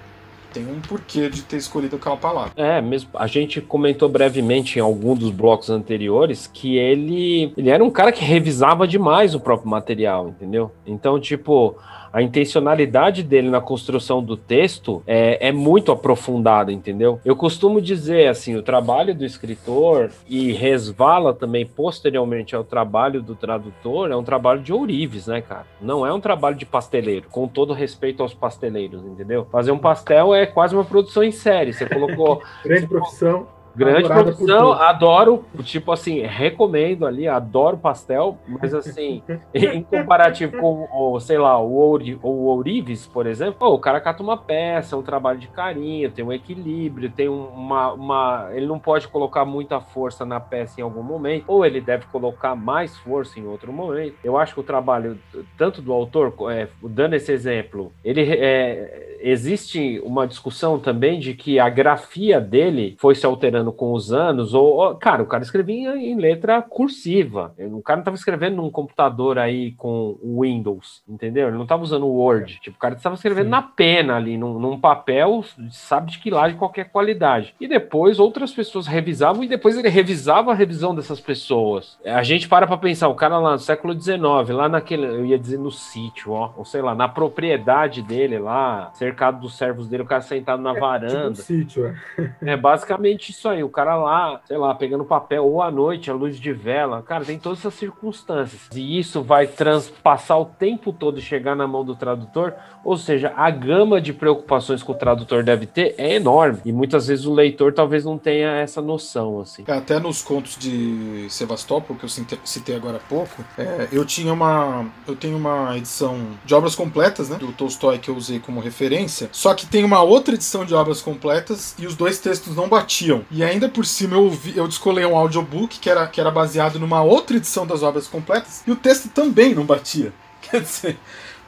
Tem 0.53 0.65
um 0.65 0.81
porquê 0.81 1.29
de 1.29 1.43
ter 1.43 1.57
escolhido 1.57 1.97
aquela 1.97 2.17
palavra. 2.17 2.53
É, 2.55 2.81
mesmo. 2.81 3.11
A 3.15 3.27
gente 3.27 3.61
comentou 3.61 4.09
brevemente 4.09 4.79
em 4.79 4.83
algum 4.83 5.17
dos 5.17 5.33
blocos 5.33 5.69
anteriores 5.69 6.47
que 6.47 6.77
ele, 6.77 7.53
ele 7.57 7.71
era 7.71 7.83
um 7.83 7.91
cara 7.91 8.13
que 8.13 8.25
revisava 8.25 8.87
demais 8.87 9.35
o 9.35 9.41
próprio 9.41 9.69
material, 9.69 10.29
entendeu? 10.29 10.71
Então, 10.87 11.19
tipo, 11.19 11.77
a 12.15 12.23
intencionalidade 12.23 13.25
dele 13.25 13.51
na 13.51 13.61
construção 13.61 14.23
do 14.23 14.37
texto 14.37 15.03
é, 15.05 15.49
é 15.49 15.51
muito 15.51 15.91
aprofundada, 15.91 16.73
entendeu? 16.73 17.21
Eu 17.25 17.35
costumo 17.35 17.81
dizer 17.81 18.29
assim, 18.29 18.55
o 18.55 18.63
trabalho 18.63 19.13
do 19.13 19.25
escritor 19.25 20.13
e 20.29 20.53
resvala 20.53 21.35
também 21.35 21.67
posteriormente 21.67 22.55
ao 22.55 22.63
trabalho 22.63 23.21
do 23.21 23.35
tradutor 23.35 24.13
é 24.13 24.17
um 24.17 24.23
trabalho 24.23 24.63
de 24.63 24.73
ourives, 24.73 25.27
né, 25.27 25.41
cara? 25.41 25.67
Não 25.81 26.07
é 26.07 26.13
um 26.13 26.21
trabalho 26.21 26.55
de 26.55 26.65
pasteleiro, 26.65 27.27
com 27.33 27.49
todo 27.49 27.73
respeito 27.73 28.23
aos 28.23 28.33
pasteleiros, 28.33 29.05
entendeu? 29.05 29.49
Fazer 29.51 29.73
um 29.73 29.79
pastel 29.79 30.33
é 30.33 30.47
quase 30.47 30.73
uma 30.73 30.85
produção 30.85 31.25
em 31.25 31.33
série. 31.33 31.73
Você 31.73 31.85
colocou. 31.85 32.41
Grande 32.65 32.87
profissão. 32.87 33.49
Grande 33.75 34.09
produção, 34.09 34.73
adoro, 34.73 35.45
tipo 35.63 35.91
assim, 35.91 36.21
recomendo 36.21 37.07
ali, 37.07 37.27
adoro 37.27 37.77
pastel, 37.77 38.39
mas 38.47 38.73
assim, 38.73 39.23
em 39.53 39.83
comparativo 39.83 40.59
com, 40.59 40.89
o, 40.93 41.19
sei 41.19 41.39
lá, 41.39 41.59
o, 41.59 41.73
Ouri, 41.73 42.19
o 42.23 42.47
Ourives, 42.47 43.07
por 43.07 43.27
exemplo, 43.27 43.69
oh, 43.69 43.75
o 43.75 43.79
cara 43.79 44.01
cata 44.01 44.23
uma 44.23 44.37
peça, 44.37 44.95
é 44.95 44.99
um 44.99 45.03
trabalho 45.03 45.39
de 45.39 45.49
carinho, 45.49 46.11
tem 46.11 46.25
um 46.25 46.33
equilíbrio, 46.33 47.11
tem 47.11 47.29
uma, 47.29 47.93
uma. 47.93 48.49
Ele 48.53 48.67
não 48.67 48.79
pode 48.79 49.09
colocar 49.09 49.45
muita 49.45 49.81
força 49.81 50.25
na 50.25 50.39
peça 50.39 50.81
em 50.81 50.85
algum 50.85 51.03
momento, 51.03 51.45
ou 51.49 51.65
ele 51.65 51.81
deve 51.81 52.07
colocar 52.07 52.55
mais 52.55 52.97
força 52.99 53.41
em 53.41 53.47
outro 53.47 53.73
momento. 53.73 54.17
Eu 54.23 54.37
acho 54.39 54.55
que 54.55 54.61
o 54.61 54.65
trabalho, 54.65 55.19
tanto 55.57 55.83
do 55.83 55.93
autor, 55.93 56.33
é, 56.51 56.69
dando 56.83 57.15
esse 57.15 57.33
exemplo, 57.33 57.93
ele 58.05 58.23
é, 58.23 59.19
existe 59.21 60.01
uma 60.05 60.27
discussão 60.27 60.79
também 60.79 61.19
de 61.19 61.35
que 61.35 61.59
a 61.59 61.69
grafia 61.69 62.41
dele 62.41 62.97
foi 62.99 63.15
se 63.15 63.25
alterando 63.25 63.64
criando 63.65 63.73
com 63.73 63.93
os 63.93 64.13
anos, 64.13 64.55
ou, 64.55 64.77
ou, 64.77 64.95
cara, 64.97 65.23
o 65.23 65.27
cara 65.27 65.43
escrevia 65.43 65.97
em 65.97 66.17
letra 66.17 66.61
cursiva. 66.61 67.55
O 67.73 67.83
cara 67.83 67.97
não 67.97 68.03
estava 68.03 68.17
escrevendo 68.17 68.57
num 68.57 68.71
computador 68.71 69.39
aí 69.39 69.73
com 69.73 70.19
Windows, 70.23 71.03
entendeu? 71.09 71.49
Ele 71.49 71.57
não 71.57 71.63
estava 71.63 71.83
usando 71.83 72.07
o 72.07 72.15
Word. 72.15 72.61
Tipo, 72.61 72.77
o 72.77 72.81
cara 72.81 72.95
estava 72.95 73.15
escrevendo 73.15 73.47
Sim. 73.47 73.51
na 73.51 73.63
pena 73.63 74.17
ali, 74.17 74.37
num, 74.37 74.59
num, 74.59 74.79
papel, 74.79 75.45
sabe 75.71 76.13
de 76.13 76.19
que 76.19 76.31
lá 76.31 76.49
de 76.49 76.55
qualquer 76.55 76.91
qualidade. 76.91 77.55
E 77.61 77.67
depois 77.67 78.19
outras 78.19 78.53
pessoas 78.53 78.87
revisavam 78.87 79.43
e 79.43 79.49
depois 79.49 79.79
ele 79.79 79.89
revisava 79.89 80.51
a 80.51 80.55
revisão 80.55 80.95
dessas 80.95 81.21
pessoas. 81.21 81.99
A 82.05 82.23
gente 82.23 82.49
para 82.49 82.67
para 82.67 82.77
pensar, 82.77 83.09
o 83.09 83.15
cara 83.15 83.39
lá 83.39 83.53
no 83.53 83.59
século 83.59 83.99
XIX, 83.99 84.19
lá 84.51 84.69
naquele, 84.69 85.07
eu 85.07 85.25
ia 85.25 85.39
dizer 85.39 85.59
no 85.59 85.71
sítio, 85.71 86.33
ó, 86.33 86.53
ou 86.57 86.65
sei 86.65 86.83
lá, 86.83 86.95
na 86.95 87.09
propriedade 87.09 88.03
dele 88.03 88.39
lá, 88.39 88.91
cercado 88.95 89.41
dos 89.41 89.57
servos 89.57 89.89
dele, 89.89 90.03
o 90.03 90.07
cara 90.07 90.21
sentado 90.21 90.63
na 90.63 90.77
é, 90.77 90.81
varanda. 90.81 91.15
Tipo 91.15 91.31
um 91.31 91.35
sítio, 91.35 91.87
é. 91.87 92.53
é 92.53 92.57
basicamente 92.57 93.31
isso 93.31 93.49
aí, 93.49 93.54
o 93.63 93.69
cara 93.69 93.97
lá, 93.97 94.41
sei 94.47 94.57
lá, 94.57 94.75
pegando 94.75 95.05
papel 95.05 95.45
ou 95.45 95.63
à 95.63 95.71
noite, 95.71 96.11
a 96.11 96.15
luz 96.15 96.39
de 96.39 96.53
vela, 96.53 97.03
cara, 97.03 97.25
tem 97.25 97.39
todas 97.39 97.61
essas 97.61 97.75
circunstâncias. 97.75 98.69
E 98.75 98.99
isso 98.99 99.23
vai 99.23 99.47
transpassar 99.47 100.41
o 100.41 100.45
tempo 100.45 100.93
todo 100.93 101.19
e 101.19 101.23
chegar 101.23 101.55
na 101.55 101.67
mão 101.67 101.85
do 101.85 101.95
tradutor, 101.95 102.55
ou 102.85 102.97
seja, 102.97 103.33
a 103.37 103.51
gama 103.51 104.01
de 104.01 104.13
preocupações 104.13 104.83
que 104.83 104.91
o 104.91 104.95
tradutor 104.95 105.43
deve 105.43 105.67
ter 105.67 105.95
é 105.99 106.15
enorme. 106.17 106.61
E 106.65 106.73
muitas 106.73 107.07
vezes 107.07 107.25
o 107.25 107.33
leitor 107.33 107.73
talvez 107.73 108.05
não 108.05 108.19
tenha 108.19 108.53
essa 108.53 108.81
noção, 108.83 109.41
assim. 109.41 109.65
É, 109.67 109.73
até 109.73 109.99
nos 109.99 110.23
contos 110.23 110.57
de 110.59 111.27
Sevastopol, 111.31 111.97
que 111.97 112.05
eu 112.05 112.09
citei 112.45 112.77
agora 112.77 112.97
há 112.97 113.09
pouco, 113.09 113.45
é, 113.59 113.89
eu 113.93 114.05
tinha 114.05 114.33
uma. 114.33 114.87
Eu 115.07 115.17
tenho 115.17 115.37
uma 115.37 115.77
edição 115.77 116.19
de 116.45 116.55
obras 116.55 116.75
completas, 116.75 117.29
né? 117.29 117.37
Do 117.37 117.53
Tolstói 117.53 117.99
que 117.99 118.09
eu 118.09 118.17
usei 118.17 118.39
como 118.39 118.61
referência. 118.61 119.29
Só 119.33 119.55
que 119.55 119.67
tem 119.67 119.85
uma 119.85 120.03
outra 120.03 120.35
edição 120.35 120.65
de 120.65 120.75
obras 120.75 121.01
completas 121.01 121.75
e 121.79 121.87
os 121.87 121.95
dois 121.95 122.19
textos 122.19 122.57
não 122.57 122.69
batiam. 122.69 123.23
E 123.31 123.43
ainda 123.45 123.69
por 123.69 123.85
cima 123.87 124.17
eu, 124.17 124.25
ouvi, 124.25 124.57
eu 124.57 124.67
descolei 124.67 125.05
um 125.05 125.17
audiobook 125.17 125.79
que 125.79 125.91
era, 125.91 126.07
que 126.07 126.21
era 126.21 126.31
baseado 126.31 126.79
numa 126.79 127.03
outra 127.03 127.37
edição 127.37 127.67
das 127.67 127.83
obras 127.83 128.07
completas 128.07 128.63
e 128.67 128.71
o 128.71 128.77
texto 128.77 129.09
também 129.09 129.55
não 129.55 129.65
batia. 129.65 130.13
Quer 130.43 130.61
dizer. 130.61 130.99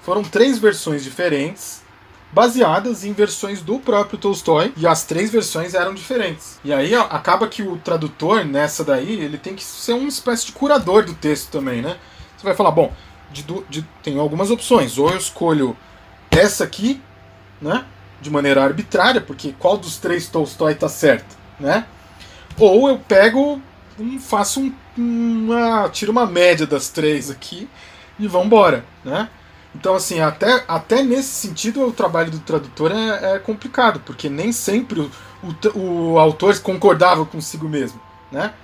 Foram 0.02 0.22
três 0.22 0.56
versões 0.58 1.02
diferentes, 1.02 1.82
baseadas 2.32 3.04
em 3.04 3.12
versões 3.12 3.60
do 3.60 3.80
próprio 3.80 4.16
Tolstói, 4.16 4.72
e 4.76 4.86
as 4.86 5.04
três 5.04 5.32
versões 5.32 5.74
eram 5.74 5.94
diferentes. 5.94 6.60
E 6.62 6.72
aí 6.72 6.94
acaba 6.94 7.48
que 7.48 7.60
o 7.62 7.76
tradutor, 7.76 8.44
nessa 8.44 8.84
daí, 8.84 9.20
ele 9.20 9.36
tem 9.36 9.56
que 9.56 9.64
ser 9.64 9.94
uma 9.94 10.08
espécie 10.08 10.46
de 10.46 10.52
curador 10.52 11.04
do 11.04 11.12
texto 11.12 11.50
também, 11.50 11.82
né? 11.82 11.96
Você 12.36 12.44
vai 12.44 12.54
falar, 12.54 12.70
bom, 12.70 12.92
de, 13.32 13.44
de, 13.68 13.82
tem 14.02 14.18
algumas 14.18 14.50
opções. 14.50 14.96
Ou 14.96 15.10
eu 15.10 15.16
escolho 15.16 15.76
essa 16.30 16.62
aqui, 16.62 17.00
né? 17.60 17.84
De 18.20 18.30
maneira 18.30 18.62
arbitrária, 18.62 19.20
porque 19.20 19.54
qual 19.58 19.76
dos 19.76 19.96
três 19.96 20.28
Tolstói 20.28 20.74
tá 20.74 20.88
certo, 20.88 21.36
né? 21.58 21.86
Ou 22.58 22.88
eu 22.88 22.98
pego, 22.98 23.60
um, 23.98 24.18
faço 24.18 24.60
um, 24.60 24.72
uma, 24.96 25.88
tiro 25.88 26.12
uma 26.12 26.26
média 26.26 26.66
das 26.66 26.88
três 26.88 27.30
aqui 27.30 27.68
e 28.18 28.26
vambora, 28.26 28.84
né? 29.04 29.28
Então, 29.74 29.94
assim, 29.94 30.20
até, 30.20 30.64
até 30.66 31.02
nesse 31.02 31.28
sentido, 31.28 31.86
o 31.86 31.92
trabalho 31.92 32.30
do 32.30 32.38
tradutor 32.38 32.90
é, 32.92 33.34
é 33.34 33.38
complicado, 33.38 34.00
porque 34.06 34.28
nem 34.28 34.50
sempre 34.50 35.00
o, 35.00 35.10
o, 35.42 35.78
o, 36.14 36.18
autor 36.18 36.58
concordava 36.60 37.26
consigo 37.26 37.68
mesmo, 37.68 38.00
né? 38.32 38.54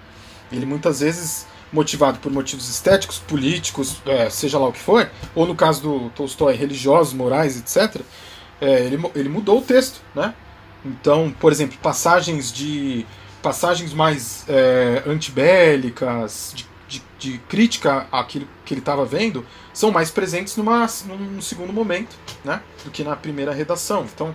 Ele 0.51 0.65
muitas 0.65 1.01
vezes, 1.01 1.47
motivado 1.71 2.19
por 2.19 2.33
motivos 2.33 2.69
estéticos, 2.69 3.19
políticos, 3.19 4.01
é, 4.07 4.31
seja 4.31 4.59
lá 4.59 4.69
o 4.69 4.73
que 4.73 4.79
for, 4.79 5.11
ou 5.35 5.47
no 5.47 5.55
caso 5.55 5.83
do 5.83 6.11
Tolstói, 6.11 6.55
religiosos, 6.55 7.13
morais, 7.13 7.59
etc., 7.59 8.01
é, 8.59 8.81
ele, 8.85 8.99
ele 9.15 9.29
mudou 9.29 9.59
o 9.59 9.63
texto, 9.63 10.01
né? 10.15 10.35
Então, 10.85 11.35
por 11.39 11.53
exemplo, 11.53 11.79
passagens 11.83 12.53
de 12.53 13.07
passagens 13.43 13.93
mais 13.93 14.45
é, 14.49 15.03
antibélicas, 15.07 16.53
de 16.55 16.67
de, 16.93 17.03
de 17.19 17.39
crítica 17.39 18.07
àquilo 18.13 18.47
que 18.65 18.75
ele 18.75 18.81
estava 18.81 19.05
vendo 19.05 19.47
são 19.73 19.91
mais 19.91 20.11
presentes 20.11 20.57
numa, 20.57 20.87
num 21.07 21.41
segundo 21.41 21.73
momento, 21.73 22.15
né? 22.45 22.61
Do 22.85 22.91
que 22.91 23.03
na 23.03 23.17
primeira 23.17 23.53
redação. 23.53 24.05
Então, 24.13 24.35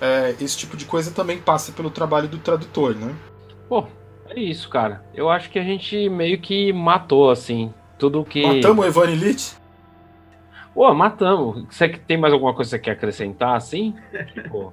é, 0.00 0.34
esse 0.40 0.56
tipo 0.56 0.76
de 0.76 0.86
coisa 0.86 1.10
também 1.10 1.38
passa 1.38 1.72
pelo 1.72 1.90
trabalho 1.90 2.28
do 2.28 2.38
tradutor, 2.38 2.94
né? 2.94 3.14
Pô, 3.68 3.86
é 4.28 4.40
isso, 4.40 4.70
cara. 4.70 5.04
Eu 5.14 5.28
acho 5.28 5.50
que 5.50 5.58
a 5.58 5.64
gente 5.64 6.08
meio 6.08 6.40
que 6.40 6.72
matou, 6.72 7.30
assim, 7.30 7.72
tudo 7.98 8.24
que. 8.24 8.42
Matamos 8.42 8.84
o 8.84 8.88
Evan 8.88 9.10
Elite? 9.10 9.56
Pô, 10.74 10.94
matamos. 10.94 11.66
Você 11.68 11.88
tem 11.88 12.16
mais 12.16 12.32
alguma 12.32 12.54
coisa 12.54 12.70
que 12.70 12.76
você 12.76 12.82
quer 12.82 12.92
acrescentar, 12.92 13.56
assim? 13.56 13.94
Tipo. 14.32 14.72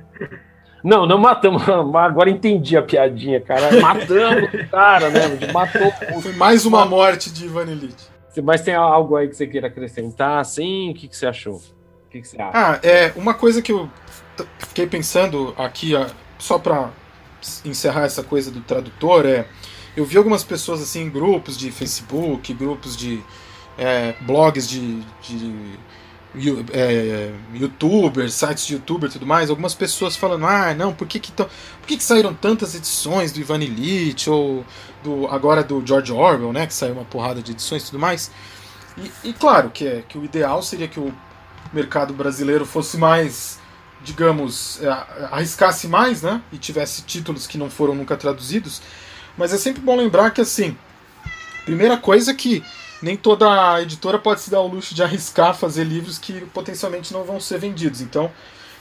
Não, 0.83 1.05
não 1.05 1.17
matamos. 1.17 1.63
Agora 1.67 2.29
entendi 2.29 2.77
a 2.77 2.81
piadinha, 2.81 3.39
cara. 3.41 3.79
Matamos 3.79 4.53
o 4.53 4.69
cara, 4.69 5.09
né? 5.09 5.51
Matou. 5.51 5.91
Foi 6.21 6.33
mais 6.33 6.65
uma 6.65 6.85
morte 6.85 7.31
de 7.31 7.45
Ivan 7.45 7.69
Elite. 7.69 8.09
Mas 8.43 8.61
tem 8.61 8.73
algo 8.73 9.15
aí 9.15 9.27
que 9.27 9.35
você 9.35 9.47
queira 9.47 9.67
acrescentar, 9.67 10.39
assim? 10.39 10.91
O 10.91 10.93
que, 10.93 11.07
que 11.07 11.15
você 11.15 11.25
achou? 11.25 11.55
O 11.55 12.09
que, 12.09 12.21
que 12.21 12.27
você 12.27 12.41
acha? 12.41 12.51
Ah, 12.53 12.79
é. 12.81 13.11
Uma 13.15 13.33
coisa 13.33 13.61
que 13.61 13.71
eu 13.71 13.89
fiquei 14.59 14.87
pensando 14.87 15.53
aqui, 15.57 15.93
só 16.37 16.57
pra 16.57 16.91
encerrar 17.65 18.03
essa 18.03 18.23
coisa 18.23 18.51
do 18.51 18.61
tradutor, 18.61 19.25
é. 19.25 19.45
Eu 19.97 20.05
vi 20.05 20.17
algumas 20.17 20.43
pessoas 20.43 20.81
assim 20.81 21.03
em 21.03 21.09
grupos 21.09 21.57
de 21.57 21.71
Facebook, 21.71 22.53
grupos 22.53 22.95
de 22.95 23.21
é, 23.77 24.13
blogs 24.21 24.69
de, 24.69 25.01
de 25.21 25.77
é, 26.71 27.31
youtubers, 27.53 28.33
sites 28.33 28.67
de 28.67 28.73
youtuber 28.73 29.09
e 29.09 29.13
tudo 29.13 29.25
mais, 29.25 29.49
algumas 29.49 29.73
pessoas 29.73 30.15
falando, 30.15 30.45
ah, 30.45 30.73
não, 30.75 30.93
por 30.93 31.07
que 31.07 31.19
que, 31.19 31.31
tão, 31.31 31.47
por 31.79 31.87
que, 31.87 31.97
que 31.97 32.03
saíram 32.03 32.33
tantas 32.33 32.75
edições 32.75 33.31
do 33.31 33.39
Ivan 33.39 33.59
Illich, 33.63 34.29
ou 34.29 34.63
do, 35.03 35.27
agora 35.27 35.63
do 35.63 35.85
George 35.85 36.11
Orwell, 36.11 36.53
né, 36.53 36.67
que 36.67 36.73
saiu 36.73 36.93
uma 36.93 37.05
porrada 37.05 37.41
de 37.41 37.51
edições 37.51 37.83
e 37.83 37.85
tudo 37.87 37.99
mais. 37.99 38.31
E, 38.97 39.29
e 39.29 39.33
claro 39.33 39.69
que, 39.71 39.87
é, 39.87 40.03
que 40.07 40.17
o 40.17 40.23
ideal 40.23 40.61
seria 40.61 40.87
que 40.87 40.99
o 40.99 41.13
mercado 41.73 42.13
brasileiro 42.13 42.65
fosse 42.65 42.97
mais, 42.97 43.59
digamos, 44.03 44.79
é, 44.83 44.87
arriscasse 45.31 45.87
mais, 45.87 46.21
né, 46.21 46.41
e 46.51 46.57
tivesse 46.57 47.01
títulos 47.01 47.47
que 47.47 47.57
não 47.57 47.69
foram 47.69 47.95
nunca 47.95 48.15
traduzidos, 48.15 48.81
mas 49.35 49.51
é 49.51 49.57
sempre 49.57 49.81
bom 49.81 49.95
lembrar 49.95 50.29
que, 50.31 50.41
assim, 50.41 50.77
primeira 51.65 51.97
coisa 51.97 52.31
é 52.31 52.33
que 52.35 52.63
nem 53.01 53.15
toda 53.15 53.81
editora 53.81 54.19
pode 54.19 54.41
se 54.41 54.51
dar 54.51 54.61
o 54.61 54.67
luxo 54.67 54.93
de 54.93 55.03
arriscar 55.03 55.55
fazer 55.55 55.83
livros 55.83 56.17
que 56.17 56.41
potencialmente 56.47 57.13
não 57.13 57.23
vão 57.23 57.39
ser 57.39 57.59
vendidos. 57.59 58.01
Então, 58.01 58.31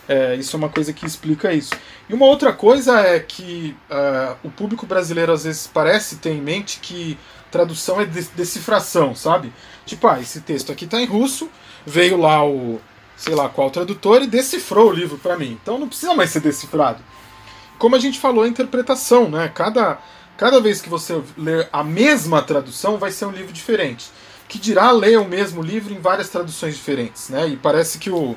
é, 0.08 0.34
isso 0.36 0.56
é 0.56 0.58
uma 0.58 0.68
coisa 0.68 0.92
que 0.92 1.06
explica 1.06 1.52
isso. 1.52 1.74
E 2.08 2.14
uma 2.14 2.26
outra 2.26 2.52
coisa 2.52 2.98
é 3.00 3.20
que 3.20 3.76
uh, 3.90 4.36
o 4.42 4.50
público 4.50 4.86
brasileiro 4.86 5.32
às 5.32 5.44
vezes 5.44 5.66
parece 5.66 6.16
ter 6.16 6.30
em 6.30 6.40
mente 6.40 6.80
que 6.80 7.18
tradução 7.50 8.00
é 8.00 8.06
decifração, 8.06 9.14
sabe? 9.14 9.52
Tipo, 9.84 10.08
ah, 10.08 10.20
esse 10.20 10.40
texto 10.40 10.72
aqui 10.72 10.86
está 10.86 11.00
em 11.00 11.06
russo, 11.06 11.50
veio 11.86 12.16
lá 12.16 12.44
o 12.44 12.80
sei 13.16 13.34
lá 13.34 13.48
qual 13.48 13.68
tradutor 13.70 14.22
e 14.22 14.28
decifrou 14.28 14.90
o 14.90 14.92
livro 14.92 15.18
para 15.18 15.36
mim. 15.36 15.58
Então 15.60 15.76
não 15.76 15.88
precisa 15.88 16.14
mais 16.14 16.30
ser 16.30 16.40
decifrado. 16.40 17.02
Como 17.78 17.94
a 17.94 17.98
gente 17.98 18.18
falou, 18.18 18.44
a 18.44 18.48
interpretação, 18.48 19.28
né? 19.28 19.50
Cada 19.54 19.98
Cada 20.38 20.60
vez 20.60 20.80
que 20.80 20.88
você 20.88 21.20
ler 21.36 21.68
a 21.70 21.84
mesma 21.84 22.40
tradução, 22.40 22.96
vai 22.96 23.10
ser 23.10 23.26
um 23.26 23.30
livro 23.30 23.52
diferente. 23.52 24.10
Que 24.48 24.58
dirá 24.58 24.90
ler 24.90 25.18
o 25.18 25.24
mesmo 25.26 25.60
livro 25.60 25.92
em 25.92 26.00
várias 26.00 26.30
traduções 26.30 26.74
diferentes, 26.74 27.28
né? 27.28 27.46
E 27.48 27.56
parece 27.56 27.98
que 27.98 28.08
o. 28.08 28.34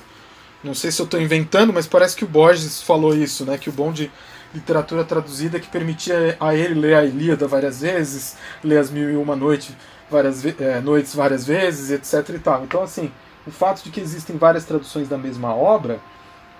Não 0.61 0.73
sei 0.73 0.91
se 0.91 1.01
eu 1.01 1.05
estou 1.05 1.21
inventando, 1.21 1.71
mas 1.71 1.87
parece 1.87 2.15
que 2.15 2.25
o 2.25 2.27
Borges 2.27 2.81
falou 2.81 3.15
isso, 3.15 3.45
né? 3.45 3.57
Que 3.57 3.69
o 3.69 3.71
bom 3.71 3.93
de 3.93 4.11
literatura 4.53 5.05
traduzida 5.05 5.57
é 5.57 5.59
que 5.59 5.69
permitia 5.69 6.35
a 6.39 6.53
ele 6.53 6.73
ler 6.73 6.95
a 6.95 7.05
Ilíada 7.05 7.47
várias 7.47 7.79
vezes, 7.79 8.35
ler 8.61 8.79
as 8.79 8.91
Mil 8.91 9.09
e 9.09 9.15
Uma 9.15 9.35
Noite 9.35 9.73
várias 10.11 10.45
é, 10.45 10.81
noites 10.81 11.15
várias 11.15 11.47
vezes, 11.47 11.89
etc. 11.89 12.35
e 12.35 12.39
tal. 12.39 12.63
Então, 12.65 12.83
assim, 12.83 13.09
o 13.47 13.51
fato 13.51 13.83
de 13.83 13.89
que 13.89 14.01
existem 14.01 14.37
várias 14.37 14.65
traduções 14.65 15.07
da 15.07 15.17
mesma 15.17 15.55
obra 15.55 15.99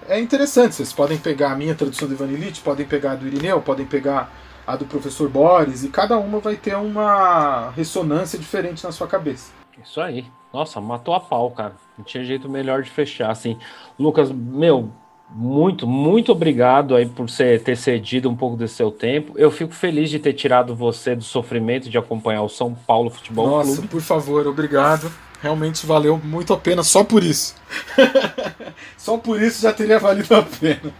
é 0.08 0.20
interessante. 0.20 0.76
Vocês 0.76 0.94
podem 0.94 1.18
pegar 1.18 1.52
a 1.52 1.56
minha 1.56 1.76
tradução 1.76 2.08
do 2.08 2.14
Ivan 2.14 2.28
Illich, 2.28 2.62
podem 2.62 2.86
pegar 2.86 3.12
a 3.12 3.16
do 3.16 3.28
Irineu, 3.28 3.62
podem 3.62 3.86
pegar 3.86 4.32
a 4.66 4.76
do 4.76 4.86
professor 4.86 5.30
Boris, 5.30 5.84
e 5.84 5.90
cada 5.90 6.18
uma 6.18 6.40
vai 6.40 6.56
ter 6.56 6.76
uma 6.76 7.72
ressonância 7.72 8.38
diferente 8.38 8.84
na 8.84 8.92
sua 8.92 9.08
cabeça. 9.08 9.52
Isso 9.84 10.00
aí. 10.00 10.26
Nossa, 10.54 10.82
matou 10.82 11.14
a 11.14 11.20
pau, 11.20 11.50
cara. 11.52 11.76
Não 11.98 12.04
tinha 12.04 12.24
jeito 12.24 12.50
melhor 12.50 12.84
de 12.84 12.90
fechar, 12.90 13.32
assim. 13.32 13.58
Lucas, 13.98 14.32
meu, 14.32 14.92
muito, 15.34 15.88
muito 15.88 16.32
obrigado 16.32 16.96
aí 16.96 17.06
por 17.06 17.30
você 17.30 17.58
ter 17.58 17.78
cedido 17.78 18.30
um 18.30 18.36
pouco 18.36 18.58
desse 18.58 18.76
seu 18.76 18.92
tempo. 18.92 19.34
Eu 19.38 19.50
fico 19.50 19.74
feliz 19.74 20.10
de 20.10 20.20
ter 20.20 20.34
tirado 20.34 20.76
você 20.76 21.16
do 21.16 21.24
sofrimento 21.24 21.90
de 21.90 21.98
acompanhar 21.98 22.44
o 22.44 22.50
São 22.50 22.74
Paulo 22.74 23.10
Futebol 23.10 23.48
Nossa, 23.48 23.74
Clube. 23.74 23.88
por 23.88 24.02
favor, 24.02 24.46
obrigado. 24.46 25.12
Realmente 25.42 25.86
valeu 25.86 26.20
muito 26.24 26.54
a 26.54 26.58
pena 26.58 26.84
só 26.84 27.04
por 27.04 27.24
isso. 27.24 27.56
só 28.98 29.18
por 29.18 29.42
isso 29.42 29.62
já 29.62 29.74
teria 29.74 29.98
valido 30.00 30.36
a 30.36 30.44
pena. 30.44 30.94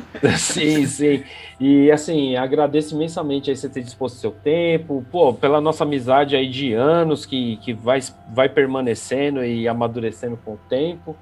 sim, 0.38 0.86
sim. 0.86 1.24
E 1.60 1.90
assim, 1.90 2.36
agradeço 2.36 2.94
imensamente 2.94 3.50
aí 3.50 3.56
você 3.56 3.68
ter 3.68 3.82
disposto 3.82 4.16
seu 4.16 4.30
tempo, 4.30 5.04
pô, 5.10 5.32
pela 5.32 5.60
nossa 5.60 5.84
amizade 5.84 6.34
aí 6.34 6.48
de 6.48 6.72
anos 6.72 7.24
que, 7.24 7.56
que 7.58 7.72
vai, 7.72 8.00
vai 8.32 8.48
permanecendo 8.48 9.44
e 9.44 9.68
amadurecendo 9.68 10.36
com 10.44 10.54
o 10.54 10.58
tempo. 10.68 11.16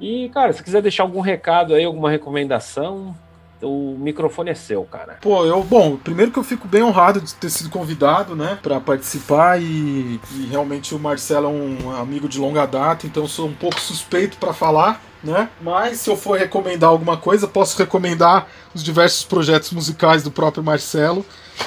E, 0.00 0.30
cara, 0.30 0.52
se 0.52 0.62
quiser 0.62 0.80
deixar 0.80 1.02
algum 1.02 1.20
recado 1.20 1.74
aí, 1.74 1.84
alguma 1.84 2.10
recomendação. 2.10 3.14
o 3.62 3.94
microfone 3.98 4.50
é 4.50 4.54
seu, 4.54 4.82
cara. 4.84 5.18
Pô, 5.20 5.44
eu, 5.44 5.62
bom, 5.62 5.96
primeiro 5.96 6.32
que 6.32 6.38
eu 6.38 6.44
fico 6.44 6.66
bem 6.66 6.82
honrado 6.82 7.20
de 7.20 7.34
ter 7.34 7.50
sido 7.50 7.68
convidado, 7.68 8.34
né, 8.34 8.58
para 8.62 8.80
participar 8.80 9.60
e, 9.60 10.18
e, 10.32 10.46
realmente 10.48 10.94
o 10.94 10.98
Marcelo 10.98 11.46
é 11.46 11.50
um 11.50 11.90
amigo 11.94 12.26
de 12.26 12.38
longa 12.38 12.64
data, 12.64 13.06
então 13.06 13.26
sou 13.28 13.46
um 13.46 13.52
pouco 13.52 13.78
suspeito 13.78 14.38
para 14.38 14.54
falar, 14.54 15.02
né? 15.22 15.48
Mas 15.60 16.00
se 16.00 16.10
eu 16.10 16.16
for 16.16 16.38
recomendar 16.38 16.90
alguma 16.90 17.16
coisa, 17.16 17.46
posso 17.46 17.78
recomendar 17.78 18.48
os 18.74 18.82
diversos 18.82 19.24
projetos 19.24 19.70
musicais 19.72 20.22
do 20.22 20.30
próprio 20.30 20.62
Marcelo, 20.62 21.24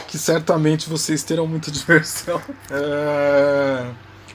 que 0.07 0.17
certamente 0.17 0.89
vocês 0.89 1.23
terão 1.23 1.47
muita 1.47 1.69
diversão. 1.71 2.41
É... 2.71 3.85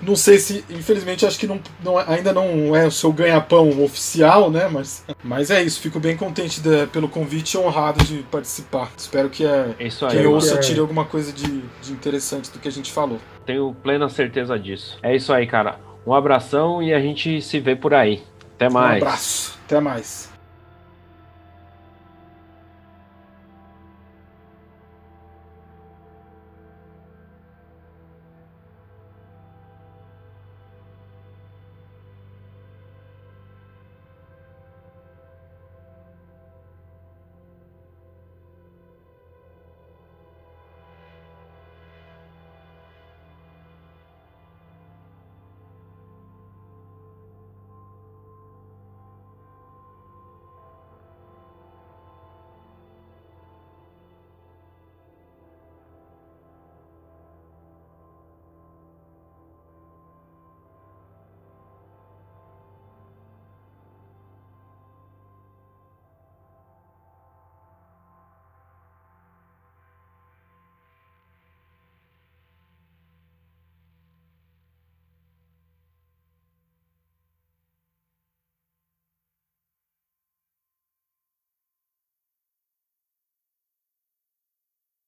Não 0.01 0.15
sei 0.15 0.39
se, 0.39 0.65
infelizmente, 0.71 1.27
acho 1.27 1.39
que 1.39 1.47
não, 1.47 1.61
não 1.83 1.99
ainda 1.99 2.33
não 2.33 2.75
é 2.75 2.87
o 2.87 2.91
seu 2.91 3.13
ganha-pão 3.13 3.83
oficial, 3.83 4.49
né? 4.49 4.69
Mas, 4.69 5.05
mas 5.25 5.51
é 5.51 5.61
isso. 5.61 5.81
Fico 5.81 5.99
bem 5.99 6.17
contente 6.17 6.61
de, 6.61 6.87
pelo 6.87 7.09
convite 7.09 7.55
e 7.55 7.59
honrado 7.59 8.05
de 8.05 8.19
participar. 8.31 8.93
Espero 8.97 9.29
que 9.29 9.45
é, 9.45 9.75
isso 9.81 10.07
aí, 10.07 10.19
quem 10.19 10.27
ouça 10.27 10.55
é... 10.55 10.59
tire 10.59 10.79
alguma 10.79 11.05
coisa 11.05 11.33
de, 11.33 11.63
de 11.83 11.93
interessante 11.93 12.51
do 12.51 12.61
que 12.61 12.69
a 12.69 12.73
gente 12.73 12.93
falou. 12.93 13.19
Tenho 13.45 13.75
plena 13.83 14.09
certeza 14.09 14.57
disso. 14.57 14.97
É 15.03 15.17
isso 15.17 15.33
aí, 15.33 15.47
cara. 15.49 15.81
Um 16.07 16.15
abração 16.15 16.81
e 16.81 16.95
a 16.95 17.01
gente 17.01 17.43
se 17.43 17.59
vê 17.59 17.75
por 17.75 17.93
aí. 17.93 18.23
Até 18.59 18.69
mais. 18.69 18.95
Um 18.95 19.07
abraço. 19.07 19.59
Até 19.67 19.81
mais. 19.81 20.38